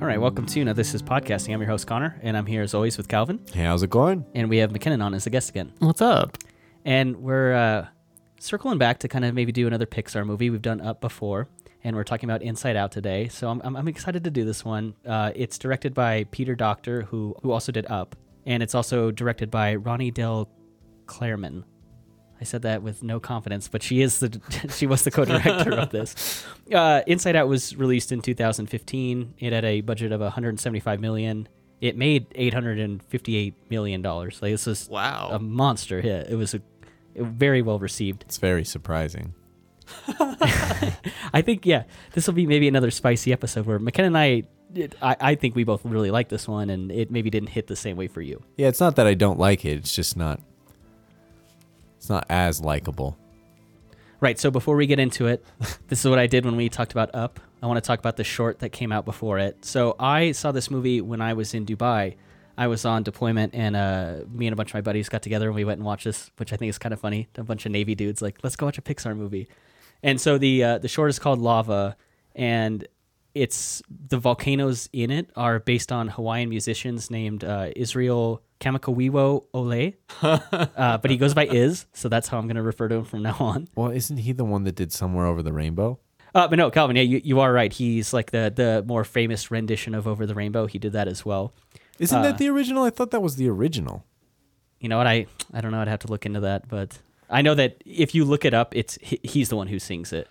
All 0.00 0.06
right, 0.08 0.20
welcome 0.20 0.44
to 0.46 0.64
Now 0.64 0.72
This 0.72 0.92
is 0.92 1.02
Podcasting. 1.04 1.54
I'm 1.54 1.60
your 1.60 1.70
host, 1.70 1.86
Connor, 1.86 2.18
and 2.20 2.36
I'm 2.36 2.46
here 2.46 2.62
as 2.62 2.74
always 2.74 2.96
with 2.96 3.06
Calvin. 3.06 3.38
Hey, 3.52 3.62
how's 3.62 3.84
it 3.84 3.90
going? 3.90 4.26
And 4.34 4.50
we 4.50 4.56
have 4.56 4.72
McKinnon 4.72 5.00
on 5.00 5.14
as 5.14 5.26
a 5.26 5.30
guest 5.30 5.50
again. 5.50 5.72
What's 5.78 6.02
up? 6.02 6.36
And 6.84 7.18
we're 7.18 7.54
uh, 7.54 7.86
circling 8.40 8.76
back 8.76 8.98
to 8.98 9.08
kind 9.08 9.24
of 9.24 9.34
maybe 9.36 9.52
do 9.52 9.68
another 9.68 9.86
Pixar 9.86 10.26
movie. 10.26 10.50
We've 10.50 10.60
done 10.60 10.80
Up 10.80 11.00
before, 11.00 11.46
and 11.84 11.94
we're 11.94 12.02
talking 12.02 12.28
about 12.28 12.42
Inside 12.42 12.74
Out 12.74 12.90
today. 12.90 13.28
So 13.28 13.48
I'm, 13.48 13.62
I'm, 13.64 13.76
I'm 13.76 13.86
excited 13.86 14.24
to 14.24 14.30
do 14.32 14.44
this 14.44 14.64
one. 14.64 14.94
Uh, 15.06 15.30
it's 15.36 15.58
directed 15.58 15.94
by 15.94 16.24
Peter 16.24 16.56
Docter, 16.56 17.02
who, 17.02 17.36
who 17.42 17.52
also 17.52 17.70
did 17.70 17.86
Up, 17.86 18.16
and 18.44 18.64
it's 18.64 18.74
also 18.74 19.12
directed 19.12 19.48
by 19.48 19.76
Ronnie 19.76 20.10
Del 20.10 20.48
Clairman. 21.06 21.64
I 22.40 22.44
said 22.44 22.62
that 22.62 22.82
with 22.82 23.02
no 23.02 23.20
confidence, 23.20 23.68
but 23.68 23.82
she 23.82 24.02
is 24.02 24.20
the 24.20 24.40
she 24.70 24.86
was 24.86 25.02
the 25.04 25.10
co-director 25.10 25.72
of 25.72 25.90
this. 25.90 26.44
Uh, 26.72 27.02
Inside 27.06 27.36
Out 27.36 27.46
was 27.46 27.76
released 27.76 28.10
in 28.10 28.22
2015. 28.22 29.34
It 29.38 29.52
had 29.52 29.66
a 29.66 29.82
budget 29.82 30.12
of 30.12 30.22
175 30.22 30.98
million. 30.98 31.46
It 31.82 31.94
made 31.94 32.26
858 32.34 33.54
million 33.70 34.00
dollars. 34.00 34.40
Like 34.40 34.52
this 34.52 34.66
is 34.66 34.88
Wow. 34.88 35.28
a 35.32 35.38
monster 35.38 36.00
hit. 36.00 36.28
It 36.30 36.36
was 36.36 36.54
a, 36.54 36.62
it 37.14 37.24
very 37.24 37.60
well 37.60 37.78
received. 37.78 38.22
It's 38.26 38.38
very 38.38 38.64
surprising. 38.64 39.34
I 40.18 41.42
think 41.42 41.66
yeah, 41.66 41.84
this 42.12 42.26
will 42.26 42.34
be 42.34 42.46
maybe 42.46 42.68
another 42.68 42.90
spicy 42.90 43.32
episode 43.32 43.66
where 43.66 43.78
McKenna 43.78 44.06
and 44.08 44.18
I, 44.18 44.42
it, 44.74 44.94
I, 45.02 45.16
I 45.20 45.34
think 45.34 45.54
we 45.54 45.64
both 45.64 45.84
really 45.84 46.10
like 46.10 46.28
this 46.28 46.48
one, 46.48 46.70
and 46.70 46.90
it 46.90 47.10
maybe 47.10 47.30
didn't 47.30 47.50
hit 47.50 47.66
the 47.66 47.76
same 47.76 47.96
way 47.96 48.08
for 48.08 48.20
you. 48.22 48.42
Yeah, 48.56 48.68
it's 48.68 48.80
not 48.80 48.96
that 48.96 49.06
I 49.06 49.14
don't 49.14 49.38
like 49.38 49.64
it. 49.64 49.76
It's 49.78 49.94
just 49.94 50.16
not. 50.16 50.40
It's 52.04 52.10
not 52.10 52.26
as 52.28 52.60
likable. 52.60 53.16
Right. 54.20 54.38
So 54.38 54.50
before 54.50 54.76
we 54.76 54.86
get 54.86 54.98
into 54.98 55.26
it, 55.26 55.42
this 55.88 56.04
is 56.04 56.10
what 56.10 56.18
I 56.18 56.26
did 56.26 56.44
when 56.44 56.54
we 56.54 56.68
talked 56.68 56.92
about 56.92 57.14
Up. 57.14 57.40
I 57.62 57.66
want 57.66 57.78
to 57.78 57.80
talk 57.80 57.98
about 57.98 58.18
the 58.18 58.24
short 58.24 58.58
that 58.58 58.72
came 58.72 58.92
out 58.92 59.06
before 59.06 59.38
it. 59.38 59.64
So 59.64 59.96
I 59.98 60.32
saw 60.32 60.52
this 60.52 60.70
movie 60.70 61.00
when 61.00 61.22
I 61.22 61.32
was 61.32 61.54
in 61.54 61.64
Dubai. 61.64 62.16
I 62.58 62.66
was 62.66 62.84
on 62.84 63.04
deployment, 63.04 63.54
and 63.54 63.74
uh, 63.74 64.16
me 64.30 64.46
and 64.46 64.52
a 64.52 64.56
bunch 64.56 64.68
of 64.68 64.74
my 64.74 64.82
buddies 64.82 65.08
got 65.08 65.22
together 65.22 65.46
and 65.46 65.54
we 65.54 65.64
went 65.64 65.78
and 65.78 65.86
watched 65.86 66.04
this, 66.04 66.30
which 66.36 66.52
I 66.52 66.56
think 66.56 66.68
is 66.68 66.76
kind 66.76 66.92
of 66.92 67.00
funny. 67.00 67.26
A 67.38 67.42
bunch 67.42 67.64
of 67.64 67.72
Navy 67.72 67.94
dudes 67.94 68.20
like, 68.20 68.36
let's 68.42 68.54
go 68.54 68.66
watch 68.66 68.76
a 68.76 68.82
Pixar 68.82 69.16
movie. 69.16 69.48
And 70.02 70.20
so 70.20 70.36
the 70.36 70.62
uh, 70.62 70.78
the 70.78 70.88
short 70.88 71.08
is 71.08 71.18
called 71.18 71.38
Lava, 71.38 71.96
and 72.34 72.86
it's 73.34 73.82
the 74.08 74.16
volcanoes 74.18 74.88
in 74.92 75.10
it 75.10 75.30
are 75.36 75.58
based 75.60 75.90
on 75.92 76.08
Hawaiian 76.08 76.48
musicians 76.48 77.10
named 77.10 77.42
uh, 77.44 77.70
Israel 77.74 78.42
Kamakawiwo'ole, 78.60 79.94
uh, 80.22 80.98
but 80.98 81.10
he 81.10 81.16
goes 81.16 81.34
by 81.34 81.46
Iz, 81.46 81.86
so 81.92 82.08
that's 82.08 82.28
how 82.28 82.38
I'm 82.38 82.46
going 82.46 82.56
to 82.56 82.62
refer 82.62 82.88
to 82.88 82.96
him 82.96 83.04
from 83.04 83.22
now 83.22 83.36
on. 83.40 83.68
Well, 83.74 83.90
isn't 83.90 84.18
he 84.18 84.32
the 84.32 84.44
one 84.44 84.64
that 84.64 84.74
did 84.76 84.92
Somewhere 84.92 85.26
Over 85.26 85.42
the 85.42 85.52
Rainbow? 85.52 85.98
Uh, 86.34 86.48
but 86.48 86.56
no, 86.56 86.70
Calvin, 86.70 86.96
yeah, 86.96 87.02
you, 87.02 87.20
you 87.24 87.40
are 87.40 87.52
right. 87.52 87.72
He's 87.72 88.12
like 88.12 88.30
the 88.32 88.52
the 88.54 88.84
more 88.86 89.04
famous 89.04 89.50
rendition 89.50 89.94
of 89.94 90.06
Over 90.08 90.26
the 90.26 90.34
Rainbow. 90.34 90.66
He 90.66 90.78
did 90.78 90.92
that 90.92 91.06
as 91.08 91.24
well. 91.24 91.52
Isn't 91.98 92.18
Uh, 92.18 92.22
that 92.22 92.38
the 92.38 92.48
original? 92.48 92.82
I 92.82 92.90
thought 92.90 93.12
that 93.12 93.20
was 93.22 93.36
the 93.36 93.48
original. 93.48 94.04
You 94.80 94.88
know 94.88 94.98
what? 94.98 95.06
I 95.06 95.26
I 95.52 95.60
don't 95.60 95.70
know. 95.70 95.80
I'd 95.80 95.88
have 95.88 96.00
to 96.00 96.08
look 96.08 96.26
into 96.26 96.40
that, 96.40 96.68
but 96.68 96.98
I 97.30 97.42
know 97.42 97.54
that 97.54 97.82
if 97.86 98.14
you 98.16 98.24
look 98.24 98.44
it 98.44 98.52
up, 98.52 98.74
it's 98.74 98.98
he, 99.00 99.20
he's 99.22 99.48
the 99.48 99.56
one 99.56 99.68
who 99.68 99.78
sings 99.78 100.12
it, 100.12 100.28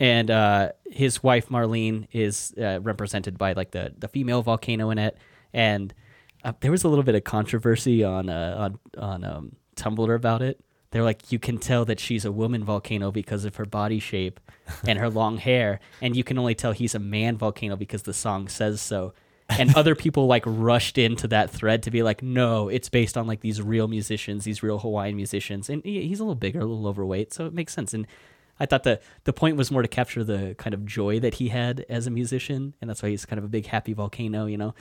and 0.00 0.30
uh, 0.30 0.72
his 0.90 1.22
wife 1.22 1.48
Marlene 1.48 2.06
is 2.12 2.52
uh, 2.60 2.80
represented 2.80 3.38
by 3.38 3.52
like 3.52 3.70
the 3.70 3.92
the 3.98 4.08
female 4.08 4.42
volcano 4.42 4.90
in 4.90 4.98
it, 4.98 5.16
and 5.52 5.94
uh, 6.44 6.52
there 6.60 6.70
was 6.70 6.84
a 6.84 6.88
little 6.88 7.04
bit 7.04 7.14
of 7.14 7.24
controversy 7.24 8.02
on 8.04 8.28
uh, 8.28 8.56
on 8.96 9.02
on 9.02 9.24
um, 9.24 9.56
Tumblr 9.76 10.14
about 10.14 10.42
it. 10.42 10.60
They're 10.90 11.02
like, 11.02 11.32
you 11.32 11.40
can 11.40 11.58
tell 11.58 11.84
that 11.86 11.98
she's 11.98 12.24
a 12.24 12.30
woman 12.30 12.62
volcano 12.62 13.10
because 13.10 13.44
of 13.44 13.56
her 13.56 13.64
body 13.64 13.98
shape 13.98 14.38
and 14.86 14.96
her 15.00 15.10
long 15.10 15.38
hair, 15.38 15.80
and 16.00 16.14
you 16.14 16.22
can 16.22 16.38
only 16.38 16.54
tell 16.54 16.70
he's 16.70 16.94
a 16.94 17.00
man 17.00 17.36
volcano 17.36 17.74
because 17.74 18.02
the 18.04 18.14
song 18.14 18.46
says 18.48 18.80
so. 18.80 19.12
And 19.48 19.74
other 19.76 19.94
people 20.04 20.26
like 20.28 20.44
rushed 20.46 20.96
into 20.96 21.26
that 21.28 21.50
thread 21.50 21.82
to 21.82 21.90
be 21.90 22.04
like, 22.04 22.22
no, 22.22 22.68
it's 22.68 22.88
based 22.88 23.16
on 23.18 23.26
like 23.26 23.40
these 23.40 23.60
real 23.60 23.88
musicians, 23.88 24.44
these 24.44 24.62
real 24.62 24.78
Hawaiian 24.78 25.16
musicians, 25.16 25.68
and 25.68 25.82
he- 25.84 26.06
he's 26.06 26.20
a 26.20 26.22
little 26.22 26.36
bigger, 26.36 26.60
a 26.60 26.64
little 26.64 26.86
overweight, 26.86 27.32
so 27.32 27.44
it 27.46 27.52
makes 27.52 27.74
sense. 27.74 27.92
And 27.92 28.06
I 28.60 28.66
thought 28.66 28.84
the 28.84 29.00
the 29.24 29.32
point 29.32 29.56
was 29.56 29.70
more 29.70 29.82
to 29.82 29.88
capture 29.88 30.22
the 30.24 30.54
kind 30.58 30.74
of 30.74 30.86
joy 30.86 31.20
that 31.20 31.34
he 31.34 31.48
had 31.48 31.84
as 31.88 32.06
a 32.06 32.10
musician, 32.10 32.74
and 32.80 32.88
that's 32.88 33.02
why 33.02 33.10
he's 33.10 33.26
kind 33.26 33.38
of 33.38 33.44
a 33.44 33.48
big 33.48 33.66
happy 33.66 33.92
volcano. 33.92 34.46
You 34.46 34.58
know, 34.58 34.74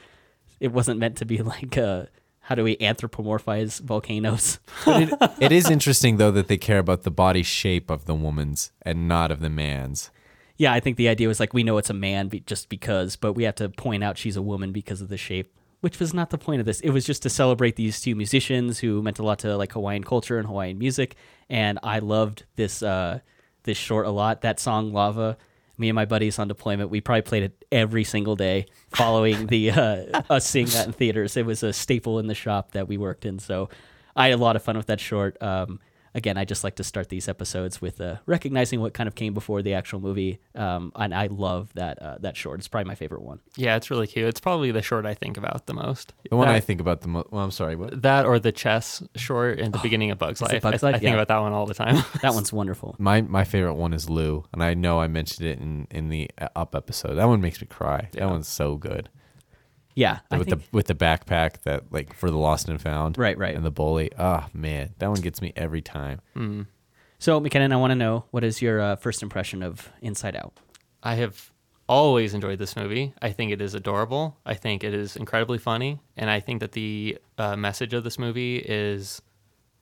it 0.60 0.72
wasn't 0.72 1.00
meant 1.00 1.18
to 1.18 1.26
be 1.26 1.38
like, 1.42 1.78
uh, 1.78 2.06
how 2.42 2.56
do 2.56 2.64
we 2.64 2.76
anthropomorphize 2.78 3.80
volcanoes? 3.82 4.60
It, 4.88 5.14
it 5.40 5.52
is 5.52 5.70
interesting 5.70 6.18
though 6.18 6.32
that 6.32 6.48
they 6.50 6.58
care 6.58 6.80
about 6.80 7.04
the 7.04 7.12
body 7.12 7.42
shape 7.44 7.90
of 7.90 8.06
the 8.06 8.14
woman's 8.16 8.72
and 8.82 9.08
not 9.08 9.32
of 9.32 9.40
the 9.40 9.50
man's. 9.50 10.12
yeah, 10.58 10.74
I 10.74 10.80
think 10.80 10.98
the 10.98 11.08
idea 11.10 11.28
was 11.28 11.40
like 11.40 11.54
we 11.54 11.64
know 11.64 11.78
it's 11.78 11.90
a 11.90 11.94
man 11.94 12.28
be- 12.28 12.42
just 12.42 12.70
because, 12.70 13.16
but 13.16 13.34
we 13.34 13.44
have 13.44 13.56
to 13.56 13.70
point 13.70 14.04
out 14.04 14.18
she's 14.18 14.36
a 14.36 14.42
woman 14.42 14.72
because 14.72 15.02
of 15.02 15.08
the 15.10 15.18
shape, 15.18 15.52
which 15.82 16.00
was 16.00 16.14
not 16.14 16.30
the 16.32 16.38
point 16.38 16.60
of 16.60 16.66
this. 16.66 16.80
It 16.82 16.92
was 16.92 17.06
just 17.06 17.24
to 17.24 17.30
celebrate 17.30 17.76
these 17.78 18.02
two 18.02 18.14
musicians 18.16 18.80
who 18.80 19.02
meant 19.02 19.20
a 19.20 19.24
lot 19.24 19.40
to 19.40 19.56
like 19.58 19.72
Hawaiian 19.72 20.04
culture 20.04 20.38
and 20.38 20.46
Hawaiian 20.48 20.78
music, 20.78 21.16
and 21.50 21.80
I 21.82 22.00
loved 22.00 22.44
this 22.58 22.84
uh, 22.84 23.20
this 23.64 23.78
short 23.78 24.06
a 24.06 24.12
lot. 24.12 24.42
That 24.42 24.60
song 24.60 24.94
"Lava." 24.94 25.38
Me 25.76 25.90
and 25.90 25.96
my 25.96 26.06
buddies 26.06 26.38
on 26.38 26.48
deployment, 26.48 26.92
we 26.92 27.02
probably 27.02 27.24
played 27.24 27.42
it 27.42 27.66
every 27.72 28.04
single 28.04 28.36
day 28.36 28.68
following 28.92 29.48
the 29.48 29.72
uh, 29.72 30.22
us 30.30 30.46
seeing 30.46 30.68
that 30.68 30.86
in 30.86 30.94
theaters. 30.94 31.36
It 31.36 31.48
was 31.48 31.64
a 31.64 31.74
staple 31.74 32.20
in 32.20 32.28
the 32.28 32.36
shop 32.36 32.74
that 32.74 32.88
we 32.88 32.96
worked 32.96 33.26
in, 33.26 33.40
so 33.40 33.70
I 34.16 34.28
had 34.28 34.40
a 34.40 34.42
lot 34.42 34.56
of 34.56 34.62
fun 34.62 34.78
with 34.78 34.86
that 34.86 35.00
short. 35.00 35.42
Um, 35.42 35.80
again, 36.16 36.38
I 36.38 36.46
just 36.46 36.64
like 36.64 36.76
to 36.76 36.84
start 36.84 37.10
these 37.10 37.28
episodes 37.28 37.82
with 37.82 38.00
uh, 38.02 38.18
recognizing 38.26 38.82
what 38.82 38.94
kind 38.94 39.08
of 39.08 39.16
came 39.16 39.34
before 39.34 39.62
the 39.62 39.74
actual 39.74 40.00
movie, 40.00 40.40
um, 40.56 40.92
and 40.96 41.14
I 41.14 41.28
love 41.28 41.72
that 41.76 42.02
uh, 42.02 42.18
that 42.20 42.38
short. 42.38 42.60
It's 42.60 42.68
probably 42.68 42.88
my 42.88 42.96
favorite 42.96 43.22
one. 43.24 43.40
Yeah, 43.56 43.76
it's 43.76 43.90
really 43.90 44.08
cute. 44.08 44.28
It's 44.28 44.40
probably 44.40 44.72
the 44.72 44.82
short 44.82 45.06
I 45.06 45.14
think 45.14 45.38
about 45.38 45.66
the 45.66 45.74
most. 45.74 46.14
The 46.30 46.36
one 46.36 46.48
that, 46.48 46.56
I 46.56 46.60
think 46.60 46.80
about 46.82 47.02
the 47.02 47.08
most. 47.08 47.32
Well, 47.32 47.44
I'm 47.44 47.52
sorry. 47.52 47.76
What? 47.76 48.02
that 48.02 48.26
or 48.26 48.40
the 48.40 48.52
chess 48.52 49.02
short 49.16 49.60
in 49.60 49.72
the 49.72 49.80
beginning 49.80 50.12
of 50.12 50.18
Bugs 50.18 50.42
Is 50.42 50.52
Life. 50.52 50.62
Bug's 50.62 50.84
I, 50.84 50.88
Life? 50.88 50.96
I 50.96 51.00
think 51.00 51.10
Yeah. 51.10 51.22
about 51.22 51.28
that 51.30 51.40
one 51.40 51.54
all 51.54 51.66
the 51.66 51.74
time. 51.74 52.04
That 52.22 52.34
one's 52.34 52.54
wonderful. 52.62 52.96
My 53.00 53.22
my 53.22 53.44
favorite 53.44 53.74
one 53.76 53.94
is 53.94 54.10
Lou, 54.10 54.46
and 54.54 54.64
I 54.64 54.74
know 54.74 55.00
I 55.00 55.08
mentioned 55.08 55.48
it 55.48 55.60
in 55.60 55.88
in 55.92 56.10
the 56.10 56.30
uh, 56.40 56.48
Up 56.56 56.76
episode. 56.76 57.16
That 57.16 57.28
one 57.28 57.42
makes 57.42 57.60
me 57.62 57.68
cry. 57.68 58.10
Yeah. 58.14 58.22
That 58.22 58.30
one's 58.30 58.48
so 58.48 58.76
good. 58.76 59.10
Yeah, 59.96 60.20
I 60.32 60.38
with 60.38 60.50
think, 60.50 60.62
the 60.62 60.68
with 60.72 60.88
the 60.88 60.96
backpack 60.96 61.62
that 61.64 61.92
like 61.92 62.14
for 62.14 62.32
the 62.32 62.38
lost 62.38 62.68
and 62.70 62.82
found. 62.82 63.18
Right, 63.18 63.38
right. 63.38 63.56
And 63.56 63.66
the 63.66 63.72
bully. 63.72 64.12
Oh 64.18 64.46
man, 64.54 64.94
that 65.00 65.10
one 65.10 65.22
gets 65.22 65.42
me 65.42 65.54
every 65.56 65.82
time. 65.82 66.22
Mm. 66.36 66.68
so. 67.20 67.40
McKinnon, 67.40 67.72
I 67.72 67.76
want 67.76 67.92
to 67.92 67.96
know 67.96 68.26
what 68.32 68.44
is 68.44 68.62
your 68.62 68.82
uh, 68.82 68.96
first 68.96 69.22
impression 69.22 69.62
of 69.62 69.92
Inside 70.02 70.36
Out? 70.36 70.54
I 71.04 71.16
have 71.16 71.52
always 71.88 72.34
enjoyed 72.34 72.60
this 72.60 72.76
movie. 72.76 73.14
I 73.22 73.32
think 73.32 73.52
it 73.52 73.62
is 73.62 73.76
adorable. 73.76 74.38
I 74.46 74.54
think 74.54 74.84
it 74.84 74.94
is 74.94 75.16
incredibly 75.16 75.58
funny, 75.58 76.00
and 76.16 76.30
I 76.30 76.40
think 76.40 76.62
that 76.62 76.72
the 76.72 77.18
uh, 77.38 77.56
message 77.56 77.94
of 77.94 78.04
this 78.04 78.18
movie 78.18 78.58
is 78.58 79.22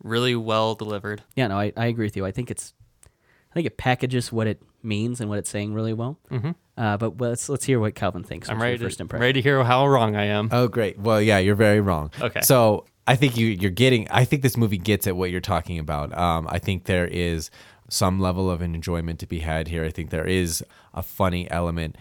really 0.03 0.35
well 0.35 0.75
delivered. 0.75 1.23
Yeah, 1.35 1.47
no, 1.47 1.59
I, 1.59 1.71
I 1.77 1.85
agree 1.85 2.05
with 2.05 2.17
you. 2.17 2.25
I 2.25 2.31
think 2.31 2.49
it's, 2.49 2.73
I 3.05 3.53
think 3.53 3.67
it 3.67 3.77
packages 3.77 4.31
what 4.31 4.47
it 4.47 4.61
means 4.83 5.21
and 5.21 5.29
what 5.29 5.39
it's 5.39 5.49
saying 5.49 5.73
really 5.73 5.93
well. 5.93 6.17
hmm 6.29 6.51
Uh, 6.77 6.97
but 6.97 7.19
let's 7.21 7.49
let's 7.49 7.65
hear 7.65 7.79
what 7.79 7.95
Calvin 7.95 8.23
thinks. 8.23 8.49
I'm 8.49 8.57
What's 8.57 8.63
ready 8.63 8.77
first 8.77 8.97
to, 8.97 9.03
impression. 9.03 9.21
ready 9.21 9.33
to 9.33 9.41
hear 9.41 9.63
how 9.63 9.87
wrong 9.87 10.15
I 10.15 10.25
am. 10.25 10.49
Oh, 10.51 10.67
great. 10.67 10.97
Well, 10.99 11.21
yeah, 11.21 11.37
you're 11.39 11.55
very 11.55 11.81
wrong. 11.81 12.11
Okay. 12.19 12.41
So 12.41 12.85
I 13.07 13.15
think 13.15 13.37
you 13.37 13.47
you're 13.47 13.71
getting. 13.71 14.07
I 14.09 14.25
think 14.25 14.41
this 14.41 14.57
movie 14.57 14.77
gets 14.77 15.07
at 15.07 15.15
what 15.15 15.31
you're 15.31 15.41
talking 15.41 15.79
about. 15.79 16.17
Um, 16.17 16.47
I 16.49 16.59
think 16.59 16.85
there 16.85 17.07
is 17.07 17.49
some 17.89 18.19
level 18.19 18.49
of 18.49 18.61
an 18.61 18.73
enjoyment 18.73 19.19
to 19.19 19.27
be 19.27 19.39
had 19.39 19.67
here. 19.67 19.83
I 19.83 19.89
think 19.89 20.09
there 20.11 20.25
is 20.27 20.63
a 20.93 21.03
funny 21.03 21.49
element. 21.51 21.97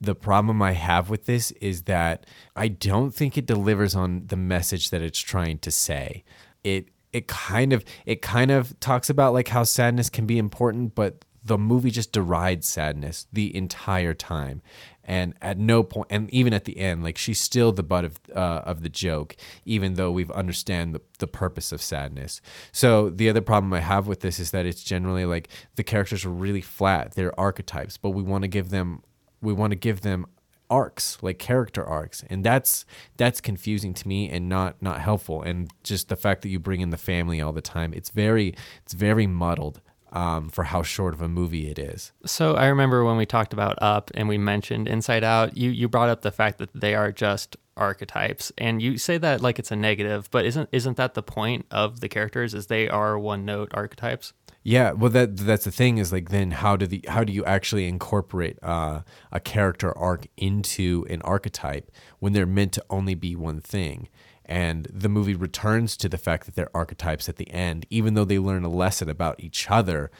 The 0.00 0.14
problem 0.14 0.62
I 0.62 0.72
have 0.72 1.10
with 1.10 1.26
this 1.26 1.50
is 1.52 1.82
that 1.82 2.26
I 2.56 2.68
don't 2.68 3.12
think 3.14 3.36
it 3.38 3.46
delivers 3.46 3.94
on 3.94 4.26
the 4.26 4.36
message 4.36 4.90
that 4.90 5.00
it's 5.02 5.18
trying 5.20 5.58
to 5.58 5.70
say. 5.70 6.24
It 6.64 6.88
it 7.12 7.28
kind 7.28 7.72
of 7.72 7.84
it 8.06 8.22
kind 8.22 8.50
of 8.50 8.78
talks 8.80 9.10
about 9.10 9.32
like 9.32 9.48
how 9.48 9.64
sadness 9.64 10.08
can 10.10 10.26
be 10.26 10.38
important, 10.38 10.94
but 10.94 11.24
the 11.44 11.58
movie 11.58 11.90
just 11.90 12.12
derides 12.12 12.68
sadness 12.68 13.26
the 13.32 13.54
entire 13.54 14.14
time. 14.14 14.62
And 15.04 15.34
at 15.42 15.58
no 15.58 15.82
point 15.82 16.06
and 16.10 16.30
even 16.30 16.52
at 16.52 16.64
the 16.64 16.78
end 16.78 17.02
like 17.02 17.18
she's 17.18 17.40
still 17.40 17.72
the 17.72 17.82
butt 17.82 18.04
of 18.04 18.20
uh, 18.32 18.62
of 18.64 18.82
the 18.82 18.88
joke 18.88 19.34
even 19.64 19.94
though 19.94 20.12
we've 20.12 20.30
understand 20.30 20.94
the, 20.94 21.00
the 21.18 21.26
purpose 21.26 21.72
of 21.72 21.82
sadness. 21.82 22.40
So 22.70 23.10
the 23.10 23.28
other 23.28 23.40
problem 23.40 23.72
i 23.72 23.80
have 23.80 24.06
with 24.06 24.20
this 24.20 24.38
is 24.38 24.52
that 24.52 24.64
it's 24.64 24.84
generally 24.84 25.24
like 25.24 25.48
the 25.74 25.82
characters 25.82 26.24
are 26.24 26.30
really 26.30 26.60
flat. 26.60 27.12
They're 27.12 27.38
archetypes 27.38 27.96
but 27.96 28.10
we 28.10 28.22
want 28.22 28.42
to 28.42 28.48
give 28.48 28.70
them 28.70 29.02
we 29.40 29.52
want 29.52 29.72
to 29.72 29.76
give 29.76 30.02
them 30.02 30.26
arcs 30.70 31.18
like 31.20 31.40
character 31.40 31.84
arcs. 31.84 32.22
And 32.30 32.44
that's 32.44 32.86
that's 33.16 33.40
confusing 33.40 33.94
to 33.94 34.06
me 34.06 34.30
and 34.30 34.48
not 34.48 34.80
not 34.80 35.00
helpful. 35.00 35.42
And 35.42 35.68
just 35.82 36.10
the 36.10 36.16
fact 36.16 36.42
that 36.42 36.48
you 36.48 36.60
bring 36.60 36.80
in 36.80 36.90
the 36.90 36.96
family 36.96 37.40
all 37.40 37.52
the 37.52 37.60
time 37.60 37.92
it's 37.92 38.10
very 38.10 38.54
it's 38.84 38.94
very 38.94 39.26
muddled 39.26 39.80
um, 40.12 40.48
for 40.48 40.64
how 40.64 40.82
short 40.82 41.14
of 41.14 41.22
a 41.22 41.28
movie 41.28 41.70
it 41.70 41.78
is 41.78 42.12
So 42.24 42.54
I 42.54 42.66
remember 42.66 43.04
when 43.04 43.16
we 43.16 43.26
talked 43.26 43.52
about 43.52 43.78
Up 43.80 44.10
and 44.14 44.28
we 44.28 44.38
mentioned 44.38 44.88
Inside 44.88 45.24
Out, 45.24 45.56
you 45.56 45.70
you 45.70 45.88
brought 45.88 46.08
up 46.08 46.22
the 46.22 46.32
fact 46.32 46.58
that 46.58 46.70
they 46.74 46.94
are 46.94 47.10
just 47.10 47.56
archetypes, 47.76 48.52
and 48.58 48.82
you 48.82 48.98
say 48.98 49.18
that 49.18 49.40
like 49.40 49.58
it's 49.58 49.70
a 49.70 49.76
negative, 49.76 50.30
but 50.30 50.44
isn't 50.44 50.68
isn't 50.72 50.96
that 50.96 51.14
the 51.14 51.22
point 51.22 51.66
of 51.70 52.00
the 52.00 52.08
characters? 52.08 52.54
Is 52.54 52.66
they 52.66 52.88
are 52.88 53.18
one 53.18 53.44
note 53.44 53.70
archetypes? 53.74 54.32
Yeah, 54.64 54.92
well, 54.92 55.10
that 55.10 55.36
that's 55.38 55.64
the 55.64 55.72
thing 55.72 55.98
is 55.98 56.12
like 56.12 56.30
then 56.30 56.52
how 56.52 56.76
do 56.76 56.86
the 56.86 57.04
how 57.08 57.24
do 57.24 57.32
you 57.32 57.44
actually 57.44 57.88
incorporate 57.88 58.58
uh, 58.62 59.00
a 59.32 59.40
character 59.40 59.96
arc 59.96 60.26
into 60.36 61.04
an 61.10 61.20
archetype 61.22 61.90
when 62.20 62.32
they're 62.32 62.46
meant 62.46 62.72
to 62.74 62.84
only 62.88 63.14
be 63.14 63.34
one 63.34 63.60
thing? 63.60 64.08
And 64.52 64.86
the 64.92 65.08
movie 65.08 65.34
returns 65.34 65.96
to 65.96 66.10
the 66.10 66.18
fact 66.18 66.44
that 66.44 66.56
they're 66.56 66.76
archetypes 66.76 67.26
at 67.26 67.36
the 67.36 67.50
end, 67.50 67.86
even 67.88 68.12
though 68.12 68.26
they 68.26 68.38
learn 68.38 68.64
a 68.64 68.68
lesson 68.68 69.08
about 69.08 69.40
each 69.40 69.70
other. 69.70 70.10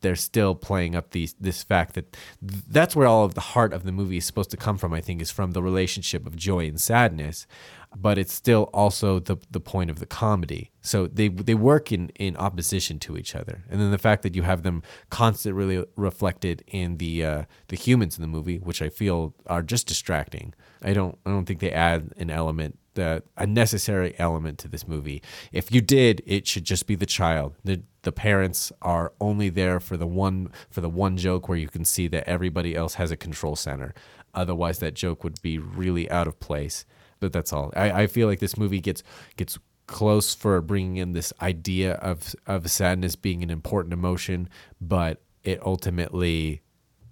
They're 0.00 0.16
still 0.16 0.54
playing 0.54 0.96
up 0.96 1.10
these 1.10 1.34
this 1.38 1.62
fact 1.62 1.92
that 1.94 2.16
th- 2.40 2.64
that's 2.66 2.96
where 2.96 3.06
all 3.06 3.26
of 3.26 3.34
the 3.34 3.52
heart 3.52 3.74
of 3.74 3.84
the 3.84 3.92
movie 3.92 4.16
is 4.16 4.24
supposed 4.24 4.50
to 4.52 4.56
come 4.56 4.78
from. 4.78 4.94
I 4.94 5.02
think 5.02 5.20
is 5.20 5.30
from 5.30 5.52
the 5.52 5.62
relationship 5.62 6.26
of 6.26 6.36
joy 6.36 6.66
and 6.66 6.80
sadness, 6.80 7.46
but 7.94 8.16
it's 8.16 8.32
still 8.32 8.70
also 8.72 9.20
the 9.20 9.36
the 9.50 9.60
point 9.60 9.90
of 9.90 9.98
the 10.00 10.06
comedy. 10.06 10.72
So 10.80 11.06
they 11.06 11.28
they 11.28 11.54
work 11.54 11.92
in 11.92 12.08
in 12.16 12.36
opposition 12.36 12.98
to 13.00 13.16
each 13.16 13.36
other, 13.36 13.62
and 13.70 13.78
then 13.78 13.90
the 13.90 13.98
fact 14.08 14.22
that 14.22 14.34
you 14.34 14.42
have 14.42 14.62
them 14.62 14.82
constantly 15.10 15.84
reflected 15.96 16.64
in 16.66 16.96
the 16.96 17.24
uh, 17.24 17.42
the 17.68 17.76
humans 17.76 18.16
in 18.16 18.22
the 18.22 18.34
movie, 18.36 18.58
which 18.58 18.82
I 18.82 18.88
feel 18.88 19.34
are 19.46 19.62
just 19.62 19.86
distracting. 19.86 20.54
I 20.82 20.94
don't 20.94 21.18
I 21.26 21.30
don't 21.30 21.44
think 21.44 21.60
they 21.60 21.72
add 21.72 22.12
an 22.16 22.30
element 22.30 22.78
that 22.94 23.24
a 23.36 23.46
necessary 23.46 24.14
element 24.18 24.58
to 24.58 24.68
this 24.68 24.86
movie. 24.86 25.22
If 25.52 25.72
you 25.72 25.80
did, 25.80 26.22
it 26.26 26.46
should 26.46 26.64
just 26.64 26.86
be 26.86 26.94
the 26.94 27.06
child. 27.06 27.54
The 27.64 27.82
the 28.02 28.12
parents 28.12 28.72
are 28.82 29.12
only 29.20 29.48
there 29.48 29.78
for 29.78 29.96
the 29.96 30.06
one 30.06 30.50
for 30.70 30.80
the 30.80 30.88
one 30.88 31.16
joke 31.16 31.48
where 31.48 31.58
you 31.58 31.68
can 31.68 31.84
see 31.84 32.08
that 32.08 32.28
everybody 32.28 32.74
else 32.74 32.94
has 32.94 33.10
a 33.10 33.16
control 33.16 33.56
center. 33.56 33.94
Otherwise, 34.34 34.78
that 34.78 34.94
joke 34.94 35.22
would 35.24 35.40
be 35.42 35.58
really 35.58 36.10
out 36.10 36.26
of 36.26 36.40
place 36.40 36.84
but 37.22 37.32
that's 37.32 37.52
all. 37.52 37.72
I, 37.74 38.02
I 38.02 38.06
feel 38.08 38.26
like 38.26 38.40
this 38.40 38.58
movie 38.58 38.80
gets 38.80 39.02
gets 39.36 39.58
close 39.86 40.34
for 40.34 40.60
bringing 40.60 40.96
in 40.96 41.12
this 41.12 41.32
idea 41.40 41.94
of 41.94 42.34
of 42.46 42.70
sadness 42.70 43.16
being 43.16 43.42
an 43.42 43.48
important 43.48 43.94
emotion, 43.94 44.48
but 44.80 45.22
it 45.44 45.64
ultimately 45.64 46.62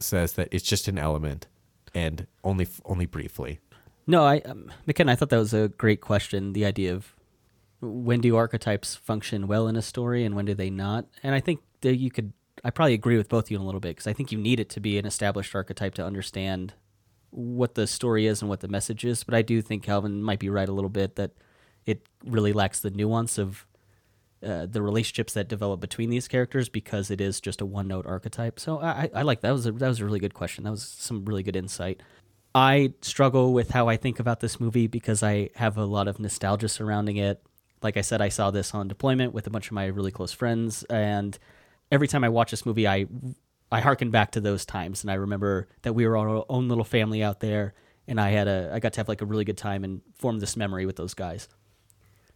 says 0.00 0.33
that 0.35 0.49
it's 0.50 0.65
just 0.65 0.88
an 0.88 0.99
element 0.99 1.47
and 1.94 2.26
only 2.44 2.67
only 2.85 3.06
briefly. 3.06 3.61
No, 4.06 4.25
I 4.25 4.38
um, 4.41 4.73
McKenna, 4.87 5.12
I 5.12 5.14
thought 5.14 5.29
that 5.31 5.38
was 5.38 5.55
a 5.55 5.69
great 5.69 6.00
question. 6.00 6.52
The 6.52 6.64
idea 6.64 6.94
of 6.94 7.14
when 7.81 8.20
do 8.20 8.37
archetypes 8.37 8.94
function 8.94 9.47
well 9.47 9.67
in 9.67 9.76
a 9.76 9.82
story 9.82 10.25
and 10.25 10.35
when 10.35 10.44
do 10.44 10.55
they 10.55 10.70
not? 10.70 11.06
And 11.23 11.35
I 11.35 11.41
think 11.41 11.61
that 11.82 11.97
you 11.97 12.11
could. 12.11 12.32
I 12.62 12.70
probably 12.70 12.93
agree 12.93 13.17
with 13.17 13.31
both 13.31 13.44
of 13.44 13.50
you 13.50 13.56
in 13.56 13.62
a 13.62 13.64
little 13.64 13.81
bit 13.81 13.97
because 13.97 14.06
I 14.06 14.12
think 14.12 14.31
you 14.31 14.38
need 14.38 14.61
it 14.61 14.69
to 14.70 14.81
be 14.81 14.99
an 14.99 15.06
established 15.06 15.55
archetype 15.55 15.94
to 15.94 16.05
understand 16.05 16.75
what 17.31 17.75
the 17.75 17.87
story 17.87 18.26
is 18.26 18.43
and 18.43 18.49
what 18.50 18.61
the 18.61 18.69
message 18.69 19.05
is. 19.05 19.25
But 19.25 19.35
I 19.35 19.41
do 19.41 19.62
think 19.62 19.82
Calvin 19.82 20.23
might 20.23 20.41
be 20.41 20.50
right 20.50 20.69
a 20.69 20.73
little 20.73 20.91
bit 20.91 21.17
that 21.17 21.31
it 21.87 22.06
really 22.25 22.52
lacks 22.52 22.81
the 22.81 22.91
nuance 22.91 23.38
of 23.38 23.67
uh, 24.44 24.67
the 24.67 24.82
relationships 24.82 25.32
that 25.35 25.49
develop 25.49 25.81
between 25.81 26.11
these 26.11 26.26
characters 26.29 26.69
because 26.69 27.11
it 27.11 27.20
is 27.20 27.41
just 27.41 27.61
a 27.61 27.67
one 27.67 27.88
note 27.88 28.06
archetype. 28.06 28.58
So 28.58 28.81
I, 28.81 29.11
I 29.14 29.23
like 29.23 29.41
that 29.43 29.52
was 29.52 29.67
a, 29.67 29.73
that 29.73 29.88
was 29.88 30.00
a 30.00 30.05
really 30.05 30.20
good 30.20 30.35
question. 30.35 30.64
That 30.64 30.70
was 30.70 30.82
some 30.82 31.25
really 31.25 31.43
good 31.43 31.56
insight. 31.56 32.02
I 32.55 32.94
struggle 33.00 33.52
with 33.52 33.70
how 33.70 33.88
I 33.88 33.97
think 33.97 34.19
about 34.19 34.41
this 34.41 34.58
movie 34.58 34.88
because 34.88 35.23
I 35.23 35.50
have 35.55 35.76
a 35.76 35.85
lot 35.85 36.08
of 36.08 36.19
nostalgia 36.19 36.69
surrounding 36.69 37.17
it. 37.17 37.43
Like 37.82 37.97
I 37.97 38.00
said, 38.00 38.20
I 38.20 38.29
saw 38.29 38.50
this 38.50 38.75
on 38.75 38.88
deployment 38.88 39.32
with 39.32 39.47
a 39.47 39.50
bunch 39.50 39.69
of 39.69 39.73
my 39.73 39.87
really 39.87 40.11
close 40.11 40.32
friends, 40.32 40.82
and 40.85 41.38
every 41.91 42.08
time 42.08 42.25
I 42.25 42.29
watch 42.29 42.50
this 42.50 42.67
movie, 42.67 42.87
I 42.87 43.06
I 43.73 43.81
harken 43.81 44.11
back 44.11 44.32
to 44.32 44.41
those 44.41 44.67
times, 44.67 45.02
and 45.02 45.11
I 45.11 45.14
remember 45.14 45.69
that 45.82 45.94
we 45.94 46.06
were 46.06 46.17
our 46.17 46.44
own 46.49 46.69
little 46.69 46.85
family 46.85 47.23
out 47.23 47.41
there, 47.41 47.75
and 48.08 48.20
I 48.20 48.31
had 48.31 48.49
a 48.49 48.70
I 48.75 48.81
got 48.81 48.93
to 48.94 49.00
have 49.00 49.08
like 49.08 49.23
a 49.23 49.26
really 49.26 49.44
good 49.44 49.56
time 49.56 49.85
and 49.85 50.02
form 50.14 50.41
this 50.41 50.56
memory 50.56 50.87
with 50.87 50.97
those 50.97 51.14
guys. 51.14 51.49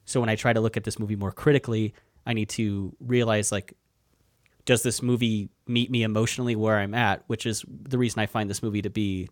So 0.06 0.20
when 0.20 0.28
I 0.28 0.36
try 0.36 0.52
to 0.52 0.60
look 0.60 0.76
at 0.76 0.84
this 0.84 0.98
movie 0.98 1.16
more 1.16 1.32
critically, 1.32 1.94
I 2.24 2.34
need 2.34 2.50
to 2.50 2.94
realize 3.00 3.50
like, 3.50 3.74
does 4.64 4.82
this 4.82 5.02
movie 5.02 5.50
meet 5.66 5.90
me 5.90 6.04
emotionally 6.04 6.56
where 6.56 6.78
I'm 6.78 6.94
at? 6.94 7.24
Which 7.26 7.46
is 7.46 7.64
the 7.68 7.98
reason 7.98 8.20
I 8.20 8.26
find 8.26 8.48
this 8.48 8.62
movie 8.62 8.82
to 8.82 8.90
be 8.90 9.28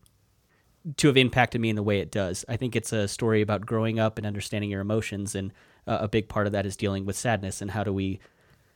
to 0.96 1.06
have 1.06 1.16
impacted 1.16 1.60
me 1.60 1.70
in 1.70 1.76
the 1.76 1.82
way 1.82 2.00
it 2.00 2.10
does. 2.10 2.44
I 2.48 2.56
think 2.56 2.74
it's 2.74 2.92
a 2.92 3.06
story 3.06 3.40
about 3.40 3.66
growing 3.66 3.98
up 3.98 4.18
and 4.18 4.26
understanding 4.26 4.70
your 4.70 4.80
emotions, 4.80 5.34
and 5.34 5.52
uh, 5.86 5.98
a 6.00 6.08
big 6.08 6.28
part 6.28 6.46
of 6.46 6.52
that 6.52 6.66
is 6.66 6.76
dealing 6.76 7.04
with 7.04 7.16
sadness 7.16 7.60
and 7.60 7.70
how 7.70 7.84
do 7.84 7.92
we 7.92 8.20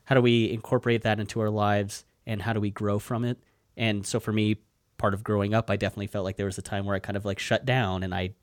how 0.04 0.14
do 0.14 0.20
we 0.20 0.50
incorporate 0.50 1.02
that 1.02 1.18
into 1.18 1.40
our 1.40 1.50
lives 1.50 2.04
and 2.26 2.42
how 2.42 2.52
do 2.52 2.60
we 2.60 2.70
grow 2.70 2.98
from 2.98 3.24
it? 3.24 3.38
And 3.76 4.06
so 4.06 4.20
for 4.20 4.32
me, 4.32 4.58
part 4.98 5.14
of 5.14 5.24
growing 5.24 5.52
up, 5.52 5.68
I 5.68 5.76
definitely 5.76 6.06
felt 6.06 6.24
like 6.24 6.36
there 6.36 6.46
was 6.46 6.58
a 6.58 6.62
time 6.62 6.86
where 6.86 6.94
I 6.94 7.00
kind 7.00 7.16
of 7.16 7.24
like 7.24 7.40
shut 7.40 7.64
down 7.64 8.04
and 8.04 8.14
I 8.14 8.34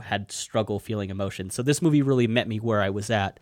had 0.00 0.32
struggle 0.32 0.80
feeling 0.80 1.10
emotion. 1.10 1.50
So 1.50 1.62
this 1.62 1.80
movie 1.80 2.02
really 2.02 2.26
met 2.26 2.48
me 2.48 2.58
where 2.58 2.82
I 2.82 2.90
was 2.90 3.08
at 3.08 3.38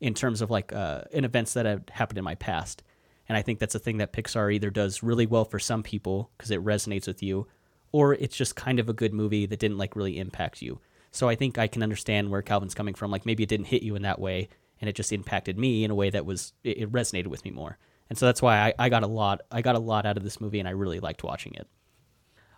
in 0.00 0.12
terms 0.12 0.42
of 0.42 0.50
like 0.50 0.72
uh, 0.72 1.02
in 1.12 1.24
events 1.24 1.54
that 1.54 1.64
had 1.64 1.90
happened 1.94 2.18
in 2.18 2.24
my 2.24 2.34
past. 2.34 2.82
And 3.26 3.38
I 3.38 3.42
think 3.42 3.58
that's 3.58 3.74
a 3.74 3.78
thing 3.78 3.96
that 3.98 4.12
Pixar 4.12 4.52
either 4.52 4.68
does 4.68 5.02
really 5.02 5.24
well 5.24 5.46
for 5.46 5.58
some 5.58 5.82
people 5.82 6.30
because 6.36 6.50
it 6.50 6.62
resonates 6.62 7.06
with 7.06 7.22
you, 7.22 7.46
or 7.94 8.14
it's 8.14 8.36
just 8.36 8.56
kind 8.56 8.78
of 8.80 8.88
a 8.88 8.92
good 8.92 9.14
movie 9.14 9.46
that 9.46 9.58
didn't 9.58 9.78
like 9.78 9.94
really 9.94 10.18
impact 10.18 10.60
you. 10.60 10.80
So 11.12 11.28
I 11.28 11.36
think 11.36 11.58
I 11.58 11.68
can 11.68 11.82
understand 11.82 12.30
where 12.30 12.42
Calvin's 12.42 12.74
coming 12.74 12.94
from. 12.94 13.10
Like 13.10 13.24
maybe 13.24 13.44
it 13.44 13.48
didn't 13.48 13.66
hit 13.66 13.82
you 13.82 13.94
in 13.94 14.02
that 14.02 14.18
way, 14.18 14.48
and 14.80 14.90
it 14.90 14.96
just 14.96 15.12
impacted 15.12 15.58
me 15.58 15.84
in 15.84 15.90
a 15.90 15.94
way 15.94 16.10
that 16.10 16.26
was 16.26 16.52
it, 16.64 16.90
resonated 16.90 17.28
with 17.28 17.44
me 17.44 17.50
more 17.50 17.78
and 18.08 18.18
so 18.18 18.26
that's 18.26 18.42
why 18.42 18.58
I, 18.58 18.74
I 18.78 18.88
got 18.88 19.02
a 19.02 19.06
lot 19.06 19.42
I 19.50 19.62
got 19.62 19.74
a 19.74 19.80
lot 19.80 20.06
out 20.06 20.16
of 20.16 20.22
this 20.22 20.40
movie 20.40 20.58
and 20.58 20.68
I 20.68 20.72
really 20.72 21.00
liked 21.00 21.24
watching 21.24 21.54
it. 21.54 21.66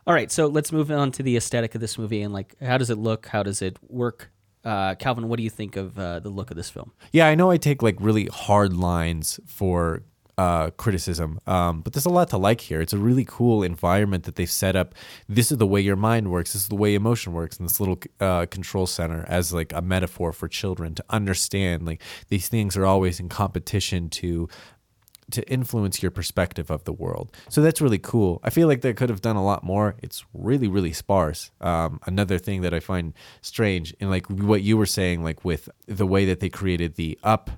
All 0.06 0.14
right, 0.14 0.30
so 0.30 0.46
let's 0.46 0.70
move 0.70 0.90
on 0.90 1.10
to 1.12 1.22
the 1.22 1.36
aesthetic 1.36 1.74
of 1.74 1.80
this 1.80 1.98
movie 1.98 2.22
and 2.22 2.32
like 2.32 2.56
how 2.60 2.78
does 2.78 2.90
it 2.90 2.98
look? 2.98 3.26
How 3.26 3.42
does 3.42 3.62
it 3.62 3.78
work? 3.88 4.30
Uh, 4.64 4.96
Calvin, 4.96 5.28
what 5.28 5.36
do 5.36 5.44
you 5.44 5.50
think 5.50 5.76
of 5.76 5.98
uh, 5.98 6.18
the 6.18 6.28
look 6.28 6.50
of 6.50 6.56
this 6.56 6.70
film? 6.70 6.92
Yeah, 7.12 7.28
I 7.28 7.36
know 7.36 7.50
I 7.50 7.56
take 7.56 7.82
like 7.82 7.96
really 8.00 8.26
hard 8.26 8.72
lines 8.72 9.38
for 9.46 10.02
uh, 10.38 10.70
criticism, 10.70 11.40
um, 11.46 11.80
but 11.80 11.92
there's 11.94 12.06
a 12.06 12.10
lot 12.10 12.28
to 12.30 12.36
like 12.36 12.60
here. 12.60 12.80
It's 12.80 12.92
a 12.92 12.98
really 12.98 13.24
cool 13.24 13.62
environment 13.62 14.24
that 14.24 14.34
they've 14.34 14.50
set 14.50 14.76
up. 14.76 14.94
This 15.28 15.50
is 15.50 15.58
the 15.58 15.66
way 15.66 15.80
your 15.80 15.96
mind 15.96 16.30
works. 16.30 16.52
This 16.52 16.62
is 16.62 16.68
the 16.68 16.76
way 16.76 16.94
emotion 16.94 17.32
works, 17.32 17.58
and 17.58 17.68
this 17.68 17.80
little 17.80 17.98
uh, 18.20 18.46
control 18.46 18.86
center 18.86 19.24
as 19.28 19.52
like 19.52 19.72
a 19.72 19.80
metaphor 19.80 20.32
for 20.32 20.46
children 20.46 20.94
to 20.94 21.04
understand. 21.08 21.86
Like 21.86 22.02
these 22.28 22.48
things 22.48 22.76
are 22.76 22.84
always 22.84 23.18
in 23.18 23.28
competition 23.28 24.10
to 24.10 24.48
to 25.30 25.42
influence 25.50 26.02
your 26.02 26.10
perspective 26.10 26.70
of 26.70 26.84
the 26.84 26.92
world. 26.92 27.32
So 27.48 27.60
that's 27.60 27.80
really 27.80 27.98
cool. 27.98 28.40
I 28.44 28.50
feel 28.50 28.68
like 28.68 28.82
they 28.82 28.94
could 28.94 29.08
have 29.08 29.22
done 29.22 29.36
a 29.36 29.44
lot 29.44 29.64
more. 29.64 29.96
It's 30.02 30.24
really, 30.32 30.68
really 30.68 30.92
sparse. 30.92 31.50
Um, 31.60 31.98
another 32.06 32.38
thing 32.38 32.60
that 32.62 32.72
I 32.72 32.80
find 32.80 33.12
strange, 33.40 33.94
and 34.00 34.10
like 34.10 34.26
what 34.28 34.62
you 34.62 34.76
were 34.76 34.86
saying, 34.86 35.24
like 35.24 35.44
with 35.44 35.68
the 35.86 36.06
way 36.06 36.26
that 36.26 36.40
they 36.40 36.48
created 36.48 36.94
the 36.94 37.18
up 37.24 37.50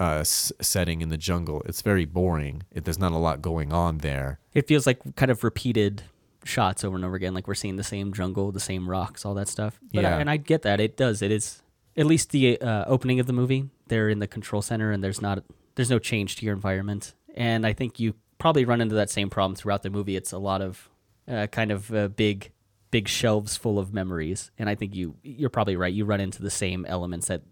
uh, 0.00 0.20
s- 0.20 0.52
setting 0.60 1.02
in 1.02 1.10
the 1.10 1.16
jungle, 1.18 1.62
it's 1.66 1.82
very 1.82 2.04
boring. 2.06 2.62
It, 2.72 2.84
there's 2.84 2.98
not 2.98 3.12
a 3.12 3.18
lot 3.18 3.42
going 3.42 3.72
on 3.72 3.98
there. 3.98 4.38
It 4.54 4.66
feels 4.66 4.86
like 4.86 4.98
kind 5.16 5.30
of 5.30 5.44
repeated 5.44 6.02
shots 6.44 6.82
over 6.84 6.96
and 6.96 7.04
over 7.04 7.14
again. 7.16 7.34
Like 7.34 7.46
we're 7.46 7.54
seeing 7.54 7.76
the 7.76 7.84
same 7.84 8.12
jungle, 8.12 8.50
the 8.50 8.60
same 8.60 8.88
rocks, 8.88 9.24
all 9.26 9.34
that 9.34 9.46
stuff. 9.48 9.78
But 9.92 10.02
Yeah. 10.02 10.16
I, 10.16 10.20
and 10.20 10.30
I 10.30 10.38
get 10.38 10.62
that. 10.62 10.80
It 10.80 10.96
does. 10.96 11.20
It 11.22 11.30
is 11.30 11.62
at 11.96 12.06
least 12.06 12.30
the 12.30 12.58
uh, 12.60 12.84
opening 12.86 13.20
of 13.20 13.26
the 13.26 13.32
movie. 13.34 13.68
They're 13.88 14.08
in 14.08 14.20
the 14.20 14.26
control 14.26 14.62
center, 14.62 14.90
and 14.90 15.04
there's 15.04 15.20
not 15.20 15.44
there's 15.74 15.90
no 15.90 15.98
change 15.98 16.36
to 16.36 16.44
your 16.46 16.54
environment. 16.54 17.14
And 17.34 17.66
I 17.66 17.72
think 17.74 18.00
you 18.00 18.14
probably 18.38 18.64
run 18.64 18.80
into 18.80 18.94
that 18.94 19.10
same 19.10 19.28
problem 19.28 19.54
throughout 19.54 19.82
the 19.82 19.90
movie. 19.90 20.16
It's 20.16 20.32
a 20.32 20.38
lot 20.38 20.62
of 20.62 20.88
uh, 21.28 21.46
kind 21.48 21.70
of 21.70 21.92
uh, 21.94 22.08
big 22.08 22.52
big 22.90 23.06
shelves 23.06 23.56
full 23.56 23.78
of 23.78 23.92
memories, 23.92 24.50
and 24.58 24.68
I 24.70 24.74
think 24.74 24.94
you 24.96 25.16
you're 25.22 25.50
probably 25.50 25.76
right. 25.76 25.92
You 25.92 26.04
run 26.06 26.20
into 26.20 26.42
the 26.42 26.50
same 26.50 26.84
elements 26.86 27.26
that 27.28 27.42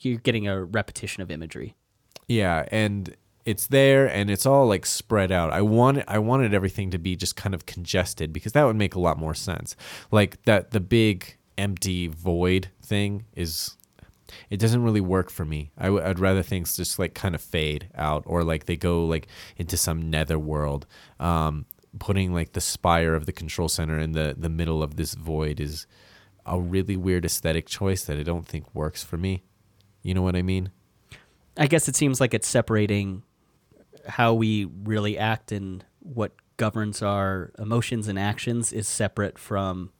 you're 0.00 0.18
getting 0.18 0.48
a 0.48 0.64
repetition 0.64 1.22
of 1.22 1.30
imagery. 1.30 1.76
Yeah, 2.28 2.66
and 2.70 3.14
it's 3.44 3.66
there 3.66 4.06
and 4.06 4.30
it's 4.30 4.46
all 4.46 4.66
like 4.66 4.86
spread 4.86 5.32
out. 5.32 5.52
I 5.52 5.62
want 5.62 6.02
I 6.06 6.18
wanted 6.18 6.54
everything 6.54 6.90
to 6.90 6.98
be 6.98 7.16
just 7.16 7.36
kind 7.36 7.54
of 7.54 7.66
congested 7.66 8.32
because 8.32 8.52
that 8.52 8.64
would 8.64 8.76
make 8.76 8.94
a 8.94 9.00
lot 9.00 9.18
more 9.18 9.34
sense. 9.34 9.76
Like 10.10 10.42
that 10.44 10.70
the 10.70 10.80
big 10.80 11.36
empty 11.58 12.06
void 12.06 12.68
thing 12.82 13.24
is 13.34 13.76
it 14.48 14.58
doesn't 14.58 14.82
really 14.82 15.00
work 15.00 15.28
for 15.30 15.44
me. 15.44 15.72
I 15.76 15.84
w- 15.86 16.02
I'd 16.04 16.18
rather 16.18 16.42
things 16.42 16.76
just 16.76 16.98
like 16.98 17.14
kind 17.14 17.34
of 17.34 17.40
fade 17.42 17.88
out 17.94 18.22
or 18.26 18.44
like 18.44 18.64
they 18.66 18.76
go 18.76 19.04
like 19.04 19.26
into 19.56 19.76
some 19.76 20.08
nether 20.10 20.38
world. 20.38 20.86
Um, 21.20 21.66
putting 21.98 22.32
like 22.32 22.52
the 22.52 22.60
spire 22.60 23.14
of 23.14 23.26
the 23.26 23.32
control 23.32 23.68
center 23.68 23.98
in 23.98 24.12
the 24.12 24.34
the 24.38 24.48
middle 24.48 24.82
of 24.82 24.96
this 24.96 25.14
void 25.14 25.60
is 25.60 25.86
a 26.46 26.58
really 26.60 26.96
weird 26.96 27.24
aesthetic 27.24 27.66
choice 27.66 28.04
that 28.04 28.18
I 28.18 28.22
don't 28.22 28.46
think 28.46 28.74
works 28.74 29.02
for 29.04 29.16
me. 29.16 29.42
You 30.02 30.14
know 30.14 30.22
what 30.22 30.36
I 30.36 30.42
mean? 30.42 30.70
I 31.56 31.66
guess 31.66 31.88
it 31.88 31.96
seems 31.96 32.20
like 32.20 32.34
it's 32.34 32.48
separating 32.48 33.22
how 34.06 34.34
we 34.34 34.64
really 34.64 35.18
act 35.18 35.52
and 35.52 35.84
what 36.00 36.32
governs 36.56 37.02
our 37.02 37.52
emotions 37.58 38.08
and 38.08 38.18
actions 38.18 38.72
is 38.72 38.88
separate 38.88 39.38
from 39.38 39.90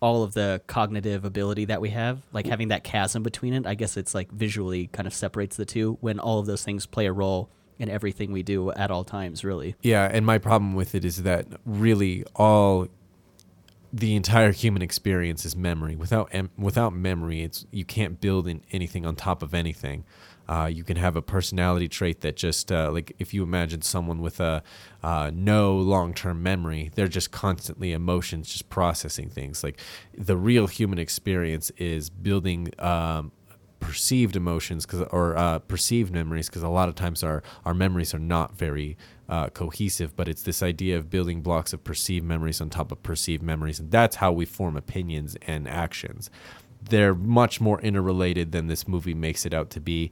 all 0.00 0.22
of 0.22 0.32
the 0.34 0.60
cognitive 0.66 1.24
ability 1.24 1.64
that 1.64 1.80
we 1.80 1.90
have 1.90 2.20
like 2.32 2.46
mm. 2.46 2.50
having 2.50 2.68
that 2.68 2.84
chasm 2.84 3.22
between 3.22 3.52
it 3.52 3.66
i 3.66 3.74
guess 3.74 3.96
it's 3.96 4.14
like 4.14 4.30
visually 4.30 4.86
kind 4.88 5.08
of 5.08 5.14
separates 5.14 5.56
the 5.56 5.64
two 5.64 5.96
when 6.00 6.20
all 6.20 6.38
of 6.38 6.46
those 6.46 6.62
things 6.62 6.86
play 6.86 7.06
a 7.06 7.12
role 7.12 7.50
in 7.78 7.88
everything 7.88 8.32
we 8.32 8.42
do 8.42 8.70
at 8.72 8.90
all 8.90 9.04
times 9.04 9.44
really 9.44 9.76
Yeah, 9.82 10.08
and 10.12 10.26
my 10.26 10.38
problem 10.38 10.74
with 10.74 10.94
it 10.94 11.04
is 11.04 11.22
that 11.22 11.46
really 11.64 12.24
all 12.34 12.88
the 13.92 14.16
entire 14.16 14.52
human 14.52 14.82
experience 14.82 15.44
is 15.44 15.56
memory. 15.56 15.96
Without 15.96 16.28
em- 16.32 16.50
without 16.58 16.92
memory, 16.92 17.42
it's 17.42 17.66
you 17.70 17.84
can't 17.84 18.20
build 18.20 18.46
in 18.46 18.62
anything 18.70 19.06
on 19.06 19.16
top 19.16 19.42
of 19.42 19.54
anything. 19.54 20.04
Uh, 20.48 20.66
you 20.66 20.82
can 20.82 20.96
have 20.96 21.14
a 21.14 21.22
personality 21.22 21.88
trait 21.88 22.20
that 22.20 22.36
just 22.36 22.72
uh, 22.72 22.90
like 22.90 23.14
if 23.18 23.34
you 23.34 23.42
imagine 23.42 23.82
someone 23.82 24.20
with 24.20 24.40
a 24.40 24.62
uh, 25.02 25.30
no 25.34 25.76
long 25.76 26.14
term 26.14 26.42
memory, 26.42 26.90
they're 26.94 27.08
just 27.08 27.30
constantly 27.30 27.92
emotions, 27.92 28.50
just 28.50 28.68
processing 28.70 29.28
things. 29.28 29.62
Like 29.62 29.78
the 30.16 30.36
real 30.36 30.66
human 30.66 30.98
experience 30.98 31.70
is 31.76 32.08
building 32.10 32.72
um, 32.78 33.32
perceived 33.80 34.36
emotions 34.36 34.86
cause, 34.86 35.06
or 35.10 35.36
uh, 35.36 35.58
perceived 35.60 36.12
memories 36.12 36.48
because 36.48 36.62
a 36.62 36.68
lot 36.68 36.88
of 36.88 36.94
times 36.94 37.22
our, 37.22 37.42
our 37.64 37.74
memories 37.74 38.12
are 38.14 38.18
not 38.18 38.56
very 38.56 38.96
uh, 39.28 39.48
cohesive 39.50 40.16
but 40.16 40.26
it's 40.28 40.42
this 40.42 40.62
idea 40.62 40.96
of 40.96 41.10
building 41.10 41.42
blocks 41.42 41.72
of 41.72 41.84
perceived 41.84 42.24
memories 42.24 42.60
on 42.60 42.70
top 42.70 42.90
of 42.90 43.02
perceived 43.02 43.42
memories 43.42 43.78
and 43.78 43.90
that's 43.90 44.16
how 44.16 44.32
we 44.32 44.44
form 44.44 44.76
opinions 44.76 45.36
and 45.46 45.68
actions 45.68 46.30
they're 46.80 47.14
much 47.14 47.60
more 47.60 47.80
interrelated 47.80 48.52
than 48.52 48.68
this 48.68 48.86
movie 48.86 49.14
makes 49.14 49.44
it 49.44 49.52
out 49.52 49.70
to 49.70 49.80
be 49.80 50.10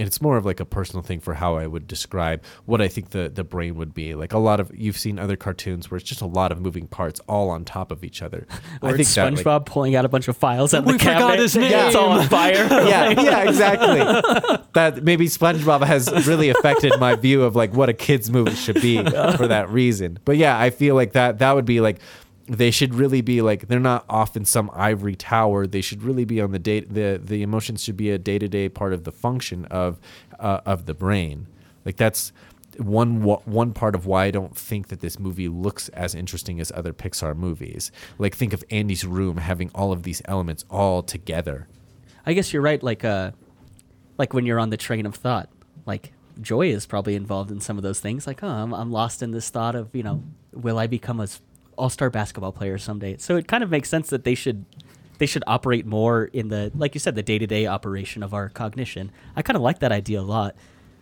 and 0.00 0.06
it's 0.06 0.20
more 0.22 0.36
of 0.38 0.46
like 0.46 0.60
a 0.60 0.64
personal 0.64 1.02
thing 1.02 1.20
for 1.20 1.34
how 1.34 1.56
I 1.56 1.66
would 1.66 1.86
describe 1.86 2.42
what 2.64 2.80
I 2.80 2.88
think 2.88 3.10
the 3.10 3.28
the 3.28 3.44
brain 3.44 3.74
would 3.76 3.92
be. 3.92 4.14
Like 4.14 4.32
a 4.32 4.38
lot 4.38 4.58
of 4.58 4.72
you've 4.74 4.96
seen 4.96 5.18
other 5.18 5.36
cartoons 5.36 5.90
where 5.90 5.98
it's 5.98 6.08
just 6.08 6.22
a 6.22 6.26
lot 6.26 6.50
of 6.52 6.60
moving 6.60 6.86
parts 6.88 7.20
all 7.28 7.50
on 7.50 7.64
top 7.66 7.92
of 7.92 8.02
each 8.02 8.22
other. 8.22 8.46
Or 8.82 8.88
I 8.88 8.92
think 8.92 9.00
it's 9.02 9.14
that, 9.14 9.32
SpongeBob 9.34 9.44
like- 9.60 9.66
pulling 9.66 9.94
out 9.94 10.04
a 10.06 10.08
bunch 10.08 10.26
of 10.28 10.36
files 10.38 10.72
of 10.72 10.86
We 10.86 10.94
the 10.94 10.98
forgot 11.00 11.18
cabinet. 11.18 11.40
his 11.40 11.56
It's 11.60 11.94
all 11.94 12.08
name. 12.10 12.18
on 12.20 12.28
fire. 12.28 12.54
yeah, 12.70 13.10
yeah, 13.10 13.42
exactly. 13.48 13.98
that 14.72 15.04
maybe 15.04 15.26
SpongeBob 15.26 15.84
has 15.84 16.10
really 16.26 16.48
affected 16.48 16.98
my 16.98 17.14
view 17.16 17.42
of 17.42 17.54
like 17.54 17.74
what 17.74 17.88
a 17.90 17.92
kids 17.92 18.30
movie 18.30 18.54
should 18.54 18.80
be 18.80 18.96
for 19.36 19.46
that 19.48 19.68
reason. 19.68 20.18
But 20.24 20.38
yeah, 20.38 20.58
I 20.58 20.70
feel 20.70 20.94
like 20.94 21.12
that 21.12 21.38
that 21.40 21.52
would 21.54 21.66
be 21.66 21.80
like 21.82 21.98
they 22.50 22.72
should 22.72 22.94
really 22.94 23.20
be 23.20 23.42
like 23.42 23.68
they're 23.68 23.78
not 23.78 24.04
off 24.08 24.36
in 24.36 24.44
some 24.44 24.70
ivory 24.74 25.14
tower. 25.14 25.68
They 25.68 25.80
should 25.80 26.02
really 26.02 26.24
be 26.24 26.40
on 26.40 26.50
the 26.50 26.58
date. 26.58 26.92
The 26.92 27.20
the 27.22 27.42
emotions 27.42 27.84
should 27.84 27.96
be 27.96 28.10
a 28.10 28.18
day 28.18 28.38
to 28.40 28.48
day 28.48 28.68
part 28.68 28.92
of 28.92 29.04
the 29.04 29.12
function 29.12 29.66
of 29.66 30.00
uh, 30.40 30.60
of 30.66 30.86
the 30.86 30.94
brain. 30.94 31.46
Like 31.84 31.96
that's 31.96 32.32
one 32.76 33.22
one 33.22 33.72
part 33.72 33.94
of 33.94 34.04
why 34.04 34.24
I 34.24 34.30
don't 34.32 34.56
think 34.56 34.88
that 34.88 35.00
this 35.00 35.18
movie 35.18 35.48
looks 35.48 35.90
as 35.90 36.12
interesting 36.14 36.60
as 36.60 36.72
other 36.72 36.92
Pixar 36.92 37.36
movies. 37.36 37.92
Like 38.18 38.34
think 38.34 38.52
of 38.52 38.64
Andy's 38.68 39.04
room 39.04 39.36
having 39.36 39.70
all 39.72 39.92
of 39.92 40.02
these 40.02 40.20
elements 40.24 40.64
all 40.68 41.04
together. 41.04 41.68
I 42.26 42.32
guess 42.32 42.52
you're 42.52 42.62
right. 42.62 42.82
Like, 42.82 43.04
uh, 43.04 43.30
like 44.18 44.34
when 44.34 44.44
you're 44.44 44.58
on 44.58 44.70
the 44.70 44.76
train 44.76 45.06
of 45.06 45.14
thought, 45.14 45.48
like 45.86 46.12
Joy 46.40 46.68
is 46.68 46.84
probably 46.84 47.14
involved 47.14 47.50
in 47.50 47.60
some 47.60 47.76
of 47.76 47.82
those 47.82 48.00
things. 48.00 48.26
Like, 48.26 48.42
oh, 48.42 48.48
I'm, 48.48 48.74
I'm 48.74 48.90
lost 48.90 49.22
in 49.22 49.30
this 49.30 49.48
thought 49.50 49.74
of, 49.74 49.94
you 49.94 50.02
know, 50.02 50.22
will 50.52 50.78
I 50.78 50.86
become 50.86 51.20
a 51.20 51.28
all-star 51.80 52.10
basketball 52.10 52.52
player 52.52 52.78
someday? 52.78 53.16
So 53.16 53.36
it 53.36 53.48
kind 53.48 53.64
of 53.64 53.70
makes 53.70 53.88
sense 53.88 54.10
that 54.10 54.24
they 54.24 54.34
should, 54.34 54.64
they 55.18 55.26
should 55.26 55.42
operate 55.46 55.86
more 55.86 56.24
in 56.24 56.48
the, 56.48 56.70
like 56.74 56.94
you 56.94 57.00
said, 57.00 57.14
the 57.14 57.22
day-to-day 57.22 57.66
operation 57.66 58.22
of 58.22 58.32
our 58.34 58.48
cognition. 58.48 59.10
I 59.34 59.42
kind 59.42 59.56
of 59.56 59.62
like 59.62 59.80
that 59.80 59.92
idea 59.92 60.20
a 60.20 60.22
lot. 60.22 60.54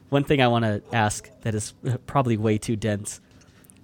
One 0.08 0.25
thing 0.25 0.40
I 0.40 0.49
want 0.49 0.64
to 0.64 0.82
ask 0.92 1.30
that 1.42 1.54
is 1.54 1.75
uh, 1.87 1.99
probably 2.06 2.37
way 2.37 2.56
too 2.56 2.76
dense. 2.76 3.20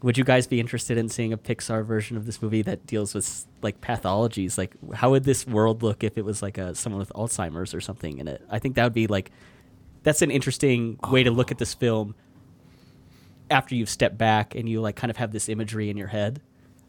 Would 0.03 0.17
you 0.19 0.25
guys 0.25 0.47
be 0.47 0.61
interested 0.61 0.97
in 0.97 1.09
seeing 1.09 1.33
a 1.33 1.39
Pixar 1.39 1.85
version 1.85 2.17
of 2.17 2.27
this 2.27 2.41
movie 2.41 2.63
that 2.63 2.87
deals 2.87 3.15
with 3.15 3.47
like 3.63 3.81
pathologies? 3.81 4.57
Like, 4.57 4.75
how 4.95 5.11
would 5.11 5.25
this 5.25 5.47
world 5.47 5.83
look 5.83 6.05
if 6.05 6.17
it 6.17 6.25
was 6.25 6.43
like 6.43 6.59
a 6.59 6.75
someone 6.75 7.01
with 7.01 7.13
Alzheimer's 7.15 7.75
or 7.75 7.81
something 7.81 8.19
in 8.19 8.29
it? 8.29 8.43
I 8.51 8.59
think 8.59 8.75
that 8.77 8.85
would 8.85 8.93
be 8.93 9.07
like, 9.07 9.31
that's 10.03 10.23
an 10.23 10.31
interesting 10.31 10.99
way 11.11 11.23
to 11.23 11.31
look 11.31 11.51
at 11.51 11.59
this 11.59 11.75
film. 11.75 12.15
After 13.51 13.75
you've 13.75 13.91
stepped 13.91 14.19
back 14.19 14.55
and 14.55 14.69
you 14.69 14.81
like 14.81 14.97
kind 14.97 15.11
of 15.11 15.19
have 15.19 15.33
this 15.33 15.49
imagery 15.49 15.89
in 15.91 15.97
your 15.97 16.09
head, 16.09 16.41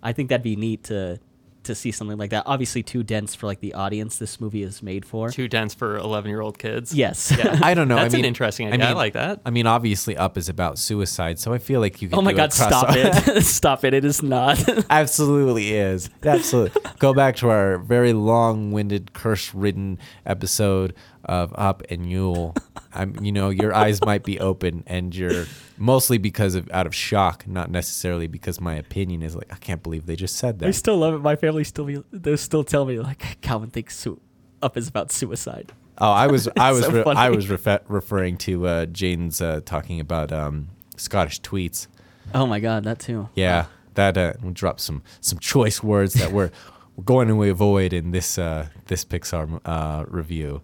I 0.03 0.13
think 0.13 0.29
that'd 0.29 0.43
be 0.43 0.55
neat 0.55 0.85
to 0.85 1.19
to 1.65 1.75
see 1.75 1.91
something 1.91 2.17
like 2.17 2.29
that. 2.29 2.43
Obviously, 2.45 2.81
too 2.81 3.03
dense 3.03 3.35
for 3.35 3.45
like 3.45 3.59
the 3.59 3.73
audience 3.73 4.17
this 4.17 4.39
movie 4.39 4.63
is 4.63 4.81
made 4.81 5.05
for. 5.05 5.29
Too 5.29 5.47
dense 5.47 5.73
for 5.73 5.97
11 5.97 6.29
year 6.29 6.41
old 6.41 6.57
kids. 6.57 6.93
Yes. 6.93 7.33
Yeah. 7.37 7.59
I 7.63 7.73
don't 7.73 7.87
know. 7.87 7.95
That's 7.95 8.13
I 8.13 8.17
mean, 8.17 8.25
an 8.25 8.29
interesting 8.29 8.71
idea. 8.71 8.87
I, 8.87 8.93
like 8.93 9.13
that. 9.13 9.41
I 9.45 9.49
mean, 9.49 9.67
obviously, 9.67 10.15
Up 10.17 10.37
is 10.37 10.49
about 10.49 10.79
suicide, 10.79 11.39
so 11.39 11.53
I 11.53 11.57
feel 11.57 11.81
like 11.81 12.01
you. 12.01 12.09
Could 12.09 12.17
oh 12.17 12.21
my 12.21 12.31
do 12.31 12.37
a 12.37 12.41
God! 12.41 12.53
Stop 12.53 12.87
it! 12.89 13.41
stop 13.43 13.83
it! 13.83 13.93
It 13.93 14.05
is 14.05 14.23
not. 14.23 14.63
Absolutely 14.89 15.73
is. 15.73 16.09
Absolutely. 16.23 16.81
Go 16.99 17.13
back 17.13 17.35
to 17.37 17.49
our 17.49 17.77
very 17.77 18.13
long-winded, 18.13 19.13
curse-ridden 19.13 19.99
episode 20.25 20.93
of 21.25 21.53
Up, 21.55 21.83
and 21.89 22.09
you'll, 22.09 22.55
I'm, 22.93 23.15
you 23.23 23.31
know, 23.31 23.49
your 23.49 23.73
eyes 23.73 23.99
might 24.03 24.23
be 24.23 24.39
open, 24.39 24.83
and 24.87 25.13
you're 25.15 25.45
mostly 25.77 26.17
because 26.17 26.55
of 26.55 26.69
out 26.71 26.85
of 26.87 26.95
shock, 26.95 27.47
not 27.47 27.69
necessarily 27.69 28.27
because 28.27 28.61
my 28.61 28.75
opinion 28.75 29.21
is 29.21 29.35
like, 29.35 29.51
I 29.51 29.57
can't 29.57 29.83
believe 29.83 30.05
they 30.05 30.15
just 30.15 30.35
said 30.37 30.59
that. 30.59 30.67
I 30.67 30.71
still 30.71 30.97
love 30.97 31.13
it. 31.13 31.19
My 31.19 31.35
family 31.35 31.63
still 31.63 31.85
be, 31.85 32.03
they 32.11 32.35
still 32.37 32.63
tell 32.63 32.85
me 32.85 32.99
like 32.99 33.41
Calvin 33.41 33.69
thinks 33.69 33.97
su- 33.97 34.19
Up 34.61 34.77
is 34.77 34.87
about 34.87 35.11
suicide. 35.11 35.71
Oh, 35.97 36.11
I 36.11 36.27
was, 36.27 36.47
I 36.57 36.71
was, 36.71 36.85
so 36.85 36.91
re- 36.91 37.03
I 37.05 37.29
was 37.29 37.47
refe- 37.47 37.83
referring 37.87 38.37
to 38.39 38.67
uh, 38.67 38.85
Jane's 38.87 39.41
uh, 39.41 39.61
talking 39.65 39.99
about 39.99 40.31
um, 40.31 40.69
Scottish 40.97 41.41
tweets. 41.41 41.87
Oh 42.33 42.45
my 42.45 42.59
god, 42.59 42.83
that 42.85 42.99
too. 42.99 43.29
Yeah, 43.35 43.65
that 43.93 44.17
uh, 44.17 44.33
we 44.41 44.51
dropped 44.51 44.81
some 44.81 45.03
some 45.21 45.39
choice 45.39 45.83
words 45.83 46.13
that 46.15 46.31
we're 46.31 46.51
we're 46.95 47.03
going 47.03 47.27
to 47.27 47.43
avoid 47.43 47.93
in 47.93 48.11
this 48.11 48.37
uh, 48.37 48.67
this 48.87 49.05
Pixar 49.05 49.59
uh, 49.65 50.05
review. 50.07 50.61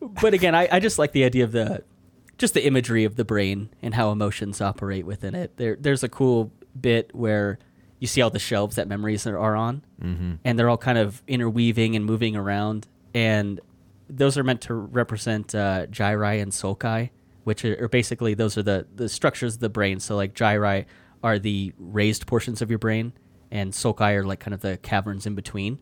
But 0.00 0.34
again, 0.34 0.54
I, 0.54 0.68
I 0.70 0.80
just 0.80 0.98
like 0.98 1.12
the 1.12 1.24
idea 1.24 1.44
of 1.44 1.52
the 1.52 1.82
just 2.38 2.54
the 2.54 2.64
imagery 2.66 3.04
of 3.04 3.16
the 3.16 3.24
brain 3.24 3.68
and 3.82 3.94
how 3.94 4.12
emotions 4.12 4.60
operate 4.60 5.04
within 5.06 5.34
it. 5.34 5.56
There 5.56 5.76
there's 5.78 6.02
a 6.04 6.08
cool 6.08 6.52
bit 6.80 7.14
where 7.14 7.58
you 7.98 8.06
see 8.06 8.22
all 8.22 8.30
the 8.30 8.38
shelves 8.38 8.76
that 8.76 8.86
memories 8.86 9.26
are, 9.26 9.36
are 9.38 9.56
on, 9.56 9.84
Mm-hmm. 10.00 10.34
and 10.44 10.56
they're 10.58 10.68
all 10.68 10.78
kind 10.78 10.98
of 10.98 11.20
interweaving 11.26 11.96
and 11.96 12.04
moving 12.04 12.36
around, 12.36 12.86
and 13.12 13.60
those 14.08 14.38
are 14.38 14.44
meant 14.44 14.60
to 14.62 14.74
represent 14.74 15.52
uh, 15.54 15.86
gyri 15.86 16.40
and 16.40 16.52
sulci, 16.52 17.10
which 17.42 17.64
are, 17.64 17.84
are 17.84 17.88
basically 17.88 18.34
those 18.34 18.56
are 18.56 18.62
the 18.62 18.86
the 18.94 19.08
structures 19.08 19.54
of 19.54 19.60
the 19.60 19.68
brain. 19.68 19.98
So 19.98 20.14
like 20.14 20.32
gyri 20.34 20.86
are 21.24 21.40
the 21.40 21.72
raised 21.76 22.28
portions 22.28 22.62
of 22.62 22.70
your 22.70 22.78
brain, 22.78 23.12
and 23.50 23.72
sulci 23.72 24.14
are 24.14 24.22
like 24.24 24.38
kind 24.38 24.54
of 24.54 24.60
the 24.60 24.76
caverns 24.76 25.26
in 25.26 25.34
between. 25.34 25.80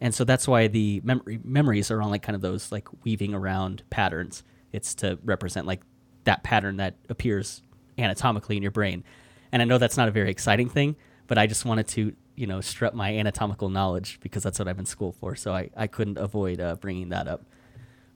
And 0.00 0.14
so 0.14 0.24
that's 0.24 0.48
why 0.48 0.66
the 0.66 1.00
memory 1.04 1.40
memories 1.44 1.90
are 1.90 2.00
on 2.00 2.10
like 2.10 2.22
kind 2.22 2.36
of 2.36 2.42
those 2.42 2.72
like 2.72 2.88
weaving 3.04 3.34
around 3.34 3.82
patterns. 3.90 4.42
It's 4.72 4.94
to 4.96 5.18
represent 5.24 5.66
like 5.66 5.82
that 6.24 6.42
pattern 6.42 6.76
that 6.78 6.96
appears 7.08 7.62
anatomically 7.98 8.56
in 8.56 8.62
your 8.62 8.70
brain. 8.70 9.04
And 9.52 9.60
I 9.60 9.64
know 9.64 9.78
that's 9.78 9.96
not 9.96 10.08
a 10.08 10.10
very 10.10 10.30
exciting 10.30 10.68
thing, 10.68 10.96
but 11.26 11.38
I 11.38 11.46
just 11.46 11.64
wanted 11.64 11.88
to, 11.88 12.14
you 12.36 12.46
know, 12.46 12.60
strut 12.60 12.94
my 12.94 13.14
anatomical 13.16 13.68
knowledge 13.68 14.20
because 14.22 14.42
that's 14.42 14.58
what 14.58 14.68
I'm 14.68 14.78
in 14.78 14.86
school 14.86 15.12
for. 15.12 15.34
So 15.34 15.52
I, 15.52 15.70
I 15.76 15.86
couldn't 15.86 16.18
avoid 16.18 16.60
uh, 16.60 16.76
bringing 16.76 17.10
that 17.10 17.28
up. 17.28 17.44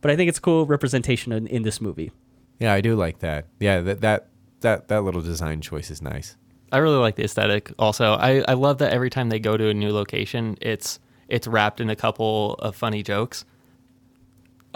But 0.01 0.11
I 0.11 0.17
think 0.17 0.29
it's 0.29 0.39
cool 0.39 0.67
representation 0.67 1.33
in, 1.33 1.47
in 1.47 1.63
this 1.63 1.81
movie. 1.81 2.13
Yeah, 2.61 2.73
I 2.73 2.81
do 2.81 2.95
like 2.95 3.19
that. 3.19 3.47
Yeah, 3.59 3.81
that 3.81 4.01
that 4.03 4.29
that 4.61 4.89
that 4.89 5.03
little 5.03 5.23
design 5.23 5.61
choice 5.61 5.91
is 5.91 6.01
nice. 6.01 6.37
I 6.71 6.79
really 6.79 6.97
like 6.97 7.17
the 7.17 7.25
aesthetic. 7.25 7.73
Also, 7.79 8.15
I, 8.15 8.45
I 8.49 8.55
love 8.55 8.79
that 8.79 8.93
every 8.93 9.11
time 9.11 9.29
they 9.29 9.39
go 9.39 9.57
to 9.57 9.69
a 9.69 9.75
new 9.75 9.93
location, 9.93 10.57
it's 10.61 10.99
it's 11.29 11.47
wrapped 11.47 11.81
in 11.81 11.91
a 11.91 11.97
couple 11.97 12.55
of 12.55 12.77
funny 12.77 13.03
jokes. 13.03 13.45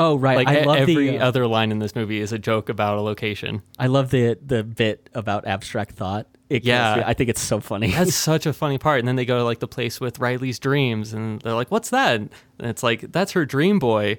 Oh 0.00 0.17
right, 0.17 0.37
Like 0.37 0.49
I 0.49 0.62
love 0.62 0.76
every 0.76 0.95
the 1.11 1.19
uh, 1.19 1.26
other 1.26 1.47
line 1.49 1.73
in 1.73 1.81
this 1.81 1.97
movie 1.97 2.21
is 2.21 2.33
a 2.33 2.38
joke 2.38 2.69
about 2.69 2.99
a 2.99 3.00
location. 3.00 3.62
I 3.81 3.88
love 3.88 4.11
the 4.11 4.38
the 4.45 4.62
bit 4.62 5.11
about 5.12 5.45
abstract 5.47 5.97
thought. 5.97 6.28
It 6.49 6.64
Yeah. 6.64 6.97
me. 6.99 7.02
I 7.05 7.14
think 7.14 7.28
it's 7.31 7.40
so 7.40 7.59
funny. 7.59 7.90
That's 7.90 8.14
such 8.31 8.47
a 8.47 8.52
funny 8.52 8.78
part. 8.78 9.00
And 9.00 9.09
then 9.09 9.17
they 9.17 9.25
go 9.25 9.38
to 9.38 9.45
like 9.45 9.59
the 9.59 9.67
place 9.67 10.00
with 10.00 10.21
Riley's 10.21 10.61
dreams, 10.61 11.12
and 11.12 11.40
they're 11.43 11.52
like, 11.55 11.71
"What's 11.73 11.90
that?" 11.90 12.14
And 12.21 12.31
it's 12.61 12.83
like, 12.85 13.11
"That's 13.12 13.33
her 13.33 13.45
dream 13.45 13.81
boy." 13.81 14.19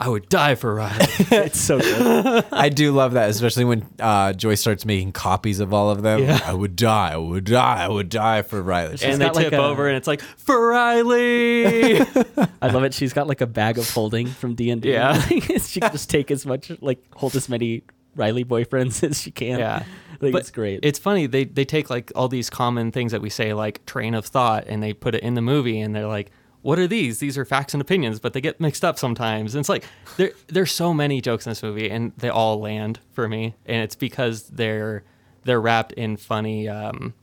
I 0.00 0.08
would 0.08 0.28
die 0.28 0.54
for 0.54 0.74
Riley. 0.74 0.96
it's 1.18 1.58
so 1.60 1.80
good. 1.80 2.44
I 2.52 2.68
do 2.68 2.92
love 2.92 3.12
that, 3.14 3.30
especially 3.30 3.64
when 3.64 3.84
uh, 3.98 4.32
Joy 4.32 4.54
starts 4.54 4.84
making 4.84 5.12
copies 5.12 5.58
of 5.58 5.74
all 5.74 5.90
of 5.90 6.02
them. 6.02 6.22
Yeah. 6.22 6.40
I 6.44 6.54
would 6.54 6.76
die. 6.76 7.12
I 7.12 7.16
would 7.16 7.44
die. 7.44 7.84
I 7.84 7.88
would 7.88 8.08
die 8.08 8.42
for 8.42 8.62
Riley. 8.62 8.96
She's 8.96 9.02
and 9.04 9.20
they 9.20 9.26
got, 9.26 9.34
like, 9.34 9.44
tip 9.50 9.54
a- 9.54 9.62
over, 9.62 9.88
and 9.88 9.96
it's 9.96 10.06
like 10.06 10.20
for 10.20 10.68
Riley. 10.68 11.98
I 12.62 12.68
love 12.70 12.84
it. 12.84 12.94
She's 12.94 13.12
got 13.12 13.26
like 13.26 13.40
a 13.40 13.46
bag 13.46 13.78
of 13.78 13.90
holding 13.90 14.28
from 14.28 14.54
D 14.54 14.70
and 14.70 14.80
D. 14.80 14.92
Yeah. 14.92 15.20
she 15.58 15.80
can 15.80 15.90
just 15.90 16.08
take 16.08 16.30
as 16.30 16.46
much, 16.46 16.70
like 16.80 17.02
hold 17.16 17.34
as 17.34 17.48
many 17.48 17.82
Riley 18.14 18.44
boyfriends 18.44 19.02
as 19.08 19.20
she 19.20 19.30
can. 19.32 19.58
Yeah. 19.58 19.82
like 20.20 20.32
But 20.32 20.42
it's 20.42 20.50
great. 20.50 20.80
It's 20.82 20.98
funny 20.98 21.26
they 21.26 21.44
they 21.44 21.64
take 21.64 21.90
like 21.90 22.12
all 22.14 22.28
these 22.28 22.50
common 22.50 22.92
things 22.92 23.12
that 23.12 23.20
we 23.20 23.30
say 23.30 23.52
like 23.54 23.84
train 23.86 24.14
of 24.14 24.26
thought 24.26 24.64
and 24.66 24.82
they 24.82 24.92
put 24.92 25.14
it 25.14 25.22
in 25.22 25.34
the 25.34 25.42
movie 25.42 25.80
and 25.80 25.94
they're 25.94 26.06
like 26.06 26.30
what 26.62 26.78
are 26.78 26.86
these? 26.86 27.18
These 27.20 27.38
are 27.38 27.44
facts 27.44 27.72
and 27.74 27.80
opinions, 27.80 28.18
but 28.20 28.32
they 28.32 28.40
get 28.40 28.60
mixed 28.60 28.84
up 28.84 28.98
sometimes. 28.98 29.54
And 29.54 29.60
it's 29.60 29.68
like 29.68 29.84
there 30.16 30.32
there's 30.48 30.72
so 30.72 30.92
many 30.92 31.20
jokes 31.20 31.46
in 31.46 31.50
this 31.50 31.62
movie 31.62 31.90
and 31.90 32.12
they 32.18 32.28
all 32.28 32.60
land 32.60 33.00
for 33.12 33.28
me 33.28 33.54
and 33.66 33.82
it's 33.82 33.94
because 33.94 34.44
they're 34.48 35.04
they're 35.44 35.60
wrapped 35.60 35.92
in 35.92 36.16
funny 36.16 36.68
um 36.68 37.14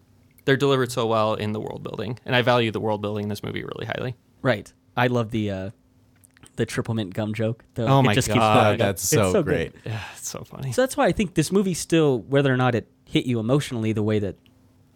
they're 0.46 0.56
delivered 0.58 0.92
so 0.92 1.06
well 1.08 1.34
in 1.34 1.52
the 1.54 1.60
world 1.60 1.84
building. 1.84 2.18
And 2.26 2.36
I 2.36 2.42
value 2.44 2.72
the 2.72 2.80
world 2.80 3.02
building 3.02 3.24
in 3.24 3.30
this 3.30 3.44
movie 3.44 3.64
really 3.64 3.86
highly. 3.86 4.16
right. 4.42 4.72
I 4.98 5.08
love 5.08 5.32
the 5.32 5.52
uh 5.52 5.70
the 6.56 6.66
Triple 6.66 6.96
Dent 6.96 7.14
Gum 7.14 7.34
joke. 7.34 7.66
The, 7.74 7.86
Oh 7.86 8.00
it 8.00 8.04
my 8.04 8.14
just 8.14 8.30
God, 8.30 8.34
keeps 8.36 8.46
going 8.46 8.68
up. 8.74 8.78
that's 8.78 9.04
It's 9.04 9.10
so, 9.12 9.34
good. 9.34 9.46
great. 9.46 9.72
Yeah, 9.86 10.02
it's 10.16 10.30
so 10.30 10.44
funny. 10.46 10.72
So 10.72 10.84
that's 10.84 10.96
why 10.96 11.06
I 11.08 11.12
think 11.12 11.34
this 11.34 11.52
movie 11.52 11.74
still, 11.74 12.20
whether 12.22 12.54
or 12.54 12.56
not 12.56 12.76
it 12.76 12.88
hit 13.04 13.26
you 13.26 13.40
emotionally 13.42 13.92
the 13.92 14.04
way 14.04 14.20
that 14.20 14.38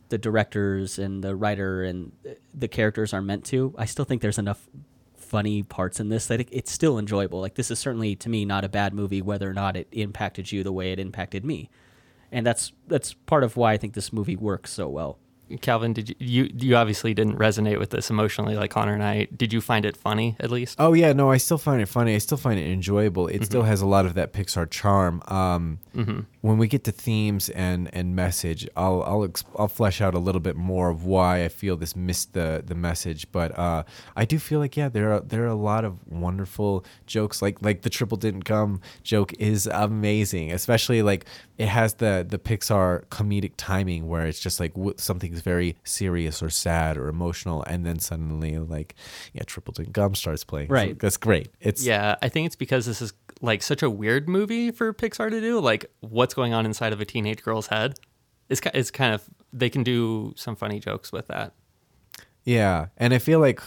the 0.09 0.17
directors 0.17 0.99
and 0.99 1.23
the 1.23 1.35
writer 1.35 1.83
and 1.83 2.11
the 2.53 2.67
characters 2.67 3.13
are 3.13 3.21
meant 3.21 3.45
to, 3.45 3.73
I 3.77 3.85
still 3.85 4.05
think 4.05 4.21
there's 4.21 4.37
enough 4.37 4.67
funny 5.15 5.61
parts 5.61 5.99
in 5.99 6.09
this 6.09 6.25
that 6.27 6.41
it, 6.41 6.49
it's 6.51 6.71
still 6.71 6.97
enjoyable. 6.97 7.39
Like 7.39 7.55
this 7.55 7.71
is 7.71 7.79
certainly 7.79 8.15
to 8.17 8.29
me 8.29 8.45
not 8.45 8.65
a 8.65 8.69
bad 8.69 8.93
movie, 8.93 9.21
whether 9.21 9.49
or 9.49 9.53
not 9.53 9.77
it 9.77 9.87
impacted 9.91 10.51
you 10.51 10.63
the 10.63 10.71
way 10.71 10.91
it 10.91 10.99
impacted 10.99 11.45
me, 11.45 11.69
and 12.31 12.45
that's 12.45 12.73
that's 12.87 13.13
part 13.13 13.43
of 13.43 13.55
why 13.55 13.73
I 13.73 13.77
think 13.77 13.93
this 13.93 14.11
movie 14.11 14.35
works 14.35 14.71
so 14.71 14.89
well. 14.89 15.19
Calvin, 15.61 15.93
did 15.93 16.09
you, 16.09 16.15
you 16.19 16.49
you 16.55 16.75
obviously 16.75 17.13
didn't 17.13 17.37
resonate 17.37 17.79
with 17.79 17.89
this 17.89 18.09
emotionally 18.09 18.55
like 18.55 18.71
Connor 18.71 18.93
and 18.93 19.03
I. 19.03 19.27
Did 19.35 19.51
you 19.53 19.61
find 19.61 19.85
it 19.85 19.97
funny 19.97 20.35
at 20.39 20.51
least? 20.51 20.75
Oh 20.79 20.93
yeah, 20.93 21.13
no, 21.13 21.31
I 21.31 21.37
still 21.37 21.57
find 21.57 21.81
it 21.81 21.87
funny. 21.87 22.15
I 22.15 22.19
still 22.19 22.37
find 22.37 22.59
it 22.59 22.67
enjoyable. 22.71 23.27
It 23.27 23.43
still 23.45 23.63
has 23.63 23.81
a 23.81 23.85
lot 23.87 24.05
of 24.05 24.13
that 24.15 24.33
Pixar 24.33 24.69
charm. 24.69 25.21
Um, 25.27 25.79
When 26.41 26.57
we 26.57 26.67
get 26.69 26.85
to 26.85 26.91
themes 26.93 27.49
and 27.49 27.89
and 27.93 28.15
message, 28.15 28.65
I'll 28.77 29.03
I'll 29.03 29.25
ex- 29.25 29.43
I'll 29.57 29.67
flesh 29.67 29.99
out 29.99 30.13
a 30.15 30.19
little 30.19 30.39
bit 30.39 30.55
more 30.55 30.89
of 30.89 31.03
why 31.03 31.43
I 31.43 31.49
feel 31.49 31.75
this 31.75 31.95
missed 31.97 32.33
the 32.33 32.63
the 32.65 32.75
message. 32.75 33.29
But 33.31 33.57
uh, 33.59 33.83
I 34.15 34.23
do 34.23 34.39
feel 34.39 34.59
like 34.59 34.77
yeah, 34.77 34.87
there 34.87 35.11
are 35.11 35.19
there 35.19 35.43
are 35.43 35.47
a 35.47 35.55
lot 35.55 35.83
of 35.83 35.97
wonderful 36.07 36.85
jokes. 37.05 37.41
Like 37.41 37.61
like 37.61 37.81
the 37.81 37.89
Triple 37.89 38.15
Dent 38.17 38.45
Gum 38.45 38.79
joke 39.03 39.33
is 39.37 39.67
amazing, 39.67 40.51
especially 40.53 41.01
like 41.01 41.25
it 41.57 41.67
has 41.67 41.95
the 41.95 42.25
the 42.27 42.39
Pixar 42.39 43.03
comedic 43.07 43.51
timing 43.57 44.07
where 44.07 44.25
it's 44.25 44.39
just 44.39 44.59
like 44.61 44.73
w- 44.75 44.93
something's 44.97 45.38
very 45.41 45.77
serious 45.83 46.41
or 46.43 46.49
sad 46.49 46.97
or 46.97 47.07
emotional, 47.07 47.63
and 47.63 47.85
then 47.85 47.99
suddenly 47.99 48.57
like 48.59 48.95
yeah, 49.33 49.43
Triple 49.45 49.73
Dent 49.73 50.17
starts 50.17 50.43
playing. 50.43 50.67
So 50.69 50.73
Right. 50.73 50.99
that's 50.99 51.17
great. 51.17 51.49
It's 51.59 51.83
Yeah, 51.85 52.15
I 52.21 52.29
think 52.29 52.45
it's 52.47 52.55
because 52.55 52.85
this 52.85 53.01
is 53.01 53.13
like 53.41 53.61
such 53.63 53.81
a 53.83 53.89
weird 53.89 54.27
movie 54.27 54.71
for 54.71 54.93
Pixar 54.93 55.29
to 55.29 55.39
do. 55.41 55.59
Like, 55.59 55.85
what's 56.01 56.33
going 56.33 56.53
on 56.53 56.65
inside 56.65 56.93
of 56.93 56.99
a 57.01 57.05
teenage 57.05 57.41
girl's 57.43 57.67
head? 57.67 57.99
It's 58.49 58.61
it's 58.73 58.91
kind 58.91 59.13
of 59.13 59.23
they 59.53 59.69
can 59.69 59.83
do 59.83 60.33
some 60.35 60.55
funny 60.55 60.79
jokes 60.79 61.11
with 61.11 61.27
that. 61.27 61.53
Yeah, 62.43 62.87
and 62.97 63.13
I 63.13 63.19
feel 63.19 63.39
like 63.39 63.61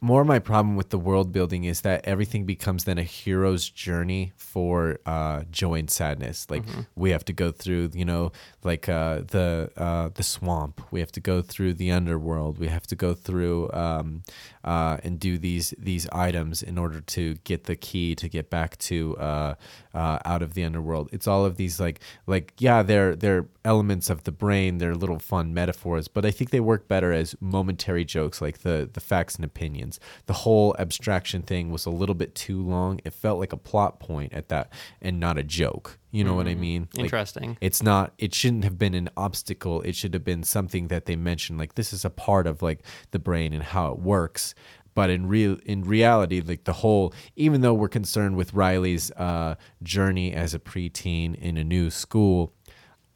more 0.00 0.20
of 0.20 0.28
my 0.28 0.38
problem 0.38 0.76
with 0.76 0.90
the 0.90 0.98
world 0.98 1.32
building 1.32 1.64
is 1.64 1.80
that 1.80 2.04
everything 2.04 2.44
becomes 2.44 2.84
then 2.84 2.98
a 2.98 3.02
hero's 3.02 3.68
journey 3.68 4.32
for 4.36 4.98
uh, 5.06 5.42
joy 5.50 5.74
and 5.74 5.90
sadness. 5.90 6.46
Like 6.48 6.62
we 6.94 7.10
have 7.10 7.24
to 7.24 7.32
go 7.32 7.50
through, 7.50 7.90
you 7.94 8.04
know, 8.04 8.30
like 8.62 8.88
uh, 8.88 9.22
the 9.26 9.70
uh, 9.76 10.10
the 10.14 10.22
swamp. 10.22 10.80
We 10.92 11.00
have 11.00 11.10
to 11.12 11.20
go 11.20 11.42
through 11.42 11.74
the 11.74 11.90
underworld. 11.90 12.58
We 12.58 12.68
have 12.68 12.86
to 12.88 12.96
go 12.96 13.12
through 13.14 13.72
um, 13.72 14.22
uh, 14.68 14.98
and 15.02 15.18
do 15.18 15.38
these 15.38 15.72
these 15.78 16.06
items 16.10 16.62
in 16.62 16.76
order 16.76 17.00
to 17.00 17.36
get 17.44 17.64
the 17.64 17.74
key 17.74 18.14
to 18.14 18.28
get 18.28 18.50
back 18.50 18.76
to 18.76 19.16
uh, 19.16 19.54
uh, 19.94 20.18
out 20.26 20.42
of 20.42 20.52
the 20.52 20.62
underworld. 20.62 21.08
It's 21.10 21.26
all 21.26 21.46
of 21.46 21.56
these 21.56 21.80
like 21.80 22.00
like 22.26 22.52
yeah, 22.58 22.82
they're 22.82 23.16
they're 23.16 23.46
elements 23.64 24.10
of 24.10 24.24
the 24.24 24.30
brain. 24.30 24.76
They're 24.76 24.94
little 24.94 25.18
fun 25.18 25.54
metaphors, 25.54 26.06
but 26.06 26.26
I 26.26 26.30
think 26.30 26.50
they 26.50 26.60
work 26.60 26.86
better 26.86 27.14
as 27.14 27.34
momentary 27.40 28.04
jokes, 28.04 28.42
like 28.42 28.58
the 28.58 28.86
the 28.92 29.00
facts 29.00 29.36
and 29.36 29.44
opinions. 29.46 29.98
The 30.26 30.34
whole 30.34 30.76
abstraction 30.78 31.40
thing 31.40 31.70
was 31.70 31.86
a 31.86 31.90
little 31.90 32.14
bit 32.14 32.34
too 32.34 32.60
long. 32.62 33.00
It 33.06 33.14
felt 33.14 33.38
like 33.40 33.54
a 33.54 33.56
plot 33.56 34.00
point 34.00 34.34
at 34.34 34.50
that, 34.50 34.70
and 35.00 35.18
not 35.18 35.38
a 35.38 35.42
joke. 35.42 35.98
You 36.10 36.24
know 36.24 36.34
what 36.34 36.48
I 36.48 36.54
mean? 36.54 36.88
Like, 36.94 37.04
Interesting. 37.04 37.58
it's 37.60 37.82
not 37.82 38.12
it 38.18 38.34
shouldn't 38.34 38.64
have 38.64 38.78
been 38.78 38.94
an 38.94 39.10
obstacle 39.16 39.82
it 39.82 39.94
should 39.94 40.14
have 40.14 40.24
been 40.24 40.42
something 40.42 40.88
that 40.88 41.04
they 41.04 41.16
mentioned 41.16 41.58
like 41.58 41.74
this 41.74 41.92
is 41.92 42.04
a 42.04 42.10
part 42.10 42.46
of 42.46 42.62
like 42.62 42.80
the 43.10 43.18
brain 43.18 43.52
and 43.52 43.62
how 43.62 43.92
it 43.92 43.98
works 43.98 44.54
but 44.94 45.10
in 45.10 45.28
real 45.28 45.58
in 45.66 45.82
reality 45.84 46.40
like 46.40 46.64
the 46.64 46.72
whole 46.72 47.12
even 47.36 47.60
though 47.60 47.74
we're 47.74 47.88
concerned 47.88 48.36
with 48.36 48.54
riley's 48.54 49.10
uh, 49.12 49.54
journey 49.82 50.32
as 50.32 50.54
a 50.54 50.58
preteen 50.58 51.34
in 51.34 51.56
a 51.58 51.64
new 51.64 51.90
school 51.90 52.52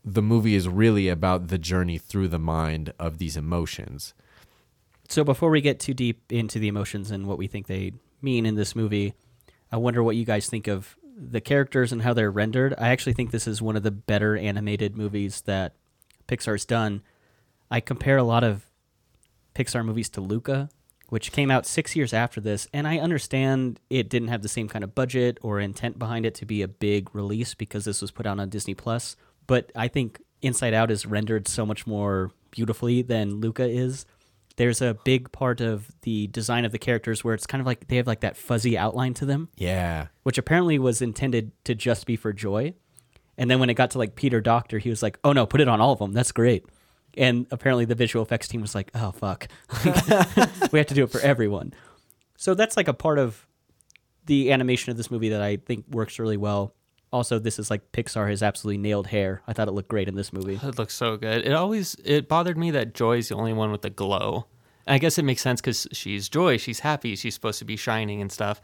the 0.04 0.22
movie 0.22 0.54
is 0.54 0.68
really 0.68 1.08
about 1.08 1.48
the 1.48 1.58
journey 1.58 1.96
through 1.96 2.28
the 2.28 2.38
mind 2.38 2.92
of 2.98 3.16
these 3.18 3.36
emotions 3.38 4.12
So 5.08 5.24
before 5.24 5.50
we 5.50 5.60
get 5.60 5.80
too 5.80 5.94
deep 5.94 6.30
into 6.30 6.58
the 6.58 6.68
emotions 6.68 7.10
and 7.10 7.26
what 7.26 7.38
we 7.38 7.46
think 7.46 7.66
they 7.66 7.92
mean 8.20 8.46
in 8.46 8.54
this 8.54 8.74
movie, 8.74 9.14
I 9.70 9.76
wonder 9.76 10.02
what 10.02 10.16
you 10.16 10.24
guys 10.24 10.46
think 10.48 10.68
of 10.68 10.96
the 11.30 11.40
characters 11.40 11.92
and 11.92 12.02
how 12.02 12.12
they're 12.12 12.30
rendered. 12.30 12.74
I 12.78 12.88
actually 12.88 13.12
think 13.12 13.30
this 13.30 13.46
is 13.46 13.62
one 13.62 13.76
of 13.76 13.82
the 13.82 13.90
better 13.90 14.36
animated 14.36 14.96
movies 14.96 15.42
that 15.42 15.74
Pixar's 16.26 16.64
done. 16.64 17.02
I 17.70 17.80
compare 17.80 18.16
a 18.16 18.24
lot 18.24 18.44
of 18.44 18.66
Pixar 19.54 19.84
movies 19.84 20.08
to 20.10 20.20
Luca, 20.20 20.68
which 21.08 21.32
came 21.32 21.50
out 21.50 21.66
six 21.66 21.94
years 21.94 22.12
after 22.12 22.40
this, 22.40 22.66
and 22.72 22.88
I 22.88 22.98
understand 22.98 23.80
it 23.90 24.08
didn't 24.08 24.28
have 24.28 24.42
the 24.42 24.48
same 24.48 24.68
kind 24.68 24.82
of 24.82 24.94
budget 24.94 25.38
or 25.42 25.60
intent 25.60 25.98
behind 25.98 26.26
it 26.26 26.34
to 26.36 26.46
be 26.46 26.62
a 26.62 26.68
big 26.68 27.14
release 27.14 27.54
because 27.54 27.84
this 27.84 28.00
was 28.00 28.10
put 28.10 28.26
out 28.26 28.40
on 28.40 28.48
Disney 28.48 28.74
Plus. 28.74 29.16
But 29.46 29.70
I 29.76 29.88
think 29.88 30.20
Inside 30.40 30.74
Out 30.74 30.90
is 30.90 31.06
rendered 31.06 31.48
so 31.48 31.64
much 31.64 31.86
more 31.86 32.30
beautifully 32.50 33.02
than 33.02 33.40
Luca 33.40 33.64
is. 33.64 34.06
There's 34.56 34.82
a 34.82 34.94
big 35.04 35.32
part 35.32 35.60
of 35.60 35.90
the 36.02 36.26
design 36.28 36.64
of 36.64 36.72
the 36.72 36.78
characters 36.78 37.24
where 37.24 37.34
it's 37.34 37.46
kind 37.46 37.60
of 37.60 37.66
like 37.66 37.88
they 37.88 37.96
have 37.96 38.06
like 38.06 38.20
that 38.20 38.36
fuzzy 38.36 38.76
outline 38.76 39.14
to 39.14 39.24
them 39.24 39.48
yeah 39.56 40.08
which 40.22 40.38
apparently 40.38 40.78
was 40.78 41.02
intended 41.02 41.52
to 41.64 41.74
just 41.74 42.06
be 42.06 42.16
for 42.16 42.32
Joy. 42.32 42.74
And 43.38 43.50
then 43.50 43.58
when 43.58 43.70
it 43.70 43.74
got 43.74 43.92
to 43.92 43.98
like 43.98 44.14
Peter 44.14 44.40
Docter, 44.40 44.78
he 44.78 44.90
was 44.90 45.02
like, 45.02 45.18
"Oh 45.24 45.32
no, 45.32 45.46
put 45.46 45.60
it 45.60 45.68
on 45.68 45.80
all 45.80 45.92
of 45.92 45.98
them. 45.98 46.12
That's 46.12 46.32
great." 46.32 46.64
And 47.16 47.46
apparently 47.50 47.84
the 47.86 47.94
visual 47.94 48.22
effects 48.24 48.46
team 48.46 48.60
was 48.60 48.74
like, 48.74 48.90
"Oh 48.94 49.10
fuck, 49.10 49.48
we 50.70 50.78
have 50.78 50.86
to 50.88 50.94
do 50.94 51.04
it 51.04 51.10
for 51.10 51.20
everyone." 51.20 51.72
So 52.36 52.54
that's 52.54 52.76
like 52.76 52.88
a 52.88 52.94
part 52.94 53.18
of 53.18 53.46
the 54.26 54.52
animation 54.52 54.90
of 54.90 54.96
this 54.96 55.10
movie 55.10 55.30
that 55.30 55.42
I 55.42 55.56
think 55.56 55.86
works 55.88 56.18
really 56.18 56.36
well. 56.36 56.74
Also, 57.12 57.38
this 57.38 57.58
is 57.58 57.70
like 57.70 57.92
Pixar 57.92 58.30
has 58.30 58.42
absolutely 58.42 58.78
nailed 58.78 59.08
hair. 59.08 59.42
I 59.46 59.52
thought 59.52 59.68
it 59.68 59.72
looked 59.72 59.88
great 59.88 60.08
in 60.08 60.14
this 60.14 60.32
movie. 60.32 60.58
It 60.62 60.78
looks 60.78 60.94
so 60.94 61.16
good. 61.16 61.46
It 61.46 61.52
always 61.52 61.94
it 62.04 62.26
bothered 62.26 62.56
me 62.56 62.70
that 62.70 62.94
Joy's 62.94 63.28
the 63.28 63.34
only 63.34 63.52
one 63.52 63.70
with 63.70 63.82
the 63.82 63.90
glow. 63.90 64.46
I 64.86 64.98
guess 64.98 65.18
it 65.18 65.24
makes 65.24 65.42
sense 65.42 65.60
because 65.60 65.86
she's 65.92 66.28
Joy. 66.28 66.56
She's 66.56 66.80
happy. 66.80 67.14
She's 67.14 67.34
supposed 67.34 67.58
to 67.58 67.64
be 67.64 67.76
shining 67.76 68.20
and 68.20 68.32
stuff. 68.32 68.60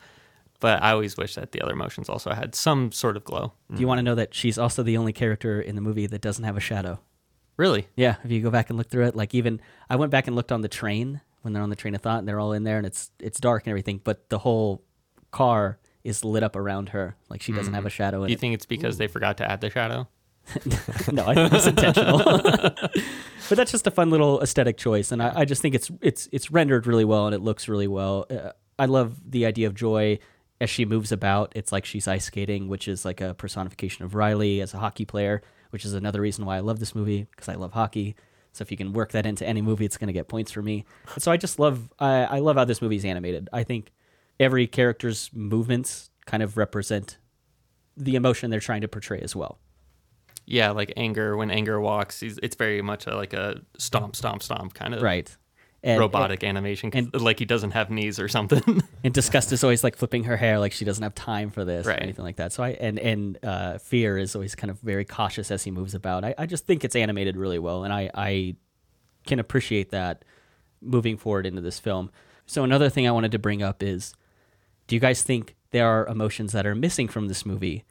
But 0.61 0.83
I 0.83 0.91
always 0.91 1.17
wish 1.17 1.37
that 1.37 1.53
the 1.53 1.61
other 1.61 1.73
emotions 1.73 2.09
also 2.09 2.33
had 2.33 2.55
some 2.55 2.91
sort 2.91 3.17
of 3.17 3.23
glow. 3.23 3.53
Do 3.73 3.81
you 3.81 3.87
want 3.87 3.99
to 3.99 4.03
know 4.03 4.17
that 4.17 4.35
she's 4.35 4.59
also 4.59 4.83
the 4.83 4.97
only 4.97 5.13
character 5.13 5.61
in 5.61 5.77
the 5.77 5.81
movie 5.81 6.07
that 6.07 6.21
doesn't 6.21 6.43
have 6.45 6.57
a 6.57 6.61
shadow? 6.61 6.99
Really? 7.57 7.87
Yeah, 7.97 8.17
if 8.25 8.31
you 8.31 8.41
go 8.41 8.51
back 8.51 8.71
and 8.71 8.79
look 8.79 8.89
through 8.89 9.07
it, 9.07 9.15
like 9.15 9.35
even 9.35 9.61
I 9.89 9.97
went 9.97 10.11
back 10.11 10.27
and 10.27 10.35
looked 10.35 10.51
on 10.51 10.63
the 10.63 10.69
train 10.69 11.21
when 11.43 11.53
they're 11.53 11.63
on 11.63 11.71
the 11.71 11.77
train 11.77 11.95
of 11.95 12.01
thought 12.01 12.19
and 12.19 12.27
they're 12.27 12.41
all 12.41 12.53
in 12.53 12.65
there 12.65 12.79
and 12.79 12.87
it's 12.87 13.11
it's 13.21 13.39
dark 13.39 13.65
and 13.65 13.71
everything, 13.71 14.01
but 14.03 14.29
the 14.31 14.39
whole 14.39 14.83
car 15.31 15.79
is 16.09 16.25
lit 16.25 16.43
up 16.43 16.57
around 16.57 16.91
her. 16.91 17.17
Like 17.29 17.43
she 17.43 17.53
doesn't 17.53 17.75
have 17.75 17.87
a 17.87 17.91
shadow 17.91 18.23
in 18.23 18.29
Do 18.29 18.33
you 18.33 18.37
it. 18.37 18.41
think 18.41 18.55
it's 18.55 18.67
because 18.67 18.99
they 18.99 19.07
forgot 19.07 19.37
to 19.39 19.51
add 19.51 19.61
the 19.61 19.71
shadow? 19.71 20.09
no, 21.13 21.27
I 21.27 21.35
think 21.35 21.53
it's 21.53 21.67
intentional. 21.67 22.19
but 23.49 23.57
that's 23.57 23.71
just 23.71 23.87
a 23.87 23.91
fun 23.91 24.09
little 24.11 24.41
aesthetic 24.41 24.79
choice, 24.79 25.13
and 25.13 25.23
I, 25.23 25.41
I 25.41 25.45
just 25.45 25.61
think 25.61 25.75
it's 25.75 25.91
it's 26.01 26.29
it's 26.33 26.51
rendered 26.51 26.87
really 26.87 27.05
well 27.05 27.27
and 27.27 27.35
it 27.35 27.41
looks 27.41 27.69
really 27.69 27.89
well. 27.89 28.27
Uh, 28.31 28.53
I 28.79 28.87
love 28.87 29.31
the 29.31 29.45
idea 29.45 29.67
of 29.67 29.75
Joy 29.75 30.19
as 30.61 30.71
she 30.71 30.85
moves 30.85 31.13
about. 31.13 31.53
It's 31.55 31.71
like 31.71 31.85
she's 31.85 32.09
ice 32.09 32.25
skating, 32.25 32.69
which 32.69 32.89
is 32.89 33.05
like 33.05 33.21
a 33.21 33.35
personification 33.35 34.05
of 34.05 34.15
Riley 34.15 34.61
as 34.61 34.73
a 34.73 34.79
hockey 34.79 35.05
player, 35.05 35.43
which 35.71 35.85
is 35.85 35.93
another 35.93 36.21
reason 36.21 36.47
why 36.47 36.57
I 36.57 36.61
love 36.61 36.79
this 36.79 36.95
movie 36.95 37.27
because 37.31 37.49
I 37.49 37.55
love 37.55 37.73
hockey. 37.73 38.17
So 38.53 38.63
if 38.63 38.71
you 38.71 38.77
can 38.77 38.93
work 38.93 39.13
that 39.13 39.27
into 39.27 39.47
any 39.47 39.61
movie, 39.61 39.85
it's 39.85 39.99
going 39.99 40.09
to 40.09 40.13
get 40.13 40.29
points 40.29 40.51
for 40.51 40.63
me. 40.63 40.85
And 41.15 41.23
so 41.23 41.31
I 41.31 41.37
just 41.37 41.59
love 41.59 41.93
I, 41.99 42.25
I 42.25 42.39
love 42.39 42.57
how 42.57 42.65
this 42.65 42.81
movie 42.81 42.97
is 42.97 43.05
animated. 43.05 43.49
I 43.53 43.65
think 43.65 43.93
every 44.41 44.67
character's 44.67 45.31
movements 45.33 46.11
kind 46.27 46.43
of 46.43 46.57
represent 46.57 47.19
the 47.97 48.15
emotion 48.17 48.51
they're 48.51 48.61
trying 48.61 48.81
to 48.83 48.89
portray 48.89 49.21
as 49.21 49.35
well. 49.35 49.59
Yeah, 50.47 50.71
like 50.71 50.93
anger. 50.97 51.37
When 51.37 51.51
anger 51.51 51.81
walks, 51.81 52.21
he's, 52.21 52.39
it's 52.43 52.57
very 52.57 52.81
much 52.81 53.07
a, 53.07 53.15
like 53.17 53.33
a 53.35 53.61
stomp, 53.77 54.17
stomp, 54.17 54.43
stomp 54.43 54.73
kind 54.75 54.95
of 54.95 55.03
Right. 55.03 55.35
And, 55.83 56.01
robotic 56.01 56.43
animation. 56.43 56.91
and- 56.93 57.15
like 57.21 57.39
he 57.39 57.45
doesn't 57.45 57.71
have 57.73 57.89
knees 57.91 58.19
or 58.19 58.29
something. 58.29 58.83
And 59.05 59.15
disgust 59.15 59.53
is 59.53 59.63
always 59.63 59.85
like 59.85 59.95
flipping 59.97 60.25
her 60.25 60.37
hair, 60.37 60.59
like 60.59 60.73
she 60.73 60.85
doesn't 60.85 61.03
have 61.03 61.15
time 61.15 61.51
for 61.51 61.65
this 61.65 61.87
Right. 61.87 61.99
or 61.99 62.03
anything 62.03 62.25
like 62.25 62.37
that. 62.37 62.53
So 62.53 62.65
I 62.65 62.71
and 62.71 62.99
and 62.99 63.39
uh, 63.45 63.79
fear 63.79 64.19
is 64.19 64.35
always 64.35 64.57
kind 64.57 64.73
of 64.73 64.81
very 64.81 65.05
cautious 65.05 65.53
as 65.53 65.63
he 65.63 65.71
moves 65.71 65.95
about. 65.95 66.25
I, 66.25 66.35
I 66.37 66.47
just 66.47 66.67
think 66.67 66.83
it's 66.85 66.97
animated 66.97 67.37
really 67.37 67.61
well, 67.61 67.85
and 67.85 67.93
I 67.93 68.11
I 68.13 68.57
can 69.25 69.39
appreciate 69.39 69.91
that 69.91 70.25
moving 70.83 71.17
forward 71.17 71.47
into 71.47 71.61
this 71.61 71.79
film. 71.79 72.11
So 72.47 72.65
another 72.65 72.89
thing 72.91 73.07
I 73.07 73.13
wanted 73.13 73.31
to 73.33 73.39
bring 73.39 73.63
up 73.63 73.83
is, 73.85 74.15
do 74.89 74.97
you 74.97 75.01
guys 75.01 75.23
think 75.23 75.55
there 75.71 75.87
are 75.87 76.07
emotions 76.07 76.53
that 76.53 76.67
are 76.67 76.75
missing 76.75 77.07
from 77.07 77.29
this 77.29 77.47
movie? 77.47 77.85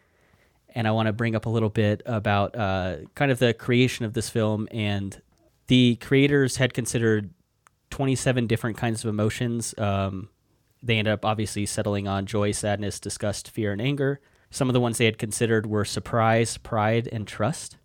And 0.76 0.88
I 0.88 0.92
want 0.92 1.08
to 1.08 1.14
bring 1.14 1.36
up 1.36 1.46
a 1.46 1.50
little 1.50 1.70
bit 1.70 2.02
about 2.06 2.56
uh, 2.56 2.98
kind 3.16 3.32
of 3.32 3.40
the 3.40 3.54
creation 3.54 4.04
of 4.04 4.14
this 4.14 4.30
film 4.30 4.68
and 4.72 5.22
the 5.68 5.96
creators 5.98 6.58
had 6.58 6.74
considered 6.74 7.34
27 7.90 8.48
different 8.48 8.78
kinds 8.78 9.04
of 9.04 9.10
emotions. 9.10 9.74
Um, 9.78 10.30
they 10.84 10.98
ended 10.98 11.14
up 11.14 11.26
obviously 11.26 11.66
settling 11.66 12.08
on 12.08 12.26
joy, 12.26 12.52
sadness, 12.52 13.00
disgust, 13.00 13.50
fear, 13.50 13.72
and 13.72 13.82
anger. 13.82 14.20
Some 14.50 14.70
of 14.70 14.74
the 14.74 14.80
ones 14.80 14.98
they 14.98 15.06
had 15.06 15.18
considered 15.18 15.66
were 15.66 15.86
surprise, 15.86 16.58
pride, 16.58 17.10
and 17.12 17.28
trust. 17.28 17.78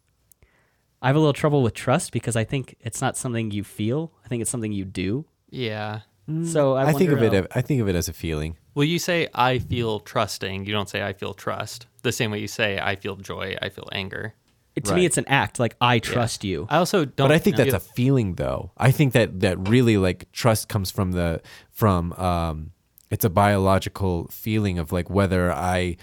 I 1.00 1.08
have 1.08 1.16
a 1.16 1.18
little 1.18 1.32
trouble 1.32 1.62
with 1.62 1.74
trust 1.74 2.12
because 2.12 2.36
I 2.36 2.44
think 2.44 2.76
it's 2.80 3.00
not 3.00 3.16
something 3.16 3.50
you 3.50 3.64
feel. 3.64 4.12
I 4.24 4.28
think 4.28 4.42
it's 4.42 4.50
something 4.50 4.72
you 4.72 4.84
do. 4.84 5.26
yeah. 5.50 6.00
So 6.44 6.74
I, 6.74 6.86
I, 6.88 6.92
think 6.92 7.10
of 7.10 7.20
wonder 7.20 7.38
it. 7.38 7.52
how- 7.52 7.58
I 7.58 7.62
think 7.62 7.80
of 7.80 7.88
it 7.88 7.96
as 7.96 8.08
a 8.08 8.12
feeling. 8.12 8.56
Well, 8.74 8.84
you 8.84 8.98
say 8.98 9.28
I 9.34 9.58
feel 9.58 10.00
trusting. 10.00 10.64
You 10.66 10.72
don't 10.72 10.88
say 10.88 11.02
I 11.02 11.12
feel 11.12 11.34
trust. 11.34 11.86
The 12.02 12.12
same 12.12 12.30
way 12.30 12.38
you 12.38 12.48
say 12.48 12.78
I 12.80 12.96
feel 12.96 13.16
joy, 13.16 13.56
I 13.60 13.68
feel 13.68 13.88
anger. 13.92 14.34
to 14.82 14.94
me 14.94 15.04
it's 15.04 15.18
an 15.18 15.26
act. 15.28 15.58
Like 15.58 15.76
I 15.80 15.98
trust 15.98 16.44
you. 16.44 16.66
I 16.70 16.76
also 16.78 17.04
don't. 17.04 17.28
But 17.28 17.32
I 17.32 17.38
think 17.38 17.56
that's 17.56 17.70
feel- 17.70 17.76
a 17.76 17.80
feeling, 17.80 18.34
though. 18.36 18.70
I 18.78 18.90
think 18.92 19.12
that 19.14 19.40
that 19.40 19.68
really 19.68 19.96
like 19.98 20.30
trust 20.32 20.68
comes 20.68 20.90
from 20.90 21.12
the 21.12 21.42
from 21.70 22.12
um, 22.14 22.70
it's 23.10 23.24
a 23.24 23.30
biological 23.30 24.28
feeling 24.30 24.78
of 24.78 24.92
like 24.92 25.10
whether 25.10 25.52
I 25.52 25.96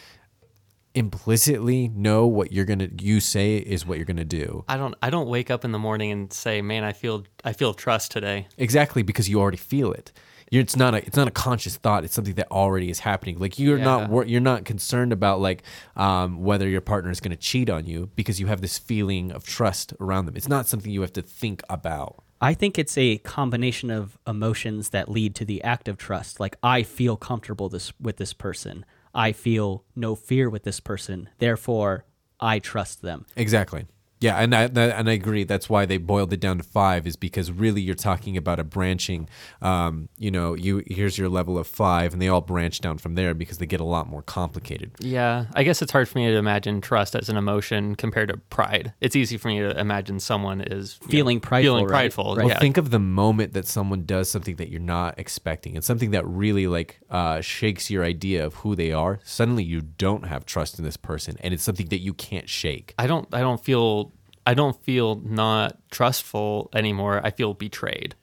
implicitly 0.96 1.88
know 1.90 2.26
what 2.28 2.52
you're 2.52 2.66
gonna 2.66 2.90
you 3.00 3.20
say 3.20 3.58
is 3.58 3.86
what 3.86 3.98
you're 3.98 4.06
gonna 4.06 4.26
do. 4.26 4.64
I 4.68 4.78
don't. 4.78 4.96
I 5.02 5.10
don't 5.10 5.28
wake 5.28 5.50
up 5.52 5.64
in 5.66 5.72
the 5.72 5.80
morning 5.80 6.12
and 6.12 6.32
say, 6.34 6.62
"Man, 6.62 6.84
I 6.84 6.94
feel. 6.94 7.26
I 7.44 7.54
feel 7.54 7.74
trust 7.74 8.12
today." 8.12 8.48
Exactly 8.58 9.02
because 9.04 9.30
you 9.30 9.40
already 9.40 9.58
feel 9.58 9.92
it. 9.92 10.12
You're, 10.52 10.62
it's 10.62 10.76
not 10.76 10.96
a 10.96 11.06
it's 11.06 11.16
not 11.16 11.28
a 11.28 11.32
conscious 11.32 11.78
thought. 11.78 12.04
It's 12.04 12.14
something 12.14 12.34
that 12.36 12.50
already 12.52 12.90
is 12.90 13.00
happening. 13.00 13.38
Like 13.38 13.60
you're 13.60 13.78
Yeah. 13.78 13.84
not 13.84 14.10
wor- 14.10 14.26
you're 14.26 14.42
not 14.42 14.66
concerned 14.66 15.14
about 15.14 15.40
like 15.40 15.64
um, 15.96 16.42
whether 16.42 16.68
your 16.68 16.82
partner 16.82 17.12
is 17.12 17.20
going 17.20 17.32
to 17.32 17.38
cheat 17.38 17.70
on 17.70 17.86
you 17.86 18.10
because 18.16 18.40
you 18.40 18.48
have 18.48 18.62
this 18.62 18.78
feeling 18.80 19.32
of 19.32 19.46
trust 19.46 19.94
around 20.00 20.26
them. 20.26 20.36
It's 20.36 20.50
not 20.50 20.68
something 20.68 20.92
you 20.92 21.02
have 21.02 21.14
to 21.14 21.22
think 21.22 21.62
about. 21.70 22.24
I 22.42 22.54
think 22.54 22.80
it's 22.80 22.98
a 22.98 23.18
combination 23.20 23.92
of 23.92 24.18
emotions 24.26 24.90
that 24.90 25.10
lead 25.10 25.36
to 25.36 25.46
the 25.46 25.62
act 25.62 25.88
of 25.88 25.98
trust. 25.98 26.40
Like 26.40 26.56
I 26.64 26.84
feel 26.84 27.16
comfortable 27.18 27.70
this 27.70 27.94
with 28.00 28.18
this 28.18 28.34
person. 28.34 28.86
I 29.14 29.32
feel 29.32 29.84
no 29.96 30.16
fear 30.16 30.50
with 30.50 30.64
this 30.64 30.80
person. 30.80 31.30
Therefore, 31.40 32.06
I 32.40 32.60
trust 32.60 33.02
them. 33.02 33.26
Exactly. 33.36 33.86
Yeah, 34.22 34.36
and 34.38 34.54
I 34.54 34.68
that, 34.68 34.98
and 34.98 35.10
I 35.10 35.14
agree. 35.14 35.46
That's 35.46 35.70
why 35.70 35.86
they 35.86 35.98
boiled 35.98 36.34
it 36.34 36.42
down 36.42 36.58
to 36.58 36.64
five, 36.64 37.08
is 37.08 37.16
because 37.16 37.52
really 37.52 37.82
you're 37.82 37.96
talking 37.96 38.36
about 38.36 38.60
a 38.60 38.66
branching. 38.66 39.30
Um, 39.62 40.10
you 40.18 40.30
know, 40.30 40.56
you 40.56 40.84
here's 40.88 41.18
your 41.18 41.30
level 41.30 41.58
of 41.58 41.68
five, 41.68 42.12
and 42.12 42.22
they 42.22 42.28
all 42.28 42.42
branch 42.42 42.82
down 42.82 42.98
from 42.98 43.16
there 43.16 43.34
because 43.34 43.60
they 43.60 43.66
get 43.66 43.80
a 43.80 43.86
lot 43.86 44.08
more 44.10 44.22
complicated. 44.22 44.92
Yeah, 45.00 45.46
I 45.56 45.64
guess 45.64 45.82
it's 45.82 45.92
hard 45.94 46.10
for 46.10 46.18
me 46.18 46.28
to 46.28 46.36
imagine 46.36 46.82
trust 46.82 47.16
as 47.16 47.30
an 47.30 47.38
emotion 47.38 47.96
compared 47.96 48.28
to 48.30 48.38
pride. 48.38 48.94
It's 49.00 49.16
easy 49.16 49.38
for 49.38 49.48
me 49.48 49.60
to 49.60 49.80
imagine 49.80 50.20
someone 50.20 50.62
is 50.62 50.98
you 51.02 51.08
know, 51.08 51.12
Feeling 51.12 51.40
prideful, 51.40 51.64
Feeling 51.76 51.86
right? 51.86 51.90
prideful. 51.90 52.36
Right. 52.36 52.44
Well, 52.46 52.50
Yeah. 52.50 52.60
think 52.60 52.78
of 52.78 52.90
the 52.90 53.00
moment 53.00 53.54
that 53.54 53.68
someone 53.68 54.04
does 54.06 54.30
something 54.30 54.58
that 54.58 54.70
you're 54.70 54.82
not 54.82 55.18
expecting, 55.18 55.76
and 55.76 55.84
something 55.84 56.12
that 56.12 56.28
really 56.28 56.68
like 56.68 57.00
uh, 57.10 57.40
shakes 57.40 57.90
your 57.90 58.04
idea 58.04 58.46
of 58.46 58.56
who 58.56 58.76
they 58.76 58.92
are. 58.92 59.20
Suddenly, 59.24 59.64
you 59.64 59.80
don't 59.82 60.26
have 60.26 60.46
trust 60.46 60.78
in 60.78 60.84
this 60.84 60.98
person, 60.98 61.38
and 61.40 61.54
it's 61.54 61.64
something 61.64 61.88
that 61.88 62.00
you 62.00 62.14
can't 62.14 62.50
shake. 62.50 62.94
I 63.00 63.08
don't. 63.08 63.28
I 63.34 63.40
don't 63.40 63.64
feel. 63.64 64.09
I 64.50 64.56
don't 64.56 64.82
feel 64.84 65.22
not 65.24 65.78
trustful 65.92 66.72
anymore. 66.74 67.22
I 67.24 67.30
feel 67.30 67.54
betrayed. 67.54 68.16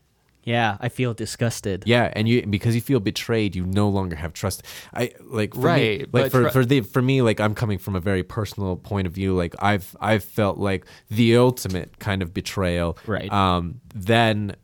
Yeah, 0.43 0.77
I 0.81 0.89
feel 0.89 1.15
disgusted. 1.15 1.85
Yeah, 1.87 2.13
and 2.15 2.29
you 2.29 2.45
because 2.47 2.75
you 2.75 2.81
feel 2.81 2.99
betrayed, 2.99 3.55
you 3.55 3.65
no 3.65 3.89
longer 3.89 4.17
have 4.17 4.33
trust. 4.33 4.65
I 4.93 5.13
like 5.23 5.55
for 5.55 5.61
me, 5.61 5.65
Right, 5.65 6.15
like 6.15 6.33
for 6.33 6.43
tru- 6.43 6.51
for 6.51 6.65
the 6.65 6.81
for 6.81 7.01
me, 7.01 7.23
like 7.23 7.39
I'm 7.41 7.55
coming 7.55 7.79
from 7.79 7.95
a 7.95 8.01
very 8.01 8.25
personal 8.25 8.75
point 8.75 9.07
of 9.07 9.13
view. 9.13 9.35
Like 9.35 9.55
I've 9.61 9.97
I've 10.01 10.25
felt 10.25 10.59
like 10.59 10.85
the 11.11 11.37
ultimate 11.37 12.01
kind 12.01 12.23
of 12.23 12.35
betrayal. 12.35 12.99
Right. 13.07 13.33
Um. 13.33 13.81
Then 13.95 14.49
tr- 14.49 14.57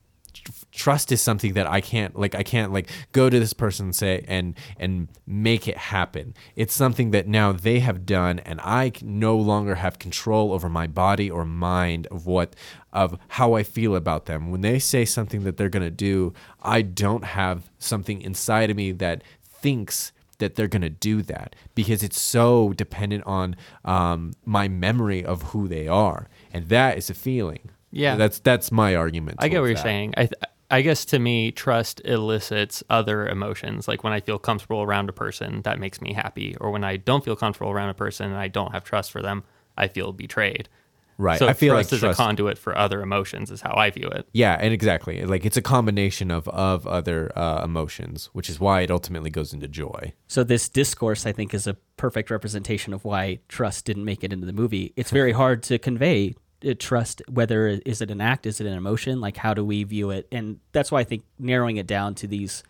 trust 0.73 1.13
is 1.13 1.21
something 1.21 1.53
that 1.53 1.67
I 1.67 1.81
can't 1.81 2.19
like 2.19 2.35
I 2.35 2.43
can't 2.43 2.73
like 2.73 2.91
go 3.13 3.31
to 3.31 3.39
this 3.39 3.53
person 3.53 3.87
and 3.87 3.95
say 3.95 4.25
and 4.27 4.55
and 4.79 5.09
make 5.27 5.69
it 5.69 5.77
happen. 5.77 6.35
It's 6.57 6.75
something 6.75 7.11
that 7.13 7.29
now 7.29 7.53
they 7.53 7.81
have 7.81 8.05
done 8.07 8.39
and 8.41 8.61
I 8.63 8.93
no 9.03 9.37
longer 9.37 9.77
have 9.77 9.99
control 9.99 10.53
over 10.53 10.69
my 10.69 10.87
body 10.87 11.31
or 11.31 11.45
mind 11.45 12.07
of 12.09 12.27
what 12.27 12.57
of 12.93 13.19
how 13.29 13.55
I 13.55 13.63
feel 13.63 13.95
about 13.95 14.27
them. 14.27 14.51
When 14.51 14.63
they 14.63 14.79
say 14.79 15.05
something 15.05 15.45
that 15.45 15.57
they're 15.57 15.69
going 15.69 15.85
to 15.85 15.91
do, 15.91 16.33
I 16.63 16.83
don't 16.83 17.25
have 17.25 17.71
something 17.79 18.21
inside 18.21 18.71
of 18.71 18.77
me 18.77 18.93
that 18.93 19.23
thinks 19.43 20.13
that 20.39 20.57
they're 20.57 20.69
going 20.69 20.83
to 20.83 20.91
do 20.91 21.23
that 21.23 21.55
because 21.75 22.03
it's 22.03 22.21
so 22.21 22.73
dependent 22.73 23.25
on 23.27 23.57
um, 23.85 24.33
my 24.45 24.69
memory 24.69 25.25
of 25.25 25.43
who 25.43 25.69
they 25.69 25.87
are. 25.87 26.29
And 26.53 26.69
that 26.69 26.99
is 26.99 27.09
a 27.09 27.15
feeling. 27.15 27.71
Yeah. 27.93 28.17
That's 28.17 28.41
that's 28.41 28.73
my 28.73 28.97
argument. 28.97 29.37
I 29.41 29.49
get 29.49 29.61
what 29.61 29.69
you're 29.69 29.77
saying. 29.77 30.15
I 30.17 30.23
th- 30.23 30.33
I 30.73 30.81
guess 30.81 31.05
to 31.07 31.19
me, 31.19 31.53
trust 31.53 32.01
elicits 32.05 32.83
other 32.89 33.29
emotions. 33.29 33.87
Like 33.87 34.03
when 34.03 34.15
I 34.15 34.21
feel 34.21 34.39
comfortable 34.39 34.81
around 34.83 35.11
a 35.11 35.13
person, 35.13 35.61
that 35.63 35.79
makes 35.79 36.01
me 36.01 36.15
happy. 36.15 36.57
Or 36.61 36.71
when 36.71 36.83
I 36.83 36.97
don't 36.97 37.23
feel 37.23 37.37
comfortable 37.37 37.71
around 37.71 37.91
a 37.91 37.95
person 37.95 38.27
and 38.27 38.37
I 38.37 38.49
don't 38.49 38.73
have 38.73 38.83
trust 38.83 39.13
for 39.13 39.21
them, 39.21 39.45
I 39.77 39.89
feel 39.89 40.13
betrayed. 40.13 40.71
Right. 41.19 41.39
So 41.39 41.47
I 41.47 41.53
feel 41.53 41.75
trust 41.75 41.93
like 41.93 41.97
is 41.97 42.01
trust- 42.01 42.19
a 42.19 42.23
conduit 42.23 42.57
for 42.57 42.77
other 42.77 43.03
emotions, 43.03 43.51
is 43.51 43.61
how 43.61 43.75
I 43.77 43.91
view 43.91 44.09
it. 44.09 44.27
Yeah, 44.33 44.57
and 44.59 44.73
exactly. 44.73 45.23
Like 45.25 45.45
it's 45.45 45.59
a 45.59 45.63
combination 45.63 46.31
of 46.31 46.49
of 46.49 46.87
other 46.87 47.31
uh, 47.37 47.63
emotions, 47.63 48.31
which 48.33 48.49
is 48.49 48.59
why 48.59 48.81
it 48.81 48.91
ultimately 48.91 49.31
goes 49.31 49.53
into 49.53 49.69
joy. 49.69 50.15
So 50.27 50.43
this 50.43 50.71
discourse, 50.71 51.27
I 51.27 51.33
think, 51.33 51.53
is 51.53 51.67
a 51.67 51.75
perfect 51.97 52.31
representation 52.31 52.95
of 52.95 53.05
why 53.05 53.41
trust 53.49 53.85
didn't 53.85 54.07
make 54.07 54.25
it 54.25 54.33
into 54.33 54.47
the 54.47 54.53
movie. 54.55 54.95
It's 54.97 55.11
very 55.11 55.33
hard 55.33 55.63
to 55.65 55.79
convey 55.79 56.35
trust. 56.79 57.23
Whether 57.29 57.69
is 57.69 58.01
it 58.01 58.11
an 58.11 58.21
act, 58.21 58.47
is 58.47 58.61
it 58.61 58.67
an 58.67 58.75
emotion? 58.75 59.21
Like 59.21 59.37
how 59.37 59.55
do 59.55 59.65
we 59.65 59.85
view 59.85 60.11
it? 60.11 60.27
And 60.33 60.61
that's 60.73 60.91
why 60.91 61.01
I 61.01 61.05
think 61.05 61.25
narrowing 61.39 61.77
it 61.77 61.87
down 61.87 62.15
to 62.17 62.27
these 62.27 62.63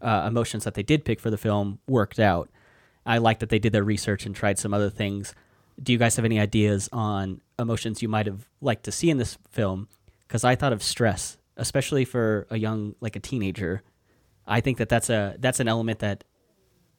uh, 0.00 0.24
emotions 0.26 0.64
that 0.64 0.74
they 0.74 0.82
did 0.82 1.04
pick 1.04 1.20
for 1.20 1.30
the 1.30 1.38
film 1.38 1.78
worked 1.86 2.18
out. 2.18 2.50
I 3.04 3.18
like 3.18 3.38
that 3.38 3.48
they 3.48 3.58
did 3.58 3.72
their 3.72 3.84
research 3.84 4.26
and 4.26 4.34
tried 4.34 4.58
some 4.58 4.74
other 4.74 4.90
things. 4.90 5.34
Do 5.80 5.92
you 5.92 5.98
guys 5.98 6.16
have 6.16 6.24
any 6.24 6.40
ideas 6.40 6.88
on 6.92 7.40
emotions 7.58 8.02
you 8.02 8.08
might 8.08 8.26
have 8.26 8.48
liked 8.60 8.84
to 8.84 8.92
see 8.92 9.10
in 9.10 9.18
this 9.18 9.38
film? 9.50 9.88
Because 10.26 10.42
I 10.42 10.56
thought 10.56 10.72
of 10.72 10.82
stress, 10.82 11.38
especially 11.56 12.04
for 12.04 12.46
a 12.50 12.58
young, 12.58 12.94
like 13.00 13.14
a 13.14 13.20
teenager. 13.20 13.82
I 14.46 14.60
think 14.60 14.78
that 14.78 14.88
that's 14.88 15.10
a 15.10 15.36
that's 15.38 15.60
an 15.60 15.68
element 15.68 16.00
that 16.00 16.24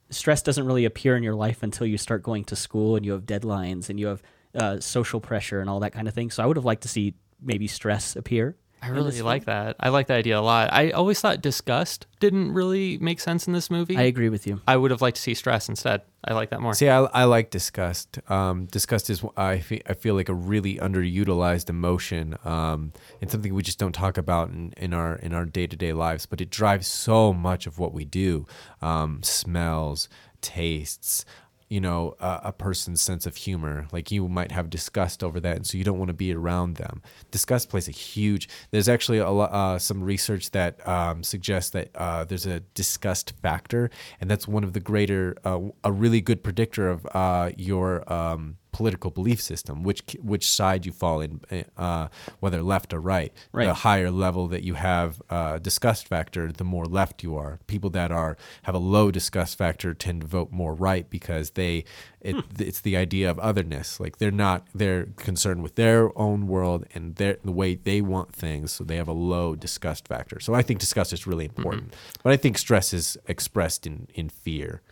stress 0.09 0.41
doesn't 0.41 0.65
really 0.65 0.85
appear 0.85 1.17
in 1.17 1.23
your 1.23 1.35
life 1.35 1.63
until 1.63 1.87
you 1.87 1.97
start 1.97 2.23
going 2.23 2.45
to 2.45 2.55
school 2.55 2.95
and 2.95 3.05
you 3.05 3.11
have 3.11 3.25
deadlines 3.25 3.89
and 3.89 3.99
you 3.99 4.07
have 4.07 4.21
uh, 4.57 4.79
social 4.79 5.19
pressure 5.21 5.61
and 5.61 5.69
all 5.69 5.79
that 5.81 5.93
kind 5.93 6.07
of 6.07 6.13
thing. 6.13 6.31
So 6.31 6.43
I 6.43 6.45
would 6.45 6.57
have 6.57 6.65
liked 6.65 6.81
to 6.83 6.89
see 6.89 7.13
maybe 7.41 7.67
stress 7.67 8.15
appear. 8.15 8.57
I 8.81 8.89
really 8.89 9.11
this 9.11 9.21
like 9.21 9.45
that. 9.45 9.75
I 9.79 9.89
like 9.89 10.07
that 10.07 10.17
idea 10.17 10.39
a 10.39 10.41
lot. 10.41 10.71
I 10.71 10.91
always 10.91 11.19
thought 11.19 11.41
disgust 11.41 12.05
didn't 12.19 12.53
really 12.53 12.97
make 12.99 13.19
sense 13.19 13.47
in 13.47 13.53
this 13.53 13.71
movie. 13.71 13.97
I 13.97 14.03
agree 14.03 14.29
with 14.29 14.45
you. 14.45 14.61
I 14.67 14.77
would 14.77 14.91
have 14.91 15.01
liked 15.01 15.15
to 15.17 15.21
see 15.21 15.33
stress 15.33 15.67
instead. 15.67 16.03
I 16.23 16.33
like 16.33 16.51
that 16.51 16.61
more. 16.61 16.73
See, 16.75 16.89
I, 16.89 16.99
I 17.05 17.23
like 17.23 17.49
disgust. 17.49 18.19
Um, 18.29 18.65
disgust 18.65 19.09
is 19.09 19.23
I 19.35 19.59
feel, 19.59 19.81
I 19.87 19.93
feel 19.93 20.13
like 20.13 20.29
a 20.29 20.33
really 20.33 20.75
underutilized 20.75 21.69
emotion. 21.69 22.37
Um, 22.45 22.93
and 23.19 23.31
something 23.31 23.53
we 23.53 23.63
just 23.63 23.79
don't 23.79 23.93
talk 23.93 24.17
about 24.17 24.49
in, 24.49 24.73
in 24.77 24.93
our 24.93 25.15
in 25.15 25.33
our 25.33 25.45
day 25.45 25.65
to 25.65 25.75
day 25.75 25.93
lives. 25.93 26.27
But 26.27 26.39
it 26.39 26.51
drives 26.51 26.87
so 26.87 27.33
much 27.33 27.65
of 27.65 27.79
what 27.79 27.93
we 27.93 28.05
do. 28.05 28.45
Um, 28.81 29.21
smells, 29.23 30.07
tastes. 30.41 31.25
You 31.69 31.81
know, 31.81 32.15
a, 32.19 32.41
a 32.45 32.51
person's 32.53 33.01
sense 33.01 33.25
of 33.25 33.35
humor. 33.35 33.87
Like 33.91 34.11
you 34.11 34.27
might 34.29 34.51
have 34.51 34.69
disgust 34.69 35.23
over 35.23 35.39
that, 35.41 35.55
and 35.57 35.67
so 35.67 35.77
you 35.77 35.83
don't 35.83 35.97
want 35.97 36.09
to 36.09 36.13
be 36.13 36.33
around 36.33 36.75
them. 36.75 37.01
Disgust 37.31 37.69
plays 37.69 37.87
a 37.87 37.91
huge. 37.91 38.47
There's 38.71 38.87
actually 38.87 39.17
a 39.17 39.27
uh, 39.27 39.79
some 39.79 40.03
research 40.03 40.51
that 40.51 40.85
um, 40.87 41.23
suggests 41.23 41.71
that 41.71 41.89
uh, 41.95 42.23
there's 42.23 42.45
a 42.45 42.61
disgust 42.73 43.33
factor, 43.41 43.89
and 44.21 44.29
that's 44.29 44.47
one 44.47 44.63
of 44.63 44.73
the 44.73 44.79
greater, 44.79 45.35
uh, 45.43 45.59
a 45.83 45.91
really 45.91 46.21
good 46.21 46.43
predictor 46.43 46.89
of 46.89 47.05
uh, 47.13 47.51
your 47.57 48.11
um, 48.11 48.57
political 48.77 49.09
belief 49.09 49.41
system, 49.41 49.81
which 49.81 50.03
which 50.21 50.47
side 50.47 50.85
you 50.85 50.91
fall 50.91 51.19
in, 51.19 51.41
uh, 51.77 52.07
whether 52.41 52.61
left 52.61 52.93
or 52.93 52.99
right. 52.99 53.33
Right. 53.51 53.65
The 53.65 53.73
higher 53.73 54.11
level 54.11 54.47
that 54.49 54.61
you 54.61 54.75
have 54.75 55.19
uh, 55.31 55.57
disgust 55.57 56.07
factor, 56.07 56.51
the 56.51 56.63
more 56.63 56.85
left 56.85 57.23
you 57.23 57.35
are. 57.37 57.57
People 57.65 57.89
that 57.89 58.11
are 58.11 58.37
have 58.63 58.75
a 58.75 58.83
low 58.95 59.09
disgust 59.09 59.57
factor 59.57 59.95
tend 59.95 60.21
to 60.21 60.27
vote 60.27 60.51
more 60.51 60.75
right 60.75 61.09
because 61.09 61.51
they 61.51 61.85
it, 62.21 62.35
it's 62.59 62.81
the 62.81 62.95
idea 62.95 63.31
of 63.31 63.39
otherness. 63.39 63.99
Like 63.99 64.19
they're 64.19 64.29
not 64.29 64.67
they're 64.75 65.05
concerned 65.15 65.63
with 65.63 65.73
their 65.73 66.15
own 66.15 66.45
world 66.45 66.85
and 66.93 67.15
their 67.15 67.37
the 67.43 67.51
way 67.51 67.73
they 67.73 68.01
want 68.01 68.31
things, 68.31 68.73
so 68.73 68.83
they 68.83 68.97
have 68.97 69.07
a 69.07 69.19
low 69.33 69.55
disgust 69.55 70.07
factor. 70.07 70.39
So 70.39 70.53
I 70.53 70.61
think 70.61 70.79
disgust 70.79 71.13
is 71.13 71.25
really 71.25 71.45
important, 71.45 71.95
but 72.21 72.31
I 72.31 72.37
think 72.37 72.59
stress 72.59 72.93
is 72.93 73.17
expressed 73.27 73.87
in 73.87 74.07
in 74.13 74.29
fear. 74.29 74.83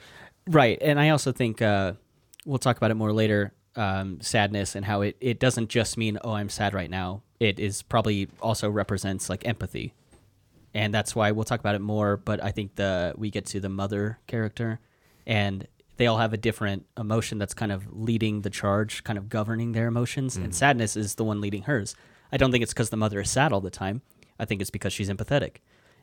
Right. 0.47 0.79
And 0.81 0.99
I 0.99 1.09
also 1.09 1.31
think 1.31 1.61
uh, 1.61 1.93
we'll 2.45 2.57
talk 2.57 2.77
about 2.77 2.89
it 2.89 2.95
more 2.95 3.13
later 3.13 3.53
um, 3.75 4.21
sadness 4.21 4.75
and 4.75 4.85
how 4.85 5.01
it, 5.01 5.17
it 5.19 5.39
doesn't 5.39 5.69
just 5.69 5.97
mean, 5.97 6.17
oh, 6.23 6.33
I'm 6.33 6.49
sad 6.49 6.73
right 6.73 6.89
now. 6.89 7.21
It 7.39 7.59
is 7.59 7.81
probably 7.81 8.29
also 8.41 8.69
represents 8.69 9.29
like 9.29 9.45
empathy. 9.47 9.93
And 10.73 10.93
that's 10.93 11.15
why 11.15 11.31
we'll 11.31 11.45
talk 11.45 11.59
about 11.59 11.75
it 11.75 11.81
more. 11.81 12.17
But 12.17 12.43
I 12.43 12.51
think 12.51 12.75
the 12.75 13.13
we 13.17 13.29
get 13.29 13.45
to 13.47 13.59
the 13.59 13.69
mother 13.69 14.19
character 14.27 14.79
and 15.25 15.67
they 15.97 16.07
all 16.07 16.17
have 16.17 16.33
a 16.33 16.37
different 16.37 16.85
emotion 16.97 17.37
that's 17.37 17.53
kind 17.53 17.71
of 17.71 17.85
leading 17.95 18.41
the 18.41 18.49
charge, 18.49 19.03
kind 19.03 19.17
of 19.17 19.29
governing 19.29 19.71
their 19.71 19.87
emotions. 19.87 20.35
And 20.35 20.53
sadness 20.53 20.97
is 20.97 21.15
the 21.15 21.23
one 21.23 21.39
leading 21.39 21.63
hers. 21.63 21.95
I 22.31 22.37
don't 22.37 22.51
think 22.51 22.63
it's 22.63 22.73
because 22.73 22.89
the 22.89 22.97
mother 22.97 23.21
is 23.21 23.29
sad 23.29 23.53
all 23.53 23.61
the 23.61 23.69
time. 23.69 24.01
I 24.37 24.45
think 24.45 24.59
it's 24.59 24.69
because 24.69 24.91
she's 24.91 25.09
empathetic. 25.09 25.57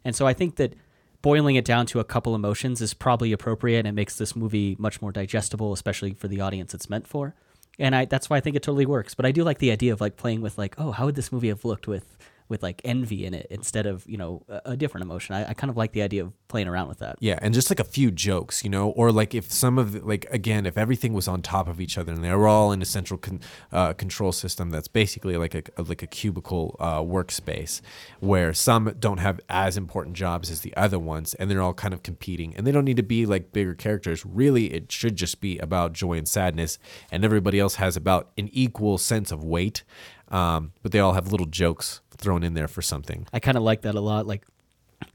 And 0.05 0.17
so 0.17 0.27
I 0.27 0.33
think 0.33 0.57
that 0.57 0.75
boiling 1.21 1.57
it 1.57 1.65
down 1.65 1.87
to 1.87 2.01
a 2.01 2.05
couple 2.05 2.35
emotions 2.35 2.81
is 2.81 2.95
probably 2.95 3.33
appropriate 3.33 3.81
and 3.81 3.89
it 3.89 3.93
makes 3.93 4.17
this 4.17 4.35
movie 4.35 4.77
much 4.79 5.03
more 5.03 5.13
digestible, 5.13 5.73
especially 5.73 6.15
for 6.15 6.29
the 6.29 6.41
audience 6.41 6.75
it's 6.75 6.89
meant 6.89 7.07
for. 7.07 7.35
And 7.79 7.95
I 7.95 8.05
that's 8.05 8.29
why 8.29 8.37
I 8.37 8.41
think 8.41 8.57
it 8.57 8.63
totally 8.63 8.87
works. 8.87 9.15
But 9.15 9.27
I 9.27 9.33
do 9.33 9.45
like 9.45 9.59
the 9.59 9.71
idea 9.71 9.93
of 9.93 10.01
like 10.01 10.17
playing 10.17 10.41
with 10.41 10.59
like, 10.59 10.75
oh, 10.79 10.93
how 10.93 11.07
would 11.07 11.15
this 11.15 11.33
movie 11.33 11.49
have 11.49 11.65
looked 11.65 11.89
with 11.89 12.17
with 12.53 12.63
like 12.63 12.83
envy 12.85 13.25
in 13.25 13.33
it 13.33 13.47
instead 13.51 13.87
of 13.87 14.05
you 14.07 14.19
know 14.19 14.45
a, 14.49 14.61
a 14.67 14.77
different 14.77 15.05
emotion. 15.07 15.35
I, 15.35 15.49
I 15.49 15.55
kind 15.55 15.71
of 15.71 15.77
like 15.79 15.93
the 15.93 16.03
idea 16.03 16.23
of 16.23 16.33
playing 16.49 16.69
around 16.69 16.89
with 16.89 16.99
that. 16.99 17.17
Yeah, 17.19 17.39
and 17.43 17.55
just 17.55 17.71
like 17.71 17.81
a 17.81 17.85
few 17.99 18.11
jokes, 18.11 18.63
you 18.63 18.69
know, 18.71 18.91
or 18.91 19.11
like 19.11 19.35
if 19.35 19.51
some 19.51 19.79
of 19.79 19.93
the, 19.93 20.01
like 20.05 20.27
again, 20.31 20.67
if 20.67 20.77
everything 20.77 21.15
was 21.15 21.27
on 21.27 21.41
top 21.41 21.67
of 21.67 21.81
each 21.81 21.97
other 21.97 22.13
and 22.13 22.23
they 22.23 22.31
were 22.31 22.47
all 22.47 22.71
in 22.71 22.83
a 22.83 22.85
central 22.85 23.17
con, 23.17 23.41
uh, 23.73 23.95
control 23.95 24.33
system 24.33 24.69
that's 24.71 24.87
basically 24.87 25.37
like 25.39 25.55
a, 25.55 25.63
a- 25.79 25.83
like 25.83 26.03
a 26.03 26.07
cubicle 26.07 26.77
uh, 26.79 27.01
workspace, 27.01 27.81
where 28.21 28.53
some 28.53 28.95
don't 29.01 29.19
have 29.19 29.41
as 29.49 29.77
important 29.79 30.15
jobs 30.15 30.51
as 30.51 30.61
the 30.61 30.77
other 30.77 30.99
ones, 30.99 31.33
and 31.35 31.51
they're 31.51 31.63
all 31.63 31.73
kind 31.75 31.95
of 31.95 32.03
competing, 32.03 32.55
and 32.55 32.67
they 32.67 32.73
don't 32.73 32.85
need 32.85 32.99
to 32.99 33.03
be 33.03 33.25
like 33.25 33.51
bigger 33.53 33.75
characters. 33.75 34.27
Really, 34.27 34.75
it 34.75 34.93
should 34.93 35.17
just 35.17 35.41
be 35.41 35.59
about 35.59 35.95
joy 35.95 36.19
and 36.19 36.29
sadness, 36.29 36.79
and 37.11 37.25
everybody 37.25 37.59
else 37.59 37.77
has 37.77 37.97
about 37.97 38.31
an 38.37 38.51
equal 38.53 38.99
sense 38.99 39.33
of 39.33 39.43
weight, 39.43 39.85
um, 40.29 40.73
but 40.83 40.93
they 40.93 40.99
all 40.99 41.15
have 41.15 41.31
little 41.33 41.47
jokes 41.47 42.01
thrown 42.23 42.43
in 42.43 42.55
there 42.55 42.69
for 42.69 42.83
something. 42.83 43.27
I 43.33 43.41
kind 43.41 43.57
of 43.57 43.63
like 43.63 43.83
that 43.83 43.95
a 43.95 44.01
lot. 44.01 44.27
Like 44.27 44.47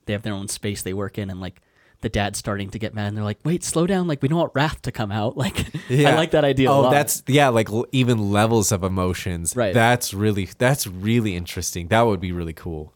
they 0.05 0.13
have 0.13 0.21
their 0.23 0.33
own 0.33 0.47
space 0.47 0.81
they 0.81 0.93
work 0.93 1.17
in, 1.17 1.29
and 1.29 1.41
like 1.41 1.61
the 2.01 2.09
dad's 2.09 2.37
starting 2.37 2.69
to 2.69 2.79
get 2.79 2.93
mad, 2.93 3.07
and 3.07 3.17
they're 3.17 3.23
like, 3.23 3.39
"Wait, 3.43 3.63
slow 3.63 3.87
down! 3.87 4.07
Like 4.07 4.21
we 4.21 4.27
don't 4.27 4.37
want 4.37 4.51
Wrath 4.53 4.81
to 4.83 4.91
come 4.91 5.11
out." 5.11 5.35
Like 5.47 5.65
I 5.89 6.15
like 6.15 6.31
that 6.31 6.43
idea. 6.43 6.69
Oh, 6.69 6.79
a 6.79 6.81
lot. 6.81 6.91
that's 6.91 7.23
yeah, 7.27 7.47
like 7.49 7.69
l- 7.69 7.85
even 7.91 8.31
levels 8.31 8.71
of 8.71 8.83
emotions. 8.83 9.55
Right. 9.55 9.73
That's 9.73 10.13
really 10.13 10.49
that's 10.57 10.85
really 10.85 11.35
interesting. 11.35 11.87
That 11.87 12.01
would 12.01 12.19
be 12.19 12.31
really 12.31 12.53
cool. 12.53 12.93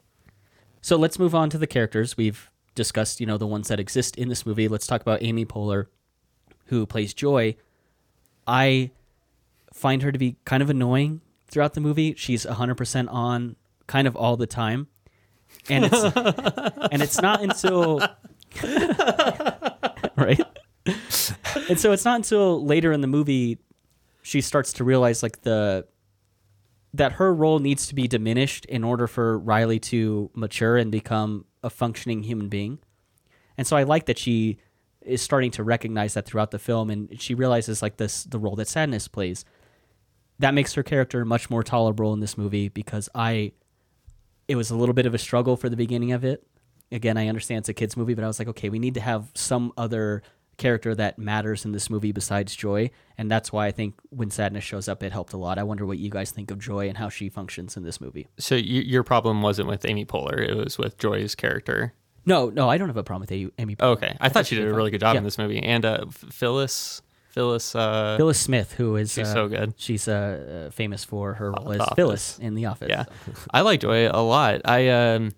So 0.81 0.97
let's 0.97 1.17
move 1.19 1.33
on 1.33 1.49
to 1.51 1.57
the 1.57 1.67
characters. 1.67 2.17
We've 2.17 2.49
discussed, 2.75 3.19
you 3.19 3.25
know, 3.25 3.37
the 3.37 3.47
ones 3.47 3.67
that 3.67 3.79
exist 3.79 4.17
in 4.17 4.29
this 4.29 4.45
movie. 4.45 4.67
Let's 4.67 4.87
talk 4.87 5.01
about 5.01 5.21
Amy 5.21 5.45
Poehler, 5.45 5.87
who 6.65 6.85
plays 6.85 7.13
Joy. 7.13 7.55
I 8.47 8.91
find 9.73 10.01
her 10.01 10.11
to 10.11 10.17
be 10.17 10.37
kind 10.45 10.63
of 10.63 10.69
annoying 10.69 11.21
throughout 11.47 11.73
the 11.73 11.81
movie. 11.81 12.15
She's 12.15 12.45
100% 12.45 13.11
on 13.11 13.55
kind 13.91 14.07
of 14.07 14.15
all 14.15 14.37
the 14.37 14.47
time. 14.47 14.87
And 15.69 15.85
it's 15.85 16.03
and 16.91 17.01
it's 17.01 17.21
not 17.21 17.43
until 17.43 17.99
right? 20.15 20.41
And 21.69 21.79
so 21.79 21.91
it's 21.91 22.05
not 22.05 22.15
until 22.15 22.65
later 22.65 22.93
in 22.93 23.01
the 23.01 23.07
movie 23.07 23.59
she 24.21 24.39
starts 24.39 24.71
to 24.73 24.83
realize 24.85 25.21
like 25.21 25.41
the 25.41 25.85
that 26.93 27.13
her 27.13 27.33
role 27.33 27.59
needs 27.59 27.87
to 27.87 27.95
be 27.95 28.07
diminished 28.07 28.65
in 28.65 28.83
order 28.83 29.07
for 29.07 29.37
Riley 29.39 29.79
to 29.79 30.29
mature 30.33 30.77
and 30.77 30.91
become 30.91 31.45
a 31.63 31.69
functioning 31.69 32.23
human 32.23 32.49
being. 32.49 32.79
And 33.57 33.65
so 33.67 33.77
I 33.77 33.83
like 33.83 34.05
that 34.05 34.17
she 34.17 34.57
is 35.01 35.21
starting 35.21 35.51
to 35.51 35.63
recognize 35.63 36.13
that 36.13 36.25
throughout 36.25 36.51
the 36.51 36.59
film 36.59 36.89
and 36.89 37.19
she 37.21 37.33
realizes 37.33 37.81
like 37.81 37.97
this 37.97 38.23
the 38.23 38.39
role 38.39 38.55
that 38.55 38.69
sadness 38.69 39.09
plays. 39.09 39.43
That 40.39 40.53
makes 40.53 40.73
her 40.73 40.83
character 40.83 41.23
much 41.25 41.49
more 41.49 41.61
tolerable 41.61 42.13
in 42.13 42.19
this 42.19 42.37
movie 42.37 42.69
because 42.69 43.09
I 43.13 43.51
it 44.51 44.55
was 44.55 44.69
a 44.69 44.75
little 44.75 44.93
bit 44.93 45.05
of 45.05 45.13
a 45.13 45.17
struggle 45.17 45.55
for 45.55 45.69
the 45.69 45.77
beginning 45.77 46.11
of 46.11 46.23
it. 46.25 46.45
Again, 46.91 47.17
I 47.17 47.27
understand 47.29 47.59
it's 47.59 47.69
a 47.69 47.73
kids 47.73 47.95
movie, 47.95 48.13
but 48.13 48.23
I 48.23 48.27
was 48.27 48.37
like, 48.37 48.49
okay, 48.49 48.67
we 48.69 48.77
need 48.79 48.95
to 48.95 48.99
have 49.01 49.31
some 49.33 49.71
other 49.77 50.23
character 50.57 50.93
that 50.93 51.17
matters 51.17 51.63
in 51.63 51.71
this 51.71 51.89
movie 51.89 52.11
besides 52.11 52.53
Joy, 52.55 52.91
and 53.17 53.31
that's 53.31 53.51
why 53.53 53.67
I 53.67 53.71
think 53.71 53.95
when 54.09 54.29
Sadness 54.29 54.63
shows 54.65 54.89
up, 54.89 55.01
it 55.01 55.11
helped 55.13 55.31
a 55.33 55.37
lot. 55.37 55.57
I 55.57 55.63
wonder 55.63 55.85
what 55.85 55.97
you 55.99 56.09
guys 56.09 56.31
think 56.31 56.51
of 56.51 56.59
Joy 56.59 56.89
and 56.89 56.97
how 56.97 57.07
she 57.07 57.29
functions 57.29 57.77
in 57.77 57.83
this 57.83 58.01
movie. 58.01 58.27
So 58.37 58.55
you, 58.55 58.81
your 58.81 59.03
problem 59.03 59.41
wasn't 59.41 59.69
with 59.69 59.85
Amy 59.85 60.05
Poehler; 60.05 60.37
it 60.47 60.55
was 60.55 60.77
with 60.77 60.97
Joy's 60.97 61.33
character. 61.33 61.93
No, 62.25 62.49
no, 62.49 62.69
I 62.69 62.77
don't 62.77 62.89
have 62.89 62.97
a 62.97 63.03
problem 63.03 63.21
with 63.21 63.51
Amy. 63.57 63.75
Okay, 63.81 64.15
I, 64.19 64.29
thought 64.29 64.45
she 64.45 64.55
did 64.55 64.67
a 64.67 64.73
really 64.73 64.91
good 64.91 64.99
job 64.99 65.15
Yeah. 65.15 65.19
in 65.19 65.23
this 65.23 65.37
movie, 65.37 65.63
and 65.63 65.83
uh, 65.85 66.05
Phyllis, 66.09 67.01
Phyllis, 67.31 67.75
uh, 67.75 68.15
Phyllis 68.17 68.39
Smith, 68.39 68.73
who 68.73 68.97
is 68.97 69.13
She's 69.13 69.29
uh, 69.29 69.33
so 69.33 69.47
good. 69.47 69.73
She's 69.77 70.07
uh, 70.07 70.67
uh, 70.67 70.71
famous 70.71 71.03
for 71.05 71.33
her 71.35 71.51
role 71.51 71.71
as 71.71 71.81
Phyllis 71.95 72.37
in 72.39 72.55
The 72.55 72.65
Office. 72.65 72.89
yeah, 72.89 73.05
so. 73.25 73.31
I 73.51 73.61
like 73.61 73.79
Joy 73.79 74.09
a 74.09 74.21
lot. 74.21 74.61
I 74.65 74.89
um, 74.89 75.31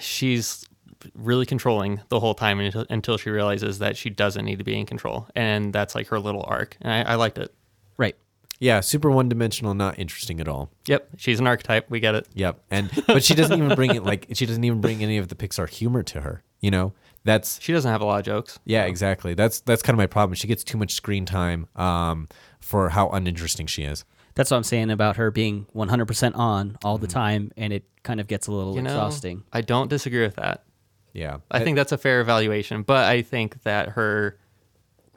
she's 0.00 0.66
really 1.14 1.44
controlling 1.44 2.00
the 2.08 2.20
whole 2.20 2.34
time 2.34 2.58
until, 2.60 2.86
until 2.88 3.18
she 3.18 3.28
realizes 3.28 3.80
that 3.80 3.96
she 3.96 4.08
doesn't 4.08 4.44
need 4.44 4.58
to 4.58 4.64
be 4.64 4.78
in 4.78 4.86
control, 4.86 5.28
and 5.34 5.72
that's 5.72 5.94
like 5.94 6.08
her 6.08 6.18
little 6.18 6.44
arc, 6.46 6.76
and 6.80 6.90
I, 6.90 7.12
I 7.12 7.14
liked 7.16 7.36
it. 7.36 7.54
Right. 7.98 8.16
Yeah, 8.58 8.80
super 8.80 9.10
one 9.10 9.28
dimensional, 9.28 9.74
not 9.74 9.98
interesting 9.98 10.40
at 10.40 10.48
all. 10.48 10.70
Yep, 10.86 11.08
she's 11.18 11.38
an 11.38 11.46
archetype. 11.46 11.90
We 11.90 12.00
get 12.00 12.14
it. 12.14 12.28
Yep. 12.32 12.62
And 12.70 12.90
but 13.06 13.24
she 13.24 13.34
doesn't 13.34 13.58
even 13.58 13.74
bring 13.74 13.94
it 13.94 14.04
like 14.04 14.28
she 14.32 14.46
doesn't 14.46 14.64
even 14.64 14.80
bring 14.80 15.02
any 15.02 15.18
of 15.18 15.28
the 15.28 15.34
Pixar 15.34 15.68
humor 15.68 16.02
to 16.04 16.20
her. 16.22 16.44
You 16.60 16.70
know? 16.70 16.92
That's 17.24 17.60
She 17.60 17.72
doesn't 17.72 17.90
have 17.90 18.00
a 18.00 18.04
lot 18.04 18.18
of 18.20 18.24
jokes. 18.26 18.58
yeah, 18.64 18.84
exactly. 18.84 19.34
That's 19.34 19.60
that's 19.60 19.82
kind 19.82 19.94
of 19.94 19.98
my 19.98 20.06
problem. 20.06 20.34
She 20.34 20.46
gets 20.48 20.64
too 20.64 20.76
much 20.78 20.92
screen 20.94 21.24
time 21.24 21.68
um, 21.76 22.28
for 22.60 22.88
how 22.90 23.08
uninteresting 23.10 23.66
she 23.66 23.84
is. 23.84 24.04
That's 24.34 24.50
what 24.50 24.56
I'm 24.56 24.62
saying 24.64 24.90
about 24.90 25.16
her 25.16 25.30
being 25.30 25.66
100% 25.76 26.36
on 26.36 26.78
all 26.82 26.96
the 26.96 27.06
time, 27.06 27.52
and 27.56 27.70
it 27.70 27.84
kind 28.02 28.18
of 28.18 28.26
gets 28.26 28.46
a 28.46 28.52
little 28.52 28.74
You 28.74 28.80
know, 28.80 28.88
exhausting. 28.90 29.44
I 29.52 29.60
don't 29.60 29.88
disagree 29.90 30.22
with 30.22 30.36
that. 30.36 30.64
Yeah. 31.12 31.38
I 31.50 31.60
think 31.60 31.76
that's 31.76 31.92
a 31.92 31.98
fair 31.98 32.22
evaluation, 32.22 32.82
but 32.82 33.04
I 33.04 33.20
think 33.20 33.62
that 33.64 33.90
her 33.90 34.38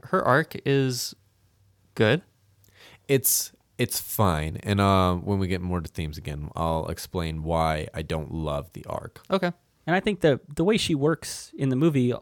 her 0.04 0.22
arc 0.24 0.56
is 0.66 1.16
good. 1.96 2.22
it's 3.08 3.52
it's 3.78 4.00
fine. 4.00 4.58
And 4.64 4.80
uh, 4.80 5.16
when 5.16 5.40
we 5.40 5.48
get 5.48 5.62
more 5.62 5.82
to 5.82 5.90
themes 5.90 6.18
again, 6.18 6.50
I'll 6.56 6.88
explain 6.88 7.44
why 7.44 7.88
I 7.94 8.02
don't 8.02 8.32
love 8.34 8.72
the 8.74 8.86
arc. 8.86 9.22
Okay. 9.32 9.52
And 9.88 9.96
I 9.96 10.00
think 10.00 10.22
the 10.22 10.40
the 10.54 10.64
way 10.64 10.78
she 10.78 10.96
works 10.96 11.52
in 11.58 11.70
the 11.70 11.76
movie 11.76 12.14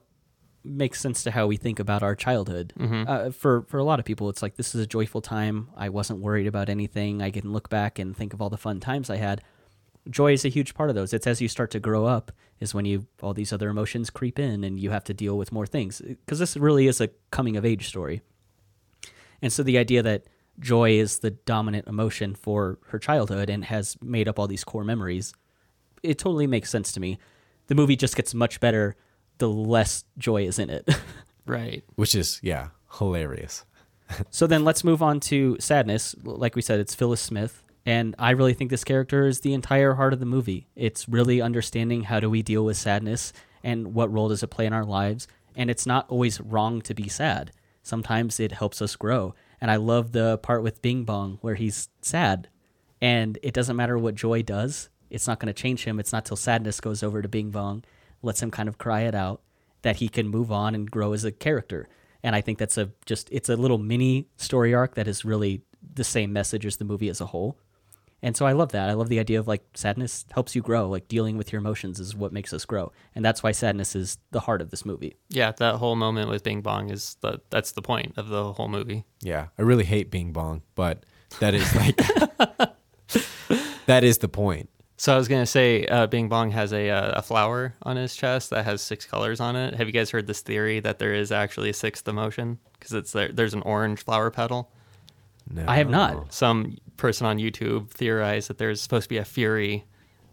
makes 0.66 1.00
sense 1.02 1.24
to 1.24 1.32
how 1.32 1.46
we 1.48 1.58
think 1.58 1.80
about 1.80 2.04
our 2.04 2.16
childhood. 2.16 2.74
Uh, 3.08 3.32
for 3.32 3.64
for 3.64 3.78
a 3.78 3.84
lot 3.84 4.00
of 4.00 4.06
people, 4.06 4.30
it's 4.30 4.42
like 4.42 4.56
this 4.56 4.74
is 4.76 4.82
a 4.82 4.88
joyful 4.88 5.22
time. 5.22 5.70
I 5.76 5.90
wasn't 5.90 6.20
worried 6.20 6.48
about 6.48 6.70
anything. 6.70 7.22
I 7.22 7.32
can 7.32 7.52
look 7.52 7.70
back 7.70 8.00
and 8.00 8.16
think 8.16 8.34
of 8.34 8.42
all 8.42 8.50
the 8.50 8.58
fun 8.58 8.80
times 8.80 9.10
I 9.10 9.18
had. 9.18 9.42
Joy 10.10 10.34
is 10.34 10.44
a 10.44 10.50
huge 10.50 10.74
part 10.74 10.90
of 10.90 10.96
those. 10.96 11.14
It's 11.14 11.28
as 11.28 11.42
you 11.42 11.48
start 11.48 11.72
to 11.72 11.80
grow 11.80 12.06
up 12.06 12.32
is 12.60 12.74
when 12.74 12.86
you 12.86 13.08
all 13.22 13.34
these 13.34 13.54
other 13.54 13.70
emotions 13.70 14.10
creep 14.10 14.40
in 14.40 14.64
and 14.64 14.80
you 14.80 14.92
have 14.92 15.04
to 15.06 15.14
deal 15.14 15.38
with 15.38 15.52
more 15.52 15.66
things. 15.66 16.02
Because 16.02 16.40
this 16.40 16.58
really 16.58 16.88
is 16.88 17.00
a 17.00 17.10
coming 17.32 17.56
of 17.56 17.66
age 17.66 17.88
story. 17.88 18.22
And 19.42 19.52
so 19.52 19.64
the 19.64 19.78
idea 19.78 20.04
that 20.04 20.26
joy 20.60 20.92
is 20.92 21.20
the 21.20 21.32
dominant 21.32 21.88
emotion 21.88 22.36
for 22.36 22.80
her 22.88 23.00
childhood 23.00 23.50
and 23.50 23.66
has 23.66 23.98
made 24.02 24.28
up 24.28 24.40
all 24.40 24.48
these 24.48 24.64
core 24.64 24.84
memories, 24.84 25.34
it 26.04 26.18
totally 26.18 26.48
makes 26.48 26.70
sense 26.70 26.92
to 26.94 27.00
me. 27.00 27.18
The 27.68 27.76
movie 27.76 27.96
just 27.96 28.16
gets 28.16 28.34
much 28.34 28.60
better 28.60 28.96
the 29.38 29.50
less 29.50 30.06
joy 30.18 30.46
is 30.46 30.60
in 30.60 30.70
it. 30.70 30.90
Right. 31.46 31.84
Which 31.96 32.16
is 32.16 32.40
yeah, 32.42 32.70
hilarious. 33.00 33.66
so 34.30 34.48
then 34.48 34.64
let's 34.64 34.84
move 34.84 35.02
on 35.02 35.20
to 35.20 35.58
sadness. 35.60 36.16
Like 36.24 36.56
we 36.56 36.62
said, 36.62 36.80
it's 36.80 36.96
Phyllis 36.96 37.20
Smith. 37.22 37.64
And 37.86 38.16
I 38.18 38.32
really 38.32 38.54
think 38.54 38.70
this 38.70 38.86
character 38.86 39.28
is 39.28 39.42
the 39.42 39.54
entire 39.54 39.96
heart 39.96 40.14
of 40.14 40.22
the 40.22 40.26
movie. 40.26 40.68
It's 40.76 41.10
really 41.10 41.42
understanding 41.42 42.04
how 42.04 42.22
do 42.22 42.30
we 42.30 42.42
deal 42.42 42.64
with 42.64 42.78
sadness 42.78 43.34
and 43.62 43.94
what 43.94 44.12
role 44.12 44.30
does 44.30 44.42
it 44.42 44.48
play 44.48 44.66
in 44.66 44.72
our 44.72 44.86
lives. 44.86 45.28
And 45.56 45.70
it's 45.70 45.86
not 45.86 46.10
always 46.10 46.40
wrong 46.40 46.82
to 46.84 46.94
be 46.94 47.10
sad. 47.10 47.52
Sometimes 47.82 48.40
it 48.40 48.54
helps 48.54 48.82
us 48.82 48.96
grow. 48.96 49.36
And 49.60 49.70
I 49.70 49.76
love 49.76 50.14
the 50.14 50.38
part 50.38 50.64
with 50.64 50.82
Bing 50.82 51.04
Bong 51.04 51.40
where 51.42 51.56
he's 51.56 51.90
sad. 52.02 52.48
And 53.02 53.38
it 53.44 53.54
doesn't 53.54 53.76
matter 53.76 53.98
what 53.98 54.16
joy 54.16 54.44
does, 54.44 54.88
it's 55.14 55.28
not 55.28 55.40
going 55.40 55.54
to 55.54 55.62
change 55.62 55.86
him. 55.86 56.00
It's 56.00 56.12
not 56.12 56.26
till 56.26 56.36
sadness 56.36 56.82
goes 56.82 57.04
over 57.04 57.22
to 57.22 57.28
Bing 57.28 57.52
Bong, 57.52 57.84
lets 58.22 58.42
him 58.42 58.52
kind 58.52 58.68
of 58.68 58.78
cry 58.78 59.02
it 59.02 59.16
out, 59.16 59.42
that 59.84 59.98
he 59.98 60.10
can 60.10 60.28
move 60.28 60.52
on 60.52 60.74
and 60.74 60.90
grow 60.90 61.14
as 61.14 61.24
a 61.24 61.32
character. 61.32 61.88
And 62.24 62.36
I 62.36 62.42
think 62.42 62.58
that's 62.58 62.78
a 62.78 62.90
just 63.06 63.30
it's 63.32 63.50
a 63.50 63.56
little 63.56 63.78
mini 63.78 64.28
story 64.38 64.74
arc 64.74 64.96
that 64.96 65.08
is 65.08 65.24
really 65.24 65.62
the 65.94 66.04
same 66.04 66.34
message 66.34 66.66
as 66.66 66.78
the 66.78 66.86
movie 66.86 67.10
as 67.10 67.22
a 67.22 67.28
whole. 67.28 67.58
And 68.24 68.38
so 68.38 68.46
I 68.46 68.54
love 68.54 68.72
that. 68.72 68.90
I 68.90 68.94
love 68.94 69.10
the 69.10 69.20
idea 69.20 69.38
of 69.38 69.50
like 69.50 69.64
sadness 69.74 70.26
helps 70.32 70.56
you 70.56 70.62
grow. 70.62 70.88
Like 70.88 71.10
dealing 71.10 71.36
with 71.36 71.52
your 71.52 71.60
emotions 71.60 72.00
is 72.00 72.16
what 72.16 72.32
makes 72.32 72.54
us 72.54 72.64
grow. 72.64 72.94
And 73.14 73.24
that's 73.24 73.44
why 73.44 73.52
sadness 73.52 73.98
is 73.98 74.18
the 74.32 74.40
heart 74.40 74.62
of 74.62 74.72
this 74.72 74.86
movie. 74.86 75.18
Yeah, 75.30 75.52
that 75.58 75.76
whole 75.76 75.98
moment 75.98 76.30
with 76.30 76.42
Bing 76.42 76.62
Bong 76.62 76.90
is 76.90 77.18
the 77.20 77.42
that's 77.50 77.74
the 77.74 77.82
point 77.82 78.14
of 78.18 78.30
the 78.30 78.54
whole 78.54 78.70
movie. 78.70 79.04
Yeah, 79.22 79.48
I 79.60 79.64
really 79.64 79.84
hate 79.84 80.10
Bing 80.10 80.32
Bong, 80.32 80.62
but 80.74 81.06
that 81.42 81.54
is 81.54 81.76
like 81.76 81.98
that 83.86 84.06
is 84.06 84.20
the 84.20 84.30
point. 84.30 84.70
So 85.04 85.14
I 85.14 85.18
was 85.18 85.28
gonna 85.28 85.46
say, 85.46 85.86
uh, 85.88 86.08
Bing 86.08 86.30
Bong 86.30 86.52
has 86.52 86.72
a 86.72 86.90
uh, 86.90 87.20
a 87.20 87.22
flower 87.22 87.74
on 87.82 87.98
his 87.98 88.16
chest 88.16 88.52
that 88.52 88.64
has 88.64 88.82
six 88.82 89.06
colors 89.06 89.42
on 89.42 89.58
it. 89.58 89.74
Have 89.74 89.86
you 89.86 89.92
guys 89.92 90.12
heard 90.12 90.28
this 90.28 90.40
theory 90.40 90.80
that 90.80 90.98
there 90.98 91.14
is 91.14 91.30
actually 91.30 91.70
a 91.72 91.74
sixth 91.74 92.08
emotion? 92.08 92.58
Because 92.72 92.94
it's 92.94 93.12
there, 93.12 93.30
there's 93.30 93.54
an 93.54 93.64
orange 93.64 94.02
flower 94.02 94.32
petal. 94.32 94.72
No. 95.52 95.66
I 95.68 95.76
have 95.76 95.90
not. 95.90 96.32
Some 96.32 96.78
person 96.96 97.28
on 97.28 97.38
YouTube 97.38 97.90
theorized 97.90 98.50
that 98.50 98.60
there's 98.60 98.80
supposed 98.82 99.04
to 99.04 99.10
be 99.10 99.18
a 99.18 99.26
fury 99.26 99.84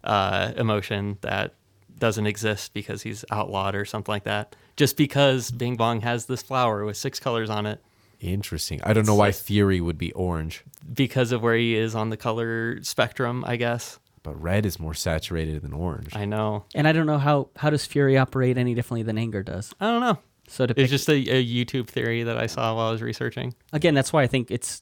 uh, 0.05 0.53
emotion 0.55 1.17
that 1.19 1.55
doesn't 1.99 2.25
exist 2.25 2.73
because 2.73 3.01
he's 3.01 3.25
outlawed 3.29 3.75
or 3.75 3.83
something 3.83 4.13
like 4.13 4.23
that. 4.23 4.55
Just 4.77 4.95
because 4.95 5.51
Bing 5.51 5.75
Bong 5.75 5.99
has 5.99 6.27
this 6.27 6.41
flower 6.41 6.85
with 6.85 6.95
six 6.95 7.19
colors 7.19 7.49
on 7.49 7.65
it, 7.65 7.83
Interesting. 8.21 8.79
I 8.83 8.93
don't 8.93 9.05
know 9.05 9.15
why 9.15 9.33
Fury 9.33 9.81
would 9.81 9.97
be 9.97 10.13
orange, 10.13 10.63
because 10.93 11.33
of 11.33 11.41
where 11.41 11.55
he 11.55 11.75
is 11.75 11.93
on 11.93 12.09
the 12.09 12.17
color 12.17 12.81
spectrum, 12.83 13.43
I 13.45 13.55
guess. 13.57 13.99
But 14.23 14.39
red 14.41 14.65
is 14.65 14.79
more 14.79 14.93
saturated 14.93 15.61
than 15.61 15.73
orange. 15.73 16.15
I 16.15 16.25
know. 16.25 16.65
And 16.75 16.87
I 16.87 16.91
don't 16.91 17.05
know 17.05 17.17
how 17.17 17.49
how 17.55 17.69
does 17.69 17.85
fury 17.85 18.17
operate 18.17 18.57
any 18.57 18.73
differently 18.75 19.03
than 19.03 19.17
anger 19.17 19.43
does. 19.43 19.73
I 19.79 19.91
don't 19.91 20.01
know. 20.01 20.17
So 20.47 20.65
to 20.65 20.71
It's 20.71 20.81
pick, 20.83 20.89
just 20.89 21.09
a, 21.09 21.13
a 21.13 21.45
YouTube 21.45 21.87
theory 21.87 22.23
that 22.23 22.37
I 22.37 22.47
saw 22.47 22.75
while 22.75 22.87
I 22.89 22.91
was 22.91 23.01
researching. 23.01 23.53
again, 23.71 23.93
that's 23.93 24.11
why 24.11 24.23
I 24.23 24.27
think 24.27 24.51
it's 24.51 24.81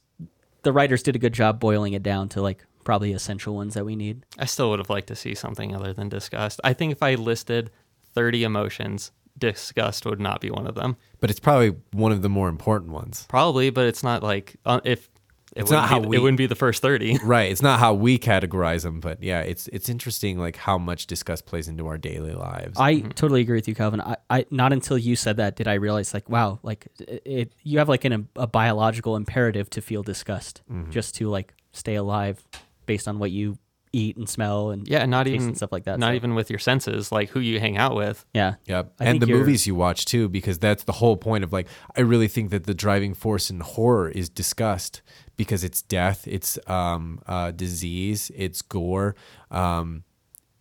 the 0.62 0.72
writers 0.72 1.02
did 1.02 1.16
a 1.16 1.18
good 1.18 1.32
job 1.34 1.60
boiling 1.60 1.92
it 1.92 2.02
down 2.02 2.28
to 2.30 2.42
like 2.42 2.64
probably 2.84 3.12
essential 3.12 3.54
ones 3.54 3.74
that 3.74 3.84
we 3.84 3.94
need. 3.96 4.24
I 4.38 4.46
still 4.46 4.70
would 4.70 4.78
have 4.78 4.90
liked 4.90 5.06
to 5.08 5.16
see 5.16 5.34
something 5.34 5.74
other 5.74 5.92
than 5.92 6.08
disgust. 6.08 6.60
I 6.64 6.72
think 6.72 6.92
if 6.92 7.02
I 7.02 7.14
listed 7.14 7.70
30 8.14 8.42
emotions, 8.44 9.12
disgust 9.38 10.04
would 10.06 10.18
not 10.20 10.40
be 10.40 10.50
one 10.50 10.66
of 10.66 10.74
them. 10.74 10.96
But 11.20 11.30
it's 11.30 11.40
probably 11.40 11.76
one 11.92 12.10
of 12.12 12.22
the 12.22 12.28
more 12.28 12.48
important 12.48 12.90
ones. 12.92 13.26
Probably, 13.28 13.70
but 13.70 13.86
it's 13.86 14.02
not 14.02 14.22
like 14.22 14.56
uh, 14.66 14.80
if 14.84 15.08
it 15.54 15.62
It's 15.62 15.70
not 15.70 15.82
wouldn't 15.82 15.90
how 15.90 16.00
be, 16.00 16.08
we- 16.08 16.16
it 16.16 16.20
wouldn't 16.20 16.38
be 16.38 16.46
the 16.46 16.54
first 16.54 16.82
thirty. 16.82 17.18
Right. 17.24 17.50
It's 17.50 17.62
not 17.62 17.78
how 17.78 17.94
we 17.94 18.18
categorize 18.18 18.82
them, 18.82 19.00
but 19.00 19.22
yeah, 19.22 19.40
it's 19.40 19.68
it's 19.68 19.88
interesting 19.88 20.38
like 20.38 20.56
how 20.56 20.78
much 20.78 21.06
disgust 21.06 21.46
plays 21.46 21.68
into 21.68 21.86
our 21.86 21.98
daily 21.98 22.32
lives. 22.32 22.78
I 22.78 22.94
mm-hmm. 22.94 23.08
totally 23.10 23.40
agree 23.40 23.56
with 23.56 23.68
you, 23.68 23.74
Calvin. 23.74 24.00
I, 24.00 24.16
I 24.28 24.46
not 24.50 24.72
until 24.72 24.98
you 24.98 25.16
said 25.16 25.36
that 25.36 25.56
did 25.56 25.68
I 25.68 25.74
realize 25.74 26.14
like 26.14 26.28
wow, 26.28 26.58
like 26.62 26.88
it, 27.00 27.22
it 27.24 27.52
you 27.62 27.78
have 27.78 27.88
like 27.88 28.04
an, 28.04 28.28
a 28.36 28.46
biological 28.46 29.16
imperative 29.16 29.70
to 29.70 29.80
feel 29.80 30.02
disgust 30.02 30.62
mm-hmm. 30.70 30.90
just 30.90 31.14
to 31.16 31.28
like 31.28 31.54
stay 31.72 31.94
alive 31.94 32.46
based 32.86 33.06
on 33.06 33.18
what 33.18 33.30
you 33.30 33.58
eat 33.92 34.16
and 34.16 34.28
smell 34.28 34.70
and 34.70 34.86
Yeah, 34.86 34.98
and 35.00 35.10
not 35.10 35.24
taste 35.26 35.34
even 35.34 35.46
and 35.48 35.56
stuff 35.56 35.72
like 35.72 35.84
that. 35.84 35.98
Not 35.98 36.10
so, 36.10 36.14
even 36.14 36.34
with 36.34 36.48
your 36.50 36.58
senses, 36.58 37.10
like 37.10 37.30
who 37.30 37.40
you 37.40 37.58
hang 37.60 37.76
out 37.76 37.94
with. 37.96 38.24
yeah. 38.32 38.54
Yep. 38.66 38.92
I 39.00 39.04
and 39.06 39.20
the 39.20 39.26
you're- 39.26 39.40
movies 39.40 39.66
you 39.66 39.74
watch 39.74 40.04
too, 40.04 40.28
because 40.28 40.58
that's 40.58 40.84
the 40.84 40.92
whole 40.92 41.16
point 41.16 41.42
of 41.44 41.52
like, 41.52 41.66
I 41.96 42.00
really 42.02 42.28
think 42.28 42.50
that 42.50 42.64
the 42.64 42.74
driving 42.74 43.14
force 43.14 43.50
in 43.50 43.60
horror 43.60 44.08
is 44.08 44.28
disgust 44.28 45.02
because 45.36 45.64
it's 45.64 45.82
death, 45.82 46.26
it's 46.28 46.58
um, 46.68 47.20
uh, 47.26 47.50
disease, 47.50 48.30
it's 48.36 48.62
gore. 48.62 49.14
Um, 49.50 50.04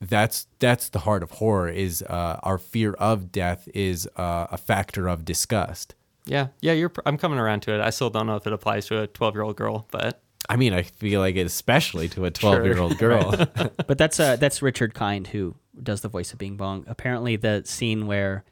that's 0.02 0.48
that's 0.60 0.88
the 0.90 1.00
heart 1.00 1.24
of 1.24 1.32
horror. 1.32 1.68
Is 1.70 2.02
uh, 2.04 2.40
our 2.44 2.58
fear 2.58 2.94
of 2.94 3.32
death 3.34 3.68
is 3.74 4.08
uh, 4.16 4.48
a 4.50 4.58
factor 4.58 5.10
of 5.10 5.26
disgust. 5.26 5.94
Yeah, 6.26 6.48
yeah, 6.62 6.72
you're. 6.72 6.92
I'm 7.06 7.18
coming 7.18 7.38
around 7.38 7.62
to 7.64 7.74
it. 7.76 7.82
I 7.82 7.90
still 7.90 8.10
don't 8.10 8.26
know 8.26 8.38
if 8.38 8.48
it 8.48 8.54
applies 8.54 8.86
to 8.88 9.02
a 9.02 9.08
12 9.08 9.36
year 9.36 9.42
old 9.44 9.58
girl, 9.58 9.88
but 9.92 10.24
I 10.52 10.56
mean, 10.56 10.74
I 10.74 10.82
feel 10.82 11.20
like 11.22 11.36
it 11.36 11.46
especially 11.46 12.10
to 12.10 12.26
a 12.26 12.32
twelve 12.32 12.66
year 12.66 12.80
old 12.80 12.98
girl. 13.06 13.32
But 13.88 13.98
that's 13.98 14.20
uh 14.20 14.36
that's 14.36 14.62
Richard 14.62 14.94
Kind 14.94 15.28
who 15.28 15.56
does 15.82 16.02
the 16.02 16.10
voice 16.10 16.34
of 16.34 16.40
Bing 16.40 16.58
Bong. 16.58 16.84
Apparently 16.88 17.36
the 17.36 17.62
scene 17.66 18.08
where 18.08 18.44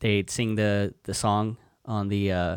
they 0.00 0.24
sing 0.28 0.54
the 0.56 0.94
the 1.04 1.14
song 1.14 1.56
on 1.86 2.08
the 2.08 2.32
uh 2.32 2.56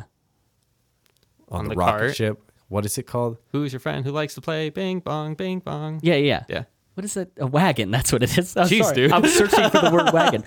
on, 1.50 1.60
On 1.60 1.64
the, 1.66 1.70
the 1.72 1.76
rocket 1.76 2.00
cart. 2.00 2.16
ship. 2.16 2.52
What 2.68 2.86
is 2.86 2.98
it 2.98 3.04
called? 3.04 3.38
who's 3.52 3.72
your 3.74 3.80
friend 3.80 4.06
who 4.06 4.12
likes 4.12 4.34
to 4.36 4.42
play 4.42 4.70
bing 4.70 5.00
bong, 5.00 5.36
bing 5.36 5.60
bong? 5.60 6.00
yeah, 6.04 6.16
yeah. 6.16 6.44
Yeah. 6.50 6.64
What 6.96 7.06
is 7.06 7.16
it? 7.18 7.32
A 7.38 7.46
wagon. 7.48 7.92
That's 7.96 8.12
what 8.12 8.24
it 8.24 8.38
is. 8.38 8.56
I'm 8.58 8.68
Jeez, 8.68 8.84
sorry. 8.84 8.96
dude. 8.96 9.12
I'm 9.12 9.26
searching 9.28 9.70
for 9.70 9.82
the 9.82 9.92
word 9.92 10.12
wagon. 10.14 10.44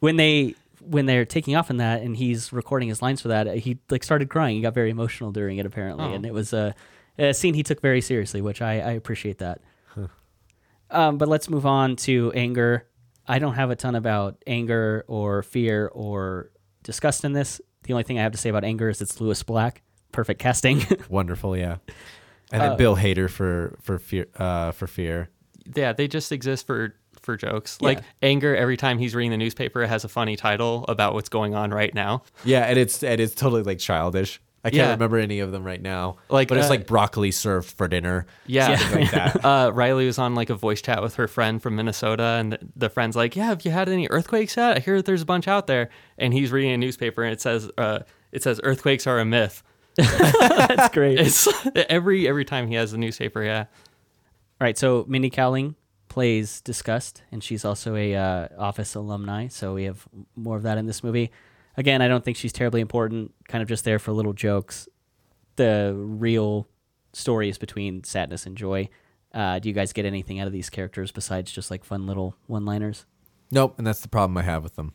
When 0.00 0.16
they 0.16 0.54
when 0.80 1.06
they're 1.06 1.24
taking 1.26 1.54
off 1.56 1.70
in 1.70 1.76
that 1.76 2.02
and 2.02 2.16
he's 2.16 2.52
recording 2.52 2.88
his 2.88 3.00
lines 3.02 3.20
for 3.20 3.28
that, 3.28 3.46
he 3.58 3.78
like 3.90 4.02
started 4.02 4.28
crying. 4.28 4.56
He 4.56 4.62
got 4.62 4.74
very 4.74 4.90
emotional 4.90 5.30
during 5.30 5.58
it 5.58 5.66
apparently, 5.66 6.06
Oh. 6.06 6.12
and 6.14 6.24
it 6.26 6.32
was 6.34 6.52
a, 6.52 6.74
a 7.18 7.34
scene 7.34 7.54
he 7.54 7.62
took 7.62 7.80
very 7.80 8.00
seriously, 8.00 8.40
which 8.40 8.62
I, 8.62 8.74
I 8.80 8.90
appreciate 8.92 9.38
that. 9.38 9.60
Um, 10.90 11.18
but 11.18 11.28
let's 11.28 11.48
move 11.48 11.66
on 11.66 11.96
to 11.96 12.32
anger. 12.34 12.86
I 13.28 13.38
don't 13.38 13.54
have 13.54 13.70
a 13.70 13.76
ton 13.76 13.94
about 13.94 14.42
anger 14.46 15.04
or 15.06 15.42
fear 15.44 15.86
or 15.92 16.50
disgust 16.82 17.24
in 17.24 17.32
this. 17.32 17.60
The 17.84 17.92
only 17.92 18.02
thing 18.02 18.18
I 18.18 18.22
have 18.22 18.32
to 18.32 18.38
say 18.38 18.50
about 18.50 18.64
anger 18.64 18.88
is 18.88 19.00
it's 19.00 19.20
Lewis 19.20 19.42
Black. 19.44 19.82
Perfect 20.10 20.40
casting. 20.40 20.82
Wonderful, 21.08 21.56
yeah. 21.56 21.76
And 22.52 22.60
then 22.60 22.72
Uh, 22.72 22.76
Bill 22.76 22.96
Hader 22.96 23.30
for 23.30 23.78
for 23.80 23.98
fear 24.00 24.26
uh, 24.36 24.72
for 24.72 24.88
fear. 24.88 25.28
Yeah, 25.76 25.92
they 25.92 26.08
just 26.08 26.32
exist 26.32 26.66
for 26.66 26.96
for 27.22 27.36
jokes. 27.36 27.80
Like 27.80 28.00
anger 28.20 28.56
every 28.56 28.76
time 28.76 28.98
he's 28.98 29.14
reading 29.14 29.30
the 29.30 29.36
newspaper 29.36 29.82
it 29.82 29.88
has 29.88 30.02
a 30.04 30.08
funny 30.08 30.34
title 30.34 30.84
about 30.88 31.14
what's 31.14 31.28
going 31.28 31.54
on 31.54 31.70
right 31.70 31.94
now. 31.94 32.24
Yeah, 32.44 32.62
and 32.64 32.76
it's 32.76 33.04
and 33.04 33.20
it's 33.20 33.36
totally 33.36 33.62
like 33.62 33.78
childish. 33.78 34.40
I 34.62 34.68
can't 34.70 34.76
Yeah. 34.78 34.90
remember 34.92 35.16
any 35.18 35.40
of 35.40 35.52
them 35.52 35.64
right 35.64 35.80
now. 35.80 36.16
Like, 36.28 36.48
but 36.48 36.58
it's 36.58 36.66
uh, 36.66 36.70
like 36.70 36.86
broccoli 36.86 37.30
served 37.30 37.70
for 37.70 37.88
dinner. 37.88 38.26
Yeah. 38.46 38.76
something 38.76 39.00
like 39.02 39.10
that. 39.12 39.44
Uh, 39.44 39.70
Riley 39.72 40.04
was 40.06 40.18
on 40.18 40.34
like 40.34 40.50
a 40.50 40.54
voice 40.54 40.82
chat 40.82 41.02
with 41.02 41.14
her 41.16 41.26
friend 41.28 41.62
from 41.62 41.76
Minnesota, 41.76 42.22
and 42.38 42.52
the, 42.52 42.58
the 42.76 42.88
friend's 42.90 43.16
like, 43.16 43.36
"Yeah, 43.36 43.46
have 43.46 43.64
you 43.64 43.70
had 43.70 43.88
any 43.88 44.06
earthquakes 44.10 44.56
yet? 44.56 44.76
I 44.76 44.80
hear 44.80 44.96
that 44.98 45.06
there's 45.06 45.22
a 45.22 45.26
bunch 45.26 45.48
out 45.48 45.66
there." 45.66 45.88
And 46.18 46.34
he's 46.34 46.52
reading 46.52 46.72
a 46.72 46.76
newspaper, 46.78 47.22
and 47.22 47.32
it 47.32 47.40
says, 47.40 47.70
uh, 47.78 48.00
"It 48.32 48.42
says 48.42 48.60
earthquakes 48.62 49.06
are 49.06 49.18
a 49.18 49.24
myth." 49.24 49.62
That's 49.96 50.92
great. 50.94 51.18
It's 51.26 51.48
every 51.74 52.28
every 52.28 52.44
time 52.44 52.68
he 52.68 52.74
has 52.74 52.92
the 52.92 52.98
newspaper. 52.98 53.42
Yeah, 53.42 53.60
All 53.60 53.66
right, 54.66 54.76
so 54.78 55.04
Mindy 55.08 55.30
Kaling 55.30 55.74
plays 56.08 56.60
Disgust, 56.60 57.22
and 57.32 57.42
she's 57.42 57.64
also 57.64 57.96
a 57.96 58.14
uh, 58.14 58.48
Office 58.58 58.94
alumni. 58.94 59.48
So 59.48 59.74
we 59.74 59.84
have 59.84 60.06
more 60.36 60.56
of 60.56 60.62
that 60.64 60.76
in 60.78 60.86
this 60.86 61.02
movie. 61.02 61.30
Again, 61.76 62.02
I 62.02 62.08
don't 62.08 62.24
think 62.24 62.36
she's 62.36 62.52
terribly 62.52 62.80
important. 62.80 63.32
Kind 63.48 63.62
of 63.62 63.68
just 63.68 63.84
there 63.84 63.98
for 63.98 64.12
little 64.12 64.32
jokes. 64.32 64.88
The 65.56 65.94
real 65.96 66.68
story 67.12 67.48
is 67.48 67.58
between 67.58 68.04
sadness 68.04 68.46
and 68.46 68.56
joy. 68.56 68.88
Uh, 69.32 69.58
do 69.58 69.68
you 69.68 69.74
guys 69.74 69.92
get 69.92 70.04
anything 70.04 70.40
out 70.40 70.46
of 70.46 70.52
these 70.52 70.70
characters 70.70 71.12
besides 71.12 71.52
just 71.52 71.70
like 71.70 71.84
fun 71.84 72.06
little 72.06 72.34
one-liners? 72.46 73.06
Nope, 73.50 73.74
and 73.78 73.86
that's 73.86 74.00
the 74.00 74.08
problem 74.08 74.36
I 74.36 74.42
have 74.42 74.62
with 74.62 74.76
them. 74.76 74.94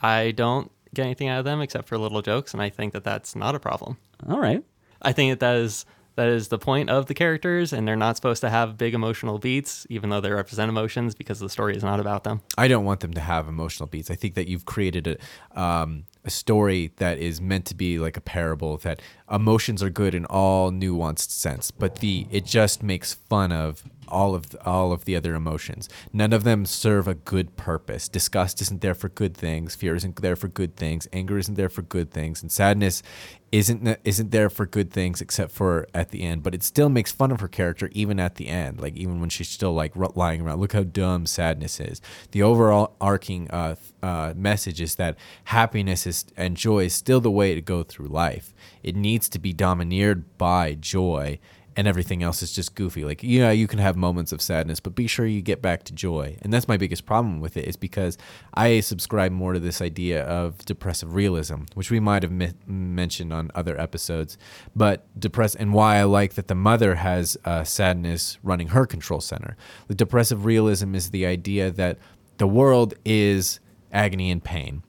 I 0.00 0.30
don't 0.30 0.70
get 0.94 1.04
anything 1.04 1.28
out 1.28 1.38
of 1.38 1.44
them 1.44 1.60
except 1.60 1.88
for 1.88 1.98
little 1.98 2.22
jokes, 2.22 2.52
and 2.52 2.62
I 2.62 2.70
think 2.70 2.92
that 2.92 3.04
that's 3.04 3.36
not 3.36 3.54
a 3.54 3.60
problem. 3.60 3.98
All 4.28 4.40
right. 4.40 4.64
I 5.02 5.12
think 5.12 5.32
that 5.32 5.40
that 5.40 5.56
is 5.56 5.84
that 6.18 6.28
is 6.28 6.48
the 6.48 6.58
point 6.58 6.90
of 6.90 7.06
the 7.06 7.14
characters, 7.14 7.72
and 7.72 7.86
they're 7.86 7.94
not 7.94 8.16
supposed 8.16 8.40
to 8.40 8.50
have 8.50 8.76
big 8.76 8.92
emotional 8.92 9.38
beats, 9.38 9.86
even 9.88 10.10
though 10.10 10.20
they 10.20 10.32
represent 10.32 10.68
emotions, 10.68 11.14
because 11.14 11.38
the 11.38 11.48
story 11.48 11.76
is 11.76 11.84
not 11.84 12.00
about 12.00 12.24
them. 12.24 12.40
I 12.58 12.66
don't 12.66 12.84
want 12.84 12.98
them 12.98 13.14
to 13.14 13.20
have 13.20 13.46
emotional 13.46 13.86
beats. 13.86 14.10
I 14.10 14.16
think 14.16 14.34
that 14.34 14.48
you've 14.48 14.64
created 14.64 15.06
a 15.54 15.62
um, 15.62 16.06
a 16.24 16.30
story 16.30 16.92
that 16.96 17.18
is 17.18 17.40
meant 17.40 17.64
to 17.66 17.74
be 17.74 17.98
like 17.98 18.16
a 18.16 18.20
parable 18.20 18.76
that 18.78 19.00
emotions 19.30 19.82
are 19.82 19.90
good 19.90 20.14
in 20.14 20.24
all 20.26 20.70
nuanced 20.70 21.30
sense, 21.30 21.70
but 21.70 21.96
the 21.96 22.26
it 22.30 22.44
just 22.44 22.82
makes 22.82 23.14
fun 23.14 23.52
of 23.52 23.84
all 24.08 24.34
of 24.34 24.46
all 24.64 24.92
of 24.92 25.04
the 25.04 25.14
other 25.14 25.34
emotions. 25.34 25.88
None 26.12 26.32
of 26.32 26.44
them 26.44 26.64
serve 26.64 27.06
a 27.06 27.14
good 27.14 27.56
purpose. 27.56 28.08
Disgust 28.08 28.60
isn't 28.62 28.80
there 28.80 28.94
for 28.94 29.08
good 29.08 29.36
things. 29.36 29.74
Fear 29.74 29.96
isn't 29.96 30.16
there 30.16 30.36
for 30.36 30.48
good 30.48 30.76
things. 30.76 31.06
Anger 31.12 31.38
isn't 31.38 31.54
there 31.54 31.68
for 31.68 31.82
good 31.82 32.10
things, 32.10 32.42
and 32.42 32.50
sadness 32.50 33.02
isn't 33.50 33.98
isn't 34.04 34.30
there 34.30 34.50
for 34.50 34.66
good 34.66 34.90
things 34.90 35.20
except 35.20 35.52
for 35.52 35.86
at 35.94 36.10
the 36.10 36.22
end. 36.22 36.42
But 36.42 36.54
it 36.54 36.62
still 36.62 36.88
makes 36.88 37.12
fun 37.12 37.30
of 37.30 37.40
her 37.40 37.48
character 37.48 37.88
even 37.92 38.20
at 38.20 38.36
the 38.36 38.48
end, 38.48 38.80
like 38.80 38.96
even 38.96 39.20
when 39.20 39.30
she's 39.30 39.48
still 39.48 39.72
like 39.72 39.94
lying 39.96 40.40
around. 40.40 40.60
Look 40.60 40.72
how 40.72 40.82
dumb 40.82 41.26
sadness 41.26 41.80
is. 41.80 42.00
The 42.32 42.42
overall 42.42 42.96
arcing 43.00 43.50
uh, 43.50 43.76
uh, 44.02 44.34
message 44.36 44.80
is 44.80 44.96
that 44.96 45.16
happiness 45.44 46.06
is 46.06 46.17
and 46.36 46.56
joy 46.56 46.84
is 46.84 46.94
still 46.94 47.20
the 47.20 47.30
way 47.30 47.54
to 47.54 47.60
go 47.60 47.82
through 47.82 48.08
life. 48.08 48.54
It 48.82 48.96
needs 48.96 49.28
to 49.30 49.38
be 49.38 49.52
domineered 49.52 50.38
by 50.38 50.74
joy 50.74 51.38
and 51.78 51.86
everything 51.86 52.24
else 52.24 52.42
is 52.42 52.52
just 52.52 52.74
goofy. 52.74 53.04
Like, 53.04 53.22
yeah, 53.22 53.52
you 53.52 53.68
can 53.68 53.78
have 53.78 53.94
moments 53.94 54.32
of 54.32 54.42
sadness, 54.42 54.80
but 54.80 54.96
be 54.96 55.06
sure 55.06 55.26
you 55.26 55.40
get 55.40 55.62
back 55.62 55.84
to 55.84 55.92
joy. 55.92 56.36
And 56.42 56.52
that's 56.52 56.66
my 56.66 56.76
biggest 56.76 57.06
problem 57.06 57.38
with 57.38 57.56
it 57.56 57.66
is 57.66 57.76
because 57.76 58.18
I 58.52 58.80
subscribe 58.80 59.30
more 59.30 59.52
to 59.52 59.60
this 59.60 59.80
idea 59.80 60.24
of 60.24 60.58
depressive 60.64 61.14
realism, 61.14 61.66
which 61.74 61.88
we 61.92 62.00
might 62.00 62.24
have 62.24 62.32
mi- 62.32 62.50
mentioned 62.66 63.32
on 63.32 63.52
other 63.54 63.80
episodes. 63.80 64.36
But 64.74 65.06
depress 65.16 65.54
and 65.54 65.72
why 65.72 65.98
I 65.98 66.02
like 66.02 66.34
that 66.34 66.48
the 66.48 66.56
mother 66.56 66.96
has 66.96 67.36
uh, 67.44 67.62
sadness 67.62 68.40
running 68.42 68.68
her 68.68 68.84
control 68.84 69.20
center. 69.20 69.56
The 69.86 69.94
depressive 69.94 70.44
realism 70.44 70.96
is 70.96 71.10
the 71.10 71.26
idea 71.26 71.70
that 71.70 71.98
the 72.38 72.48
world 72.48 72.94
is 73.04 73.60
agony 73.92 74.32
and 74.32 74.42
pain. 74.42 74.82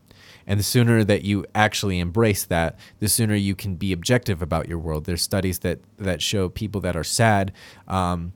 And 0.49 0.59
the 0.59 0.63
sooner 0.63 1.03
that 1.03 1.21
you 1.21 1.45
actually 1.53 1.99
embrace 1.99 2.43
that, 2.45 2.77
the 2.97 3.07
sooner 3.07 3.35
you 3.35 3.53
can 3.53 3.75
be 3.75 3.93
objective 3.93 4.41
about 4.41 4.67
your 4.67 4.79
world. 4.79 5.05
There's 5.05 5.21
studies 5.21 5.59
that 5.59 5.79
that 5.97 6.23
show 6.23 6.49
people 6.49 6.81
that 6.81 6.97
are 6.97 7.03
sad 7.03 7.53
um, 7.87 8.33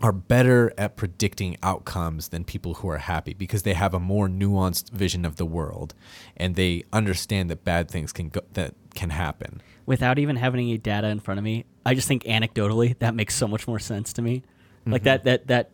are 0.00 0.10
better 0.10 0.72
at 0.76 0.96
predicting 0.96 1.56
outcomes 1.62 2.28
than 2.30 2.42
people 2.42 2.74
who 2.74 2.88
are 2.88 2.98
happy 2.98 3.32
because 3.32 3.62
they 3.62 3.74
have 3.74 3.94
a 3.94 4.00
more 4.00 4.28
nuanced 4.28 4.90
vision 4.90 5.24
of 5.24 5.36
the 5.36 5.46
world, 5.46 5.94
and 6.36 6.56
they 6.56 6.82
understand 6.92 7.48
that 7.48 7.62
bad 7.62 7.88
things 7.88 8.12
can 8.12 8.28
go, 8.28 8.40
that 8.54 8.74
can 8.96 9.10
happen. 9.10 9.62
Without 9.86 10.18
even 10.18 10.34
having 10.34 10.60
any 10.60 10.78
data 10.78 11.06
in 11.06 11.20
front 11.20 11.38
of 11.38 11.44
me, 11.44 11.64
I 11.86 11.94
just 11.94 12.08
think 12.08 12.24
anecdotally 12.24 12.98
that 12.98 13.14
makes 13.14 13.36
so 13.36 13.46
much 13.46 13.68
more 13.68 13.78
sense 13.78 14.12
to 14.14 14.22
me. 14.22 14.42
Like 14.84 15.04
that 15.04 15.22
that 15.24 15.46
that 15.46 15.70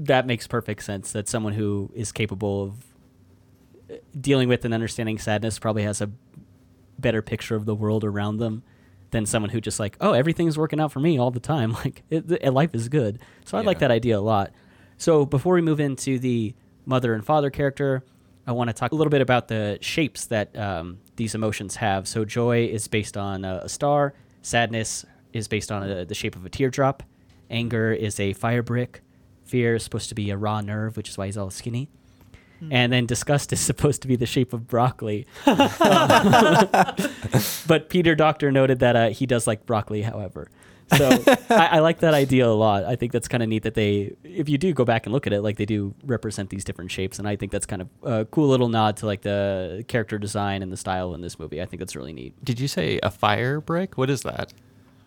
that 0.00 0.26
makes 0.26 0.48
perfect 0.48 0.82
sense 0.82 1.12
that 1.12 1.28
someone 1.28 1.52
who 1.52 1.92
is 1.94 2.10
capable 2.10 2.64
of 2.64 2.91
dealing 4.18 4.48
with 4.48 4.64
and 4.64 4.72
understanding 4.74 5.18
sadness 5.18 5.58
probably 5.58 5.82
has 5.82 6.00
a 6.00 6.10
better 6.98 7.22
picture 7.22 7.56
of 7.56 7.64
the 7.64 7.74
world 7.74 8.04
around 8.04 8.38
them 8.38 8.62
than 9.10 9.26
someone 9.26 9.50
who 9.50 9.60
just 9.60 9.78
like, 9.78 9.96
oh, 10.00 10.12
everything's 10.12 10.56
working 10.56 10.80
out 10.80 10.92
for 10.92 11.00
me 11.00 11.18
all 11.18 11.30
the 11.30 11.40
time. 11.40 11.72
Like 11.84 12.02
it, 12.10 12.28
the- 12.28 12.50
life 12.50 12.74
is 12.74 12.88
good. 12.88 13.18
So 13.44 13.58
I 13.58 13.62
like 13.62 13.80
that 13.80 13.90
idea 13.90 14.18
a 14.18 14.20
lot. 14.20 14.52
So 14.96 15.26
before 15.26 15.54
we 15.54 15.62
move 15.62 15.80
into 15.80 16.18
the 16.18 16.54
mother 16.86 17.12
and 17.14 17.24
father 17.24 17.50
character, 17.50 18.04
I 18.46 18.52
want 18.52 18.68
to 18.68 18.74
talk 18.74 18.92
a 18.92 18.94
little 18.94 19.10
bit 19.10 19.20
about 19.20 19.48
the 19.48 19.78
shapes 19.80 20.26
that 20.26 20.56
um, 20.56 20.98
these 21.16 21.34
emotions 21.34 21.76
have. 21.76 22.08
So 22.08 22.24
joy 22.24 22.66
is 22.66 22.88
based 22.88 23.16
on 23.16 23.44
a, 23.44 23.62
a 23.64 23.68
star. 23.68 24.14
Sadness 24.42 25.04
is 25.32 25.48
based 25.48 25.70
on 25.70 25.88
a, 25.88 26.04
the 26.04 26.14
shape 26.14 26.34
of 26.36 26.44
a 26.44 26.48
teardrop. 26.48 27.02
Anger 27.50 27.92
is 27.92 28.18
a 28.18 28.32
fire 28.32 28.62
brick. 28.62 29.02
Fear 29.44 29.76
is 29.76 29.82
supposed 29.82 30.08
to 30.08 30.14
be 30.14 30.30
a 30.30 30.36
raw 30.36 30.60
nerve, 30.60 30.96
which 30.96 31.08
is 31.08 31.18
why 31.18 31.26
he's 31.26 31.36
all 31.36 31.50
skinny. 31.50 31.90
And 32.70 32.92
then 32.92 33.06
disgust 33.06 33.52
is 33.52 33.60
supposed 33.72 34.02
to 34.02 34.08
be 34.08 34.16
the 34.16 34.26
shape 34.26 34.52
of 34.52 34.66
broccoli. 34.68 35.26
but 37.66 37.88
Peter 37.88 38.14
Docter 38.14 38.52
noted 38.52 38.80
that 38.80 38.96
uh, 38.96 39.08
he 39.10 39.26
does 39.26 39.46
like 39.46 39.66
broccoli, 39.66 40.02
however. 40.02 40.50
So 40.96 41.24
I, 41.48 41.66
I 41.72 41.78
like 41.78 42.00
that 42.00 42.14
idea 42.14 42.46
a 42.46 42.52
lot. 42.52 42.84
I 42.84 42.96
think 42.96 43.12
that's 43.12 43.28
kind 43.28 43.42
of 43.42 43.48
neat 43.48 43.62
that 43.62 43.74
they, 43.74 44.14
if 44.24 44.48
you 44.48 44.58
do 44.58 44.72
go 44.72 44.84
back 44.84 45.06
and 45.06 45.12
look 45.12 45.26
at 45.26 45.32
it, 45.32 45.40
like 45.40 45.56
they 45.56 45.64
do 45.64 45.94
represent 46.04 46.50
these 46.50 46.64
different 46.64 46.90
shapes, 46.90 47.18
and 47.18 47.26
I 47.26 47.36
think 47.36 47.50
that's 47.52 47.66
kind 47.66 47.82
of 47.82 47.88
a 48.02 48.24
cool 48.26 48.48
little 48.48 48.68
nod 48.68 48.96
to 48.98 49.06
like 49.06 49.22
the 49.22 49.84
character 49.88 50.18
design 50.18 50.62
and 50.62 50.70
the 50.70 50.76
style 50.76 51.14
in 51.14 51.20
this 51.20 51.38
movie. 51.38 51.62
I 51.62 51.66
think 51.66 51.80
that's 51.80 51.96
really 51.96 52.12
neat. 52.12 52.34
Did 52.44 52.60
you 52.60 52.68
say 52.68 53.00
a 53.02 53.10
fire 53.10 53.60
brick? 53.60 53.96
What 53.96 54.10
is 54.10 54.22
that? 54.22 54.52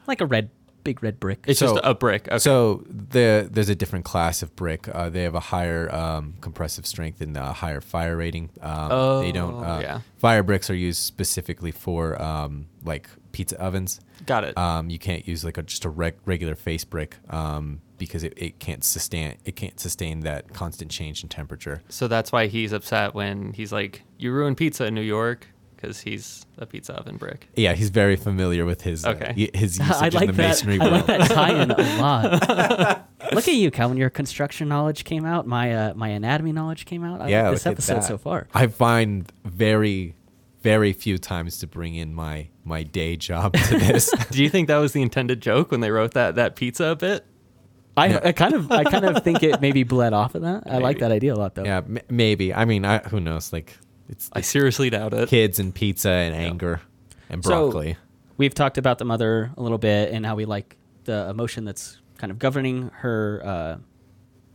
Like 0.07 0.21
a 0.21 0.25
red, 0.25 0.49
big 0.85 1.03
red 1.03 1.19
brick. 1.19 1.43
It's 1.47 1.59
So- 1.59 1.73
just 1.73 1.81
a 1.83 1.93
brick. 1.93 2.27
Okay. 2.29 2.37
So 2.37 2.85
the 2.87 3.49
there's 3.51 3.67
a 3.67 3.75
different 3.75 4.05
class 4.05 4.41
of 4.41 4.55
brick. 4.55 4.87
Uh, 4.87 5.09
they 5.09 5.23
have 5.23 5.35
a 5.35 5.41
higher 5.41 5.93
um, 5.93 6.35
compressive 6.39 6.85
strength 6.85 7.19
and 7.19 7.35
a 7.35 7.51
higher 7.51 7.81
fire 7.81 8.15
rating. 8.15 8.51
Um, 8.61 9.21
they 9.23 9.33
don't. 9.33 9.55
Oh, 9.55 9.63
Uh, 9.63 9.79
yeah. 9.81 9.99
Fire 10.17 10.43
bricks 10.43 10.69
are 10.69 10.75
used 10.75 11.01
specifically 11.01 11.71
for 11.71 12.21
um, 12.21 12.67
like 12.85 13.09
pizza 13.33 13.59
ovens. 13.59 13.99
Got 14.25 14.45
it. 14.45 14.57
Um, 14.57 14.89
you 14.89 14.97
can't 14.97 15.27
use 15.27 15.43
like 15.43 15.57
a, 15.57 15.63
just 15.63 15.83
a 15.83 15.89
reg- 15.89 16.19
regular 16.25 16.55
face 16.55 16.85
brick 16.85 17.17
um, 17.29 17.81
because 17.97 18.23
it, 18.23 18.33
it 18.37 18.59
can't 18.59 18.83
sustain 18.83 19.35
it 19.43 19.55
can't 19.57 19.77
sustain 19.79 20.21
that 20.21 20.53
constant 20.53 20.89
change 20.89 21.21
in 21.23 21.27
temperature. 21.29 21.81
so 21.89 22.07
that's 22.07 22.31
why 22.31 22.47
he's 22.47 22.71
upset 22.71 23.13
when 23.13 23.51
he's 23.53 23.71
like, 23.73 24.03
"You 24.17 24.31
ruined 24.31 24.55
pizza 24.57 24.85
in 24.85 24.93
New 24.95 25.01
York," 25.01 25.47
because 25.85 26.01
he's 26.01 26.45
a 26.57 26.65
pizza 26.65 26.93
oven 26.93 27.17
brick. 27.17 27.47
Yeah, 27.55 27.73
he's 27.73 27.89
very 27.89 28.15
familiar 28.15 28.65
with 28.65 28.81
his 28.81 29.05
uh, 29.05 29.09
Okay. 29.11 29.33
y- 29.53 29.57
his 29.57 29.77
usage 29.79 29.91
I 30.01 30.09
like 30.09 30.21
in 30.21 30.27
the 30.27 30.33
that. 30.33 30.37
masonry 30.37 30.79
I 30.79 30.83
world. 30.83 30.93
like 30.93 31.05
that 31.07 31.29
tie-in 31.31 31.71
a 31.71 31.75
lot. 32.01 33.07
Look 33.33 33.47
at 33.47 33.53
you, 33.55 33.71
Calvin. 33.71 33.97
Your 33.97 34.09
construction 34.09 34.67
knowledge 34.67 35.03
came 35.03 35.25
out. 35.25 35.47
My 35.47 35.73
uh, 35.73 35.93
my 35.95 36.09
anatomy 36.09 36.51
knowledge 36.51 36.85
came 36.85 37.03
out. 37.03 37.21
I 37.21 37.29
yeah, 37.29 37.43
like 37.43 37.53
this 37.55 37.65
look 37.65 37.71
at 37.71 37.75
episode 37.77 37.95
that. 37.95 38.03
so 38.03 38.17
far. 38.17 38.47
I 38.53 38.67
find 38.67 39.31
very 39.43 40.15
very 40.61 40.93
few 40.93 41.17
times 41.17 41.59
to 41.59 41.67
bring 41.67 41.95
in 41.95 42.13
my 42.13 42.47
my 42.63 42.83
day 42.83 43.15
job 43.15 43.53
to 43.53 43.77
this. 43.79 44.11
Do 44.31 44.41
you 44.43 44.49
think 44.49 44.67
that 44.67 44.77
was 44.77 44.93
the 44.93 45.01
intended 45.01 45.41
joke 45.41 45.71
when 45.71 45.79
they 45.81 45.91
wrote 45.91 46.13
that 46.13 46.35
that 46.35 46.55
pizza 46.55 46.95
bit? 46.95 47.25
I, 47.97 48.07
Yeah. 48.07 48.19
I 48.25 48.31
kind 48.33 48.53
of 48.53 48.71
I 48.71 48.83
kind 48.83 49.05
of 49.05 49.23
think 49.23 49.41
it 49.41 49.61
maybe 49.61 49.83
bled 49.83 50.13
off 50.13 50.35
of 50.35 50.41
that. 50.43 50.63
I 50.69 50.77
like 50.79 50.99
that 50.99 51.11
idea 51.11 51.33
a 51.33 51.37
lot 51.37 51.55
though. 51.55 51.63
yeah, 51.63 51.77
m- 51.77 51.99
maybe. 52.09 52.53
I 52.53 52.65
mean, 52.65 52.83
I, 52.85 52.97
who 52.99 53.19
knows? 53.21 53.53
Like 53.53 53.77
it's 54.09 54.29
I 54.33 54.41
seriously 54.41 54.89
doubt 54.89 55.13
it. 55.13 55.29
kids 55.29 55.59
and 55.59 55.73
pizza 55.73 56.09
and 56.09 56.35
anger 56.35 56.81
and 57.29 57.43
So- 57.43 57.71
broccoli. 57.71 57.97
We've 58.37 58.53
talked 58.53 58.77
about 58.77 58.97
the 58.97 59.05
mother 59.05 59.51
a 59.55 59.63
little 59.63 59.77
bit 59.77 60.11
and 60.11 60.25
how 60.25 60.35
we 60.35 60.43
like 60.43 60.75
the 61.05 61.29
emotion 61.29 61.63
that's 61.63 61.99
kind 62.17 62.31
of 62.31 62.37
governing 62.39 62.91
her, 62.95 63.41
uh, 63.45 63.77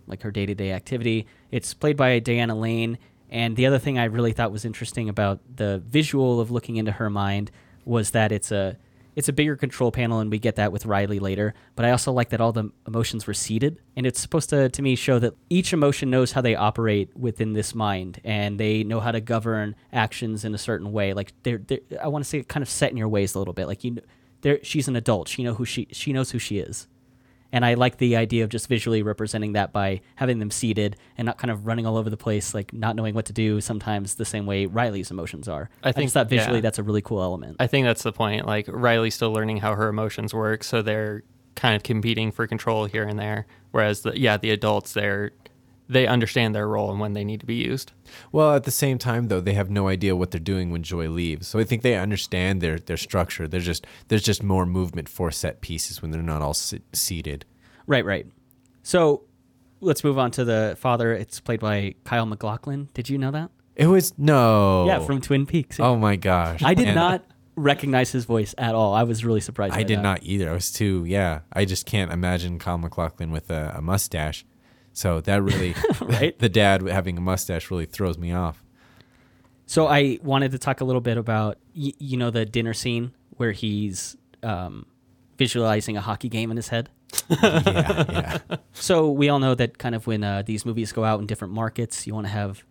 like 0.07 0.21
her 0.23 0.31
day 0.31 0.45
to 0.45 0.55
day 0.55 0.73
activity. 0.73 1.27
It's 1.51 1.73
played 1.73 1.97
by 1.97 2.19
Diana 2.19 2.55
Lane. 2.55 2.99
And 3.31 3.57
the 3.57 3.65
other 3.67 3.79
thing 3.79 3.99
I 3.99 4.05
really 4.05 4.33
thought 4.33 4.53
was 4.53 4.65
interesting 4.67 5.09
about 5.09 5.41
the 5.57 5.83
visual 5.87 6.41
of 6.41 6.51
looking 6.51 6.77
into 6.77 6.93
her 6.93 7.09
mind 7.09 7.51
was 7.87 8.11
that 8.11 8.33
it's 8.33 8.53
a 8.53 8.77
it's 9.21 9.29
a 9.29 9.35
bigger 9.35 9.55
control 9.55 9.93
panel, 9.93 10.21
and 10.21 10.31
we 10.31 10.39
get 10.39 10.57
that 10.57 10.73
with 10.73 10.87
Riley 10.87 11.19
later. 11.19 11.53
But 11.77 11.85
I 11.85 11.91
also 11.91 12.11
like 12.11 12.31
that 12.31 12.41
all 12.41 12.53
the 12.53 12.71
emotions 12.87 13.27
were 13.27 13.35
seated, 13.35 13.79
and 13.95 14.07
it's 14.07 14.19
supposed 14.19 14.49
to 14.49 14.71
to 14.71 14.81
me 14.81 14.97
show 14.97 15.19
that 15.19 15.35
each 15.51 15.75
emotion 15.75 16.09
knows 16.09 16.33
how 16.33 16.41
they 16.41 16.55
operate 16.55 17.15
within 17.15 17.53
this 17.53 17.75
mind, 17.75 18.23
and 18.25 18.59
they 18.59 18.83
know 18.83 18.99
how 18.99 19.13
to 19.13 19.21
govern 19.21 19.77
actions 19.93 20.43
in 20.47 20.55
a 20.55 20.59
certain 20.59 20.91
way. 20.91 21.13
Like 21.13 21.35
they're, 21.43 21.59
they're 21.59 21.81
I 22.03 22.09
want 22.09 22.25
to 22.25 22.29
say 22.31 22.43
kind 22.45 22.63
of 22.63 22.71
set 22.71 22.91
in 22.91 22.97
your 22.97 23.11
ways 23.11 23.35
a 23.35 23.39
little 23.39 23.53
bit. 23.53 23.67
Like 23.67 23.85
you, 23.85 23.99
there 24.41 24.59
she's 24.63 24.89
an 24.89 24.97
adult. 24.97 25.29
She 25.29 25.45
know 25.45 25.53
who 25.53 25.67
she 25.67 25.87
she 25.93 26.15
knows 26.15 26.31
who 26.31 26.39
she 26.39 26.59
is. 26.59 26.89
And 27.53 27.65
I 27.65 27.75
like 27.75 27.99
the 27.99 28.17
idea 28.17 28.45
of 28.45 28.51
just 28.51 28.69
visually 28.69 29.03
representing 29.03 29.53
that 29.53 29.73
by 29.73 30.01
having 30.17 30.39
them 30.39 30.51
seated 30.51 30.97
and 31.19 31.27
not 31.27 31.39
kind 31.39 31.51
of 31.51 31.67
running 31.67 31.87
all 31.87 31.97
over 31.97 32.11
the 32.11 32.17
place, 32.17 32.55
like 32.55 32.73
not 32.73 32.97
knowing 32.97 33.15
what 33.15 33.27
to 33.27 33.33
do. 33.33 33.61
Sometimes 33.61 34.15
the 34.15 34.25
same 34.25 34.47
way 34.47 34.67
Riley's 34.67 35.11
emotions 35.11 35.49
are. 35.49 35.71
I 35.83 35.93
think- 35.93 36.07
just 36.07 36.15
thought 36.15 36.29
visually 36.29 36.57
yeah. 36.57 36.63
that's 36.63 36.79
a 36.79 36.83
really 36.83 37.03
cool 37.03 37.23
element. 37.23 37.57
I 37.59 37.67
think 37.67 37.87
that's 37.87 38.03
the 38.03 38.13
point. 38.13 38.47
Like 38.47 38.67
Riley's 38.69 39.15
still 39.15 39.33
learning 39.33 39.59
how 39.59 39.75
her 39.75 39.89
emotions 39.89 40.33
work, 40.33 40.65
so 40.65 40.83
they're 40.83 41.23
kind 41.57 41.75
of 41.75 41.83
competing 41.83 42.33
for 42.33 42.47
control 42.47 42.87
here 42.87 43.05
and 43.05 43.19
there. 43.19 43.47
Whereas 43.71 44.03
the 44.03 44.19
yeah, 44.19 44.37
the 44.37 44.51
adults 44.51 44.93
they're 44.93 45.33
they 45.91 46.07
understand 46.07 46.55
their 46.55 46.69
role 46.69 46.91
and 46.91 47.01
when 47.01 47.13
they 47.15 47.25
need 47.25 47.41
to 47.41 47.47
be 47.47 47.57
used. 47.57 47.93
Well, 48.33 48.55
at 48.55 48.65
the 48.65 48.71
same 48.71 48.97
time, 48.97 49.29
though, 49.29 49.41
they 49.41 49.55
have 49.55 49.71
no 49.71 49.89
idea 49.89 50.15
what 50.17 50.31
they're 50.31 50.41
doing 50.41 50.71
when 50.71 50.83
Joy 50.83 51.09
leaves. 51.09 51.49
So 51.49 51.59
I 51.59 51.65
think 51.65 51.83
they 51.83 51.97
understand 51.97 52.61
their 52.61 52.79
their 52.79 52.97
structure. 52.97 53.49
There's 53.49 53.67
just 53.67 53.87
there's 54.09 54.23
just 54.23 54.43
more 54.43 54.67
movement 54.67 55.09
for 55.09 55.31
set 55.31 55.61
pieces 55.61 56.01
when 56.01 56.11
they're 56.13 56.23
not 56.23 56.43
all 56.43 56.55
sit- 56.55 56.85
seated. 56.93 57.45
right, 57.87 58.05
right. 58.05 58.27
So 58.83 59.25
let's 59.81 60.05
move 60.05 60.19
on 60.19 60.31
to 60.33 60.45
the 60.45 60.77
father. 60.79 61.13
It's 61.13 61.41
played 61.41 61.61
by 61.61 61.95
Kyle 62.05 62.27
MacLachlan. 62.27 62.89
Did 62.95 63.09
you 63.09 63.19
know 63.19 63.31
that? 63.33 63.51
It 63.77 63.87
was 63.87 64.13
no. 64.19 64.87
Yeah, 64.87 65.01
from 65.01 65.21
Twin 65.21 65.47
Peaks. 65.47 65.81
Oh 65.81 65.97
my 65.97 66.17
gosh. 66.17 66.63
I 66.63 66.75
did 66.75 66.89
And 66.89 66.95
not 66.95 67.25
recognize 67.57 68.11
his 68.13 68.25
voice 68.27 68.55
at 68.59 68.75
all. 68.75 68.95
I 68.95 69.03
was 69.05 69.25
really 69.25 69.41
surprised. 69.41 69.75
I 69.75 69.83
did 69.83 69.99
that. 69.99 70.03
not 70.03 70.23
either. 70.23 70.51
I 70.51 70.53
was 70.53 70.71
too. 70.71 71.05
Yeah. 71.07 71.41
I 71.53 71.65
just 71.65 71.87
can't 71.87 72.13
imagine 72.13 72.59
Kyle 72.59 72.79
MacLachlan 72.79 73.31
with 73.31 73.51
a, 73.51 73.75
a 73.77 73.83
mustache. 73.83 74.45
So 74.93 75.21
that 75.23 75.43
really, 75.43 75.75
Right. 76.01 76.39
the 76.39 76.49
dad 76.49 76.83
having 76.83 77.17
a 77.19 77.21
mustache 77.21 77.71
really 77.71 77.87
throws 77.87 78.19
me 78.19 78.33
off. 78.33 78.63
So 79.67 79.87
I 79.87 80.19
wanted 80.23 80.51
to 80.53 80.59
talk 80.59 80.81
a 80.81 80.85
little 80.85 81.01
bit 81.01 81.17
about 81.17 81.59
y- 81.77 81.93
you 81.99 82.17
know 82.17 82.31
the 82.31 82.45
dinner 82.45 82.75
scene 82.75 83.13
where 83.37 83.53
he's 83.53 84.17
um, 84.43 84.85
visualizing 85.39 85.97
a 85.97 86.01
hockey 86.01 86.29
game 86.29 86.51
in 86.51 86.57
his 86.57 86.69
head. 86.69 86.89
yeah, 87.29 88.05
yeah. 88.49 88.57
So 88.73 89.11
we 89.11 89.29
all 89.29 89.39
know 89.39 89.55
that 89.55 89.79
kind 89.79 89.95
of 89.95 90.07
when 90.07 90.25
uh, 90.25 90.43
these 90.43 90.65
movies 90.67 90.93
go 90.93 91.05
out 91.05 91.21
in 91.21 91.27
different 91.27 91.55
markets, 91.55 92.07
you 92.07 92.15
want 92.15 92.27
to 92.27 92.33
have 92.33 92.65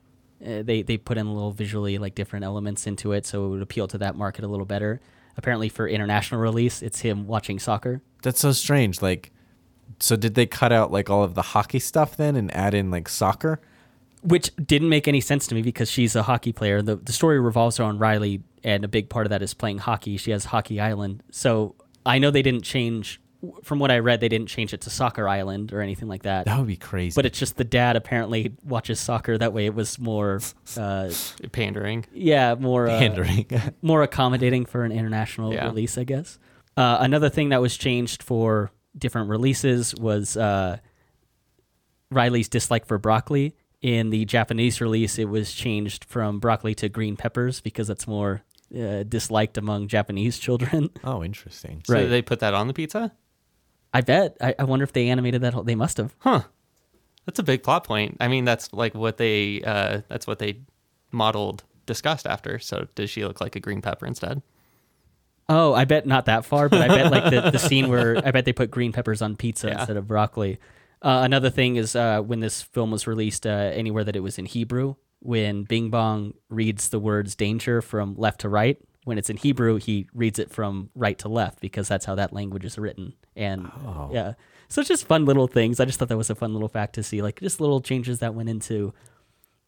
uh, 0.46 0.62
they 0.64 0.82
they 0.82 0.98
put 0.98 1.18
in 1.18 1.26
a 1.28 1.34
little 1.34 1.52
visually 1.52 1.98
like 1.98 2.16
different 2.16 2.46
elements 2.46 2.88
into 2.88 3.12
it, 3.14 3.26
so 3.26 3.46
it 3.46 3.50
would 3.50 3.62
appeal 3.62 3.88
to 3.88 3.98
that 3.98 4.16
market 4.16 4.44
a 4.44 4.48
little 4.48 4.66
better. 4.66 5.00
Apparently, 5.38 5.70
for 5.70 5.88
international 5.88 6.42
release, 6.42 6.82
it's 6.82 7.00
him 7.00 7.28
watching 7.28 7.60
soccer. 7.60 8.02
That's 8.24 8.40
so 8.42 8.52
strange. 8.52 9.02
Like, 9.02 9.32
so 10.00 10.16
did 10.16 10.36
they 10.36 10.46
cut 10.46 10.72
out 10.72 10.92
like 10.92 11.10
all 11.10 11.24
of 11.24 11.34
the 11.36 11.42
hockey 11.42 11.80
stuff 11.80 12.16
then 12.18 12.36
and 12.36 12.54
add 12.56 12.74
in 12.74 12.92
like 12.92 13.10
soccer? 13.10 13.60
which 14.22 14.54
didn't 14.58 14.90
make 14.90 15.08
any 15.08 15.22
sense 15.22 15.48
to 15.48 15.56
me 15.56 15.62
because 15.62 15.90
she's 15.90 16.14
a 16.14 16.24
hockey 16.24 16.52
player. 16.52 16.82
The 16.82 16.98
the 16.98 17.14
story 17.14 17.40
revolves 17.40 17.80
around 17.80 18.00
Riley, 18.00 18.42
and 18.66 18.84
a 18.84 18.88
big 18.90 19.10
part 19.10 19.26
of 19.26 19.30
that 19.30 19.42
is 19.42 19.54
playing 19.54 19.78
hockey. 19.78 20.18
She 20.18 20.32
has 20.32 20.44
Hockey 20.44 20.78
Island, 20.82 21.24
so 21.32 21.76
I 22.06 22.20
know 22.20 22.30
they 22.30 22.42
didn't 22.42 22.64
change. 22.64 23.22
From 23.64 23.80
what 23.80 23.90
I 23.92 24.00
read, 24.00 24.20
they 24.20 24.28
didn't 24.28 24.50
change 24.50 24.74
it 24.74 24.82
to 24.82 24.90
Soccer 24.90 25.26
Island 25.30 25.72
or 25.72 25.80
anything 25.80 26.10
like 26.10 26.24
that. 26.24 26.44
That 26.44 26.58
would 26.58 26.68
be 26.68 26.76
crazy. 26.76 27.16
But 27.16 27.26
it's 27.26 27.40
just 27.40 27.56
the 27.56 27.64
dad 27.64 27.96
apparently 27.96 28.52
watches 28.66 29.00
soccer. 29.00 29.38
That 29.38 29.54
way, 29.54 29.66
it 29.66 29.74
was 29.74 29.98
more, 29.98 30.42
uh, 30.76 31.10
Pandering. 31.54 32.06
yeah, 32.12 32.56
more 32.56 32.90
uh, 32.90 33.00
pandering. 33.00 33.46
more 33.82 34.04
accommodating 34.04 34.66
for 34.66 34.84
an 34.84 34.92
international 34.92 35.54
Yeah. 35.54 35.68
release, 35.68 35.98
I 35.98 36.04
guess. 36.04 36.38
Uh, 36.76 36.98
another 37.00 37.30
thing 37.30 37.48
that 37.50 37.62
was 37.62 37.78
changed 37.78 38.22
for 38.22 38.72
different 39.00 39.30
releases 39.30 39.95
was 39.95 40.38
uh, 40.38 40.78
Riley's 42.12 42.50
dislike 42.50 42.86
for 42.86 42.97
broccoli. 42.97 43.56
In 43.82 44.10
the 44.10 44.26
Japanese 44.26 44.82
release, 44.82 45.18
it 45.18 45.30
was 45.30 45.54
changed 45.54 46.04
from 46.06 46.39
broccoli 46.39 46.76
to 46.76 46.89
green 46.89 47.16
peppers 47.16 47.62
because 47.62 47.88
that's 47.88 48.08
more 48.08 48.41
uh, 48.78 49.04
disliked 49.04 49.58
among 49.58 49.88
Japanese 49.88 50.38
children. 50.38 50.89
oh, 51.04 51.24
interesting. 51.24 51.82
So 51.86 52.08
they 52.08 52.22
put 52.22 52.39
that 52.41 52.54
on 52.54 52.68
the 52.68 52.74
pizza? 52.74 53.14
I 53.93 54.02
bet. 54.02 54.36
I, 54.41 54.54
I 54.60 54.64
wonder 54.66 54.84
if 54.84 54.91
they 54.93 55.08
animated 55.10 55.41
that. 55.41 55.54
whole- 55.54 55.64
They 55.64 55.76
must 55.76 55.97
have. 55.97 56.14
Huh. 56.20 56.41
That's 57.26 57.39
a 57.39 57.43
big 57.43 57.64
plot 57.64 57.84
point. 57.86 58.18
I 58.20 58.28
mean, 58.28 58.43
that's 58.43 58.74
like 58.74 58.93
what 58.95 59.18
they 59.18 59.62
uh 59.62 60.02
that's 60.10 60.26
what 60.28 60.39
they 60.39 60.62
modeled 61.12 61.64
discussed 61.86 62.26
after. 62.28 62.60
So 62.60 62.88
does 62.95 63.10
she 63.10 63.24
look 63.24 63.39
like 63.39 63.56
a 63.56 63.60
green 63.60 63.82
pepper 63.82 64.06
instead? 64.08 64.41
Oh, 65.50 65.74
I 65.74 65.86
bet 65.86 66.06
not 66.06 66.26
that 66.26 66.45
far, 66.45 66.70
but 66.70 66.80
I 66.82 66.88
bet 66.88 67.12
like 67.12 67.32
the, 67.32 67.50
the 67.52 67.58
scene 67.70 67.89
where 67.89 68.18
I 68.26 68.32
bet 68.32 68.45
they 68.45 68.54
put 68.54 68.70
green 68.72 68.91
peppers 68.91 69.22
on 69.22 69.36
pizza 69.36 69.68
Yeah. 69.68 69.80
instead 69.80 69.97
of 69.97 70.08
broccoli. 70.08 70.60
Uh, 71.02 71.22
another 71.24 71.50
thing 71.50 71.76
is 71.78 71.95
uh, 71.95 72.22
when 72.22 72.39
this 72.39 72.62
film 72.62 72.91
was 72.91 73.08
released, 73.08 73.45
uh, 73.47 73.50
anywhere 73.50 74.04
that 74.04 74.16
it 74.16 74.20
was 74.20 74.38
in 74.38 74.45
Hebrew, 74.45 74.95
when 75.20 75.64
Bing 75.64 75.89
Bong 75.89 76.34
reads 76.50 76.89
the 76.89 77.00
words 77.00 77.36
danger 77.36 77.82
from 77.82 78.16
left 78.16 78.41
to 78.41 78.50
right, 78.50 78.78
when 79.06 79.18
it's 79.18 79.30
in 79.30 79.38
Hebrew, 79.38 79.78
he 79.78 80.08
reads 80.14 80.39
it 80.39 80.52
from 80.52 80.89
right 80.93 81.18
to 81.20 81.30
left 81.30 81.62
because 81.62 81.88
that's 81.88 82.06
how 82.06 82.16
that 82.16 82.32
language 82.34 82.64
is 82.66 82.78
written. 82.78 83.14
And 83.36 83.72
Oh. 83.88 84.10
yeah, 84.14 84.34
so 84.68 84.82
it's 84.82 84.88
just 84.89 85.08
fun 85.08 85.26
little 85.26 85.47
things. 85.47 85.80
I 85.80 85.86
just 85.86 85.97
thought 86.00 86.10
that 86.10 86.18
was 86.18 86.30
a 86.30 86.36
fun 86.36 86.54
little 86.54 86.68
fact 86.70 86.93
to 86.95 87.04
see, 87.04 87.22
like 87.22 87.39
just 87.39 87.60
little 87.60 87.82
changes 87.82 88.20
that 88.20 88.36
went 88.36 88.50
into 88.50 88.93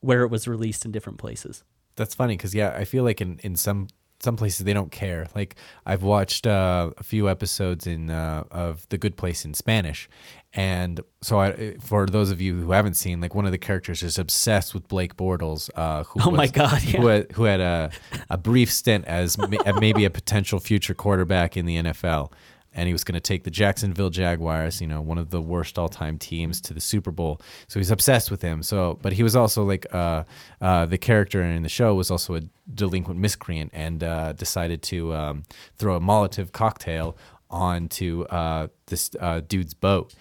where 0.02 0.22
it 0.24 0.28
was 0.30 0.48
released 0.48 0.86
in 0.86 0.92
different 0.92 1.18
places. 1.18 1.64
That's 1.96 2.14
funny 2.14 2.36
because 2.38 2.54
yeah, 2.54 2.74
I 2.78 2.84
feel 2.86 3.04
like 3.04 3.20
in 3.22 3.40
in 3.42 3.56
some 3.56 3.88
some 4.24 4.36
places 4.36 4.66
they 4.66 4.74
don't 4.74 4.92
care. 4.92 5.28
Like 5.36 5.56
I've 5.86 6.04
watched 6.04 6.46
uh, 6.48 6.92
a 6.98 7.04
few 7.04 7.30
episodes 7.30 7.88
in 7.88 8.10
uh, 8.10 8.44
of 8.52 8.88
The 8.90 8.98
Good 8.98 9.18
Place 9.18 9.46
in 9.46 9.54
Spanish, 9.54 10.10
and 10.54 11.00
so 11.22 11.40
I, 11.40 11.76
for 11.80 12.06
those 12.06 12.30
of 12.30 12.42
you 12.42 12.60
who 12.62 12.72
haven't 12.72 12.96
seen, 12.96 13.22
like 13.22 13.34
one 13.34 13.46
of 13.46 13.52
the 13.52 13.58
characters 13.58 14.04
is 14.04 14.20
obsessed 14.20 14.74
with 14.74 14.88
Blake 14.88 15.16
Bortles, 15.16 15.70
uh, 15.76 16.04
who 16.04 16.20
Oh 16.24 16.32
my 16.32 16.48
God, 16.48 16.84
yeah. 16.84 17.00
who 17.00 17.08
had, 17.08 17.32
who 17.34 17.44
had 17.46 17.60
a 17.62 17.92
a 18.30 18.38
brief 18.38 18.72
stint 18.72 19.06
as 19.06 19.38
ma- 19.38 19.48
maybe 19.80 20.06
a 20.06 20.10
potential 20.10 20.60
future 20.60 20.94
quarterback 20.94 21.56
in 21.58 21.66
the 21.66 21.78
NFL. 21.78 22.32
And 22.74 22.88
he 22.88 22.94
was 22.94 23.04
going 23.04 23.16
to 23.16 23.20
take 23.20 23.44
the 23.44 23.52
Jacksonville 23.52 24.10
Jaguars, 24.10 24.80
you 24.80 24.88
know, 24.88 25.02
one 25.02 25.18
of 25.18 25.30
the 25.30 25.42
worst 25.42 25.78
all-time 25.78 26.18
teams, 26.18 26.62
to 26.62 26.74
the 26.74 26.80
Super 26.80 27.12
Bowl. 27.12 27.42
So 27.68 27.80
he's 27.80 27.92
obsessed 27.92 28.32
with 28.32 28.42
him. 28.42 28.64
So, 28.64 28.98
but 29.02 29.14
he 29.14 29.24
was 29.24 29.36
also 29.36 29.64
like 29.64 29.86
uh, 29.94 30.24
uh, 30.62 30.86
the 30.86 30.98
character 30.98 31.42
in 31.42 31.64
the 31.64 31.70
show 31.70 31.96
was 31.96 32.10
also 32.10 32.36
a 32.36 32.42
delinquent 32.74 33.20
miscreant, 33.20 33.72
and 33.74 34.04
uh, 34.04 34.34
decided 34.34 34.82
to 34.84 35.14
um, 35.14 35.44
throw 35.78 35.96
a 35.96 36.00
Molotov 36.00 36.54
cocktail 36.54 37.18
onto 37.50 38.24
uh, 38.24 38.68
this 38.88 39.12
uh, 39.20 39.42
dude's 39.42 39.74
boat. 39.74 40.14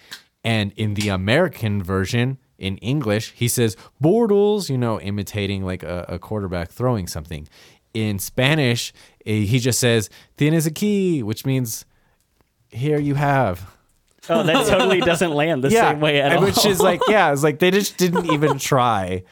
And 0.43 0.73
in 0.77 0.95
the 0.95 1.09
American 1.09 1.83
version, 1.83 2.39
in 2.59 2.77
English, 2.79 3.33
he 3.33 3.49
says 3.49 3.77
Bortles, 4.03 4.69
you 4.69 4.77
know, 4.77 5.01
imitating 5.01 5.65
like 5.65 5.83
a, 5.83 6.05
a 6.09 6.19
quarterback 6.19 6.71
throwing 6.71 7.07
something. 7.07 7.49
In 7.95 8.19
Spanish, 8.19 8.93
eh, 9.27 9.41
he 9.41 9.59
just 9.59 9.81
says 9.81 10.11
"tienes 10.37 10.69
aquí," 10.69 11.23
which 11.23 11.45
means 11.45 11.85
"here 12.71 12.99
you 12.99 13.15
have." 13.15 13.69
Oh, 14.29 14.43
that 14.43 14.67
totally 14.67 15.01
doesn't 15.13 15.33
land 15.33 15.65
the 15.65 15.71
same 15.71 16.01
way 16.01 16.21
at 16.21 16.33
and 16.33 16.41
all. 16.41 16.45
Which 16.45 16.65
is 16.67 16.81
like, 16.81 17.01
yeah, 17.09 17.33
it's 17.33 17.43
like 17.43 17.59
they 17.59 17.71
just 17.71 17.97
didn't 17.97 18.27
even 18.33 18.59
try. 18.59 19.23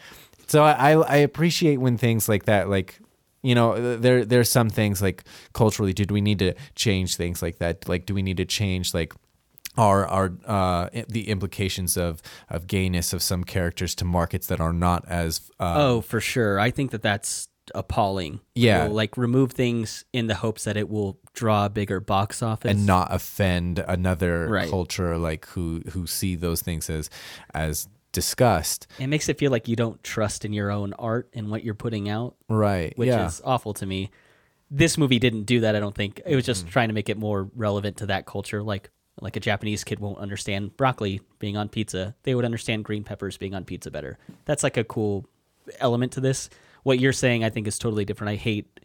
So 0.46 0.64
I, 0.64 0.92
I 0.92 1.16
appreciate 1.16 1.76
when 1.76 1.98
things 1.98 2.28
like 2.28 2.44
that, 2.46 2.70
like 2.70 2.98
you 3.42 3.54
know, 3.54 3.96
there 3.96 4.24
there's 4.24 4.50
some 4.50 4.70
things 4.70 5.00
like 5.02 5.24
culturally, 5.52 5.92
did 5.92 6.10
we 6.10 6.20
need 6.20 6.38
to 6.40 6.54
change 6.74 7.16
things 7.16 7.42
like 7.42 7.58
that? 7.58 7.88
Like, 7.88 8.06
do 8.06 8.14
we 8.14 8.22
need 8.22 8.38
to 8.38 8.44
change 8.44 8.94
like 8.94 9.14
our 9.76 10.06
our 10.06 10.32
uh, 10.46 10.88
the 11.08 11.28
implications 11.28 11.96
of 11.96 12.20
of 12.48 12.66
gayness 12.66 13.12
of 13.12 13.22
some 13.22 13.44
characters 13.44 13.94
to 13.96 14.04
markets 14.04 14.48
that 14.48 14.60
are 14.60 14.72
not 14.72 15.06
as 15.06 15.50
uh, 15.60 15.74
oh, 15.76 16.00
for 16.00 16.20
sure. 16.20 16.58
I 16.58 16.70
think 16.70 16.90
that 16.90 17.02
that's 17.02 17.48
appalling. 17.74 18.40
Yeah. 18.54 18.86
We'll, 18.86 18.94
like 18.94 19.16
remove 19.16 19.52
things 19.52 20.04
in 20.12 20.26
the 20.26 20.34
hopes 20.34 20.64
that 20.64 20.76
it 20.76 20.88
will 20.88 21.18
draw 21.38 21.66
a 21.66 21.68
bigger 21.70 22.00
box 22.00 22.42
office 22.42 22.70
and 22.70 22.84
not 22.86 23.08
offend 23.10 23.78
another 23.86 24.48
Right. 24.48 24.68
culture 24.68 25.16
like 25.16 25.46
who 25.46 25.82
who 25.92 26.06
see 26.06 26.34
those 26.34 26.62
things 26.62 26.90
as 26.90 27.08
as 27.54 27.88
disgust. 28.12 28.86
It 28.98 29.06
makes 29.06 29.28
it 29.28 29.38
feel 29.38 29.50
like 29.50 29.68
you 29.68 29.76
don't 29.76 30.02
trust 30.02 30.44
in 30.44 30.52
your 30.52 30.70
own 30.70 30.92
art 30.94 31.28
and 31.34 31.50
what 31.50 31.62
you're 31.62 31.74
putting 31.74 32.08
out, 32.08 32.34
Right. 32.48 32.96
which 32.98 33.08
yeah. 33.08 33.26
is 33.26 33.40
awful 33.44 33.74
to 33.74 33.86
me. 33.86 34.10
This 34.70 34.98
movie 34.98 35.18
didn't 35.18 35.44
do 35.44 35.60
that. 35.60 35.76
I 35.76 35.80
don't 35.80 35.94
think 35.94 36.20
it 36.26 36.34
was 36.34 36.44
just 36.44 36.62
Mm-hmm. 36.62 36.70
trying 36.72 36.88
to 36.88 36.94
make 36.94 37.08
it 37.08 37.16
more 37.18 37.50
relevant 37.54 37.96
to 37.98 38.06
that 38.06 38.26
culture. 38.26 38.62
Like 38.62 38.90
like 39.20 39.36
a 39.36 39.40
Japanese 39.40 39.82
kid 39.84 39.98
won't 39.98 40.18
understand 40.18 40.76
broccoli 40.76 41.20
being 41.38 41.56
on 41.56 41.68
pizza. 41.68 42.14
They 42.22 42.34
would 42.36 42.44
understand 42.44 42.84
green 42.84 43.02
peppers 43.04 43.36
being 43.36 43.54
on 43.54 43.64
pizza 43.64 43.90
better. 43.90 44.16
That's 44.44 44.62
like 44.62 44.76
a 44.76 44.84
cool 44.84 45.26
element 45.80 46.12
to 46.12 46.20
this. 46.20 46.48
What 46.84 47.00
you're 47.00 47.12
saying, 47.12 47.42
I 47.44 47.50
think, 47.50 47.66
is 47.66 47.78
totally 47.78 48.04
different. 48.04 48.30
I 48.30 48.36
hate 48.36 48.77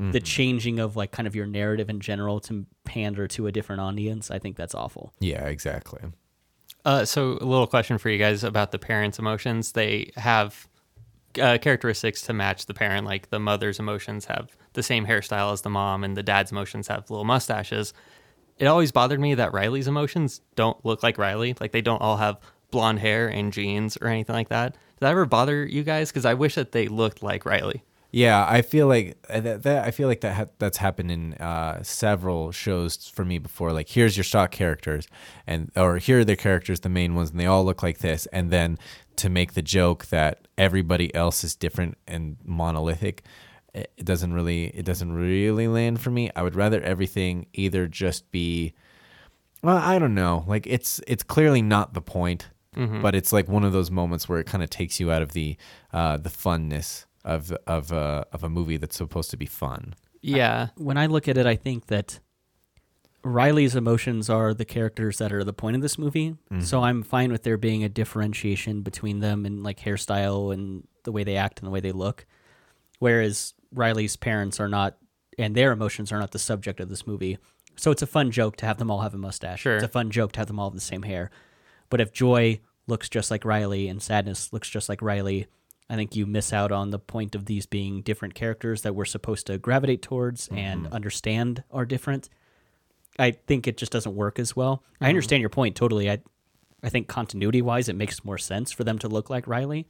Mm-hmm. 0.00 0.12
the 0.12 0.20
changing 0.20 0.78
of 0.78 0.96
like 0.96 1.10
kind 1.12 1.26
of 1.26 1.36
your 1.36 1.44
narrative 1.44 1.90
in 1.90 2.00
general 2.00 2.40
to 2.40 2.64
pander 2.84 3.28
to 3.28 3.46
a 3.46 3.52
different 3.52 3.82
audience. 3.82 4.30
I 4.30 4.38
think 4.38 4.56
that's 4.56 4.74
awful. 4.74 5.12
yeah, 5.20 5.46
exactly. 5.46 6.00
Uh, 6.86 7.04
so 7.04 7.32
a 7.32 7.44
little 7.44 7.66
question 7.66 7.98
for 7.98 8.08
you 8.08 8.16
guys 8.16 8.42
about 8.42 8.72
the 8.72 8.78
parents' 8.78 9.18
emotions. 9.18 9.72
They 9.72 10.10
have 10.16 10.66
uh, 11.38 11.58
characteristics 11.60 12.22
to 12.22 12.32
match 12.32 12.64
the 12.64 12.72
parent. 12.72 13.06
Like 13.06 13.28
the 13.28 13.38
mother's 13.38 13.78
emotions 13.78 14.24
have 14.24 14.56
the 14.72 14.82
same 14.82 15.04
hairstyle 15.04 15.52
as 15.52 15.60
the 15.60 15.68
mom, 15.68 16.02
and 16.02 16.16
the 16.16 16.22
dad's 16.22 16.50
emotions 16.50 16.88
have 16.88 17.10
little 17.10 17.26
mustaches. 17.26 17.92
It 18.56 18.66
always 18.66 18.92
bothered 18.92 19.20
me 19.20 19.34
that 19.34 19.52
Riley's 19.52 19.86
emotions 19.88 20.40
don't 20.54 20.82
look 20.84 21.02
like 21.02 21.18
Riley. 21.18 21.54
Like 21.60 21.72
they 21.72 21.82
don't 21.82 22.00
all 22.00 22.16
have 22.16 22.40
blonde 22.70 23.00
hair 23.00 23.28
and 23.28 23.52
jeans 23.52 23.98
or 24.00 24.08
anything 24.08 24.34
like 24.34 24.48
that. 24.48 24.72
Did 24.72 25.00
that 25.00 25.10
ever 25.10 25.26
bother 25.26 25.66
you 25.66 25.82
guys? 25.82 26.10
Because 26.10 26.24
I 26.24 26.34
wish 26.34 26.54
that 26.54 26.72
they 26.72 26.88
looked 26.88 27.22
like 27.22 27.44
Riley. 27.44 27.84
Yeah, 28.12 28.44
I 28.48 28.62
feel 28.62 28.88
like 28.88 29.18
uh, 29.30 29.40
that, 29.40 29.62
that 29.62 29.86
I 29.86 29.92
feel 29.92 30.08
like 30.08 30.20
that 30.22 30.34
ha- 30.34 30.52
that's 30.58 30.78
happened 30.78 31.12
in 31.12 31.34
uh, 31.34 31.82
several 31.82 32.50
shows 32.50 33.08
for 33.08 33.24
me 33.24 33.38
before. 33.38 33.72
Like, 33.72 33.88
here's 33.88 34.16
your 34.16 34.24
stock 34.24 34.50
characters, 34.50 35.06
and 35.46 35.70
or 35.76 35.98
here 35.98 36.20
are 36.20 36.24
their 36.24 36.36
characters, 36.36 36.80
the 36.80 36.88
main 36.88 37.14
ones, 37.14 37.30
and 37.30 37.38
they 37.38 37.46
all 37.46 37.64
look 37.64 37.82
like 37.82 37.98
this. 37.98 38.26
And 38.26 38.50
then 38.50 38.78
to 39.16 39.28
make 39.28 39.54
the 39.54 39.62
joke 39.62 40.06
that 40.06 40.48
everybody 40.58 41.14
else 41.14 41.44
is 41.44 41.54
different 41.54 41.98
and 42.08 42.36
monolithic, 42.44 43.22
it 43.74 44.04
doesn't 44.04 44.32
really 44.32 44.64
it 44.68 44.84
doesn't 44.84 45.12
really 45.12 45.68
land 45.68 46.00
for 46.00 46.10
me. 46.10 46.30
I 46.34 46.42
would 46.42 46.56
rather 46.56 46.82
everything 46.82 47.46
either 47.52 47.86
just 47.86 48.30
be 48.32 48.72
well, 49.62 49.76
I 49.76 49.98
don't 49.98 50.14
know. 50.14 50.44
Like 50.48 50.66
it's 50.66 51.00
it's 51.06 51.22
clearly 51.22 51.62
not 51.62 51.94
the 51.94 52.00
point, 52.02 52.48
but 53.02 53.14
it's 53.14 53.32
like 53.32 53.46
one 53.48 53.62
of 53.62 53.72
those 53.72 53.90
moments 53.90 54.28
where 54.28 54.40
it 54.40 54.46
kind 54.46 54.64
of 54.64 54.70
takes 54.70 54.98
you 54.98 55.12
out 55.12 55.22
of 55.22 55.32
the 55.32 55.56
uh, 55.92 56.16
the 56.16 56.30
funness 56.30 57.04
of 57.24 57.52
of 57.66 57.92
a 57.92 58.26
of 58.32 58.42
a 58.44 58.48
movie 58.48 58.76
that's 58.76 58.96
supposed 58.96 59.30
to 59.30 59.36
be 59.36 59.46
fun. 59.46 59.94
Yeah. 60.22 60.68
when 60.76 60.98
I 60.98 61.06
look 61.06 61.28
at 61.28 61.38
it, 61.38 61.46
I 61.46 61.56
think 61.56 61.86
that 61.86 62.20
Riley's 63.22 63.76
emotions 63.76 64.30
are 64.30 64.54
the 64.54 64.64
characters 64.64 65.18
that 65.18 65.32
are 65.32 65.44
the 65.44 65.52
point 65.52 65.76
of 65.76 65.82
this 65.82 65.98
movie. 65.98 66.30
Mm-hmm. 66.30 66.60
So 66.60 66.82
I'm 66.82 67.02
fine 67.02 67.32
with 67.32 67.42
there 67.42 67.56
being 67.56 67.84
a 67.84 67.88
differentiation 67.88 68.82
between 68.82 69.20
them 69.20 69.44
and 69.44 69.62
like 69.62 69.80
hairstyle 69.80 70.52
and 70.52 70.86
the 71.04 71.12
way 71.12 71.24
they 71.24 71.36
act 71.36 71.60
and 71.60 71.66
the 71.66 71.70
way 71.70 71.80
they 71.80 71.92
look. 71.92 72.26
Whereas 72.98 73.54
Riley's 73.72 74.16
parents 74.16 74.60
are 74.60 74.68
not, 74.68 74.96
and 75.38 75.54
their 75.54 75.72
emotions 75.72 76.12
are 76.12 76.18
not 76.18 76.32
the 76.32 76.38
subject 76.38 76.80
of 76.80 76.88
this 76.88 77.06
movie. 77.06 77.38
So 77.76 77.90
it's 77.90 78.02
a 78.02 78.06
fun 78.06 78.30
joke 78.30 78.56
to 78.56 78.66
have 78.66 78.78
them 78.78 78.90
all 78.90 79.00
have 79.00 79.14
a 79.14 79.18
mustache. 79.18 79.60
Sure. 79.60 79.76
It's 79.76 79.84
a 79.84 79.88
fun 79.88 80.10
joke 80.10 80.32
to 80.32 80.40
have 80.40 80.48
them 80.48 80.58
all 80.58 80.68
have 80.68 80.74
the 80.74 80.80
same 80.80 81.02
hair. 81.02 81.30
But 81.88 82.00
if 82.00 82.12
Joy 82.12 82.60
looks 82.86 83.08
just 83.08 83.30
like 83.30 83.44
Riley 83.44 83.88
and 83.88 84.02
Sadness 84.02 84.52
looks 84.52 84.68
just 84.68 84.88
like 84.88 85.00
Riley, 85.02 85.46
I 85.90 85.96
think 85.96 86.14
you 86.14 86.24
miss 86.24 86.52
out 86.52 86.70
on 86.70 86.90
the 86.90 87.00
point 87.00 87.34
of 87.34 87.46
these 87.46 87.66
being 87.66 88.00
different 88.02 88.34
characters 88.34 88.82
that 88.82 88.94
we're 88.94 89.04
supposed 89.04 89.48
to 89.48 89.58
gravitate 89.58 90.02
towards 90.02 90.48
and 90.48 90.84
mm-hmm. 90.84 90.94
understand 90.94 91.64
are 91.72 91.84
different. 91.84 92.30
I 93.18 93.32
think 93.32 93.66
it 93.66 93.76
just 93.76 93.90
doesn't 93.90 94.14
work 94.14 94.38
as 94.38 94.54
well. 94.54 94.84
I 94.84 95.04
mm-hmm. 95.04 95.08
understand 95.08 95.40
your 95.40 95.50
point 95.50 95.74
totally. 95.74 96.08
I 96.08 96.20
I 96.82 96.88
think 96.90 97.08
continuity 97.08 97.60
wise 97.60 97.88
it 97.88 97.96
makes 97.96 98.24
more 98.24 98.38
sense 98.38 98.70
for 98.70 98.84
them 98.84 98.98
to 99.00 99.08
look 99.08 99.28
like 99.28 99.48
Riley. 99.48 99.88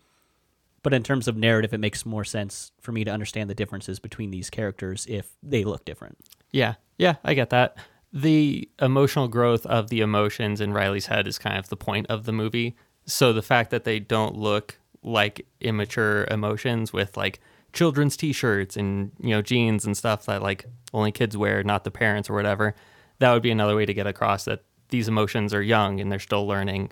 But 0.83 0.95
in 0.95 1.03
terms 1.03 1.29
of 1.29 1.37
narrative, 1.37 1.75
it 1.75 1.79
makes 1.79 2.07
more 2.07 2.25
sense 2.25 2.73
for 2.81 2.93
me 2.93 3.05
to 3.05 3.11
understand 3.11 3.51
the 3.51 3.55
differences 3.55 3.99
between 4.01 4.31
these 4.31 4.49
characters 4.49 5.07
if 5.07 5.33
they 5.43 5.63
look 5.65 5.85
different. 5.85 6.17
Yeah, 6.51 6.77
yeah, 6.97 7.17
I 7.23 7.35
get 7.35 7.51
that. 7.51 7.77
The 8.11 8.69
emotional 8.81 9.29
growth 9.29 9.67
of 9.67 9.91
the 9.91 10.01
emotions 10.01 10.63
in 10.63 10.73
Riley's 10.73 11.07
head 11.07 11.27
is 11.27 11.39
kind 11.39 11.59
of 11.59 11.69
the 11.69 11.77
point 11.77 12.07
of 12.09 12.25
the 12.25 12.33
movie. 12.33 12.75
So 13.05 13.35
the 13.35 13.43
fact 13.43 13.71
that 13.71 13.85
they 13.85 13.99
don't 13.99 14.35
look 14.35 14.80
like 15.03 15.47
immature 15.61 16.27
emotions 16.31 16.93
with 16.93 17.17
like 17.17 17.41
children's 17.73 18.17
t-shirts 18.17 18.77
and 18.77 19.13
you 19.21 19.31
know 19.31 19.43
jeans 19.43 19.85
and 19.85 19.97
stuff 19.97 20.27
that 20.27 20.43
like 20.43 20.67
only 20.93 21.13
kids 21.13 21.37
wear, 21.37 21.63
not 21.63 21.85
the 21.85 21.91
parents 21.91 22.29
or 22.29 22.35
whatever, 22.35 22.75
that 23.19 23.33
would 23.33 23.43
be 23.43 23.51
another 23.51 23.77
way 23.77 23.87
to 23.87 23.95
get 23.95 24.07
across 24.07 24.45
that 24.45 24.65
these 24.89 25.09
emotions 25.09 25.55
are 25.55 25.63
young 25.63 26.01
and 26.01 26.11
they're 26.11 26.19
still 26.19 26.47
learning, 26.47 26.91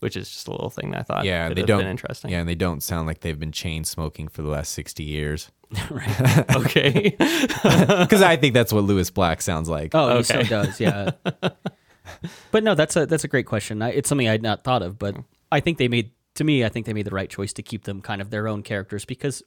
which 0.00 0.16
is 0.16 0.30
just 0.30 0.46
a 0.46 0.50
little 0.50 0.70
thing 0.70 0.90
that 0.90 1.00
I 1.00 1.02
thought 1.02 1.24
Yeah, 1.24 1.48
they 1.48 1.62
don't. 1.62 1.78
been 1.78 1.88
interesting. 1.88 2.30
Yeah, 2.30 2.40
and 2.40 2.48
they 2.48 2.54
don't 2.54 2.82
sound 2.82 3.06
like 3.06 3.20
they've 3.20 3.38
been 3.38 3.52
chain 3.52 3.84
smoking 3.84 4.28
for 4.28 4.42
the 4.42 4.48
last 4.48 4.72
sixty 4.72 5.04
years. 5.04 5.50
okay. 6.54 7.16
Because 7.98 8.22
I 8.22 8.36
think 8.36 8.54
that's 8.54 8.72
what 8.72 8.84
Lewis 8.84 9.10
Black 9.10 9.42
sounds 9.42 9.68
like. 9.68 9.94
Oh, 9.94 10.18
he 10.18 10.22
so 10.22 10.42
does, 10.42 10.80
yeah. 10.80 11.10
but 12.50 12.62
no, 12.62 12.74
that's 12.74 12.96
a 12.96 13.06
that's 13.06 13.24
a 13.24 13.28
great 13.28 13.46
question. 13.46 13.82
I, 13.82 13.90
it's 13.90 14.08
something 14.08 14.28
I'd 14.28 14.42
not 14.42 14.64
thought 14.64 14.82
of, 14.82 14.98
but 14.98 15.14
hmm. 15.14 15.20
I 15.50 15.60
think 15.60 15.78
they 15.78 15.88
made 15.88 16.12
to 16.38 16.44
me, 16.44 16.64
I 16.64 16.68
think 16.68 16.86
they 16.86 16.92
made 16.94 17.04
the 17.06 17.10
right 17.14 17.30
choice 17.30 17.52
to 17.52 17.62
keep 17.62 17.84
them 17.84 18.00
kind 18.00 18.20
of 18.20 18.30
their 18.30 18.48
own 18.48 18.62
characters 18.62 19.04
because, 19.04 19.42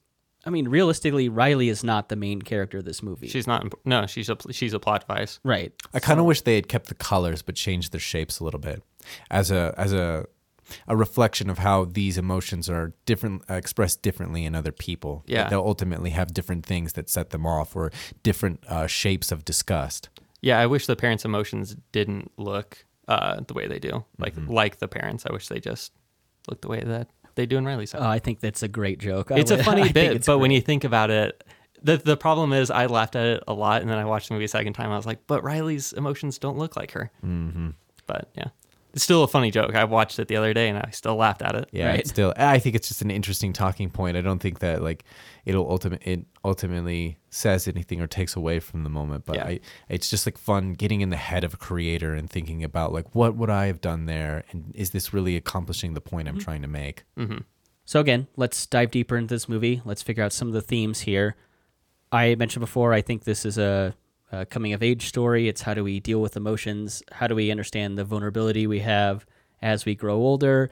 I 0.45 0.49
mean, 0.49 0.67
realistically, 0.67 1.27
Riley 1.29 1.67
is 1.69 1.83
not 1.83 2.09
the 2.09 2.15
main 2.15 2.41
character 2.41 2.77
of 2.77 2.85
this 2.85 3.01
movie, 3.03 3.27
she's 3.27 3.47
not. 3.47 3.63
imp- 3.63 3.79
No, 3.85 4.05
she's 4.07 4.29
a 4.29 4.37
she's 4.51 4.73
a 4.73 4.79
plot 4.79 5.07
device. 5.07 5.39
right? 5.43 5.73
I 5.93 5.99
kind 5.99 6.19
of 6.19 6.25
wish 6.25 6.41
they 6.41 6.55
had 6.55 6.67
kept 6.67 6.87
the 6.87 6.95
colors 6.95 7.41
but 7.41 7.55
changed 7.55 7.91
their 7.91 7.99
shapes 7.99 8.39
a 8.39 8.43
little 8.43 8.59
bit, 8.59 8.81
as 9.29 9.51
a 9.51 9.73
as 9.77 9.91
a 9.93 10.25
a 10.87 10.95
reflection 10.95 11.49
of 11.49 11.57
how 11.57 11.83
these 11.83 12.17
emotions 12.17 12.69
are 12.69 12.93
different 13.05 13.43
uh, 13.49 13.55
expressed 13.55 14.01
differently 14.01 14.45
in 14.45 14.55
other 14.55 14.71
people. 14.71 15.21
Yeah. 15.27 15.49
they'll 15.49 15.59
ultimately 15.59 16.11
have 16.11 16.33
different 16.33 16.65
things 16.65 16.93
that 16.93 17.09
set 17.09 17.31
them 17.31 17.45
off, 17.45 17.75
or 17.75 17.91
different 18.23 18.63
uh, 18.69 18.87
shapes 18.87 19.31
of 19.33 19.43
disgust. 19.43 20.09
Yeah, 20.41 20.59
I 20.59 20.65
wish 20.67 20.87
the 20.87 20.95
parents' 20.95 21.25
emotions 21.25 21.75
didn't 21.91 22.31
look 22.37 22.85
uh, 23.07 23.41
the 23.47 23.53
way 23.53 23.67
they 23.67 23.79
do. 23.79 24.05
Like 24.17 24.33
like 24.47 24.77
the 24.79 24.87
parents, 24.87 25.25
I 25.25 25.33
wish 25.33 25.47
they 25.47 25.59
just 25.59 25.91
looked 26.49 26.61
the 26.63 26.67
way 26.69 26.81
that 26.81 27.07
they 27.35 27.45
do 27.45 27.57
in 27.57 27.65
Riley's. 27.65 27.95
Oh, 27.95 28.01
I 28.01 28.19
think 28.19 28.39
that's 28.39 28.63
a 28.63 28.67
great 28.67 28.99
joke. 28.99 29.31
I 29.31 29.39
it's 29.39 29.51
a 29.51 29.55
would- 29.57 29.65
funny 29.65 29.91
bit, 29.93 30.25
but 30.25 30.39
when 30.39 30.51
you 30.51 30.61
think 30.61 30.83
about 30.83 31.09
it, 31.09 31.43
the 31.83 31.97
the 31.97 32.17
problem 32.17 32.53
is 32.53 32.69
I 32.69 32.85
laughed 32.85 33.15
at 33.15 33.25
it 33.25 33.43
a 33.47 33.53
lot, 33.53 33.81
and 33.81 33.89
then 33.89 33.97
I 33.97 34.05
watched 34.05 34.27
the 34.27 34.33
movie 34.35 34.45
a 34.45 34.49
second 34.49 34.73
time. 34.73 34.91
I 34.91 34.95
was 34.95 35.05
like, 35.05 35.25
but 35.27 35.43
Riley's 35.43 35.93
emotions 35.93 36.37
don't 36.37 36.57
look 36.57 36.75
like 36.75 36.91
her. 36.91 37.11
Mm-hmm. 37.25 37.69
But 38.07 38.29
yeah, 38.35 38.49
it's 38.93 39.03
still 39.03 39.23
a 39.23 39.27
funny 39.27 39.51
joke. 39.51 39.75
I 39.75 39.83
watched 39.85 40.19
it 40.19 40.27
the 40.27 40.35
other 40.35 40.53
day, 40.53 40.69
and 40.69 40.77
I 40.77 40.89
still 40.91 41.15
laughed 41.15 41.41
at 41.41 41.55
it. 41.55 41.69
Yeah, 41.71 41.89
Right. 41.89 41.99
it's 41.99 42.09
still. 42.09 42.33
I 42.37 42.59
think 42.59 42.75
it's 42.75 42.87
just 42.87 43.01
an 43.01 43.11
interesting 43.11 43.53
talking 43.53 43.89
point. 43.89 44.17
I 44.17 44.21
don't 44.21 44.39
think 44.39 44.59
that 44.59 44.81
like 44.81 45.03
it'll 45.45 45.69
ultimate 45.69 46.01
it 46.05 46.25
ultimately 46.43 47.17
says 47.29 47.67
anything 47.67 48.01
or 48.01 48.07
takes 48.07 48.35
away 48.35 48.59
from 48.59 48.83
the 48.83 48.89
moment. 48.89 49.25
But 49.25 49.37
Yeah. 49.37 49.45
I, 49.45 49.59
it's 49.89 50.09
just 50.09 50.25
like 50.25 50.37
fun 50.37 50.73
getting 50.73 51.01
in 51.01 51.09
the 51.09 51.17
head 51.17 51.43
of 51.43 51.53
a 51.53 51.57
creator 51.57 52.13
and 52.13 52.29
thinking 52.29 52.63
about 52.63 52.91
like 52.91 53.13
what 53.15 53.35
would 53.35 53.49
I 53.49 53.67
have 53.67 53.81
done 53.81 54.05
there, 54.05 54.43
and 54.51 54.71
is 54.75 54.89
this 54.91 55.13
really 55.13 55.35
accomplishing 55.35 55.93
the 55.93 56.01
point 56.01 56.27
I'm 56.27 56.35
mm-hmm. 56.35 56.43
trying 56.43 56.61
to 56.61 56.67
make? 56.67 57.03
Mm-hmm. 57.17 57.39
So 57.85 57.99
again, 57.99 58.27
let's 58.35 58.65
dive 58.65 58.91
deeper 58.91 59.17
into 59.17 59.33
this 59.33 59.49
movie. 59.49 59.81
Let's 59.85 60.01
figure 60.01 60.23
out 60.23 60.33
some 60.33 60.47
of 60.47 60.53
the 60.53 60.61
themes 60.61 61.01
here. 61.01 61.35
I 62.11 62.35
mentioned 62.35 62.61
before, 62.61 62.93
I 62.93 63.01
think 63.01 63.23
this 63.23 63.45
is 63.45 63.57
a, 63.57 63.95
coming 64.49 64.73
of 64.73 64.81
age 64.81 65.07
story. 65.07 65.47
It's 65.47 65.61
how 65.61 65.73
do 65.73 65.83
we 65.83 65.99
deal 65.99 66.21
with 66.21 66.37
emotions? 66.37 67.03
How 67.11 67.27
do 67.27 67.35
we 67.35 67.51
understand 67.51 67.97
the 67.97 68.05
vulnerability 68.05 68.67
we 68.67 68.79
have 68.79 69.25
as 69.61 69.85
we 69.85 69.95
grow 69.95 70.15
older? 70.15 70.69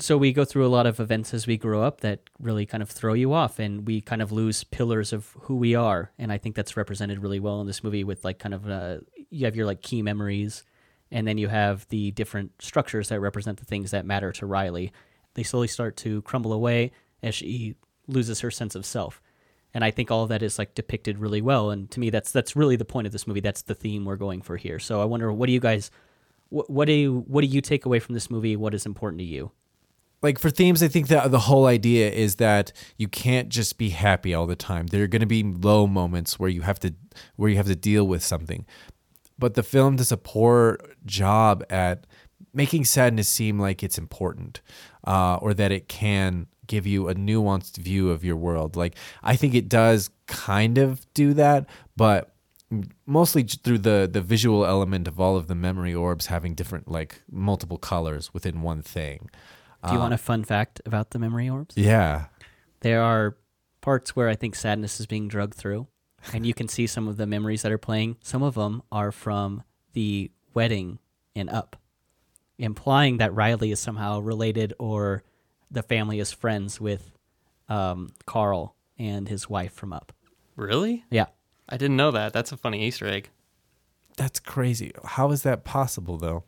So 0.00 0.18
we 0.18 0.34
go 0.34 0.44
through 0.44 0.66
a 0.66 0.68
lot 0.68 0.86
of 0.86 1.00
events 1.00 1.32
as 1.32 1.46
we 1.46 1.56
grow 1.56 1.82
up 1.82 2.02
that 2.02 2.20
really 2.38 2.66
kind 2.66 2.82
of 2.82 2.90
throw 2.90 3.14
you 3.14 3.32
off, 3.32 3.58
and 3.58 3.86
we 3.86 4.02
kind 4.02 4.20
of 4.20 4.30
lose 4.30 4.62
pillars 4.64 5.14
of 5.14 5.34
who 5.42 5.56
we 5.56 5.74
are. 5.74 6.12
And 6.18 6.30
I 6.30 6.36
think 6.36 6.54
that's 6.54 6.76
represented 6.76 7.22
really 7.22 7.40
well 7.40 7.60
in 7.62 7.66
this 7.66 7.82
movie 7.82 8.04
with 8.04 8.22
like 8.22 8.38
kind 8.38 8.54
of 8.54 8.68
uh, 8.68 8.98
you 9.30 9.46
have 9.46 9.56
your 9.56 9.64
like 9.64 9.80
key 9.80 10.02
memories, 10.02 10.62
and 11.10 11.26
then 11.26 11.38
you 11.38 11.48
have 11.48 11.88
the 11.88 12.10
different 12.10 12.52
structures 12.60 13.08
that 13.08 13.20
represent 13.20 13.58
the 13.58 13.64
things 13.64 13.90
that 13.92 14.04
matter 14.04 14.30
to 14.32 14.46
Riley. 14.46 14.92
They 15.34 15.42
slowly 15.42 15.68
start 15.68 15.96
to 15.98 16.20
crumble 16.22 16.52
away 16.52 16.92
as 17.22 17.34
she 17.34 17.74
loses 18.06 18.40
her 18.40 18.50
sense 18.50 18.74
of 18.74 18.84
self. 18.84 19.22
And 19.74 19.84
I 19.84 19.90
think 19.90 20.10
all 20.10 20.22
of 20.22 20.28
that 20.30 20.42
is 20.42 20.58
like 20.58 20.74
depicted 20.74 21.18
really 21.18 21.42
well. 21.42 21.70
And 21.70 21.90
to 21.90 22.00
me, 22.00 22.10
that's 22.10 22.32
that's 22.32 22.56
really 22.56 22.76
the 22.76 22.84
point 22.84 23.06
of 23.06 23.12
this 23.12 23.26
movie. 23.26 23.40
That's 23.40 23.62
the 23.62 23.74
theme 23.74 24.04
we're 24.04 24.16
going 24.16 24.42
for 24.42 24.56
here. 24.56 24.78
So 24.78 25.00
I 25.00 25.04
wonder, 25.04 25.32
what 25.32 25.46
do 25.46 25.52
you 25.52 25.60
guys, 25.60 25.90
what, 26.48 26.70
what 26.70 26.86
do 26.86 26.92
you, 26.92 27.24
what 27.26 27.42
do 27.42 27.46
you 27.46 27.60
take 27.60 27.84
away 27.84 28.00
from 28.00 28.14
this 28.14 28.30
movie? 28.30 28.56
What 28.56 28.74
is 28.74 28.86
important 28.86 29.20
to 29.20 29.26
you? 29.26 29.52
like 30.22 30.38
for 30.38 30.50
themes 30.50 30.82
i 30.82 30.88
think 30.88 31.08
that 31.08 31.30
the 31.30 31.40
whole 31.40 31.66
idea 31.66 32.10
is 32.10 32.36
that 32.36 32.72
you 32.96 33.08
can't 33.08 33.48
just 33.48 33.78
be 33.78 33.90
happy 33.90 34.34
all 34.34 34.46
the 34.46 34.56
time 34.56 34.86
there 34.88 35.02
are 35.02 35.08
going 35.08 35.20
to 35.20 35.26
be 35.26 35.42
low 35.42 35.86
moments 35.86 36.38
where 36.38 36.48
you 36.48 36.62
have 36.62 36.78
to 36.78 36.94
where 37.36 37.48
you 37.48 37.56
have 37.56 37.66
to 37.66 37.76
deal 37.76 38.06
with 38.06 38.22
something 38.22 38.66
but 39.38 39.54
the 39.54 39.62
film 39.62 39.96
does 39.96 40.10
a 40.10 40.16
poor 40.16 40.78
job 41.04 41.64
at 41.70 42.06
making 42.52 42.84
sadness 42.84 43.28
seem 43.28 43.58
like 43.58 43.82
it's 43.82 43.98
important 43.98 44.60
uh, 45.06 45.36
or 45.36 45.54
that 45.54 45.70
it 45.70 45.88
can 45.88 46.46
give 46.68 46.86
you 46.86 47.08
a 47.08 47.14
nuanced 47.14 47.76
view 47.78 48.10
of 48.10 48.24
your 48.24 48.36
world 48.36 48.76
like 48.76 48.94
i 49.22 49.34
think 49.34 49.54
it 49.54 49.68
does 49.68 50.10
kind 50.26 50.78
of 50.78 51.04
do 51.14 51.34
that 51.34 51.66
but 51.96 52.32
mostly 53.06 53.42
through 53.42 53.78
the 53.78 54.08
the 54.10 54.20
visual 54.20 54.64
element 54.64 55.08
of 55.08 55.18
all 55.18 55.36
of 55.36 55.46
the 55.48 55.54
memory 55.54 55.94
orbs 55.94 56.26
having 56.26 56.54
different 56.54 56.88
like 56.88 57.22
multiple 57.30 57.78
colors 57.78 58.32
within 58.32 58.62
one 58.62 58.82
thing 58.82 59.28
Do 59.86 59.92
you 59.92 59.98
uh, 59.98 60.02
want 60.02 60.14
a 60.14 60.18
fun 60.18 60.44
fact 60.44 60.80
about 60.86 61.10
the 61.10 61.18
memory 61.18 61.48
orbs? 61.48 61.74
yeah 61.76 62.26
There 62.80 63.02
are 63.02 63.36
parts 63.80 64.14
where 64.14 64.28
I 64.28 64.34
think 64.36 64.54
sadness 64.54 65.00
is 65.00 65.06
being 65.06 65.28
drugged 65.28 65.54
through, 65.54 65.86
and 66.32 66.44
you 66.44 66.52
can 66.52 66.68
see 66.68 66.86
some 66.86 67.08
of 67.08 67.16
the 67.16 67.26
memories 67.26 67.62
that 67.62 67.72
are 67.72 67.78
playing. 67.78 68.16
Some 68.22 68.42
of 68.42 68.54
them 68.54 68.82
are 68.92 69.10
from 69.12 69.62
the 69.94 70.30
wedding 70.52 70.98
and 71.34 71.48
Up, 71.48 71.76
implying 72.58 73.18
that 73.18 73.34
Riley 73.34 73.70
is 73.70 73.80
somehow 73.80 74.20
related 74.20 74.74
or 74.78 75.22
the 75.70 75.82
family 75.82 76.18
is 76.18 76.32
friends 76.32 76.80
with 76.80 77.12
um, 77.68 78.12
Carl 78.26 78.74
and 78.98 79.28
his 79.28 79.48
wife 79.48 79.72
from 79.72 79.92
Up. 79.92 80.12
Really? 80.56 81.04
Yeah. 81.10 81.26
I 81.68 81.76
didn't 81.76 81.96
know 81.96 82.10
that. 82.10 82.32
That's 82.32 82.52
a 82.52 82.56
funny 82.56 82.82
Easter 82.84 83.06
egg. 83.06 83.30
That's 84.16 84.40
crazy. 84.40 84.92
How 85.04 85.30
is 85.30 85.42
that 85.42 85.64
possible 85.64 86.16
though? 86.16 86.44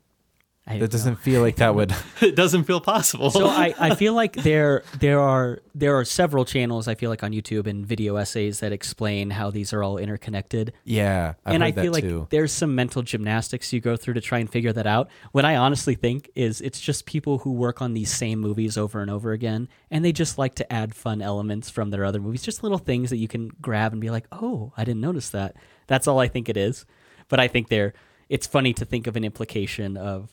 I 0.71 0.79
That 0.79 0.91
doesn't 0.91 1.14
know. 1.14 1.18
feel 1.18 1.41
like 1.41 1.57
that 1.57 1.75
would. 1.75 1.93
it 2.21 2.37
doesn't 2.37 2.64
feel 2.64 2.81
possible. 2.81 3.31
So 3.31 3.47
I, 3.47 3.75
I 3.79 3.95
feel 3.95 4.14
like 4.14 4.35
there 4.43 4.83
there 4.99 5.18
are 5.21 5.61
there 5.75 5.97
are 5.99 6.05
several 6.05 6.45
channels 6.45 6.87
I 6.89 6.95
feel 6.95 7.11
like 7.11 7.23
on 7.23 7.33
YouTube 7.33 7.66
and 7.66 7.85
video 7.87 8.16
essays 8.16 8.61
that 8.61 8.73
explain 8.73 9.31
how 9.31 9.51
these 9.51 9.73
are 9.73 9.83
all 9.83 9.99
interconnected. 9.99 10.73
yeah, 10.85 11.35
I've 11.45 11.55
and 11.55 11.62
heard 11.62 11.68
I 11.79 11.83
feel 11.83 11.93
that 11.93 12.03
like 12.03 12.05
too. 12.05 12.27
there's 12.31 12.53
some 12.53 12.75
mental 12.75 13.03
gymnastics 13.03 13.73
you 13.73 13.81
go 13.81 13.97
through 13.97 14.14
to 14.14 14.21
try 14.21 14.39
and 14.39 14.49
figure 14.51 14.73
that 14.73 14.87
out. 14.87 15.09
What 15.33 15.45
I 15.45 15.57
honestly 15.57 15.95
think 15.95 16.31
is 16.35 16.61
it's 16.61 16.81
just 16.81 17.05
people 17.07 17.39
who 17.39 17.53
work 17.53 17.83
on 17.83 17.95
these 17.95 18.11
same 18.12 18.39
movies 18.39 18.79
over 18.79 19.01
and 19.01 19.11
over 19.11 19.33
again, 19.33 19.68
and 19.91 20.05
they 20.05 20.12
just 20.12 20.39
like 20.39 20.55
to 20.57 20.73
add 20.73 20.95
fun 20.95 21.21
elements 21.23 21.68
from 21.71 21.91
their 21.91 22.05
other 22.05 22.21
movies, 22.21 22.43
just 22.43 22.62
little 22.62 22.79
things 22.79 23.11
that 23.11 23.16
you 23.18 23.29
can 23.29 23.49
grab 23.61 23.93
and 23.93 24.01
be 24.01 24.11
like, 24.11 24.27
"Oh, 24.31 24.73
I 24.77 24.85
didn't 24.85 25.01
notice 25.01 25.31
that." 25.31 25.57
That's 25.89 26.07
all 26.07 26.21
I 26.21 26.29
think 26.29 26.49
it 26.49 26.57
is. 26.57 26.87
But 27.29 27.41
I 27.41 27.49
think 27.49 27.68
they're 27.68 27.93
it's 28.29 28.47
funny 28.47 28.73
to 28.75 28.85
think 28.85 29.09
of 29.09 29.16
an 29.16 29.25
implication 29.25 29.97
of 29.97 30.31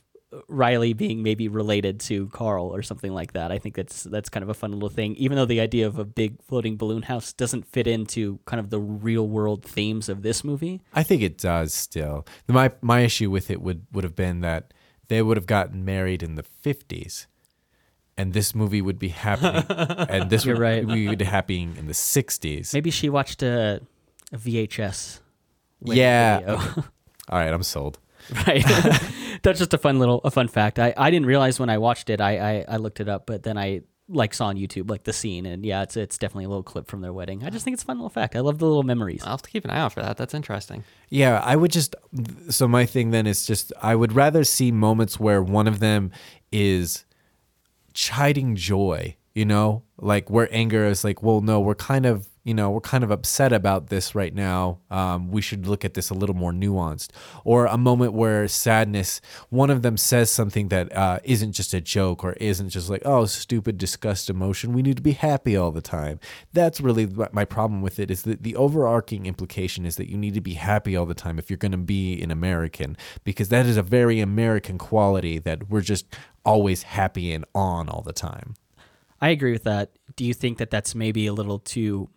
Riley 0.50 0.92
being 0.94 1.24
maybe 1.24 1.48
related 1.48 2.02
to 2.02 2.28
Carl 2.30 2.68
or 2.76 2.82
something 2.82 3.14
like 3.14 3.32
that. 3.34 3.52
I 3.52 3.60
think 3.60 3.76
that's 3.76 4.04
that's 4.04 4.28
kind 4.28 4.44
of 4.44 4.50
a 4.50 4.54
fun 4.54 4.72
little 4.74 4.90
thing. 4.90 5.16
Even 5.16 5.38
though 5.38 5.46
the 5.46 5.62
idea 5.62 5.88
of 5.88 5.98
a 5.98 6.04
big 6.06 6.42
floating 6.44 6.76
balloon 6.76 7.04
house 7.04 7.32
doesn't 7.32 7.66
fit 7.66 7.88
into 7.88 8.40
kind 8.46 8.60
of 8.60 8.70
the 8.70 8.80
real 8.80 9.28
world 9.28 9.64
themes 9.64 10.10
of 10.10 10.24
this 10.24 10.44
movie. 10.44 10.82
I 10.94 11.04
think 11.04 11.22
it 11.22 11.38
does 11.38 11.74
still. 11.74 12.26
My 12.48 12.72
my 12.82 13.02
issue 13.02 13.32
with 13.32 13.50
it 13.50 13.62
would 13.62 13.88
would 13.94 14.04
have 14.04 14.16
been 14.16 14.42
that 14.42 14.74
they 15.08 15.22
would 15.22 15.38
have 15.38 15.46
gotten 15.46 15.86
married 15.86 16.22
in 16.22 16.36
the 16.36 16.44
fifties, 16.44 17.28
and 18.18 18.34
this 18.34 18.54
movie 18.54 18.82
would 18.82 19.00
be 19.00 19.10
happening, 19.10 19.64
and 20.10 20.30
this 20.30 20.44
You're 20.44 20.56
would, 20.56 20.62
right. 20.62 20.86
we 20.86 21.08
would 21.08 21.20
be 21.20 21.26
happening 21.26 21.76
in 21.78 21.88
the 21.88 21.94
sixties. 21.94 22.74
Maybe 22.74 22.92
she 22.92 23.08
watched 23.08 23.44
a, 23.44 23.80
a 24.34 24.38
VHS. 24.38 25.22
Yeah. 25.82 26.40
video. 26.40 26.58
All 27.30 27.40
right, 27.40 27.54
I'm 27.54 27.64
sold. 27.64 28.00
right. 28.48 28.64
That's 29.44 29.60
just 29.60 29.74
a 29.74 29.78
fun 29.78 30.00
little 30.00 30.22
a 30.24 30.32
fun 30.32 30.48
fact. 30.48 30.80
I, 30.80 30.94
I 30.98 31.12
didn't 31.12 31.28
realize 31.28 31.60
when 31.60 31.70
I 31.70 31.78
watched 31.78 32.10
it. 32.10 32.20
I, 32.22 32.38
I 32.38 32.66
I 32.68 32.78
looked 32.78 33.00
it 33.00 33.08
up, 33.08 33.26
but 33.26 33.44
then 33.44 33.58
I 33.58 33.82
like 34.10 34.34
saw 34.34 34.48
on 34.48 34.56
YouTube 34.56 34.90
like 34.90 35.04
the 35.04 35.14
scene, 35.14 35.46
and 35.46 35.66
yeah, 35.66 35.84
it's 35.84 35.98
it's 35.98 36.18
definitely 36.18 36.46
a 36.46 36.50
little 36.50 36.64
clip 36.64 36.88
from 36.88 37.02
their 37.02 37.14
wedding. 37.14 37.44
I 37.44 37.50
just 37.50 37.64
think 37.64 37.76
it's 37.76 37.84
a 37.84 37.86
fun 37.86 37.98
little 37.98 38.10
fact. 38.10 38.36
I 38.36 38.40
love 38.40 38.60
the 38.60 38.66
little 38.66 38.84
memories. 38.84 39.22
I'll 39.24 39.32
have 39.32 39.42
to 39.44 39.50
keep 39.50 39.64
an 39.66 39.72
eye 39.72 39.80
out 39.80 39.94
for 39.94 40.02
that. 40.02 40.18
That's 40.18 40.34
interesting. 40.34 40.84
Yeah, 41.10 41.42
I 41.44 41.56
would 41.56 41.72
just. 41.72 41.96
So 42.50 42.68
my 42.68 42.86
thing 42.86 43.12
then 43.12 43.28
is 43.28 43.46
just 43.46 43.72
I 43.82 43.96
would 43.96 44.14
rather 44.14 44.44
see 44.44 44.72
moments 44.72 45.20
where 45.20 45.42
one 45.42 45.68
of 45.68 45.80
them 45.80 46.12
is 46.52 47.06
chiding 47.98 48.56
joy, 48.56 49.16
you 49.34 49.44
know, 49.44 49.84
like 49.98 50.30
where 50.30 50.48
anger 50.52 50.86
is 50.86 51.04
like, 51.04 51.24
well, 51.24 51.42
no, 51.42 51.60
we're 51.60 51.76
kind 51.76 52.06
of, 52.06 52.28
you 52.48 52.54
know, 52.54 52.72
we're 52.72 52.80
kind 52.80 53.04
of 53.04 53.12
upset 53.12 53.52
about 53.52 53.88
this 53.88 54.16
right 54.16 54.34
now. 54.34 54.80
Um, 54.90 55.32
we 55.32 55.42
should 55.42 55.68
look 55.68 55.84
at 55.84 55.96
this 55.96 56.10
a 56.10 56.14
little 56.14 56.34
more 56.34 56.54
nuanced. 56.54 57.10
Or 57.44 57.66
a 57.66 57.78
moment 57.78 58.14
where 58.14 58.48
sadness, 58.48 59.20
one 59.50 59.70
of 59.70 59.82
them 59.82 59.98
says 59.98 60.32
something 60.32 60.70
that 60.70 60.96
uh, 60.96 61.20
isn't 61.26 61.52
just 61.52 61.74
a 61.74 61.82
joke 61.82 62.24
or 62.24 62.34
isn't 62.34 62.70
just 62.70 62.90
like, 62.90 63.02
oh, 63.04 63.26
stupid, 63.26 63.78
disgust 63.78 64.30
emotion. 64.30 64.72
We 64.72 64.82
need 64.82 64.96
to 64.96 65.04
be 65.04 65.12
happy 65.12 65.58
all 65.58 65.72
the 65.72 65.82
time. 65.82 66.22
That's 66.54 66.80
really 66.80 67.06
my 67.34 67.44
problem 67.44 67.82
with 67.82 68.00
it 68.00 68.10
is 68.10 68.22
that 68.22 68.44
the 68.44 68.56
overarching 68.56 69.26
implication 69.26 69.86
is 69.86 69.98
that 69.98 70.10
you 70.10 70.18
need 70.18 70.34
to 70.36 70.42
be 70.42 70.54
happy 70.54 70.96
all 70.96 71.06
the 71.06 71.14
time 71.14 71.38
if 71.40 71.50
you're 71.50 71.58
going 71.58 71.74
to 71.74 71.78
be 71.78 72.22
an 72.22 72.32
American, 72.32 72.96
because 73.26 73.50
that 73.50 73.66
is 73.66 73.76
a 73.76 73.84
very 73.84 74.22
American 74.22 74.78
quality 74.78 75.38
that 75.38 75.70
we're 75.70 75.82
just 75.82 76.06
always 76.46 76.84
happy 76.84 77.34
and 77.34 77.44
on 77.54 77.90
all 77.90 78.04
the 78.04 78.14
time. 78.14 78.54
I 79.20 79.32
agree 79.32 79.52
with 79.52 79.64
that. 79.64 79.92
Do 80.16 80.24
you 80.24 80.34
think 80.34 80.60
that 80.60 80.70
that's 80.70 80.96
maybe 80.96 81.28
a 81.28 81.34
little 81.34 81.60
too 81.60 82.08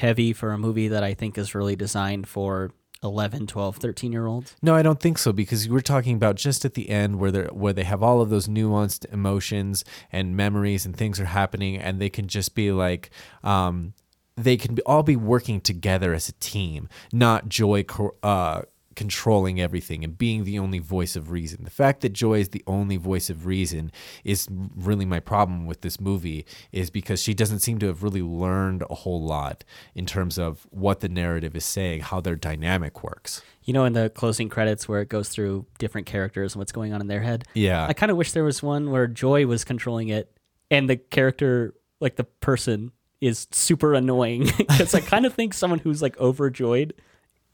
heavy 0.00 0.32
for 0.32 0.52
a 0.52 0.58
movie 0.58 0.88
that 0.88 1.04
I 1.04 1.14
think 1.14 1.36
is 1.36 1.54
really 1.54 1.76
designed 1.76 2.26
for 2.26 2.72
11, 3.02 3.46
12, 3.46 3.76
13 3.76 4.12
year 4.12 4.26
olds? 4.26 4.56
No, 4.62 4.74
I 4.74 4.82
don't 4.82 5.00
think 5.00 5.18
so 5.18 5.32
because 5.32 5.68
we're 5.68 5.80
talking 5.80 6.16
about 6.16 6.36
just 6.36 6.64
at 6.64 6.74
the 6.74 6.88
end 6.90 7.18
where 7.18 7.30
they 7.30 7.42
where 7.44 7.72
they 7.72 7.84
have 7.84 8.02
all 8.02 8.20
of 8.20 8.30
those 8.30 8.48
nuanced 8.48 9.10
emotions 9.12 9.84
and 10.10 10.36
memories 10.36 10.84
and 10.84 10.96
things 10.96 11.20
are 11.20 11.26
happening 11.26 11.76
and 11.76 12.00
they 12.00 12.10
can 12.10 12.28
just 12.28 12.54
be 12.54 12.72
like 12.72 13.10
um, 13.44 13.94
they 14.36 14.56
can 14.56 14.74
be, 14.74 14.82
all 14.82 15.02
be 15.02 15.16
working 15.16 15.60
together 15.60 16.14
as 16.14 16.28
a 16.28 16.32
team, 16.32 16.88
not 17.12 17.48
Joy 17.48 17.84
uh, 18.22 18.62
controlling 19.00 19.58
everything 19.58 20.04
and 20.04 20.18
being 20.18 20.44
the 20.44 20.58
only 20.58 20.78
voice 20.78 21.16
of 21.16 21.30
reason. 21.30 21.64
The 21.64 21.70
fact 21.70 22.02
that 22.02 22.10
Joy 22.10 22.40
is 22.40 22.50
the 22.50 22.62
only 22.66 22.98
voice 22.98 23.30
of 23.30 23.46
reason 23.46 23.90
is 24.24 24.46
really 24.76 25.06
my 25.06 25.20
problem 25.20 25.64
with 25.64 25.80
this 25.80 25.98
movie 25.98 26.44
is 26.70 26.90
because 26.90 27.22
she 27.22 27.32
doesn't 27.32 27.60
seem 27.60 27.78
to 27.78 27.86
have 27.86 28.02
really 28.02 28.20
learned 28.20 28.84
a 28.90 28.94
whole 28.96 29.24
lot 29.24 29.64
in 29.94 30.04
terms 30.04 30.36
of 30.38 30.66
what 30.68 31.00
the 31.00 31.08
narrative 31.08 31.56
is 31.56 31.64
saying, 31.64 32.02
how 32.02 32.20
their 32.20 32.36
dynamic 32.36 33.02
works. 33.02 33.40
You 33.64 33.72
know, 33.72 33.86
in 33.86 33.94
the 33.94 34.10
closing 34.10 34.50
credits 34.50 34.86
where 34.86 35.00
it 35.00 35.08
goes 35.08 35.30
through 35.30 35.64
different 35.78 36.06
characters 36.06 36.52
and 36.52 36.58
what's 36.58 36.72
going 36.72 36.92
on 36.92 37.00
in 37.00 37.06
their 37.06 37.22
head? 37.22 37.44
Yeah. 37.54 37.86
I 37.86 37.94
kind 37.94 38.10
of 38.10 38.18
wish 38.18 38.32
there 38.32 38.44
was 38.44 38.62
one 38.62 38.90
where 38.90 39.06
Joy 39.06 39.46
was 39.46 39.64
controlling 39.64 40.08
it 40.08 40.30
and 40.70 40.90
the 40.90 40.96
character, 40.96 41.72
like 42.00 42.16
the 42.16 42.24
person, 42.24 42.92
is 43.22 43.48
super 43.50 43.94
annoying. 43.94 44.50
Because 44.58 44.94
I 44.94 45.00
kind 45.00 45.24
of 45.24 45.32
think 45.32 45.54
someone 45.54 45.78
who's 45.78 46.02
like 46.02 46.18
overjoyed 46.18 46.92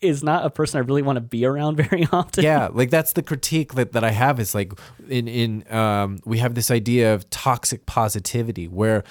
is 0.01 0.23
not 0.23 0.45
a 0.45 0.51
person 0.51 0.79
I 0.79 0.83
really 0.83 1.03
want 1.03 1.17
to 1.17 1.21
be 1.21 1.45
around 1.47 1.77
very 1.89 2.07
often. 2.13 2.45
yeah 2.45 2.69
like 2.73 2.91
that's 2.91 3.13
the 3.15 3.23
critique 3.23 3.75
that, 3.75 3.93
that 3.93 4.05
i 4.05 4.11
have 4.11 4.39
is 4.39 4.55
like 4.55 4.73
in 5.09 5.27
in 5.29 5.73
um 5.73 6.19
we 6.25 6.39
have 6.39 6.55
this 6.55 6.71
idea 6.71 7.15
of 7.15 7.29
toxic 7.31 7.87
positivity 7.87 8.69
where 8.69 9.05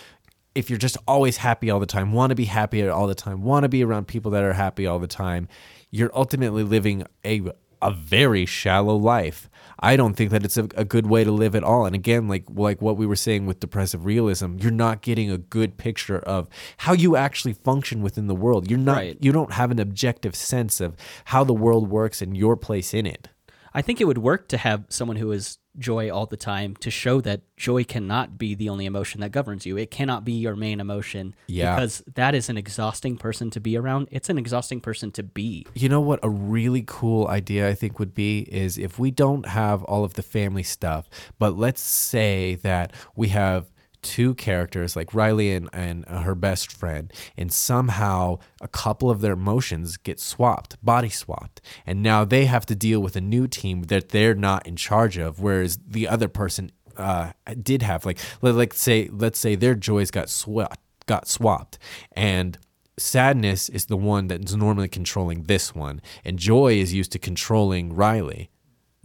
if 0.54 0.70
you're 0.70 0.80
just 0.80 0.98
always 1.08 1.38
happy 1.38 1.70
all 1.70 1.80
the 1.80 1.86
time 1.86 2.14
want 2.14 2.30
to 2.32 2.36
be 2.36 2.46
happy 2.46 2.88
all 2.88 3.08
the 3.08 3.16
time 3.16 3.42
want 3.44 3.64
to 3.64 3.70
be 3.70 3.84
around 3.84 4.08
people 4.08 4.32
that 4.32 4.44
are 4.44 4.54
happy 4.54 4.86
all 4.86 5.00
the 5.00 5.08
time 5.08 5.48
you're 5.92 6.12
ultimately 6.14 6.64
living 6.64 7.04
a 7.24 7.42
a 7.88 7.92
very 7.92 8.46
shallow 8.46 8.96
life. 8.96 9.50
I 9.80 9.98
don't 9.98 10.16
think 10.16 10.32
that 10.32 10.44
it's 10.46 10.58
a, 10.58 10.68
a 10.76 10.86
good 10.86 11.06
way 11.08 11.24
to 11.24 11.32
live 11.32 11.54
at 11.54 11.64
all. 11.64 11.86
And 11.86 11.94
again 11.96 12.28
like 12.28 12.46
like 12.50 12.82
what 12.82 12.98
we 12.98 13.06
were 13.06 13.16
saying 13.28 13.46
with 13.46 13.60
depressive 13.60 14.06
realism 14.06 14.56
you're 14.62 14.72
not 14.72 15.02
getting 15.02 15.30
a 15.30 15.38
good 15.38 15.78
picture 15.78 16.20
of 16.20 16.48
how 16.78 16.94
you 16.94 17.16
actually 17.16 17.54
function 17.54 18.02
within 18.02 18.28
the 18.28 18.36
world. 18.36 18.70
You're 18.70 18.80
not 18.80 18.98
Right. 18.98 19.18
you 19.20 19.32
don't 19.32 19.54
have 19.54 19.72
an 19.72 19.80
objective 19.80 20.34
sense 20.36 20.80
of 20.82 20.96
how 21.26 21.44
the 21.44 21.54
world 21.54 21.90
works 21.90 22.22
and 22.22 22.36
your 22.38 22.56
place 22.56 22.94
in 22.94 23.06
it 23.06 23.30
I 23.76 23.82
think 23.82 24.00
it 24.00 24.06
would 24.06 24.18
work 24.18 24.48
to 24.48 24.58
have 24.58 24.86
someone 24.88 25.18
who 25.18 25.34
is 25.34 25.60
joy 25.78 26.10
all 26.10 26.26
the 26.26 26.38
time 26.38 26.78
to 26.78 26.90
show 26.90 27.20
that 27.20 27.42
joy 27.58 27.84
cannot 27.84 28.38
be 28.38 28.56
the 28.56 28.70
only 28.70 28.86
emotion 28.86 29.20
that 29.20 29.34
governs 29.34 29.66
you. 29.66 29.78
It 29.78 29.92
cannot 29.92 30.24
be 30.24 30.32
your 30.32 30.56
main 30.56 30.80
emotion. 30.80 31.36
Yeah. 31.48 31.76
Because 31.76 32.02
that 32.16 32.34
is 32.34 32.48
an 32.50 32.58
exhausting 32.58 33.18
person 33.18 33.50
to 33.52 33.60
be 33.60 33.78
around. 33.78 34.08
It's 34.12 34.30
an 34.30 34.38
exhausting 34.38 34.80
person 34.80 35.12
to 35.12 35.24
be. 35.24 35.68
You 35.74 35.90
know 35.90 36.00
what 36.00 36.22
a 36.24 36.30
really 36.30 36.86
cool 36.88 37.28
idea 37.28 37.68
I 37.68 37.74
think 37.74 38.00
would 38.00 38.14
be 38.14 38.48
is 38.50 38.78
if 38.78 38.98
we 38.98 39.12
don't 39.12 39.48
have 39.48 39.84
all 39.84 40.06
of 40.06 40.14
the 40.14 40.24
family 40.24 40.64
stuff, 40.64 41.10
but 41.38 41.58
let's 41.58 41.82
say 41.82 42.56
that 42.64 42.94
we 43.14 43.28
have 43.30 43.70
two 44.06 44.36
characters 44.36 44.96
like 44.96 45.14
Riley 45.14 45.52
and, 45.52 45.68
and 45.74 46.06
uh, 46.08 46.22
her 46.22 46.36
best 46.36 46.72
friend, 46.72 47.12
and 47.36 47.52
somehow 47.52 48.38
a 48.62 48.68
couple 48.68 49.10
of 49.10 49.20
their 49.20 49.34
emotions 49.34 49.98
get 49.98 50.20
swapped, 50.20 50.78
body 50.86 51.10
swapped, 51.10 51.60
and 51.86 52.02
now 52.04 52.24
they 52.24 52.46
have 52.46 52.66
to 52.68 52.76
deal 52.76 53.02
with 53.02 53.16
a 53.16 53.22
new 53.22 53.48
team 53.48 53.84
that 53.84 54.10
they're 54.10 54.36
not 54.36 54.66
in 54.68 54.76
charge 54.76 55.18
of, 55.18 55.40
whereas 55.40 55.80
the 55.86 56.08
other 56.08 56.28
person 56.28 56.72
uh, 56.96 57.32
did 57.62 57.82
have 57.82 58.06
like 58.06 58.20
let, 58.42 58.56
like 58.56 58.74
say 58.74 59.10
let's 59.12 59.40
say 59.40 59.56
their 59.56 59.76
joys 59.76 60.12
got 60.12 60.30
swapped 60.30 60.80
got 61.08 61.28
swapped 61.28 61.78
and 62.14 62.58
sadness 62.98 63.68
is 63.68 63.88
the 63.88 63.98
one 63.98 64.28
that's 64.28 64.54
normally 64.54 64.88
controlling 64.88 65.44
this 65.44 65.76
one 65.76 66.02
and 66.24 66.40
joy 66.40 66.74
is 66.74 66.94
used 66.94 67.12
to 67.12 67.20
controlling 67.20 67.94
riley 67.94 68.50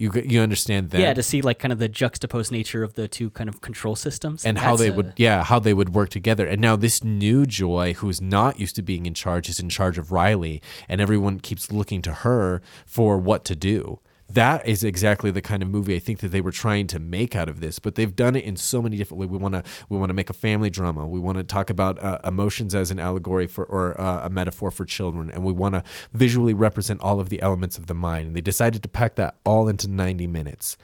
you 0.01 0.11
you 0.25 0.41
understand 0.41 0.91
that 0.91 1.01
Yeah, 1.01 1.13
to 1.15 1.23
see 1.23 1.43
like 1.43 1.59
kind 1.59 1.73
of 1.73 1.79
the 1.79 1.89
juxtaposed 1.89 2.51
nature 2.51 2.83
of 2.83 2.95
the 2.95 3.07
two 3.07 3.29
kind 3.31 3.49
of 3.49 3.61
control 3.61 3.95
systems. 3.97 4.47
And 4.47 4.59
how 4.59 4.75
they 4.77 4.89
a- 4.89 4.93
would 4.93 5.13
yeah 5.17 5.45
how 5.45 5.59
they 5.59 5.75
would 5.75 5.91
work 5.95 6.09
together. 6.09 6.47
And 6.47 6.61
now 6.61 6.75
this 6.77 7.05
new 7.05 7.45
joy 7.47 7.93
who's 7.95 8.21
not 8.21 8.59
used 8.59 8.77
to 8.77 8.83
being 8.83 9.05
in 9.07 9.15
charge 9.15 9.49
is 9.49 9.61
in 9.61 9.69
charge 9.69 9.99
of 9.99 10.11
riley 10.11 10.63
and 10.89 11.01
everyone 11.01 11.39
keeps 11.41 11.71
looking 11.71 12.01
to 12.03 12.13
her 12.25 12.63
for 12.87 13.19
what 13.19 13.45
to 13.45 13.55
do 13.55 14.01
that 14.35 14.67
is 14.67 14.85
exactly 14.85 15.31
the 15.31 15.43
kind 15.43 15.63
of 15.63 15.69
movie 15.69 15.95
I 15.95 15.99
think 15.99 16.21
that 16.21 16.29
they 16.29 16.41
were 16.41 16.53
trying 16.53 16.87
to 16.89 16.99
make 16.99 17.35
out 17.35 17.49
of 17.49 17.61
this, 17.61 17.79
but 17.79 17.95
they've 17.95 18.15
done 18.15 18.37
it 18.37 18.45
in 18.45 18.57
so 18.57 18.83
many 18.83 18.97
different 18.97 19.21
ways. 19.21 19.29
We 19.29 19.39
want 19.39 19.55
to 19.55 19.63
we 19.89 19.99
want 19.99 20.11
to 20.11 20.15
make 20.15 20.31
a 20.31 20.35
family 20.35 20.71
drama. 20.71 21.07
We 21.07 21.21
want 21.21 21.39
to 21.39 21.45
talk 21.45 21.71
about 21.71 22.03
uh, 22.03 22.19
emotions 22.25 22.75
as 22.75 22.91
an 22.91 22.99
allegory 22.99 23.47
for 23.47 23.65
or 23.65 24.01
uh, 24.01 24.27
a 24.27 24.31
metaphor 24.31 24.71
for 24.71 24.85
children, 24.85 25.31
and 25.31 25.45
we 25.45 25.53
want 25.53 25.75
to 25.75 25.83
visually 26.13 26.55
represent 26.55 27.01
all 27.01 27.21
of 27.21 27.29
the 27.29 27.41
elements 27.43 27.79
of 27.79 27.87
the 27.87 27.95
mind. 27.95 28.29
And 28.29 28.37
they 28.37 28.41
decided 28.41 28.83
to 28.83 28.89
pack 28.89 29.17
that 29.17 29.37
all 29.45 29.69
into 29.69 29.89
ninety 29.89 30.27
minutes 30.27 30.77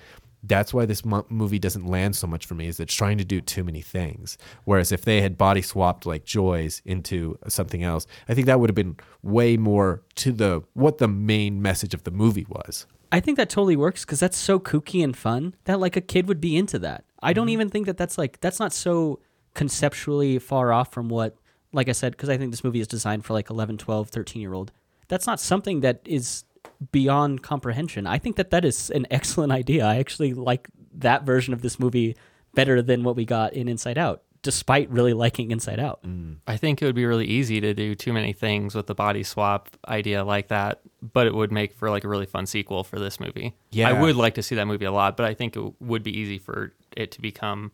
that's 0.49 0.73
why 0.73 0.87
this 0.87 1.05
mo- 1.05 1.27
movie 1.29 1.59
doesn't 1.59 1.87
land 1.87 2.15
so 2.15 2.27
much 2.27 2.47
for 2.47 2.55
me 2.55 2.67
is 2.69 2.79
it's 2.79 2.95
trying 2.95 3.19
to 3.19 3.25
do 3.25 3.41
too 3.41 3.65
many 3.65 3.81
things 3.81 4.39
whereas 4.65 4.93
if 4.93 5.05
they 5.05 5.21
had 5.21 5.37
body 5.37 5.63
swapped 5.63 6.07
like 6.07 6.25
joys 6.25 6.83
into 6.85 7.39
something 7.49 7.83
else 7.83 8.07
i 8.29 8.35
think 8.35 8.47
that 8.47 8.61
would 8.61 8.71
have 8.71 8.75
been 8.75 8.97
way 9.23 9.57
more 9.57 10.03
to 10.15 10.33
the 10.33 10.63
what 10.75 10.99
the 10.99 11.09
main 11.09 11.61
message 11.61 11.95
of 11.95 12.05
the 12.05 12.11
movie 12.11 12.47
was 12.49 12.87
I 13.13 13.21
think 13.21 13.37
that 13.37 13.49
totally 13.49 13.77
works 13.77 14.05
because 14.05 14.21
that's 14.21 14.37
so 14.37 14.59
kooky 14.59 15.03
and 15.03 15.17
fun 15.17 15.55
that 15.65 15.81
like 15.81 15.97
a 15.97 16.01
kid 16.01 16.29
would 16.29 16.41
be 16.41 16.57
into 16.57 16.79
that. 16.81 17.05
I 17.23 17.33
don't 17.33 17.47
mm-hmm. 17.47 17.53
even 17.53 17.69
think 17.71 17.87
that 17.87 17.97
that's 17.97 18.19
like 18.19 18.41
that's 18.41 18.61
not 18.61 18.73
so 18.73 19.21
conceptually 19.55 20.39
far 20.39 20.73
off 20.73 20.93
from 20.93 21.09
what 21.09 21.37
like 21.73 21.89
I 21.89 21.93
said 21.93 22.13
because 22.13 22.29
I 22.29 22.37
think 22.37 22.51
this 22.51 22.65
movie 22.65 22.81
is 22.81 22.87
designed 22.87 23.25
for 23.25 23.33
like 23.33 23.51
11, 23.51 23.79
12, 23.79 24.09
13 24.09 24.43
year 24.43 24.55
old. 24.55 24.73
That's 25.09 25.27
not 25.27 25.41
something 25.41 25.81
that 25.81 26.01
is 26.05 26.45
beyond 26.93 27.43
comprehension. 27.43 28.07
I 28.07 28.19
think 28.19 28.37
that 28.37 28.51
that 28.51 28.65
is 28.65 28.91
an 28.91 29.07
excellent 29.11 29.53
idea. 29.63 29.87
I 29.87 29.97
actually 29.97 30.35
like 30.35 30.69
that 30.95 31.25
version 31.25 31.55
of 31.55 31.63
this 31.63 31.79
movie 31.79 32.17
better 32.55 32.83
than 32.83 33.05
what 33.05 33.17
we 33.17 33.25
got 33.25 33.53
in 33.53 33.69
Inside 33.69 33.99
Out 33.99 34.23
despite 34.47 34.89
really 34.91 35.13
liking 35.13 35.51
Inside 35.51 35.81
Out. 35.81 36.01
I 36.47 36.57
think 36.57 36.81
it 36.81 36.85
would 36.85 36.95
be 36.95 37.05
really 37.05 37.27
easy 37.27 37.61
to 37.61 37.75
do 37.75 37.97
too 37.97 38.13
many 38.13 38.33
things 38.33 38.77
with 38.77 38.87
the 38.87 38.95
body 38.95 39.25
swap 39.25 39.69
idea 39.89 40.23
like 40.25 40.47
that, 40.49 40.81
but 41.03 41.27
it 41.27 41.35
would 41.35 41.51
make 41.51 41.75
for 41.75 41.91
like 41.91 42.05
a 42.05 42.09
really 42.09 42.27
fun 42.27 42.47
sequel 42.47 42.85
for 42.85 43.01
this 43.01 43.19
movie. 43.19 43.55
Yeah. 43.73 43.89
I 43.89 44.01
would 44.01 44.15
like 44.15 44.35
to 44.37 44.43
see 44.45 44.55
that 44.55 44.67
movie 44.67 44.85
a 44.85 44.93
lot, 44.93 45.17
but 45.17 45.27
I 45.27 45.35
think 45.35 45.57
it 45.57 45.73
would 45.81 46.05
be 46.05 46.17
easy 46.17 46.39
for 46.39 46.73
it 46.97 47.11
to 47.11 47.21
become 47.21 47.73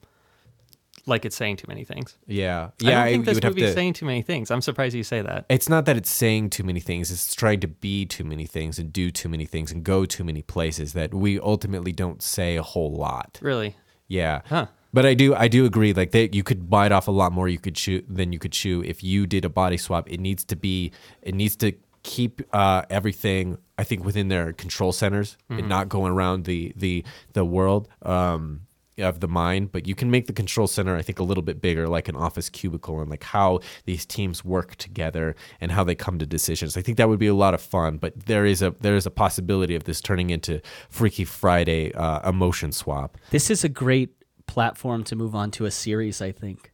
like 1.05 1.27
it's 1.27 1.37
saying 1.37 1.57
too 1.57 1.67
many 1.69 1.85
things. 1.85 2.17
yeah 2.27 2.71
I 2.83 2.89
yeah 2.89 2.91
don't 3.05 3.05
think 3.05 3.19
you 3.19 3.25
this 3.25 3.35
would 3.35 3.45
have 3.45 3.57
to 3.57 3.73
saying 3.75 3.93
too 3.93 4.07
many 4.07 4.23
things. 4.23 4.51
I'm 4.51 4.63
surprised 4.63 4.95
you 4.95 5.03
say 5.05 5.21
that. 5.21 5.45
it's 5.51 5.69
not 5.69 5.85
that 5.85 5.99
it's 5.99 6.11
saying 6.11 6.49
too 6.51 6.63
many 6.65 6.81
things 6.81 7.11
it's 7.11 7.35
trying 7.35 7.61
to 7.61 7.69
be 7.69 8.07
too 8.07 8.25
many 8.25 8.47
things 8.47 8.79
and 8.79 8.91
do 8.93 9.11
too 9.11 9.29
many 9.29 9.45
things 9.45 9.71
and 9.73 9.85
go 9.85 10.07
too 10.07 10.25
many 10.25 10.41
places 10.41 10.95
that 10.95 11.13
we 11.13 11.39
ultimately 11.39 11.93
don't 11.93 12.23
say 12.23 12.57
a 12.57 12.63
whole 12.63 12.95
lot 12.95 13.39
Really? 13.43 13.77
Yeah. 14.09 14.41
Huh. 14.47 14.67
But 14.93 15.07
I 15.07 15.15
do 15.15 15.35
I 15.35 15.49
do 15.49 15.65
agree 15.65 15.93
like 15.93 16.11
they 16.11 16.29
you 16.33 16.43
could 16.43 16.69
bite 16.69 16.93
off 16.93 17.09
a 17.09 17.11
lot 17.13 17.33
more 17.33 17.49
you 17.49 17.59
could 17.59 17.75
chew 17.75 18.03
than 18.09 18.33
you 18.33 18.39
could 18.39 18.53
chew 18.53 18.83
if 18.83 19.03
you 19.03 19.27
did 19.27 19.45
a 19.45 19.49
body 19.49 19.77
swap. 19.77 20.11
It 20.11 20.21
needs 20.21 20.45
to 20.47 20.57
be 20.57 20.93
it 21.23 21.35
needs 21.35 21.57
to 21.57 21.73
keep 22.03 22.43
uh, 22.53 22.83
everything 22.91 23.59
I 23.79 23.85
think 23.85 24.05
within 24.05 24.29
their 24.29 24.53
control 24.53 24.93
centers 24.93 25.37
and 25.49 25.69
not 25.69 25.89
going 25.89 26.13
around 26.13 26.45
the 26.45 26.73
the 26.77 27.05
the 27.33 27.45
world 27.45 27.89
um, 28.03 28.63
of 28.99 29.21
the 29.21 29.29
mind. 29.29 29.73
But 29.73 29.87
you 29.87 29.95
can 29.95 30.11
make 30.11 30.27
the 30.27 30.33
control 30.33 30.67
center 30.67 30.95
I 30.97 31.03
think 31.03 31.19
a 31.19 31.25
little 31.25 31.43
bit 31.43 31.63
bigger, 31.63 31.89
like 31.89 32.09
an 32.09 32.17
office 32.17 32.51
cubicle, 32.51 33.01
and 33.01 33.09
like 33.09 33.25
how 33.25 33.61
these 33.87 34.05
teams 34.05 34.45
work 34.45 34.77
together 34.77 35.35
and 35.61 35.73
how 35.73 35.85
they 35.85 35.95
come 35.95 36.19
to 36.19 36.27
decisions. 36.27 36.77
I 36.77 36.83
think 36.83 36.99
that 36.99 37.09
would 37.09 37.19
be 37.19 37.29
a 37.29 37.35
lot 37.35 37.55
of 37.55 37.63
fun. 37.63 37.97
But 37.97 38.27
there 38.27 38.45
is 38.45 38.61
a 38.61 38.75
there 38.81 38.97
is 38.97 39.07
a 39.07 39.11
possibility 39.11 39.75
of 39.75 39.85
this 39.85 40.03
turning 40.03 40.29
into 40.31 40.61
Freaky 40.91 41.25
Friday 41.25 41.93
uh, 41.95 42.29
emotion 42.29 42.73
swap. 42.73 43.17
This 43.31 43.51
is 43.51 43.65
a 43.65 43.71
great 43.71 44.22
platform 44.47 45.05
to 45.05 45.17
move 45.17 45.35
on 45.35 45.51
to 45.53 45.65
a 45.65 45.71
series, 45.71 46.21
I 46.21 46.33
think, 46.33 46.73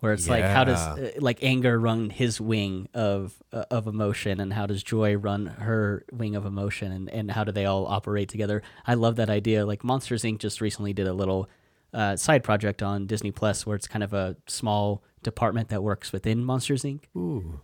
where 0.00 0.12
it's 0.12 0.28
like 0.28 0.44
how 0.44 0.64
does 0.64 0.80
uh, 0.80 1.12
like 1.18 1.38
anger 1.42 1.78
run 1.78 2.10
his 2.10 2.40
wing 2.40 2.88
of 2.94 3.34
uh, 3.52 3.64
of 3.70 3.86
emotion, 3.86 4.40
and 4.40 4.52
how 4.52 4.66
does 4.66 4.82
joy 4.82 5.14
run 5.16 5.46
her 5.46 6.04
wing 6.12 6.36
of 6.36 6.44
emotion, 6.44 6.92
and 6.92 7.08
and 7.10 7.30
how 7.30 7.44
do 7.44 7.52
they 7.52 7.66
all 7.66 7.86
operate 7.86 8.28
together? 8.28 8.62
I 8.86 8.94
love 8.94 9.16
that 9.16 9.30
idea. 9.30 9.64
Like 9.64 9.84
Monsters 9.84 10.24
Inc. 10.24 10.38
just 10.38 10.60
recently 10.60 10.92
did 10.92 11.06
a 11.06 11.14
little 11.14 11.48
uh, 11.94 12.16
side 12.16 12.42
project 12.42 12.82
on 12.82 13.06
Disney 13.06 13.30
Plus, 13.30 13.66
where 13.66 13.76
it's 13.76 13.86
kind 13.86 14.02
of 14.02 14.12
a 14.12 14.36
small 14.46 15.02
department 15.22 15.68
that 15.68 15.82
works 15.82 16.12
within 16.12 16.44
Monsters 16.44 16.82
Inc. 16.82 17.04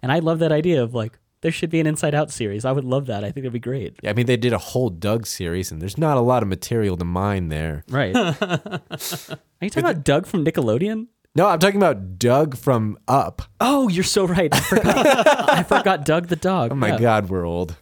And 0.03 0.13
I 0.13 0.21
love 0.21 0.39
that 0.39 0.53
idea 0.53 0.83
of 0.83 0.95
like 0.95 1.19
there 1.41 1.53
should 1.53 1.71
be 1.71 1.81
an 1.81 1.87
Inside 1.87 2.15
Out 2.15 2.31
series. 2.31 2.65
I 2.65 2.73
would 2.73 2.85
love 2.85 3.07
that. 3.07 3.25
I 3.25 3.31
think 3.31 3.45
it'd 3.45 3.53
be 3.53 3.59
great. 3.61 3.97
Yeah, 4.03 4.11
I 4.11 4.13
mean, 4.13 4.27
they 4.27 4.37
did 4.37 4.53
a 4.53 4.59
whole 4.59 4.91
Doug 4.91 5.27
series, 5.27 5.71
and 5.71 5.81
there's 5.81 5.99
not 5.99 6.17
a 6.17 6.21
lot 6.21 6.43
of 6.43 6.49
material 6.49 6.97
to 6.97 7.05
mine 7.05 7.49
there. 7.49 7.85
Right. 7.89 8.15
Are 8.17 8.81
you 9.61 9.71
talking 9.71 9.85
about 9.85 10.05
Doug 10.05 10.27
from 10.27 10.45
Nickelodeon? 10.45 11.07
No, 11.35 11.47
I'm 11.47 11.59
talking 11.59 11.77
about 11.77 12.19
Doug 12.19 12.57
from 12.57 12.99
Up. 13.07 13.43
Oh, 13.61 13.89
you're 13.89 14.03
so 14.05 14.27
right. 14.27 14.53
I 14.53 14.61
forgot. 14.61 15.51
I 15.51 15.63
forgot 15.63 16.05
Doug 16.05 16.29
the 16.29 16.37
dog. 16.37 16.73
Oh 16.73 16.75
my 16.75 16.89
Yeah. 16.89 16.99
God, 16.99 17.29
we're 17.31 17.47
old. 17.47 17.77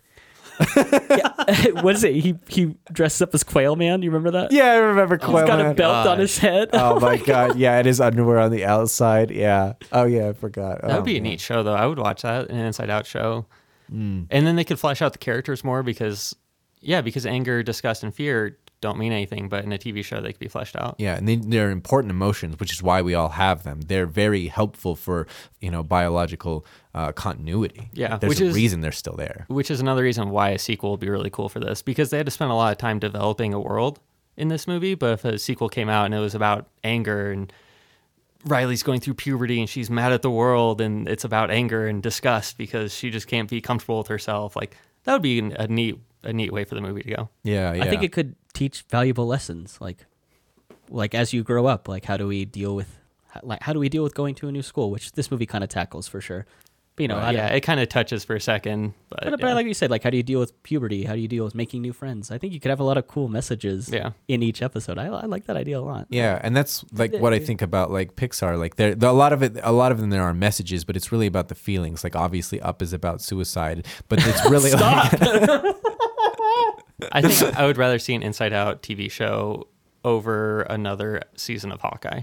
what 1.83 1.95
is 1.95 2.05
it? 2.05 2.15
He 2.15 2.37
he 2.49 2.75
dresses 2.93 3.23
up 3.23 3.35
as 3.35 3.45
Quail 3.45 3.77
Man. 3.77 4.03
You 4.03 4.11
remember 4.11 4.31
that? 4.33 4.53
Yeah, 4.53 4.73
I 4.73 4.77
remember 4.77 5.19
Quail 5.19 5.39
He's 5.39 5.47
got 5.47 5.61
a 5.61 5.63
Quail 5.65 5.75
belt 5.75 6.07
on 6.07 6.19
his 6.19 6.39
head. 6.39 6.71
Oh, 6.73 6.95
oh 6.97 7.01
my 7.01 7.17
God, 7.17 7.57
yeah, 7.57 7.79
it 7.79 7.87
is 7.87 8.01
underwear 8.01 8.39
on 8.39 8.51
the 8.51 8.65
outside. 8.65 9.31
Yeah. 9.31 9.75
Oh 9.93 10.05
yeah, 10.05 10.29
I 10.29 10.33
forgot. 10.33 10.81
That 10.83 10.89
would 10.89 10.97
Oh, 10.97 11.03
be 11.03 11.17
a 11.19 11.21
man. 11.21 11.31
neat 11.33 11.41
show, 11.41 11.63
though. 11.63 11.75
I 11.75 11.87
would 11.87 11.99
watch 11.99 12.23
that, 12.23 12.51
an 12.51 12.57
Inside 12.57 12.91
Out 12.91 13.07
show. 13.07 13.47
Mm. 13.93 14.27
And 14.31 14.47
then 14.47 14.57
they 14.57 14.65
could 14.65 14.81
flesh 14.81 15.01
out 15.01 15.13
the 15.13 15.19
characters 15.19 15.63
more 15.63 15.83
because, 15.83 16.35
yeah, 16.81 17.01
because 17.03 17.25
anger, 17.27 17.63
disgust, 17.63 18.03
and 18.03 18.13
fear 18.15 18.59
don't 18.81 18.99
mean 18.99 19.13
anything, 19.13 19.49
but 19.49 19.65
in 19.65 19.73
a 19.73 19.79
TV 19.79 20.05
show, 20.05 20.21
they 20.21 20.33
could 20.33 20.41
be 20.41 20.49
fleshed 20.49 20.77
out. 20.77 20.97
Yeah, 20.99 21.17
and 21.17 21.27
they, 21.27 21.37
they're 21.37 21.71
important 21.71 22.11
emotions, 22.11 22.59
which 22.61 22.73
is 22.73 22.83
why 22.83 23.01
we 23.01 23.15
all 23.15 23.31
have 23.31 23.63
them. 23.63 23.81
They're 23.83 24.07
very 24.07 24.49
helpful 24.49 24.97
for 24.97 25.27
you 25.61 25.71
know 25.71 25.83
biological 25.83 26.67
uh, 26.97 27.13
continuity. 27.13 27.89
Yeah, 27.93 28.17
there's 28.17 28.31
which 28.31 28.41
a 28.41 28.47
is- 28.47 28.55
reason 28.55 28.81
they're 28.81 28.91
still 28.91 29.15
there. 29.15 29.45
Which 29.49 29.71
is 29.71 29.81
another 29.81 30.03
reason 30.03 30.31
why 30.31 30.51
a 30.51 30.59
sequel 30.59 30.93
would 30.93 31.01
be 31.01 31.11
really 31.11 31.31
cool 31.31 31.49
for 31.49 31.61
this 31.61 31.83
because 31.83 32.11
they 32.11 32.17
had 32.17 32.27
to 32.27 32.33
spend 32.33 32.51
a 32.51 32.55
lot 32.55 32.73
of 32.73 32.79
time 32.79 32.99
developing 32.99 33.53
a 33.55 33.61
world 33.61 34.01
in 34.37 34.49
this 34.49 34.67
movie. 34.67 34.95
But 34.95 35.13
if 35.13 35.25
a 35.25 35.39
sequel 35.39 35.69
came 35.69 35.89
out 35.89 36.07
and 36.07 36.15
it 36.15 36.19
was 36.19 36.35
about 36.35 36.67
anger 36.83 37.31
and 37.31 37.53
Riley's 38.47 38.83
going 38.83 39.01
through 39.01 39.15
puberty 39.15 39.61
and 39.61 39.69
she's 39.69 39.91
mad 39.91 40.13
at 40.13 40.23
the 40.23 40.31
world 40.31 40.81
and 40.81 41.07
it's 41.09 41.25
about 41.25 41.51
anger 41.51 41.87
and 41.87 42.03
disgust 42.03 42.57
because 42.57 42.95
she 42.95 43.11
just 43.11 43.27
can't 43.29 43.51
be 43.51 43.61
comfortable 43.61 43.99
with 43.99 44.09
herself, 44.09 44.57
like 44.57 44.77
that 45.05 45.13
would 45.13 45.23
be 45.23 45.39
a 45.39 45.69
neat 45.69 45.99
a 46.25 46.33
neat 46.33 46.53
way 46.53 46.65
for 46.65 46.75
the 46.75 46.81
movie 46.81 47.03
to 47.03 47.11
go. 47.15 47.29
Yeah, 47.45 47.73
yeah. 47.75 47.85
I 47.85 47.89
think 47.91 48.03
it 48.03 48.11
could 48.11 48.35
teach 48.55 48.85
valuable 48.89 49.27
lessons, 49.27 49.79
like 49.81 50.07
like 50.89 51.15
as 51.15 51.33
you 51.33 51.43
grow 51.43 51.67
up, 51.67 51.89
like 51.89 52.05
how 52.07 52.17
do 52.17 52.27
we 52.27 52.45
deal 52.45 52.75
with 52.75 52.99
like 53.43 53.63
how 53.63 53.73
do 53.73 53.79
we 53.81 53.89
deal 53.89 54.03
with 54.03 54.15
going 54.15 54.35
to 54.37 54.49
a 54.49 54.53
new 54.53 54.63
school, 54.63 54.91
which 54.91 55.13
this 55.13 55.31
movie 55.31 55.47
kind 55.47 55.63
of 55.63 55.69
tackles 55.71 56.09
for 56.09 56.21
sure. 56.21 56.47
But, 56.97 57.03
you 57.03 57.09
know, 57.09 57.19
I, 57.19 57.33
yeah, 57.33 57.49
it 57.49 57.61
kind 57.61 57.79
of 57.79 57.91
touches 57.91 58.25
for 58.25 58.35
a 58.35 58.41
second, 58.41 58.95
but, 59.11 59.21
But, 59.21 59.31
yeah. 59.33 59.37
but 59.37 59.55
like 59.55 59.67
you 59.67 59.75
said, 59.75 59.91
like 59.91 60.03
how 60.03 60.09
do 60.09 60.17
you 60.17 60.23
deal 60.23 60.41
with 60.41 60.63
puberty? 60.63 61.05
How 61.05 61.13
do 61.15 61.21
you 61.21 61.29
deal 61.29 61.45
with 61.45 61.55
making 61.55 61.83
new 61.83 61.93
friends? 61.93 62.31
I 62.31 62.39
think 62.39 62.55
you 62.55 62.61
could 62.61 62.71
have 62.71 62.81
a 62.81 62.85
lot 62.85 62.97
of 62.97 63.07
cool 63.07 63.29
messages 63.29 63.91
Yeah. 63.93 64.13
in 64.29 64.43
each 64.43 64.63
episode. 64.63 64.97
I, 64.99 65.09
I 65.09 65.27
like 65.27 65.45
that 65.45 65.59
idea 65.59 65.79
a 65.79 65.83
lot. 65.83 66.07
Yeah, 66.09 66.41
and 66.43 66.57
that's 66.57 66.87
like 66.93 67.13
what 67.15 67.35
I 67.35 67.39
think 67.39 67.61
about 67.61 67.91
like 67.91 68.17
Pixar. 68.17 68.59
Like 68.59 68.77
there, 68.77 68.97
a 68.99 69.13
lot 69.13 69.35
of 69.35 69.43
it, 69.43 69.59
a 69.63 69.73
lot 69.73 69.93
of 69.93 70.01
them 70.01 70.09
there 70.09 70.23
are 70.23 70.33
messages, 70.33 70.87
but 70.87 70.97
it's 70.97 71.13
really 71.13 71.27
about 71.27 71.49
the 71.49 71.55
feelings. 71.55 72.03
Like 72.03 72.17
obviously, 72.17 72.63
Up 72.63 72.81
is 72.81 72.95
about 72.95 73.21
suicide, 73.21 73.87
but 74.09 74.19
it's 74.27 74.43
really 74.51 74.71
like, 74.71 74.83
I 77.13 77.21
think 77.23 77.57
I 77.59 77.67
would 77.67 77.77
rather 77.77 77.99
see 77.99 78.15
an 78.15 78.23
Inside 78.23 78.53
Out 78.55 78.83
TV 78.83 79.11
show 79.11 79.69
over 80.05 80.63
another 80.63 81.21
season 81.37 81.73
of 81.73 81.81
Hawkeye. 81.83 82.23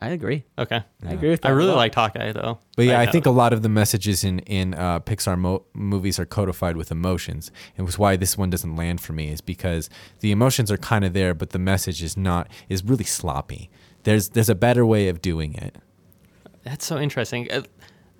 I 0.00 0.10
agree. 0.10 0.44
Okay, 0.56 0.82
I 1.06 1.12
agree 1.12 1.30
with 1.30 1.40
that. 1.42 1.48
I 1.48 1.52
a 1.52 1.54
really 1.56 1.70
lot. 1.70 1.76
liked 1.76 1.94
Hawkeye 1.96 2.32
though. 2.32 2.58
But 2.76 2.86
yeah, 2.86 2.98
Right 2.98 3.08
I 3.08 3.12
think 3.12 3.26
a 3.26 3.30
lot 3.30 3.52
of 3.52 3.62
the 3.62 3.68
messages 3.68 4.22
in 4.24 4.38
in 4.40 4.74
uh, 4.74 5.00
Pixar 5.00 5.36
mo- 5.38 5.64
movies 5.74 6.18
are 6.20 6.26
codified 6.26 6.76
with 6.76 6.90
emotions. 6.92 7.50
It 7.76 7.82
was 7.82 7.98
why 7.98 8.16
this 8.16 8.38
one 8.38 8.48
doesn't 8.50 8.76
land 8.76 9.00
for 9.00 9.12
me 9.12 9.30
is 9.32 9.40
because 9.40 9.90
the 10.20 10.30
emotions 10.30 10.70
are 10.70 10.76
kind 10.78 11.04
of 11.04 11.14
there, 11.14 11.34
but 11.34 11.50
the 11.50 11.58
message 11.58 12.02
is 12.02 12.16
not 12.16 12.48
is 12.68 12.84
really 12.84 13.04
sloppy. 13.04 13.70
There's 14.04 14.28
there's 14.30 14.48
a 14.48 14.54
better 14.54 14.86
way 14.86 15.08
of 15.08 15.20
doing 15.20 15.54
it. 15.54 15.76
That's 16.62 16.84
so 16.86 16.98
interesting. 16.98 17.50
Uh, 17.50 17.62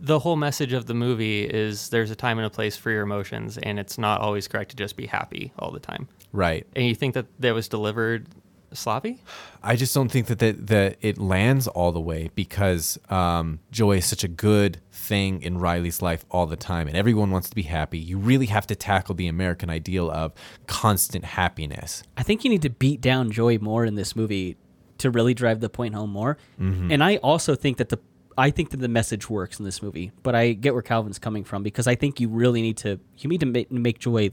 The 0.01 0.21
whole 0.21 0.37
message 0.37 0.73
of 0.73 0.87
the 0.87 0.95
movie 0.95 1.43
is 1.45 1.89
there's 1.91 2.11
a 2.13 2.17
time 2.17 2.39
and 2.39 2.47
a 2.47 2.51
place 2.51 2.77
for 2.77 2.91
your 2.91 3.03
emotions, 3.03 3.59
and 3.59 3.79
it's 3.81 3.99
not 3.99 4.21
always 4.21 4.47
correct 4.49 4.71
to 4.71 4.77
just 4.77 4.97
be 4.97 5.07
happy 5.07 5.53
all 5.59 5.73
the 5.73 5.81
time. 5.81 6.07
Right. 6.33 6.67
And 6.77 6.87
you 6.87 6.95
think 6.95 7.15
that 7.15 7.27
that 7.41 7.53
was 7.55 7.69
delivered 7.69 8.27
Slavi? 8.73 9.19
I 9.63 9.77
just 9.77 9.95
don't 9.95 10.11
think 10.11 10.27
that 10.27 10.39
that, 10.41 10.67
that 10.67 10.97
it 11.01 11.19
lands 11.19 11.67
all 11.69 11.93
the 11.93 12.01
way 12.01 12.31
because 12.35 12.99
um, 13.09 13.61
joy 13.71 13.99
is 13.99 14.07
such 14.07 14.25
a 14.25 14.29
good 14.29 14.81
thing 14.93 15.43
in 15.43 15.59
Riley's 15.59 16.03
life 16.03 16.25
all 16.31 16.47
the 16.47 16.57
time, 16.57 16.89
and 16.89 16.97
everyone 16.97 17.31
wants 17.31 17.49
to 17.49 17.55
be 17.55 17.63
happy. 17.63 17.99
You 17.99 18.19
really 18.19 18.47
have 18.47 18.67
to 18.69 18.77
tackle 18.77 19.15
the 19.15 19.27
American 19.27 19.71
ideal 19.71 20.11
of 20.11 20.33
constant 20.67 21.25
happiness. 21.25 22.03
I 22.17 22.23
think 22.23 22.45
you 22.45 22.51
need 22.51 22.63
to 22.63 22.71
beat 22.71 23.01
down 23.01 23.31
Joy 23.31 23.59
more 23.59 23.85
in 23.85 23.95
this 23.95 24.15
movie 24.15 24.57
to 24.99 25.11
really 25.11 25.35
drive 25.35 25.61
the 25.61 25.69
point 25.69 25.95
home 25.95 26.11
more. 26.11 26.37
And 26.59 27.03
I 27.03 27.17
also 27.17 27.55
think 27.55 27.79
that 27.79 27.89
the 27.89 27.99
I 28.37 28.51
think 28.51 28.71
that 28.71 28.77
the 28.77 28.89
message 28.89 29.29
works 29.29 29.59
in 29.59 29.65
this 29.65 29.83
movie, 29.83 30.13
but 30.23 30.37
I 30.37 30.53
get 30.53 30.73
where 30.73 30.83
Calvin's 30.83 31.19
coming 31.19 31.43
from 31.43 31.65
because 31.65 31.89
I 31.89 31.97
think 31.97 32.21
you 32.21 32.29
really 32.29 32.63
need 32.63 32.77
to 32.79 33.01
you 33.17 33.29
need 33.29 33.41
to 33.41 33.47
make, 33.47 33.73
make 33.73 33.99
Joy 33.99 34.31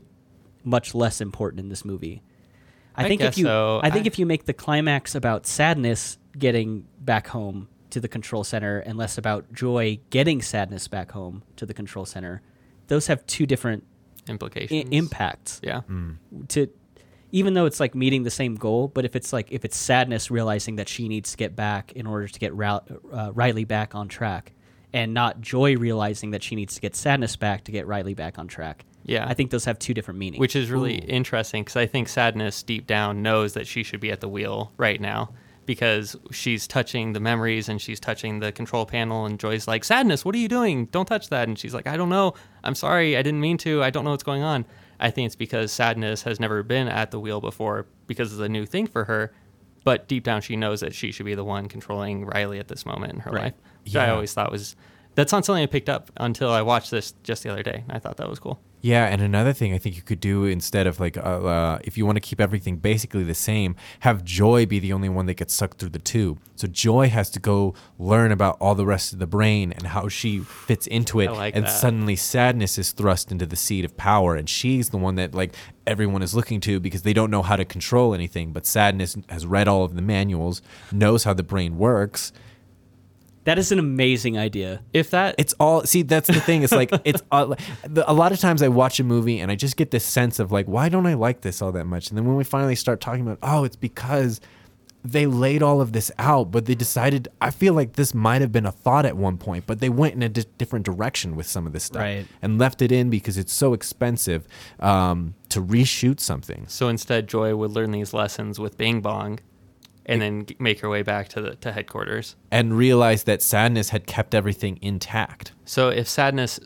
much 0.63 0.93
less 0.93 1.21
important 1.21 1.59
in 1.59 1.69
this 1.69 1.83
movie. 1.83 2.21
I, 2.97 3.05
I 3.05 3.07
think 3.07 3.21
guess 3.21 3.33
if 3.33 3.37
you 3.39 3.45
so. 3.45 3.79
I 3.83 3.89
think 3.89 4.05
I- 4.05 4.07
if 4.07 4.19
you 4.19 4.25
make 4.25 4.45
the 4.45 4.53
climax 4.53 5.15
about 5.15 5.45
sadness 5.45 6.17
getting 6.37 6.85
back 6.99 7.27
home 7.27 7.67
to 7.91 7.99
the 7.99 8.07
control 8.07 8.43
center 8.43 8.79
and 8.79 8.97
less 8.97 9.17
about 9.17 9.51
joy 9.53 9.99
getting 10.09 10.41
sadness 10.41 10.87
back 10.87 11.11
home 11.11 11.43
to 11.55 11.65
the 11.65 11.73
control 11.73 12.05
center, 12.05 12.41
those 12.87 13.07
have 13.07 13.25
two 13.27 13.45
different 13.45 13.83
I- 14.27 14.31
Implications. 14.31 14.89
impacts 14.91 15.61
Yeah. 15.63 15.81
to 16.49 16.67
even 17.31 17.53
though 17.53 17.65
it's 17.65 17.79
like 17.79 17.93
meeting 17.95 18.23
the 18.23 18.29
same 18.31 18.55
goal 18.55 18.87
but 18.87 19.03
if 19.05 19.15
it's 19.15 19.31
like 19.33 19.51
if 19.51 19.65
it's 19.65 19.75
sadness 19.77 20.31
realizing 20.31 20.77
that 20.77 20.87
she 20.89 21.07
needs 21.07 21.31
to 21.31 21.37
get 21.37 21.55
back 21.55 21.91
in 21.93 22.07
order 22.07 22.27
to 22.27 22.39
get 22.39 22.53
Ra- 22.55 22.79
uh, 23.11 23.31
riley 23.33 23.65
back 23.65 23.93
on 23.95 24.07
track 24.07 24.53
and 24.93 25.13
not 25.13 25.41
joy 25.41 25.75
realizing 25.75 26.31
that 26.31 26.41
she 26.43 26.55
needs 26.55 26.75
to 26.75 26.81
get 26.81 26.95
sadness 26.95 27.35
back 27.35 27.63
to 27.65 27.71
get 27.71 27.85
riley 27.87 28.13
back 28.13 28.39
on 28.39 28.47
track 28.47 28.85
Yeah. 29.06 29.26
i 29.28 29.34
think 29.34 29.51
those 29.51 29.66
have 29.66 29.78
two 29.80 29.93
different 29.93 30.20
meanings 30.20 30.39
Which 30.39 30.56
is 30.56 30.70
really 30.70 30.95
interesting 30.95 31.64
because 31.64 31.76
I 31.78 31.86
think 31.86 32.10
sadness 32.10 32.64
deep 32.64 32.88
down 32.88 33.22
knows 33.22 33.53
that 33.53 33.68
she 33.68 33.84
should 33.84 33.99
be 33.99 34.12
at 34.12 34.20
the 34.22 34.28
wheel 34.28 34.72
right 34.78 34.99
now 34.99 35.30
because 35.66 36.16
she's 36.32 36.68
touching 36.68 37.14
the 37.14 37.20
memories 37.20 37.70
and 37.70 37.82
she's 37.82 37.99
touching 37.99 38.39
the 38.39 38.51
control 38.51 38.86
panel 38.86 39.26
and 39.26 39.39
Joy's 39.39 39.68
like, 39.68 39.84
"Sadness, 39.84 40.24
what 40.24 40.36
are 40.36 40.38
you 40.38 40.47
doing? 40.47 40.86
Don't 40.88 41.08
touch 41.08 41.30
that." 41.30 41.47
And 41.47 41.58
she's 41.58 41.74
like, 41.74 41.88
"I 41.88 41.97
don't 41.97 42.10
know. 42.10 42.36
I'm 42.64 42.76
sorry. 42.76 43.18
I 43.18 43.24
didn't 43.24 43.39
mean 43.41 43.58
to. 43.60 43.82
I 43.82 43.89
don't 43.89 44.03
know 44.06 44.12
what's 44.12 44.22
going 44.24 44.43
on." 44.43 44.66
I 44.99 45.10
think 45.10 45.26
it's 45.26 45.36
because 45.36 45.72
sadness 45.72 46.22
has 46.22 46.39
never 46.39 46.62
been 46.62 46.88
at 46.88 47.10
the 47.10 47.20
wheel 47.20 47.41
before 47.41 47.88
because 48.06 48.32
it's 48.32 48.41
a 48.41 48.47
new 48.49 48.66
thing 48.68 48.86
for 48.86 49.06
her. 49.06 49.34
But 49.84 50.08
deep 50.08 50.24
down, 50.24 50.41
she 50.41 50.56
knows 50.56 50.82
that 50.82 50.93
she 50.93 51.12
should 51.12 51.26
be 51.26 51.34
the 51.36 51.43
one 51.43 51.68
controlling 51.68 52.26
Riley 52.26 52.60
at 52.60 52.68
this 52.68 52.86
moment 52.86 53.14
in 53.14 53.20
her 53.22 53.32
Right. 53.32 53.43
life, 53.45 53.53
which 53.86 53.95
I 53.95 54.10
always 54.10 54.34
thought 54.34 54.51
was 54.51 54.76
that's 55.16 55.32
not 55.32 55.45
something 55.45 55.64
I 55.64 55.68
picked 55.68 55.89
up 55.89 56.12
until 56.18 56.51
I 56.51 56.62
watched 56.62 56.91
this 56.91 57.14
just 57.24 57.41
the 57.41 57.49
other 57.51 57.64
day. 57.64 57.84
I 57.89 57.97
thought 57.97 58.18
that 58.18 58.30
was 58.30 58.38
cool. 58.38 58.60
Yeah, 58.86 59.07
and 59.07 59.19
another 59.19 59.51
thing 59.51 59.73
I 59.73 59.79
think 59.79 59.95
you 59.95 60.03
could 60.03 60.19
do 60.19 60.45
instead 60.45 60.86
of 60.86 60.99
like, 60.99 61.17
uh, 61.17 61.21
uh, 61.21 61.79
if 61.83 61.97
you 61.97 62.05
want 62.05 62.17
to 62.17 62.19
keep 62.19 62.39
everything 62.39 62.77
basically 62.77 63.23
the 63.23 63.33
same, 63.33 63.75
have 64.01 64.23
Joy 64.23 64.67
be 64.67 64.77
the 64.77 64.93
only 64.93 65.09
one 65.09 65.25
that 65.25 65.33
gets 65.33 65.55
sucked 65.55 65.79
through 65.79 65.89
the 65.89 65.97
tube. 65.97 66.39
So 66.55 66.67
Joy 66.67 67.09
has 67.09 67.31
to 67.31 67.39
go 67.39 67.73
learn 67.97 68.31
about 68.31 68.57
all 68.61 68.75
the 68.75 68.86
rest 68.86 69.11
of 69.11 69.17
the 69.17 69.25
brain 69.25 69.73
and 69.73 69.88
how 69.88 70.07
she 70.07 70.38
fits 70.38 70.86
into 70.86 71.19
it, 71.19 71.29
I 71.29 71.31
like 71.31 71.55
and 71.55 71.65
that. 71.65 71.69
suddenly 71.71 72.15
sadness 72.15 72.77
is 72.77 72.91
thrust 72.91 73.31
into 73.31 73.47
the 73.47 73.55
seat 73.55 73.86
of 73.86 73.97
power, 73.97 74.36
and 74.36 74.47
she's 74.47 74.91
the 74.91 74.97
one 74.97 75.15
that 75.15 75.33
like 75.33 75.55
everyone 75.88 76.21
is 76.21 76.36
looking 76.36 76.61
to 76.61 76.79
because 76.79 77.01
they 77.01 77.13
don't 77.13 77.31
know 77.31 77.41
how 77.41 77.55
to 77.55 77.65
control 77.65 78.13
anything. 78.13 78.53
But 78.53 78.67
sadness 78.67 79.17
has 79.29 79.47
read 79.47 79.67
all 79.67 79.83
of 79.83 79.95
the 79.95 80.03
manuals, 80.03 80.61
knows 80.91 81.23
how 81.23 81.33
the 81.33 81.41
brain 81.41 81.79
works. 81.79 82.31
That 83.45 83.57
is 83.57 83.71
an 83.71 83.79
amazing 83.79 84.37
idea 84.37 84.81
If 84.93 85.09
that 85.11 85.35
It's 85.37 85.53
all 85.59 85.83
see. 85.83 86.01
That's 86.03 86.27
the 86.27 86.39
thing. 86.41 86.61
It's 86.63 86.71
like 86.73 86.91
it's 87.05 87.21
the, 87.29 88.03
a 88.07 88.13
lot 88.13 88.31
of 88.31 88.39
times 88.39 88.61
I 88.61 88.67
watch 88.67 88.99
a 88.99 89.03
movie 89.03 89.39
and 89.39 89.51
I 89.51 89.55
just 89.55 89.77
get 89.77 89.91
this 89.91 90.03
sense 90.03 90.39
of 90.39 90.51
like, 90.51 90.67
why 90.67 90.89
don't 90.89 91.05
I 91.07 91.13
like 91.13 91.41
this 91.41 91.61
all 91.61 91.71
that 91.71 91.85
much? 91.85 92.09
And 92.09 92.17
then 92.17 92.25
when 92.25 92.35
we 92.35 92.43
finally 92.43 92.75
start 92.75 93.01
talking 93.01 93.21
about, 93.21 93.39
oh, 93.41 93.63
it's 93.63 93.75
because 93.75 94.41
they 95.03 95.27
laid 95.27 95.61
all 95.61 95.81
of 95.81 95.91
this 95.91 96.11
out, 96.17 96.49
but 96.49 96.65
they 96.65 96.73
decided. 96.73 97.27
I 97.39 97.51
feel 97.51 97.75
like 97.75 97.93
this 97.93 98.15
might 98.15 98.41
have 98.41 98.51
been 98.51 98.65
a 98.65 98.71
thought 98.71 99.05
at 99.05 99.15
one 99.15 99.37
point, 99.37 99.67
but 99.67 99.79
they 99.79 99.89
went 99.89 100.15
in 100.15 100.23
a 100.23 100.29
di- 100.29 100.45
different 100.57 100.83
direction 100.83 101.35
with 101.35 101.45
some 101.45 101.67
of 101.67 101.73
this 101.73 101.83
stuff 101.83 102.01
Right. 102.01 102.25
and 102.41 102.57
left 102.57 102.81
it 102.81 102.91
in 102.91 103.11
because 103.11 103.37
it's 103.37 103.53
so 103.53 103.73
expensive 103.73 104.47
um, 104.79 105.35
to 105.49 105.61
reshoot 105.61 106.19
something. 106.19 106.65
So 106.67 106.89
instead, 106.89 107.27
Joy 107.27 107.55
would 107.55 107.69
learn 107.69 107.91
these 107.91 108.15
lessons 108.15 108.59
with 108.59 108.79
Bing 108.79 109.01
Bong, 109.01 109.37
and 110.06 110.22
then 110.22 110.45
make 110.60 110.80
her 110.82 110.89
way 110.89 111.01
back 111.03 111.28
to 111.30 111.41
the 111.41 111.56
to 111.58 111.72
headquarters. 111.72 112.36
And 112.51 112.78
realize 112.78 113.24
that 113.24 113.41
sadness 113.41 113.89
had 113.89 114.06
kept 114.08 114.36
everything 114.36 114.78
intact. 114.82 115.51
So 115.66 115.89
if 115.89 116.08
sadness, 116.08 116.60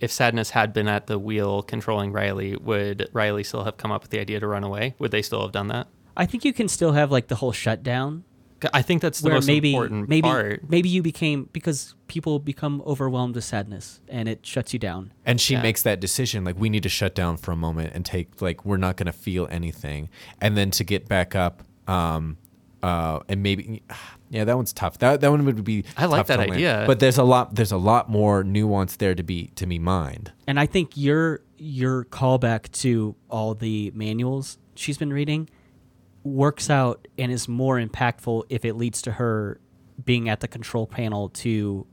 if 0.00 0.12
sadness 0.12 0.50
had 0.50 0.72
been 0.72 0.88
at 0.88 1.06
the 1.06 1.18
wheel 1.18 1.62
controlling 1.62 2.12
Riley, 2.12 2.56
would 2.56 3.08
Riley 3.12 3.42
still 3.44 3.64
have 3.64 3.76
come 3.76 3.90
up 3.92 4.02
with 4.02 4.10
the 4.10 4.20
idea 4.20 4.38
to 4.40 4.46
run 4.46 4.62
away? 4.64 4.94
Would 4.98 5.10
they 5.10 5.22
still 5.22 5.42
have 5.42 5.52
done 5.52 5.68
that? 5.68 5.88
i 6.20 6.26
think 6.26 6.44
you 6.44 6.52
can 6.52 6.66
still 6.66 6.90
have 6.92 7.12
like 7.12 7.28
the 7.28 7.36
whole 7.36 7.52
shutdown 7.52 8.24
i 8.72 8.82
think 8.82 9.00
that's 9.00 9.20
the 9.20 9.30
most 9.30 9.46
maybe 9.46 9.72
important 9.72 10.08
maybe 10.08 10.22
part. 10.22 10.68
maybe 10.68 10.88
you 10.88 11.00
became 11.00 11.48
because 11.52 11.94
people 12.08 12.40
become 12.40 12.82
overwhelmed 12.84 13.36
with 13.36 13.44
sadness 13.44 14.00
and 14.08 14.28
it 14.28 14.44
shuts 14.44 14.72
you 14.72 14.80
down 14.80 15.12
and 15.24 15.40
she 15.40 15.54
Yeah. 15.54 15.62
makes 15.62 15.82
that 15.84 16.00
decision 16.00 16.42
like 16.42 16.58
we 16.58 16.68
need 16.70 16.82
to 16.82 16.88
shut 16.88 17.14
down 17.14 17.36
for 17.36 17.52
a 17.52 17.56
moment 17.56 17.92
and 17.94 18.04
take 18.04 18.42
like 18.42 18.64
we're 18.64 18.78
not 18.78 18.96
going 18.96 19.06
to 19.06 19.12
feel 19.12 19.46
anything 19.48 20.08
and 20.40 20.56
then 20.56 20.72
to 20.72 20.82
get 20.82 21.06
back 21.06 21.36
up 21.36 21.62
um 21.86 22.36
uh 22.82 23.20
and 23.28 23.42
maybe 23.42 23.82
yeah 24.30 24.44
that 24.44 24.56
one's 24.56 24.72
tough 24.72 24.98
that 24.98 25.20
that 25.20 25.30
one 25.30 25.44
would 25.44 25.64
be 25.64 25.84
I 25.96 26.04
like 26.06 26.20
tough 26.20 26.26
to 26.26 26.32
that 26.34 26.38
land. 26.40 26.52
idea. 26.52 26.84
but 26.86 27.00
there's 27.00 27.18
a 27.18 27.24
lot 27.24 27.54
there's 27.54 27.72
a 27.72 27.76
lot 27.76 28.08
more 28.10 28.44
nuance 28.44 28.96
there 28.96 29.14
to 29.14 29.22
be 29.22 29.48
to 29.56 29.66
be 29.66 29.78
mined 29.78 30.32
And 30.46 30.60
I 30.60 30.66
think 30.66 30.96
your 30.96 31.40
your 31.56 32.04
callback 32.04 32.70
to 32.82 33.16
all 33.28 33.54
the 33.54 33.90
manuals 33.94 34.58
she's 34.76 34.96
been 34.98 35.12
reading 35.12 35.48
works 36.24 36.68
out 36.70 37.08
and 37.16 37.32
is 37.32 37.48
more 37.48 37.76
impactful 37.80 38.44
if 38.48 38.64
it 38.64 38.74
leads 38.74 39.02
to 39.02 39.12
her 39.12 39.60
being 40.04 40.28
at 40.28 40.40
the 40.40 40.48
control 40.48 40.86
panel 40.86 41.30
to 41.30 41.86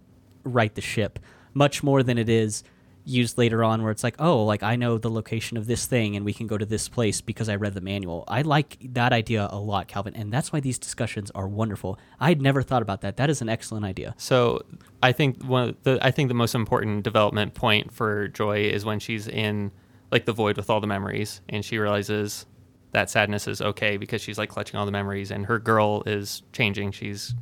right 0.44 0.76
the 0.76 0.82
ship, 0.82 1.18
much 1.54 1.82
more 1.84 2.04
than 2.04 2.18
it 2.18 2.30
is 2.30 2.64
used 3.06 3.38
later 3.38 3.64
on 3.64 3.84
where 3.84 3.92
it's 3.92 4.04
like, 4.04 4.16
oh, 4.20 4.44
like 4.44 4.64
I 4.64 4.76
know 4.76 4.98
the 4.98 5.10
location 5.10 5.58
of 5.58 5.68
this 5.68 5.86
thing 5.86 6.16
and 6.16 6.26
we 6.26 6.34
can 6.34 6.48
go 6.48 6.58
to 6.58 6.66
this 6.66 6.90
place 6.90 7.22
because 7.22 7.48
I 7.48 7.56
read 7.56 7.74
the 7.76 7.82
manual. 7.82 8.24
I 8.28 8.42
like 8.42 8.78
that 8.94 9.14
idea 9.14 9.48
a 9.52 9.60
lot, 9.60 9.88
Calvin, 9.88 10.16
and 10.16 10.34
that's 10.34 10.52
why 10.52 10.60
these 10.60 10.80
discussions 10.80 11.32
are 11.32 11.48
wonderful. 11.48 12.00
I 12.20 12.30
had 12.30 12.42
never 12.42 12.62
thought 12.62 12.82
about 12.82 13.02
that. 13.02 13.18
That 13.18 13.30
is 13.30 13.42
an 13.42 13.50
excellent 13.50 13.86
idea. 13.86 14.16
So 14.18 14.64
I 15.04 15.12
think 15.12 15.44
one 15.44 15.76
the 15.84 16.00
I 16.02 16.12
think 16.12 16.30
the 16.30 16.34
most 16.34 16.56
important 16.56 17.04
development 17.04 17.54
point 17.54 17.94
for 17.94 18.28
Joy 18.30 18.64
is 18.64 18.84
when 18.84 19.00
she's 19.00 19.28
in 19.28 19.72
like 20.12 20.26
the 20.26 20.34
void 20.34 20.58
with 20.58 20.70
all 20.70 20.80
the 20.80 20.88
memories 20.88 21.42
and 21.50 21.64
she 21.64 21.78
realizes 21.78 22.46
that 22.92 23.10
sadness 23.10 23.48
is 23.48 23.62
okay 23.62 23.98
because 23.98 24.22
she's 24.22 24.38
like 24.38 24.50
clutching 24.50 24.80
all 24.80 24.86
the 24.86 24.92
memories 24.92 25.30
and 25.32 25.46
her 25.46 25.60
girl 25.60 26.02
is 26.06 26.42
changing. 26.54 26.92
She's 26.92 27.36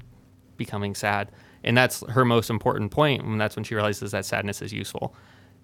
becoming 0.58 0.96
sad. 0.96 1.32
And 1.64 1.78
that's 1.78 2.04
her 2.10 2.26
most 2.26 2.50
important 2.50 2.92
point 2.92 3.24
and 3.24 3.40
that's 3.40 3.56
when 3.56 3.64
she 3.64 3.76
realizes 3.76 4.12
that 4.12 4.26
sadness 4.26 4.62
is 4.62 4.74
useful. 4.74 5.16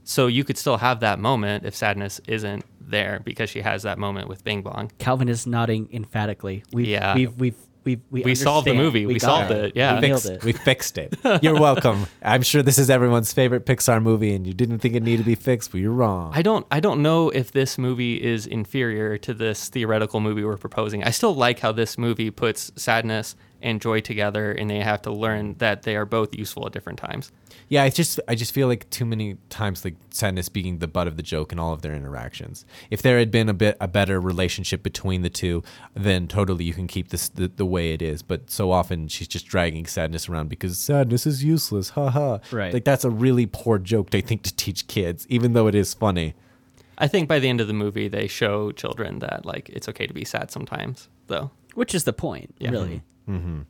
So 0.09 0.25
you 0.25 0.43
could 0.43 0.57
still 0.57 0.77
have 0.77 1.01
that 1.01 1.19
moment 1.19 1.65
if 1.67 1.75
sadness 1.75 2.19
isn't 2.27 2.65
there 2.81 3.21
because 3.23 3.47
she 3.51 3.61
has 3.61 3.83
that 3.83 3.99
moment 3.99 4.27
with 4.27 4.43
Bing 4.43 4.63
Bong. 4.63 4.91
Calvin 4.97 5.29
is 5.29 5.45
nodding 5.45 5.87
emphatically. 5.93 6.63
We've, 6.73 6.87
Yeah. 6.87 7.13
we've, 7.13 7.35
we've, 7.39 7.55
we've, 7.83 8.01
we, 8.09 8.23
We 8.23 8.33
solved 8.33 8.65
the 8.65 8.73
movie. 8.73 9.05
We 9.05 9.19
got 9.19 9.21
solved 9.21 9.51
it. 9.51 9.73
Yeah. 9.75 9.93
we 9.93 10.01
We 10.01 10.07
nailed 10.07 10.21
Fixed- 10.23 10.31
it. 10.37 10.43
we 10.43 10.51
fixed 10.53 10.97
it 10.97 11.13
you're 11.43 11.59
welcome 11.59 12.07
i'm 12.23 12.41
sure 12.41 12.61
this 12.63 12.77
is 12.79 12.89
everyone's 12.89 13.31
favorite 13.31 13.65
pixar 13.67 14.01
movie 14.01 14.33
and 14.33 14.45
you 14.47 14.53
didn't 14.53 14.79
think 14.79 14.95
it 14.95 15.03
needed 15.03 15.19
to 15.23 15.25
be 15.25 15.35
fixed 15.35 15.71
but 15.71 15.79
you're 15.79 15.93
wrong 15.93 16.31
I 16.33 16.41
don't 16.41 16.65
I 16.71 16.79
don't 16.79 17.01
know 17.03 17.29
if 17.29 17.51
this 17.51 17.77
movie 17.77 18.15
is 18.21 18.47
inferior 18.47 19.17
to 19.19 19.33
this 19.33 19.69
theoretical 19.69 20.19
movie 20.21 20.43
we're 20.43 20.57
proposing. 20.57 21.03
I 21.03 21.11
still 21.11 21.35
like 21.35 21.59
how 21.59 21.71
this 21.71 21.97
movie 21.97 22.31
puts 22.31 22.71
sadness 22.75 23.35
and 23.61 23.81
joy 23.81 23.99
together 24.01 24.51
and 24.51 24.69
they 24.69 24.79
have 24.79 25.01
to 25.03 25.11
learn 25.11 25.55
that 25.59 25.83
they 25.83 25.95
are 25.95 26.05
both 26.05 26.35
useful 26.35 26.65
at 26.67 26.71
different 26.73 26.99
times. 26.99 27.31
Yeah, 27.67 27.83
I 27.83 27.89
just 27.89 28.19
I 28.27 28.33
just 28.33 28.51
feel 28.51 28.67
like 28.67 28.89
too 28.89 29.05
many 29.05 29.37
times 29.49 29.85
like 29.85 29.95
sadness 30.09 30.49
being 30.49 30.79
the 30.79 30.87
butt 30.87 31.07
of 31.07 31.17
the 31.17 31.23
joke 31.23 31.51
in 31.51 31.59
all 31.59 31.71
of 31.71 31.83
their 31.83 31.93
interactions. 31.93 32.65
If 32.89 33.01
there 33.03 33.19
had 33.19 33.29
been 33.29 33.47
a 33.47 33.53
bit 33.53 33.77
a 33.79 33.87
better 33.87 34.19
relationship 34.19 34.81
between 34.81 35.21
the 35.21 35.29
two, 35.29 35.61
then 35.93 36.27
totally 36.27 36.63
you 36.63 36.73
can 36.73 36.87
keep 36.87 37.09
this 37.09 37.29
the, 37.29 37.47
the 37.47 37.65
way 37.65 37.93
it 37.93 38.01
is. 38.01 38.23
But 38.23 38.49
so 38.49 38.71
often 38.71 39.07
she's 39.07 39.27
just 39.27 39.45
dragging 39.45 39.85
sadness 39.85 40.27
around 40.27 40.49
because 40.49 40.79
sadness 40.79 41.27
is 41.27 41.43
useless. 41.43 41.89
Ha 41.89 42.09
ha. 42.09 42.39
Right. 42.51 42.73
Like 42.73 42.85
that's 42.85 43.03
a 43.05 43.09
really 43.11 43.45
poor 43.45 43.77
joke 43.77 44.15
I 44.15 44.21
think 44.21 44.41
to 44.43 44.55
teach 44.55 44.87
kids, 44.87 45.27
even 45.29 45.53
though 45.53 45.67
it 45.67 45.75
is 45.75 45.93
funny. 45.93 46.33
I 46.97 47.07
think 47.07 47.29
by 47.29 47.37
the 47.39 47.49
end 47.49 47.61
of 47.61 47.67
the 47.67 47.73
movie 47.73 48.07
they 48.07 48.27
show 48.27 48.71
children 48.71 49.19
that 49.19 49.45
like 49.45 49.69
it's 49.69 49.87
okay 49.89 50.07
to 50.07 50.13
be 50.13 50.25
sad 50.25 50.49
sometimes 50.49 51.07
though. 51.27 51.51
Which 51.75 51.93
is 51.93 52.03
the 52.03 52.13
point, 52.13 52.55
Yeah. 52.57 52.71
really. 52.71 52.87
Mm-hmm. 52.87 53.05
Mm-hmm. 53.29 53.61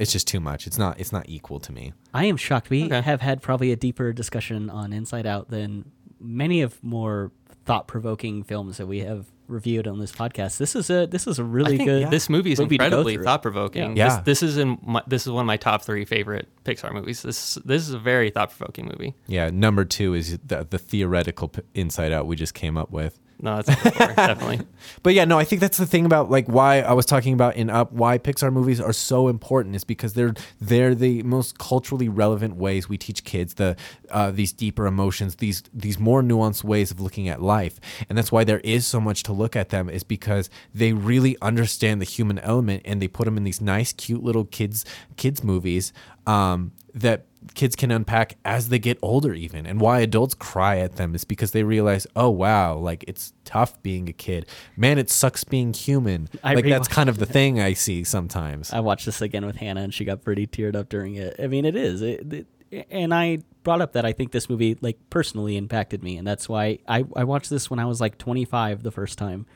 It's 0.00 0.12
just 0.12 0.26
too 0.26 0.40
much. 0.40 0.66
It's 0.66 0.76
not 0.78 0.98
it's 0.98 1.12
not 1.12 1.28
equal 1.28 1.60
to 1.60 1.72
me. 1.72 1.92
I 2.12 2.24
am 2.24 2.36
shocked. 2.36 2.68
We 2.68 2.84
Okay. 2.86 3.00
have 3.00 3.20
had 3.20 3.40
probably 3.42 3.70
a 3.72 3.76
deeper 3.76 4.12
discussion 4.12 4.68
on 4.68 4.92
Inside 4.92 5.24
Out 5.26 5.50
than 5.50 5.90
many 6.20 6.62
of 6.62 6.82
more 6.82 7.30
thought-provoking 7.64 8.42
films 8.44 8.76
that 8.76 8.86
we 8.86 9.00
have 9.00 9.26
reviewed 9.46 9.86
on 9.86 9.98
this 9.98 10.10
podcast. 10.12 10.58
This 10.58 10.74
is 10.74 10.90
a 10.90 11.06
this 11.06 11.26
is 11.26 11.38
a 11.38 11.44
really 11.44 11.76
think, 11.76 11.88
good. 11.88 12.02
yeah. 12.02 12.08
This 12.10 12.28
movie 12.28 12.52
is 12.52 12.58
movie 12.60 12.74
incredibly 12.74 13.16
thought 13.18 13.42
provoking. 13.42 13.96
Yeah. 13.96 14.16
This, 14.22 14.40
this 14.40 14.42
is 14.50 14.58
in 14.58 14.78
my, 14.82 15.02
this 15.06 15.22
is 15.26 15.30
one 15.32 15.42
of 15.42 15.46
my 15.46 15.56
top 15.56 15.82
3 15.82 16.04
favorite 16.04 16.48
Pixar 16.64 16.92
movies. 16.92 17.22
This 17.22 17.54
this 17.64 17.86
is 17.88 17.94
a 17.94 17.98
very 17.98 18.30
thought 18.30 18.50
provoking 18.50 18.86
movie. 18.86 19.14
Yeah, 19.26 19.50
number 19.50 19.84
2 19.84 20.14
is 20.14 20.38
the 20.44 20.66
the 20.68 20.78
theoretical 20.78 21.52
inside 21.74 22.12
out 22.12 22.26
we 22.26 22.36
just 22.36 22.54
came 22.54 22.76
up 22.76 22.90
with. 22.90 23.18
No, 23.44 23.60
that's 23.60 23.82
definitely. 23.98 24.60
But 25.02 25.12
yeah, 25.12 25.26
no, 25.26 25.38
I 25.38 25.44
think 25.44 25.60
that's 25.60 25.76
the 25.76 25.84
thing 25.84 26.06
about 26.06 26.30
like 26.30 26.46
why 26.46 26.80
I 26.80 26.94
was 26.94 27.04
talking 27.04 27.34
about 27.34 27.56
in 27.56 27.68
Up, 27.68 27.92
why 27.92 28.16
Pixar 28.16 28.50
movies 28.50 28.80
are 28.80 28.94
so 28.94 29.28
important 29.28 29.76
is 29.76 29.84
because 29.84 30.14
they're 30.14 30.32
they're 30.62 30.94
the 30.94 31.22
most 31.24 31.58
culturally 31.58 32.08
relevant 32.08 32.56
ways 32.56 32.88
we 32.88 32.96
teach 32.96 33.22
kids 33.22 33.54
the 33.54 33.76
uh, 34.10 34.30
these 34.30 34.50
deeper 34.54 34.86
emotions, 34.86 35.36
these 35.36 35.62
these 35.74 35.98
more 35.98 36.22
nuanced 36.22 36.64
ways 36.64 36.90
of 36.90 37.02
looking 37.02 37.28
at 37.28 37.42
life, 37.42 37.78
and 38.08 38.16
that's 38.16 38.32
why 38.32 38.44
there 38.44 38.60
is 38.60 38.86
so 38.86 38.98
much 38.98 39.22
to 39.24 39.32
look 39.34 39.54
at 39.54 39.68
them 39.68 39.90
is 39.90 40.04
because 40.04 40.48
they 40.74 40.94
really 40.94 41.36
understand 41.42 42.00
the 42.00 42.06
human 42.06 42.38
element 42.38 42.80
and 42.86 43.02
they 43.02 43.08
put 43.08 43.26
them 43.26 43.36
in 43.36 43.44
these 43.44 43.60
nice, 43.60 43.92
cute 43.92 44.24
little 44.24 44.46
kids 44.46 44.86
kids 45.18 45.44
movies 45.44 45.92
um, 46.26 46.72
that 46.94 47.26
kids 47.54 47.76
can 47.76 47.90
unpack 47.90 48.36
as 48.44 48.70
they 48.70 48.78
get 48.78 48.98
older 49.02 49.34
even. 49.34 49.66
And 49.66 49.80
why 49.80 50.00
adults 50.00 50.34
cry 50.34 50.78
at 50.78 50.96
them 50.96 51.14
is 51.14 51.24
because 51.24 51.50
they 51.50 51.62
realize 51.62 52.06
oh 52.16 52.30
wow 52.30 52.76
like 52.76 53.04
it's 53.06 53.32
tough 53.44 53.82
being 53.82 54.08
a 54.08 54.12
kid. 54.12 54.46
Man 54.76 54.98
it 54.98 55.10
sucks 55.10 55.44
being 55.44 55.74
human. 55.74 56.28
I 56.42 56.54
like 56.54 56.64
that's 56.64 56.88
kind 56.88 57.08
of 57.10 57.18
the 57.18 57.26
thing 57.26 57.60
i 57.60 57.74
see 57.74 58.02
sometimes. 58.04 58.72
I 58.72 58.80
watched 58.80 59.04
this 59.06 59.20
again 59.20 59.44
with 59.44 59.56
Hannah, 59.56 59.82
and 59.82 59.92
she 59.92 60.04
got 60.04 60.22
pretty 60.22 60.46
teared 60.46 60.74
up 60.74 60.88
during 60.88 61.16
it. 61.16 61.36
I 61.38 61.46
mean, 61.48 61.64
it 61.64 61.76
is, 61.76 62.00
it, 62.02 62.32
it- 62.32 62.46
and 62.90 63.14
I 63.14 63.38
brought 63.62 63.80
up 63.80 63.92
that 63.92 64.04
I 64.04 64.12
think 64.12 64.32
this 64.32 64.50
movie 64.50 64.76
like 64.80 64.98
personally 65.08 65.56
impacted 65.56 66.02
me, 66.02 66.16
and 66.16 66.26
that's 66.26 66.48
why 66.48 66.78
I 66.88 67.04
I 67.14 67.22
watched 67.22 67.48
this 67.50 67.70
when 67.70 67.78
I 67.78 67.84
was 67.84 68.00
like 68.00 68.18
25 68.18 68.82
the 68.82 68.90
first 68.90 69.16
time, 69.16 69.46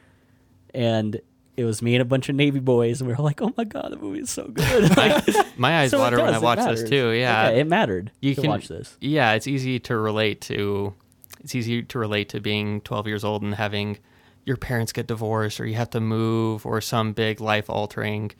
and 0.72 1.20
it 1.58 1.64
was 1.64 1.82
me 1.82 1.96
and 1.96 2.02
a 2.02 2.04
bunch 2.04 2.28
of 2.28 2.36
Navy 2.36 2.60
boys, 2.60 3.00
and 3.00 3.08
we 3.08 3.14
were 3.16 3.22
like, 3.22 3.42
oh 3.42 3.52
my 3.56 3.64
god, 3.64 3.90
the 3.90 3.96
movie 3.96 4.20
is 4.20 4.30
so 4.30 4.46
good. 4.46 4.88
Like, 4.96 5.24
My 5.58 5.80
eyes 5.80 5.90
so 5.90 5.98
water 5.98 6.18
when 6.18 6.32
I 6.32 6.38
watch 6.38 6.60
this 6.60 6.88
too. 6.88 7.10
Yeah, 7.10 7.48
it 7.48 7.66
mattered 7.66 8.12
you 8.20 8.36
can 8.36 8.46
watch 8.46 8.68
this. 8.68 8.96
Yeah, 9.00 9.32
it's 9.32 9.48
easy 9.48 9.80
to 9.80 9.96
relate 9.96 10.40
to. 10.42 10.94
It's 11.40 11.56
easy 11.56 11.82
to 11.82 11.98
relate 11.98 12.28
to 12.28 12.40
being 12.40 12.80
12 12.82 13.08
years 13.08 13.24
old 13.24 13.42
and 13.42 13.56
having 13.56 13.98
your 14.44 14.56
parents 14.56 14.92
get 14.92 15.08
divorced, 15.08 15.58
or 15.58 15.66
you 15.66 15.74
have 15.74 15.90
to 15.90 16.00
move, 16.00 16.64
or 16.64 16.80
some 16.80 17.12
big 17.12 17.40
life 17.40 17.68
altering 17.68 18.30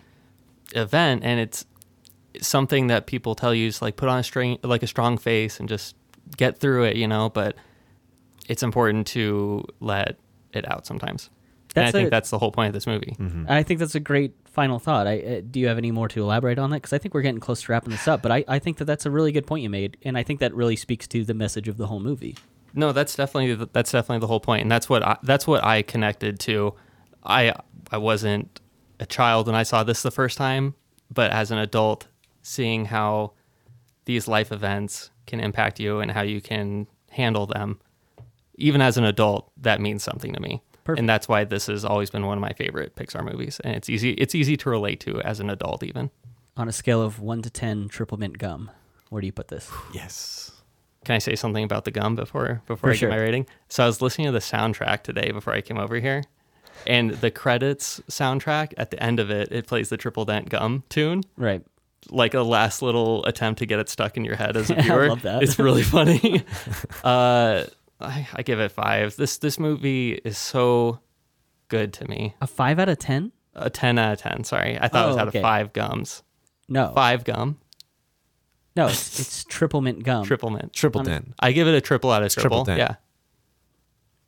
event, 0.77 1.25
and 1.25 1.41
it's 1.41 1.66
something 2.41 2.87
that 2.87 3.07
people 3.07 3.35
tell 3.35 3.53
you 3.53 3.66
is 3.66 3.83
like 3.83 3.97
put 3.97 4.09
on 4.09 4.21
a 4.21 4.23
string, 4.23 4.59
like 4.62 4.85
a 4.85 4.87
strong 4.87 5.19
face, 5.19 5.59
and 5.59 5.69
just 5.69 5.97
get 6.37 6.59
through 6.59 6.85
it, 6.85 6.95
you 6.97 7.09
know. 7.09 7.31
But 7.31 7.57
it's 8.49 8.62
important 8.62 9.09
to 9.09 9.64
let 9.81 10.19
it 10.53 10.71
out 10.71 10.87
sometimes. 10.87 11.31
And 11.81 11.89
I 11.89 11.93
think 11.93 12.07
a- 12.09 12.11
that's 12.11 12.31
the 12.31 12.39
whole 12.39 12.53
point 12.53 12.68
of 12.68 12.74
this 12.74 12.87
movie. 12.87 13.16
I 13.49 13.62
think 13.62 13.81
that's 13.81 13.95
a 13.95 14.01
great 14.01 14.35
final 14.47 14.79
thought. 14.79 15.07
I, 15.07 15.18
uh, 15.20 15.41
do 15.51 15.61
you 15.61 15.68
have 15.68 15.79
any 15.79 15.91
more 15.91 16.09
to 16.09 16.22
elaborate 16.22 16.59
on 16.59 16.70
that? 16.70 16.76
Because 16.76 16.93
I 16.93 16.99
think 16.99 17.14
we're 17.14 17.22
getting 17.22 17.41
close 17.41 17.62
to 17.62 17.72
wrapping 17.72 17.91
this 17.91 18.07
up. 18.09 18.22
But 18.22 18.33
I, 18.33 18.45
I 18.49 18.59
think 18.59 18.79
that 18.79 18.85
that's 18.87 19.07
a 19.07 19.11
really 19.11 19.33
good 19.33 19.47
point 19.47 19.62
you 19.62 19.70
made, 19.70 19.97
and 20.03 20.16
I 20.18 20.22
think 20.22 20.41
that 20.41 20.55
really 20.55 20.76
speaks 20.76 21.07
to 21.09 21.24
the 21.24 21.35
message 21.35 21.68
of 21.68 21.76
the 21.76 21.87
whole 21.87 22.01
movie. 22.01 22.37
No, 22.74 22.93
that's 22.93 23.14
definitely 23.16 23.55
the- 23.55 23.68
that's 23.72 23.93
definitely 23.93 24.20
the 24.20 24.26
whole 24.26 24.41
point, 24.41 24.62
and 24.62 24.70
that's 24.70 24.89
what 24.89 25.03
I, 25.03 25.16
that's 25.22 25.47
what 25.47 25.64
I 25.64 25.83
connected 25.83 26.39
to. 26.41 26.74
I 27.24 27.55
I 27.91 27.99
wasn't 27.99 28.61
a 29.01 29.07
child 29.07 29.47
when 29.47 29.55
I 29.57 29.62
saw 29.62 29.85
this 29.85 30.03
the 30.03 30.11
first 30.11 30.37
time, 30.39 30.74
but 31.12 31.31
as 31.31 31.51
an 31.51 31.59
adult, 31.59 32.09
seeing 32.43 32.87
how 32.87 33.33
these 34.05 34.26
life 34.29 34.51
events 34.53 35.11
can 35.26 35.41
impact 35.41 35.79
you 35.81 36.01
and 36.01 36.11
how 36.11 36.22
you 36.22 36.41
can 36.41 36.87
handle 37.11 37.47
them, 37.47 37.79
even 38.57 38.81
as 38.81 38.97
an 38.97 39.05
adult, 39.05 39.51
that 39.61 39.81
means 39.81 40.03
something 40.03 40.33
to 40.33 40.41
me. 40.41 40.62
Perfect. 40.89 41.01
And 41.01 41.09
that's 41.09 41.28
why 41.28 41.45
this 41.45 41.66
has 41.66 41.84
always 41.84 42.09
been 42.11 42.24
one 42.26 42.39
of 42.39 42.43
my 42.43 42.53
favorite 42.55 42.97
Pixar 42.97 43.22
movies, 43.30 43.61
and 43.62 43.76
it's 43.76 43.91
easy 43.91 44.12
it's 44.12 44.34
easy 44.34 44.57
to 44.57 44.70
relate 44.70 45.01
to 45.01 45.20
as 45.22 45.39
an 45.39 45.51
adult 45.51 45.82
even. 45.82 46.11
On 46.57 46.66
a 46.68 46.72
scale 46.72 47.03
of 47.03 47.20
one 47.20 47.43
to 47.43 47.51
ten, 47.51 47.89
triple 47.89 48.16
mint 48.18 48.39
gum, 48.39 48.70
where 49.11 49.20
do 49.20 49.26
you 49.26 49.32
put 49.32 49.49
this? 49.49 49.70
yes 49.93 50.51
Can 51.05 51.14
I 51.14 51.18
say 51.18 51.34
something 51.36 51.62
about 51.62 51.84
the 51.84 51.91
gum 51.91 52.14
before 52.16 52.62
before 52.66 52.89
For 52.89 52.91
I 52.93 52.97
sure. 52.97 53.11
get 53.11 53.16
my 53.16 53.22
rating? 53.22 53.47
So 53.68 53.84
I 53.84 53.86
was 53.86 54.01
listening 54.01 54.26
to 54.28 54.32
the 54.32 54.39
soundtrack 54.39 55.03
today 55.03 55.30
before 55.30 55.53
I 55.53 55.61
came 55.61 55.76
over 55.78 55.97
here, 56.01 56.24
and 56.86 57.11
the 57.11 57.30
credits 57.30 58.01
soundtrack 58.09 58.72
at 58.78 58.91
the 58.91 59.03
end 59.03 59.20
of 59.20 59.30
it, 59.30 59.53
it 59.53 59.66
plays 59.66 59.91
the 59.91 59.97
Triple 59.99 60.24
Dent 60.24 60.49
Gum 60.49 60.84
tune, 60.89 61.22
Right. 61.36 61.62
like 62.11 62.32
a 62.32 62.41
last 62.43 62.80
little 62.80 63.24
attempt 63.26 63.59
to 63.59 63.66
get 63.66 63.78
it 63.78 63.89
stuck 63.91 64.16
in 64.16 64.24
your 64.24 64.36
head 64.36 64.57
as 64.57 64.70
a 64.70 64.74
viewer. 64.82 65.09
love 65.11 65.22
that. 65.22 65.43
It's 65.43 65.59
really 65.59 65.82
funny. 65.97 66.43
uh, 67.05 67.64
I, 68.01 68.28
I 68.34 68.42
give 68.42 68.61
it 68.61 68.70
five. 68.72 69.16
This 69.16 69.38
this 69.38 69.59
movie 69.59 70.12
is 70.24 70.38
so 70.38 71.01
good 71.68 71.92
to 71.94 72.09
me. 72.09 72.34
A 72.40 72.46
five 72.46 72.78
out 72.78 72.88
of 72.88 72.99
ten? 72.99 73.32
A 73.55 73.68
ten 73.70 73.99
out 73.99 74.12
of 74.12 74.18
ten. 74.20 74.44
Sorry, 74.44 74.78
I 74.80 74.88
thought 74.88 75.05
it 75.05 75.09
was 75.09 75.16
Oh, 75.16 75.20
out 75.20 75.28
okay. 75.28 75.38
of 75.38 75.42
five 75.42 75.72
gums. 75.72 76.22
No. 76.68 76.92
Five 76.94 77.24
gum, 77.24 77.59
No, 78.76 78.88
it's, 78.88 79.18
it's 79.18 79.44
triple 79.49 79.80
mint 79.80 80.03
gum. 80.05 80.24
triple 80.24 80.51
mint. 80.51 80.72
triple 80.74 81.03
dent 81.03 81.32
I 81.40 81.53
give 81.53 81.66
it 81.66 81.74
a 81.74 81.80
triple 81.80 82.11
out 82.12 82.22
of 82.22 82.30
triple 82.32 82.66
triple. 82.66 82.78
Yeah, 82.78 82.96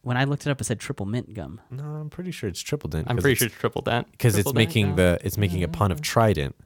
When 0.01 0.17
I 0.17 0.25
looked 0.25 0.47
it 0.47 0.51
up, 0.51 0.59
it 0.61 0.65
said 0.65 0.81
triple 0.81 1.05
mint 1.05 1.35
gum. 1.35 1.61
no 1.71 1.85
i'm 1.85 2.09
pretty 2.09 2.31
sure 2.31 2.49
it's 2.49 2.61
triple 2.63 2.89
dent 2.89 3.07
I'm 3.11 3.19
pretty 3.19 3.35
sure 3.35 3.47
it's 3.47 3.55
triple 3.55 3.83
dent 3.83 4.11
because 4.13 4.37
it's 4.39 4.47
dent 4.47 4.57
making 4.57 4.87
gum. 4.89 4.97
the 4.97 5.19
it's 5.23 5.37
making 5.37 5.63
a 5.63 5.69
pun 5.69 5.93
of 5.93 5.99
mm. 6.01 6.05
trident 6.05 6.57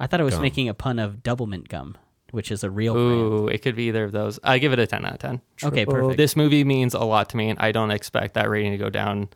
I 0.00 0.06
thought 0.08 0.20
it 0.20 0.24
was 0.24 0.34
Gum. 0.34 0.42
making 0.42 0.68
a 0.68 0.74
pun 0.74 0.98
of 0.98 1.22
double 1.22 1.46
mint 1.46 1.68
gum, 1.68 1.96
which 2.32 2.50
is 2.50 2.64
a 2.64 2.70
real 2.70 2.94
brand. 2.94 3.10
Ooh, 3.10 3.48
it 3.48 3.62
could 3.62 3.76
be 3.76 3.84
either 3.88 4.04
of 4.04 4.12
those. 4.12 4.38
I 4.42 4.58
give 4.58 4.72
it 4.72 4.78
a 4.78 4.86
10 4.86 5.04
out 5.04 5.12
of 5.12 5.18
10. 5.18 5.40
Okay, 5.64 5.84
Triple- 5.84 5.94
perfect. 5.94 6.16
This 6.18 6.36
movie 6.36 6.64
means 6.64 6.94
a 6.94 7.00
lot 7.00 7.28
to 7.30 7.36
me, 7.36 7.48
and 7.50 7.58
I 7.58 7.72
don't 7.72 7.90
expect 7.90 8.34
that 8.34 8.48
rating 8.50 8.72
to 8.72 8.78
go 8.78 8.90
down 8.90 9.28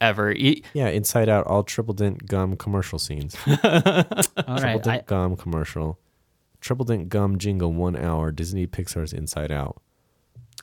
ever. 0.00 0.30
E- 0.32 0.62
yeah 0.74 0.88
inside 0.88 1.28
out 1.28 1.44
all 1.48 1.64
triple 1.64 1.92
dent 1.94 2.26
gum 2.28 2.56
commercial 2.56 3.00
scenes 3.00 3.34
All 3.46 3.56
triple 3.56 4.24
right. 4.46 4.82
dent 4.82 4.88
I, 4.88 5.02
gum 5.06 5.36
commercial 5.36 5.98
triple 6.60 6.84
dent 6.84 7.08
gum 7.08 7.36
jingle 7.38 7.72
one 7.72 7.96
hour 7.96 8.30
disney 8.30 8.66
pixar's 8.68 9.12
inside 9.12 9.50
out 9.50 9.80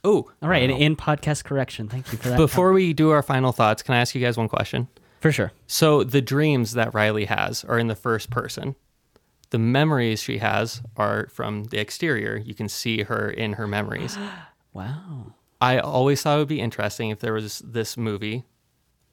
Ooh, 0.07 0.26
all 0.41 0.47
right. 0.49 0.69
and 0.69 0.80
In 0.82 0.95
podcast 0.95 1.43
correction. 1.45 1.88
Thank 1.89 2.11
you 2.11 2.17
for 2.19 2.30
that. 2.30 2.38
before 2.38 2.71
we 2.73 2.93
do 2.93 3.09
our 3.09 3.23
final 3.23 3.51
thoughts, 3.51 3.82
can 3.82 3.95
I 3.95 3.97
ask 3.99 4.13
you 4.13 4.21
guys 4.21 4.38
one 4.38 4.47
question? 4.47 4.88
For 5.19 5.32
sure. 5.32 5.51
So, 5.65 6.03
the 6.03 6.21
dreams 6.21 6.73
that 6.73 6.93
Riley 6.93 7.26
has 7.26 7.63
are 7.63 7.80
in 7.80 7.88
the 7.88 7.95
first 7.95 8.30
person. 8.30 8.76
The 9.51 9.59
memories 9.59 10.21
she 10.21 10.39
has 10.39 10.81
are 10.97 11.27
from 11.27 11.65
the 11.65 11.79
exterior. 11.79 12.37
You 12.37 12.53
can 12.55 12.67
see 12.67 13.03
her 13.03 13.29
in 13.29 13.53
her 13.53 13.67
memories. 13.67 14.17
Wow. 14.73 15.31
I 15.61 15.79
always 15.79 16.21
thought 16.21 16.35
it 16.35 16.39
would 16.39 16.47
be 16.49 16.59
interesting 16.59 17.09
if 17.09 17.19
there 17.19 17.31
was 17.31 17.59
this 17.59 17.95
movie 17.95 18.43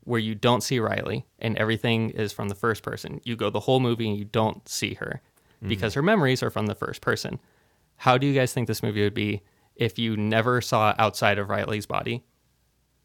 where 0.04 0.18
you 0.18 0.34
don't 0.34 0.62
see 0.62 0.80
Riley 0.80 1.24
and 1.38 1.56
everything 1.56 2.10
is 2.10 2.32
from 2.32 2.48
the 2.48 2.54
first 2.54 2.82
person. 2.82 3.20
You 3.22 3.36
go 3.36 3.48
the 3.48 3.60
whole 3.60 3.78
movie 3.78 4.08
and 4.08 4.18
you 4.18 4.24
don't 4.24 4.68
see 4.68 4.94
her 4.94 5.22
mm-hmm. 5.58 5.68
because 5.68 5.94
her 5.94 6.02
memories 6.02 6.42
are 6.42 6.50
from 6.50 6.66
the 6.66 6.74
first 6.74 7.00
person. 7.00 7.38
How 7.96 8.18
do 8.18 8.26
you 8.26 8.34
guys 8.34 8.52
think 8.52 8.66
this 8.66 8.82
movie 8.82 9.02
would 9.02 9.14
be 9.14 9.42
if 9.76 9.98
you 9.98 10.16
never 10.16 10.60
saw 10.60 10.94
outside 10.98 11.38
of 11.38 11.48
Riley's 11.48 11.86
body? 11.86 12.24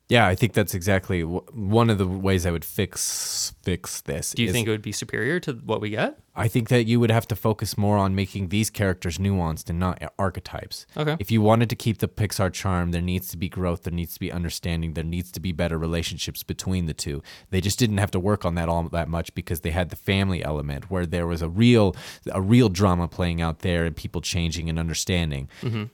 Yeah, 0.09 0.25
I 0.25 0.35
think 0.35 0.53
that's 0.53 0.73
exactly 0.73 1.21
w- 1.21 1.43
one 1.51 1.89
of 1.89 1.97
the 1.97 2.07
ways 2.07 2.45
I 2.45 2.51
would 2.51 2.63
fix 2.63 3.53
fix 3.63 3.99
this. 4.01 4.31
Do 4.31 4.41
you 4.43 4.53
think 4.53 4.67
it 4.67 4.71
would 4.71 4.81
be 4.81 4.93
superior 4.93 5.41
to 5.41 5.53
what 5.53 5.81
we 5.81 5.89
get? 5.89 6.17
I 6.33 6.47
think 6.47 6.69
that 6.69 6.85
you 6.85 6.99
would 6.99 7.09
have 7.11 7.27
to 7.29 7.35
focus 7.35 7.77
more 7.77 7.97
on 7.97 8.15
making 8.15 8.49
these 8.49 8.69
characters 8.69 9.17
nuanced 9.17 9.69
and 9.69 9.79
not 9.79 10.01
archetypes. 10.17 10.85
Okay. 10.95 11.17
If 11.19 11.31
you 11.31 11.41
wanted 11.41 11.69
to 11.71 11.75
keep 11.75 11.97
the 11.97 12.07
Pixar 12.07 12.53
charm, 12.53 12.91
there 12.91 13.01
needs 13.01 13.27
to 13.29 13.37
be 13.37 13.49
growth, 13.49 13.83
there 13.83 13.93
needs 13.93 14.13
to 14.13 14.19
be 14.19 14.31
understanding, 14.31 14.93
there 14.93 15.03
needs 15.03 15.31
to 15.31 15.39
be 15.39 15.51
better 15.51 15.77
relationships 15.77 16.43
between 16.43 16.85
the 16.85 16.93
two. 16.93 17.23
They 17.49 17.59
just 17.59 17.79
didn't 17.79 17.97
have 17.97 18.11
to 18.11 18.19
work 18.19 18.45
on 18.45 18.55
that 18.55 18.69
all 18.69 18.83
that 18.83 19.09
much 19.09 19.33
because 19.33 19.61
they 19.61 19.71
had 19.71 19.89
the 19.89 19.95
family 19.95 20.43
element 20.43 20.89
where 20.91 21.05
there 21.05 21.27
was 21.27 21.41
a 21.41 21.49
real 21.49 21.95
a 22.31 22.39
real 22.39 22.69
drama 22.69 23.07
playing 23.07 23.41
out 23.41 23.59
there 23.59 23.83
and 23.83 23.95
people 23.95 24.21
changing 24.21 24.69
and 24.69 24.79
understanding. 24.79 25.49
Mm-hmm. 25.61 25.85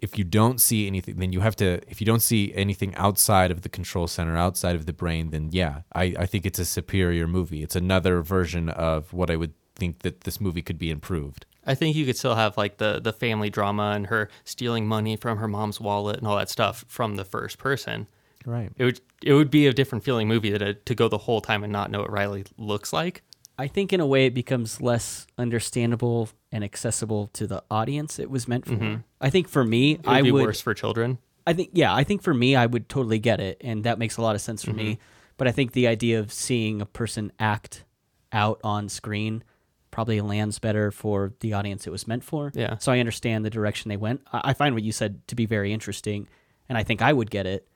If 0.00 0.18
you 0.18 0.24
don't 0.24 0.60
see 0.60 0.86
anything, 0.86 1.16
then 1.16 1.32
you 1.32 1.40
have 1.40 1.56
to. 1.56 1.80
If 1.88 2.00
you 2.00 2.06
don't 2.06 2.22
see 2.22 2.52
anything 2.54 2.94
outside 2.96 3.50
of 3.50 3.62
the 3.62 3.68
control 3.68 4.06
center, 4.06 4.36
outside 4.36 4.76
of 4.76 4.86
the 4.86 4.92
brain, 4.92 5.30
then 5.30 5.48
yeah, 5.52 5.82
I, 5.92 6.14
I 6.18 6.26
think 6.26 6.46
it's 6.46 6.58
a 6.58 6.64
superior 6.64 7.26
movie. 7.26 7.62
It's 7.62 7.76
another 7.76 8.22
version 8.22 8.68
of 8.68 9.12
what 9.12 9.30
I 9.30 9.36
would 9.36 9.54
think 9.74 10.00
that 10.00 10.22
this 10.22 10.40
movie 10.40 10.62
could 10.62 10.78
be 10.78 10.90
improved. 10.90 11.46
I 11.66 11.74
think 11.74 11.96
you 11.96 12.04
could 12.04 12.16
still 12.16 12.34
have 12.34 12.56
like 12.56 12.78
the 12.78 13.00
the 13.00 13.12
family 13.12 13.50
drama 13.50 13.92
and 13.94 14.06
her 14.06 14.28
stealing 14.44 14.86
money 14.86 15.16
from 15.16 15.38
her 15.38 15.48
mom's 15.48 15.80
wallet 15.80 16.18
and 16.18 16.26
all 16.26 16.36
that 16.36 16.50
stuff 16.50 16.84
from 16.88 17.16
the 17.16 17.24
first 17.24 17.58
person. 17.58 18.08
Right. 18.44 18.72
It 18.76 18.84
would 18.84 19.00
it 19.22 19.32
would 19.34 19.50
be 19.50 19.66
a 19.66 19.72
different 19.72 20.04
feeling 20.04 20.28
movie 20.28 20.56
to 20.56 20.70
uh, 20.70 20.74
to 20.84 20.94
go 20.94 21.08
the 21.08 21.18
whole 21.18 21.40
time 21.40 21.62
and 21.62 21.72
not 21.72 21.90
know 21.90 22.00
what 22.00 22.10
Riley 22.10 22.44
looks 22.58 22.92
like. 22.92 23.22
I 23.58 23.66
think 23.68 23.92
in 23.92 24.00
a 24.00 24.06
way 24.06 24.26
it 24.26 24.34
becomes 24.34 24.80
less 24.80 25.26
understandable 25.38 26.28
and 26.50 26.64
accessible 26.64 27.28
to 27.34 27.46
the 27.46 27.62
audience 27.70 28.18
it 28.18 28.30
was 28.30 28.48
meant 28.48 28.66
for. 28.66 28.72
Mm-hmm. 28.72 29.00
I 29.20 29.30
think 29.30 29.48
for 29.48 29.64
me, 29.64 29.92
It 29.92 30.06
would 30.06 30.08
I 30.12 30.22
be 30.22 30.32
would. 30.32 30.42
worse 30.44 30.60
for 30.60 30.74
children. 30.74 31.18
I 31.46 31.52
think 31.52 31.70
yeah, 31.72 31.94
I 31.94 32.04
think 32.04 32.22
for 32.22 32.32
me, 32.34 32.54
I 32.56 32.66
would 32.66 32.88
totally 32.88 33.18
get 33.18 33.40
it, 33.40 33.58
and 33.62 33.84
that 33.84 33.98
makes 33.98 34.16
a 34.16 34.22
lot 34.22 34.34
of 34.34 34.40
sense 34.40 34.64
for 34.64 34.72
me. 34.72 34.92
Mm-hmm. 34.94 35.02
But 35.36 35.48
I 35.48 35.52
think 35.52 35.72
the 35.72 35.86
idea 35.88 36.20
of 36.20 36.32
seeing 36.32 36.80
a 36.80 36.86
person 36.86 37.32
act 37.38 37.84
out 38.32 38.60
on 38.62 38.88
screen 38.88 39.42
probably 39.90 40.20
lands 40.20 40.58
better 40.58 40.90
for 40.90 41.32
the 41.40 41.52
audience 41.52 41.86
it 41.86 41.90
was 41.90 42.06
meant 42.06 42.24
for. 42.24 42.50
Yeah. 42.54 42.78
So 42.78 42.92
I 42.92 42.98
understand 43.00 43.44
the 43.44 43.50
direction 43.50 43.88
they 43.88 43.96
went. 43.96 44.22
I, 44.32 44.40
I 44.44 44.52
find 44.54 44.74
what 44.74 44.84
you 44.84 44.92
said 44.92 45.26
to 45.28 45.34
be 45.34 45.44
very 45.46 45.72
interesting, 45.72 46.28
and 46.68 46.78
I 46.78 46.84
think 46.84 47.02
I 47.02 47.12
would 47.12 47.30
get 47.30 47.46
it. 47.46 47.66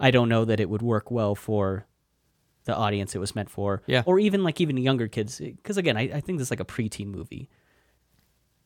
I 0.00 0.10
don't 0.10 0.28
know 0.30 0.44
that 0.46 0.58
it 0.60 0.70
would 0.70 0.82
work 0.82 1.10
well 1.10 1.34
for 1.34 1.86
the 2.64 2.74
audience 2.74 3.14
it 3.14 3.18
was 3.18 3.34
meant 3.34 3.50
for. 3.50 3.82
Yeah. 3.86 4.02
Or 4.06 4.18
even 4.18 4.44
like 4.44 4.60
even 4.60 4.76
younger 4.76 5.08
kids, 5.08 5.38
because 5.38 5.76
again, 5.76 5.96
I, 5.96 6.02
I 6.02 6.20
think 6.20 6.38
this 6.38 6.48
is 6.48 6.50
like 6.50 6.60
a 6.60 6.64
preteen 6.64 7.06
movie. 7.06 7.48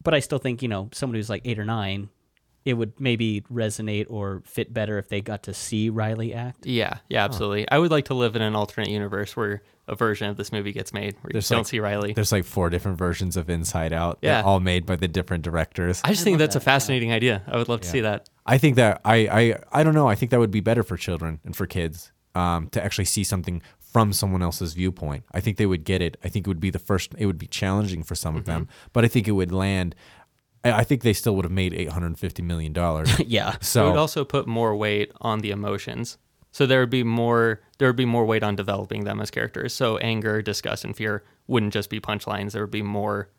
But 0.02 0.14
I 0.14 0.20
still 0.20 0.38
think 0.38 0.62
you 0.62 0.68
know 0.68 0.90
someone 0.92 1.14
who's 1.14 1.30
like 1.30 1.42
eight 1.44 1.58
or 1.58 1.64
nine 1.64 2.10
it 2.64 2.74
would 2.74 2.98
maybe 2.98 3.42
resonate 3.52 4.06
or 4.08 4.42
fit 4.46 4.72
better 4.72 4.98
if 4.98 5.08
they 5.08 5.20
got 5.20 5.42
to 5.44 5.54
see 5.54 5.90
Riley 5.90 6.32
act. 6.32 6.64
Yeah, 6.66 6.98
yeah, 7.08 7.24
absolutely. 7.24 7.68
I 7.70 7.78
would 7.78 7.90
like 7.90 8.06
to 8.06 8.14
live 8.14 8.36
in 8.36 8.42
an 8.42 8.56
alternate 8.56 8.88
universe 8.88 9.36
where 9.36 9.62
a 9.86 9.94
version 9.94 10.30
of 10.30 10.38
this 10.38 10.50
movie 10.50 10.72
gets 10.72 10.94
made 10.94 11.14
where 11.20 11.30
There's 11.32 11.50
you 11.50 11.56
don't 11.56 11.66
see 11.66 11.78
Riley. 11.78 12.14
There's 12.14 12.32
like 12.32 12.44
four 12.44 12.70
different 12.70 12.96
versions 12.96 13.36
of 13.36 13.50
Inside 13.50 13.92
Out. 13.92 14.18
Yeah. 14.22 14.42
all 14.42 14.60
made 14.60 14.86
by 14.86 14.96
the 14.96 15.08
different 15.08 15.44
directors. 15.44 16.00
I 16.04 16.08
just 16.08 16.24
think 16.24 16.38
that's 16.38 16.56
a 16.56 16.60
fascinating 16.60 17.12
idea. 17.12 17.42
I 17.46 17.58
would 17.58 17.68
love 17.68 17.82
to 17.82 17.88
see 17.88 18.00
that. 18.00 18.30
I 18.46 18.56
think 18.56 18.76
that 18.76 19.02
I, 19.04 19.16
I 19.16 19.58
I 19.80 19.82
don't 19.82 19.94
know. 19.94 20.08
I 20.08 20.14
think 20.14 20.30
that 20.30 20.40
would 20.40 20.50
be 20.50 20.60
better 20.60 20.82
for 20.82 20.96
children 20.96 21.40
and 21.44 21.54
for 21.54 21.66
kids 21.66 22.12
um, 22.34 22.68
to 22.70 22.82
actually 22.82 23.04
see 23.04 23.24
something 23.24 23.62
from 23.94 24.12
someone 24.12 24.42
else's 24.42 24.74
viewpoint. 24.74 25.24
I 25.32 25.40
think 25.40 25.56
they 25.56 25.66
would 25.66 25.84
get 25.84 26.02
it. 26.02 26.18
I 26.22 26.28
think 26.28 26.46
it 26.46 26.50
would 26.50 26.60
be 26.60 26.70
the 26.70 26.80
first. 26.80 27.14
It 27.16 27.24
would 27.24 27.38
be 27.38 27.46
challenging 27.46 28.02
for 28.02 28.14
some 28.16 28.34
of 28.36 28.42
mm-hmm. 28.42 28.50
them, 28.50 28.68
but 28.92 29.04
I 29.04 29.08
think 29.08 29.26
it 29.26 29.32
would 29.32 29.52
land. 29.52 29.94
I, 30.64 30.72
I 30.72 30.84
think 30.84 31.02
they 31.02 31.12
still 31.12 31.36
would 31.36 31.44
have 31.44 31.52
made 31.52 31.72
eight 31.72 31.88
hundred 31.88 32.08
and 32.08 32.18
fifty 32.18 32.42
million 32.42 32.72
dollars. 32.72 33.18
yeah. 33.26 33.56
So 33.60 33.86
it 33.86 33.90
would 33.90 33.98
also 33.98 34.24
put 34.24 34.46
more 34.46 34.76
weight 34.76 35.12
on 35.20 35.38
the 35.38 35.52
emotions. 35.52 36.18
So 36.50 36.66
there 36.66 36.80
would 36.80 36.90
be 36.90 37.04
more 37.04 37.60
there 37.78 37.88
would 37.88 37.96
be 37.96 38.04
more 38.04 38.26
weight 38.26 38.42
on 38.42 38.56
developing 38.56 39.04
them 39.04 39.20
as 39.20 39.30
characters. 39.30 39.72
So 39.72 39.96
anger, 39.98 40.42
disgust, 40.42 40.84
and 40.84 40.94
fear 40.96 41.24
wouldn't 41.46 41.72
just 41.72 41.88
be 41.88 42.00
punchlines. 42.00 42.50
There 42.50 42.64
would 42.64 42.72
be 42.72 42.82
more 42.82 43.30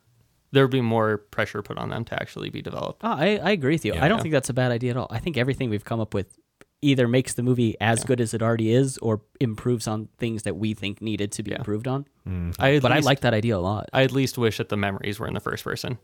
there 0.53 0.64
would 0.64 0.72
be 0.72 0.82
more 0.82 1.18
pressure 1.18 1.62
put 1.62 1.78
on 1.78 1.89
them 1.89 2.06
to 2.06 2.22
actually 2.22 2.49
be 2.49 2.62
developed. 2.62 3.01
Oh, 3.03 3.12
I, 3.12 3.41
I 3.43 3.51
agree 3.51 3.74
with 3.74 3.84
you. 3.84 3.93
I 3.93 4.08
don't 4.08 4.20
Yeah. 4.20 4.22
think 4.22 4.32
that's 4.32 4.49
a 4.49 4.53
bad 4.53 4.72
idea 4.72 4.91
at 4.91 4.97
all. 4.97 5.08
I 5.10 5.20
think 5.20 5.36
everything 5.36 5.70
we've 5.70 5.84
come 5.84 5.99
up 5.99 6.14
with 6.14 6.38
either 6.86 7.07
makes 7.07 7.33
the 7.33 7.43
movie 7.43 7.75
as 7.81 8.03
good 8.03 8.21
as 8.21 8.33
it 8.33 8.41
already 8.41 8.71
is 8.71 8.97
or 8.99 9.21
improves 9.39 9.88
on 9.88 10.07
things 10.17 10.43
that 10.43 10.55
we 10.55 10.73
think 10.73 11.01
needed 11.01 11.31
to 11.33 11.43
be 11.43 11.51
Yeah. 11.51 11.57
improved 11.57 11.88
on. 11.88 12.05
Mm. 12.27 12.55
I 12.59 12.75
at 12.75 12.81
But 12.81 12.91
I 12.91 12.99
like 12.99 13.21
that 13.21 13.33
idea 13.33 13.57
a 13.57 13.59
lot. 13.59 13.89
I 13.93 14.03
at 14.03 14.11
least 14.11 14.38
wish 14.38 14.57
that 14.57 14.69
the 14.69 14.77
memories 14.77 15.19
were 15.19 15.27
in 15.27 15.33
the 15.33 15.39
first 15.39 15.63
person. 15.63 15.97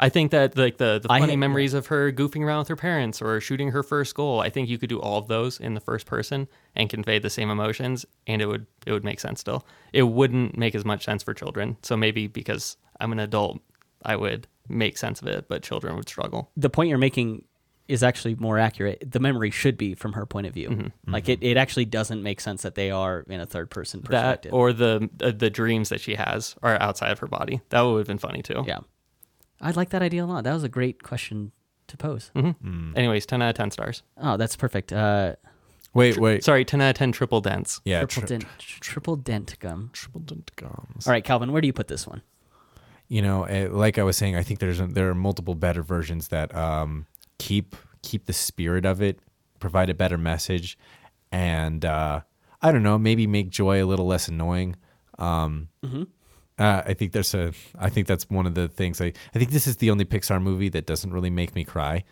I 0.00 0.08
think 0.10 0.30
that 0.30 0.56
like 0.56 0.76
the 0.78 1.00
the 1.02 1.08
funny 1.08 1.30
had- 1.32 1.38
memories 1.40 1.74
of 1.74 1.86
her 1.88 2.12
goofing 2.12 2.42
around 2.44 2.60
with 2.60 2.68
her 2.68 2.76
parents 2.76 3.20
or 3.20 3.40
shooting 3.40 3.72
her 3.72 3.82
first 3.82 4.14
goal. 4.14 4.40
I 4.40 4.48
think 4.48 4.68
you 4.68 4.78
could 4.78 4.88
do 4.88 5.00
all 5.00 5.18
of 5.18 5.26
those 5.26 5.58
in 5.58 5.74
the 5.74 5.80
first 5.80 6.06
person 6.06 6.46
and 6.76 6.88
convey 6.88 7.18
the 7.18 7.30
same 7.30 7.50
emotions, 7.50 8.06
and 8.28 8.40
it 8.40 8.46
would 8.46 8.66
it 8.86 8.92
would 8.92 9.02
make 9.04 9.18
sense 9.18 9.40
still. 9.40 9.66
It 9.92 10.04
wouldn't 10.04 10.56
make 10.56 10.76
as 10.76 10.84
much 10.84 11.04
sense 11.04 11.24
for 11.24 11.34
children. 11.34 11.76
So 11.82 11.96
maybe 11.96 12.28
because 12.28 12.76
I'm 13.00 13.10
an 13.10 13.18
adult, 13.18 13.58
I 14.04 14.14
would 14.14 14.46
make 14.68 14.96
sense 14.98 15.20
of 15.20 15.26
it, 15.26 15.46
but 15.48 15.62
children 15.64 15.96
would 15.96 16.08
struggle. 16.08 16.50
the 16.56 16.70
point 16.70 16.90
you're 16.90 16.98
making 16.98 17.44
is 17.88 18.02
actually 18.02 18.34
more 18.34 18.58
accurate. 18.58 19.02
The 19.10 19.18
memory 19.18 19.50
should 19.50 19.76
be 19.78 19.94
from 19.94 20.12
her 20.12 20.26
point 20.26 20.46
of 20.46 20.52
view. 20.54 20.68
Mm-hmm. 20.68 21.12
Like 21.12 21.28
it, 21.28 21.42
it 21.42 21.56
actually 21.56 21.86
doesn't 21.86 22.22
make 22.22 22.40
sense 22.40 22.62
that 22.62 22.74
they 22.74 22.90
are 22.90 23.24
in 23.28 23.40
a 23.40 23.46
third 23.46 23.70
person 23.70 24.00
That 24.02 24.10
perspective. 24.10 24.52
or 24.54 24.72
the 24.74 25.08
uh, 25.22 25.32
the 25.34 25.48
dreams 25.50 25.88
that 25.88 26.00
she 26.00 26.14
has 26.14 26.54
are 26.62 26.80
outside 26.80 27.10
of 27.12 27.18
her 27.20 27.26
body. 27.26 27.60
That 27.70 27.80
would 27.80 27.98
have 27.98 28.06
been 28.06 28.18
funny 28.18 28.42
too. 28.42 28.62
yeah. 28.66 28.80
I 29.60 29.72
like 29.72 29.88
that 29.90 30.02
idea 30.02 30.24
a 30.24 30.26
lot. 30.26 30.44
That 30.44 30.52
was 30.54 30.62
a 30.62 30.68
great 30.68 31.02
question 31.02 31.50
to 31.88 31.96
pose. 31.96 32.30
Mm-hmm. 32.36 32.92
Anyways, 32.96 33.26
ten 33.26 33.42
out 33.42 33.48
of 33.50 33.54
ten 33.56 33.70
stars. 33.70 34.02
Oh, 34.16 34.36
that's 34.36 34.54
perfect. 34.54 34.92
Uh, 34.92 35.34
wait, 35.94 36.16
wait. 36.18 36.44
Sorry, 36.44 36.64
ten 36.64 36.80
out 36.80 36.90
of 36.90 36.96
ten 36.96 37.10
triple 37.10 37.40
dents. 37.40 37.80
yeah, 37.84 38.00
triple, 38.04 38.20
tri- 38.20 38.38
dent, 38.38 38.44
triple 38.58 39.16
dent 39.16 39.56
gum. 39.58 39.90
triple 39.92 40.20
dent 40.20 40.52
gums. 40.56 41.06
All 41.06 41.12
right, 41.12 41.24
Calvin, 41.24 41.50
where 41.50 41.60
do 41.60 41.66
you 41.66 41.72
put 41.72 41.88
this 41.88 42.06
one? 42.06 42.22
you 43.10 43.22
know 43.22 43.44
eh, 43.44 43.66
like 43.70 43.96
i 43.96 44.02
was 44.02 44.18
saying 44.18 44.36
i 44.36 44.42
think 44.42 44.60
there's 44.60 44.80
there 44.80 45.08
are 45.08 45.14
multiple 45.14 45.54
better 45.54 45.82
versions 45.82 46.28
that 46.28 46.54
um 46.54 47.06
keep 47.38 47.76
keep 48.02 48.26
the 48.26 48.32
spirit 48.32 48.84
of 48.84 49.00
it 49.02 49.20
provide 49.60 49.90
a 49.90 49.94
better 49.94 50.18
message 50.18 50.78
and 51.32 51.84
uh 51.84 52.20
i 52.62 52.70
don't 52.72 52.82
know 52.82 52.98
maybe 52.98 53.26
make 53.26 53.48
joy 53.50 53.82
a 53.82 53.86
little 53.86 54.06
less 54.06 54.28
annoying 54.28 54.74
um 55.18 55.68
uh, 56.58 56.82
I 56.84 56.94
think 56.94 57.12
there's 57.12 57.34
a. 57.34 57.52
I 57.78 57.88
think 57.88 58.08
that's 58.08 58.28
one 58.28 58.44
of 58.44 58.54
the 58.56 58.66
things. 58.66 59.00
I. 59.00 59.12
I 59.32 59.38
think 59.38 59.52
this 59.52 59.68
is 59.68 59.76
the 59.76 59.90
only 59.92 60.04
Pixar 60.04 60.42
movie 60.42 60.68
that 60.70 60.86
doesn't 60.86 61.12
really 61.12 61.30
make 61.30 61.54
me 61.54 61.62
cry. 61.62 62.02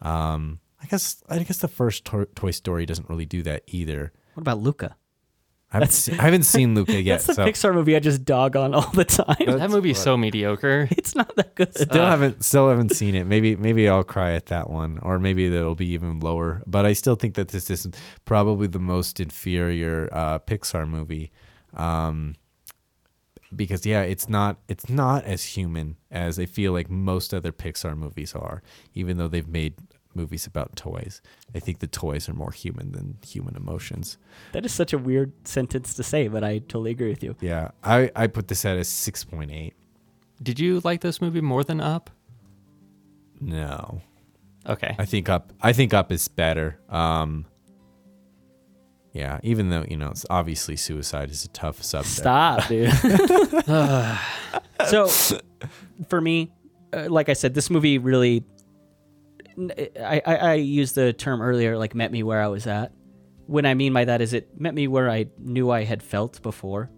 Um, 0.00 0.60
I 0.80 0.86
guess. 0.86 1.24
I 1.28 1.40
guess 1.42 1.58
the 1.58 1.66
first 1.66 2.04
to- 2.06 2.28
Toy 2.36 2.52
Story 2.52 2.86
doesn't 2.86 3.08
really 3.10 3.26
do 3.26 3.42
that 3.42 3.64
either. 3.66 4.12
What 4.34 4.42
about 4.42 4.60
Luca? 4.60 4.94
I 5.72 5.78
haven't, 5.78 5.92
seen, 5.92 6.20
I 6.20 6.22
haven't 6.22 6.42
seen 6.44 6.74
Luca 6.76 6.92
yet. 7.02 7.22
That's 7.22 7.26
the 7.26 7.34
so 7.34 7.44
Pixar 7.44 7.74
movie 7.74 7.96
I 7.96 7.98
just 7.98 8.24
dog 8.24 8.54
on 8.54 8.72
all 8.72 8.88
the 8.92 9.04
time. 9.04 9.58
That 9.58 9.68
movie 9.68 9.90
is 9.90 9.98
so 9.98 10.16
mediocre. 10.16 10.86
it's 10.92 11.16
not 11.16 11.34
that 11.36 11.56
good. 11.56 11.76
Still 11.76 12.06
haven't 12.06 12.44
still 12.44 12.68
haven't 12.68 12.90
seen 12.90 13.16
it. 13.16 13.24
Maybe 13.24 13.56
maybe 13.56 13.88
I'll 13.88 14.04
cry 14.04 14.32
at 14.32 14.46
that 14.46 14.70
one, 14.70 14.98
or 15.02 15.18
maybe 15.18 15.48
that'll 15.48 15.74
be 15.74 15.88
even 15.88 16.20
lower. 16.20 16.62
But 16.66 16.86
I 16.86 16.92
still 16.92 17.16
think 17.16 17.34
that 17.34 17.48
this 17.48 17.68
is 17.68 17.88
probably 18.24 18.68
the 18.68 18.78
most 18.78 19.18
inferior 19.18 20.08
uh, 20.12 20.38
Pixar 20.38 20.88
movie, 20.88 21.32
um, 21.74 22.36
because 23.54 23.84
yeah, 23.84 24.02
it's 24.02 24.28
not 24.28 24.58
it's 24.68 24.88
not 24.88 25.24
as 25.24 25.44
human 25.44 25.96
as 26.12 26.38
I 26.38 26.46
feel 26.46 26.72
like 26.72 26.88
most 26.88 27.34
other 27.34 27.50
Pixar 27.50 27.96
movies 27.96 28.36
are. 28.36 28.62
Even 28.94 29.16
though 29.18 29.28
they've 29.28 29.48
made 29.48 29.74
movies 30.16 30.46
about 30.46 30.74
toys, 30.74 31.20
I 31.54 31.60
think 31.60 31.78
the 31.78 31.86
toys 31.86 32.28
are 32.28 32.34
more 32.34 32.50
human 32.50 32.92
than 32.92 33.18
human 33.24 33.54
emotions. 33.56 34.18
That 34.52 34.64
is 34.64 34.72
such 34.72 34.92
a 34.92 34.98
weird 34.98 35.32
sentence 35.46 35.94
to 35.94 36.02
say, 36.02 36.28
but 36.28 36.42
I 36.42 36.58
totally 36.58 36.90
agree 36.90 37.10
with 37.10 37.22
you. 37.22 37.36
Yeah, 37.40 37.70
I 37.84 38.10
I 38.16 38.26
put 38.26 38.48
this 38.48 38.64
at 38.64 38.76
a 38.76 38.84
six 38.84 39.22
point 39.22 39.50
eight. 39.50 39.74
Did 40.42 40.58
you 40.58 40.80
like 40.84 41.00
this 41.00 41.20
movie 41.20 41.40
more 41.40 41.62
than 41.64 41.80
Up? 41.80 42.10
No. 43.40 44.00
Okay. 44.68 44.96
I 44.98 45.04
think 45.04 45.28
up. 45.28 45.52
I 45.62 45.72
think 45.72 45.94
up 45.94 46.10
is 46.10 46.28
better. 46.28 46.78
Um, 46.88 47.46
yeah, 49.12 49.40
even 49.42 49.70
though 49.70 49.84
you 49.88 49.96
know, 49.96 50.08
it's 50.08 50.26
obviously 50.28 50.76
suicide 50.76 51.30
is 51.30 51.44
a 51.44 51.48
tough 51.48 51.82
subject. 51.82 52.16
Stop, 52.16 52.68
dude. 52.68 52.92
so, 54.88 55.08
for 56.08 56.20
me, 56.20 56.52
uh, 56.92 57.06
like 57.08 57.28
I 57.28 57.32
said, 57.32 57.54
this 57.54 57.70
movie 57.70 57.98
really. 57.98 58.44
I, 59.58 60.22
I, 60.24 60.36
I 60.36 60.54
used 60.54 60.94
the 60.94 61.12
term 61.12 61.40
earlier, 61.40 61.78
like 61.78 61.94
met 61.94 62.12
me 62.12 62.22
where 62.22 62.40
I 62.40 62.48
was 62.48 62.66
at. 62.66 62.92
What 63.46 63.64
I 63.64 63.74
mean 63.74 63.92
by 63.92 64.04
that 64.04 64.20
is 64.20 64.32
it 64.32 64.60
met 64.60 64.74
me 64.74 64.88
where 64.88 65.10
I 65.10 65.26
knew 65.38 65.70
I 65.70 65.84
had 65.84 66.02
felt 66.02 66.42
before. 66.42 66.90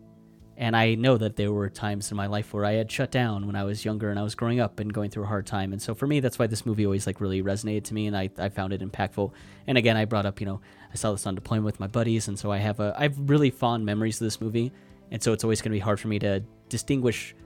And 0.56 0.76
I 0.76 0.96
know 0.96 1.16
that 1.16 1.36
there 1.36 1.52
were 1.52 1.70
times 1.70 2.11
in 2.11 2.16
my 2.16 2.26
life 2.26 2.52
where 2.52 2.64
I 2.64 2.72
had 2.72 2.90
shut 2.90 3.12
down 3.12 3.46
when 3.46 3.54
I 3.54 3.62
was 3.62 3.84
younger 3.84 4.11
and 4.11 4.18
I 4.18 4.24
was 4.24 4.34
growing 4.34 4.59
up 4.59 4.80
and 4.80 4.92
going 4.92 5.09
through 5.09 5.22
a 5.22 5.28
hard 5.28 5.46
time. 5.46 5.72
And 5.72 5.80
so 5.80 5.94
for 5.94 6.09
me, 6.09 6.18
that's 6.18 6.36
why 6.36 6.48
this 6.48 6.66
movie 6.66 6.84
always 6.84 7.06
like 7.06 7.20
really 7.20 7.44
resonated 7.44 7.84
to 7.84 7.94
me 7.94 8.09
and 8.09 8.16
I, 8.16 8.28
I 8.38 8.48
found 8.48 8.72
it 8.72 8.80
impactful. 8.80 9.30
And 9.68 9.78
again, 9.78 9.96
I 9.96 10.04
brought 10.04 10.26
up, 10.26 10.40
you 10.40 10.46
know, 10.46 10.61
I 10.92 10.96
saw 10.96 11.12
this 11.12 11.28
on 11.28 11.36
deployment 11.36 11.66
with 11.66 11.78
my 11.78 11.86
buddies. 11.86 12.26
And 12.26 12.36
so 12.36 12.50
I 12.50 12.59
have 12.59 12.80
a, 12.80 12.92
I 12.98 13.02
have 13.02 13.30
really 13.30 13.50
fond 13.50 13.86
memories 13.86 14.20
of 14.20 14.26
this 14.26 14.40
movie. 14.40 14.72
And 15.12 15.22
so 15.22 15.32
it's 15.32 15.44
always 15.44 15.62
going 15.62 15.70
to 15.70 15.76
be 15.76 15.80
hard 15.80 16.00
for 16.00 16.09
me 16.09 16.18
to 16.18 16.42
distinguish 16.68 17.36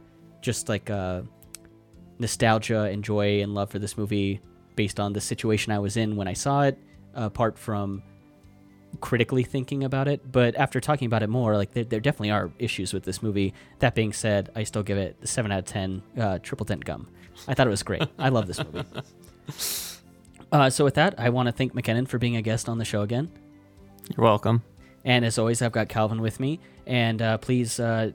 just 0.40 0.70
like 0.70 0.88
uh, 0.88 1.20
nostalgia 2.18 2.84
and 2.84 3.04
joy 3.04 3.42
and 3.42 3.54
love 3.54 3.68
for 3.68 3.78
this 3.78 3.98
movie 3.98 4.40
based 4.76 5.00
on 5.00 5.12
the 5.12 5.20
situation 5.20 5.72
I 5.72 5.78
was 5.78 5.96
in 5.96 6.16
when 6.16 6.28
I 6.28 6.32
saw 6.32 6.62
it, 6.62 6.78
apart 7.14 7.58
from 7.58 8.02
critically 9.00 9.42
thinking 9.42 9.84
about 9.84 10.08
it. 10.08 10.30
But 10.30 10.54
after 10.56 10.80
talking 10.80 11.06
about 11.06 11.22
it 11.22 11.28
more, 11.28 11.56
like 11.56 11.72
there, 11.72 11.84
there 11.84 12.00
definitely 12.00 12.30
are 12.30 12.50
issues 12.58 12.92
with 12.92 13.04
this 13.04 13.22
movie. 13.22 13.54
That 13.78 13.94
being 13.94 14.12
said, 14.12 14.50
I 14.54 14.64
still 14.64 14.82
give 14.82 14.98
it 14.98 15.16
a 15.22 15.26
seven 15.26 15.52
out 15.52 15.60
of 15.60 15.64
ten. 15.66 16.02
Uh, 16.18 16.38
triple 16.38 16.64
dent 16.64 16.84
gum. 16.84 17.08
I 17.48 17.54
thought 17.54 17.66
it 17.66 17.70
was 17.70 17.82
great. 17.82 18.02
I 18.18 18.28
love 18.28 18.46
this 18.46 18.58
movie. 18.58 18.84
Uh, 20.52 20.68
so 20.68 20.84
with 20.84 20.92
that, 20.94 21.14
I 21.18 21.30
want 21.30 21.46
to 21.46 21.52
thank 21.52 21.72
McKinnon 21.72 22.06
for 22.06 22.18
being 22.18 22.36
a 22.36 22.42
guest 22.42 22.68
on 22.68 22.76
the 22.76 22.84
show 22.84 23.00
again. 23.00 23.30
You're 24.14 24.24
welcome. 24.24 24.62
And 25.02 25.24
as 25.24 25.38
always, 25.38 25.62
I've 25.62 25.72
got 25.72 25.88
Calvin 25.88 26.20
with 26.20 26.38
me. 26.40 26.60
And 26.86 27.22
uh, 27.22 27.38
please 27.38 27.80
uh, 27.80 28.12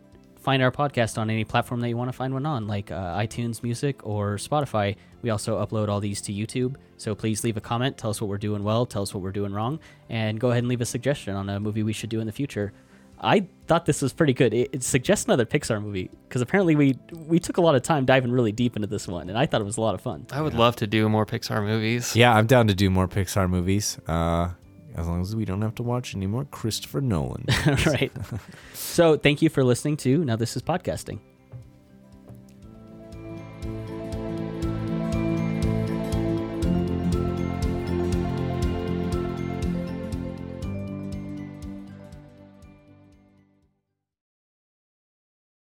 find 0.48 0.64
our 0.64 0.72
podcast 0.72 1.18
on 1.18 1.30
any 1.30 1.44
platform 1.44 1.82
that 1.82 1.90
you 1.90 1.98
want 1.98 2.08
to 2.08 2.14
find 2.14 2.34
one 2.34 2.46
on, 2.46 2.68
like 2.68 2.90
uh, 2.90 3.18
iTunes 3.18 3.62
Music 3.64 4.08
or 4.08 4.38
Spotify. 4.38 4.96
We 5.22 5.30
also 5.30 5.62
upload 5.62 5.90
all 5.90 6.00
these 6.00 6.22
to 6.22 6.32
YouTube. 6.32 6.78
So 6.96 7.14
please 7.14 7.44
leave 7.44 7.58
a 7.58 7.60
comment. 7.60 7.98
Tell 7.98 8.12
us 8.12 8.22
what 8.22 8.30
we're 8.30 8.38
doing 8.38 8.64
well. 8.64 8.86
Tell 8.86 9.02
us 9.02 9.14
what 9.14 9.22
we're 9.22 9.34
doing 9.34 9.52
wrong. 9.52 9.82
And 10.08 10.40
go 10.40 10.52
ahead 10.52 10.60
and 10.60 10.70
leave 10.70 10.80
a 10.80 10.86
suggestion 10.86 11.36
on 11.36 11.50
a 11.50 11.60
movie 11.60 11.84
we 11.84 11.92
should 11.92 12.10
do 12.10 12.22
in 12.22 12.28
the 12.28 12.32
future. 12.32 12.72
I 13.20 13.46
thought 13.68 13.86
this 13.86 14.02
was 14.02 14.14
pretty 14.14 14.32
good. 14.32 14.54
It, 14.54 14.70
it 14.72 14.84
suggests 14.84 15.26
another 15.26 15.46
Pixar 15.46 15.84
movie 15.84 16.10
because 16.30 16.42
apparently 16.42 16.78
we 16.78 16.98
we 17.12 17.40
took 17.40 17.58
a 17.58 17.62
lot 17.62 17.76
of 17.76 17.82
time 17.82 18.06
diving 18.06 18.32
really 18.32 18.54
deep 18.54 18.78
into 18.78 18.88
this 18.88 19.06
one, 19.06 19.28
and 19.28 19.38
I 19.38 19.48
thought 19.48 19.60
it 19.60 19.66
was 19.66 19.76
a 19.76 19.82
lot 19.82 19.96
of 19.96 20.02
fun. 20.02 20.28
I 20.32 20.42
would 20.42 20.54
love 20.54 20.78
to 20.78 20.88
do 20.88 21.10
more 21.10 21.26
Pixar 21.26 21.62
movies. 21.62 22.16
Yeah, 22.16 22.34
I'm 22.34 22.48
down 22.48 22.68
to 22.68 22.74
do 22.74 22.90
more 22.90 23.10
Pixar 23.10 23.50
movies. 23.50 23.98
Uh, 24.08 24.52
as 24.98 25.08
long 25.08 25.22
as 25.22 25.36
we 25.36 25.46
don't 25.46 25.62
have 25.62 25.76
to 25.76 25.84
watch 25.84 26.16
any 26.16 26.28
more 26.28 26.46
Christopher 26.46 27.02
Nolan. 27.02 27.46
right. 27.86 28.12
so 28.74 29.16
thank 29.16 29.42
you 29.42 29.50
for 29.50 29.64
listening 29.64 29.96
to 29.98 30.26
Now 30.26 30.36
This 30.36 30.56
Is 30.56 30.64
Podcasting. 30.64 31.20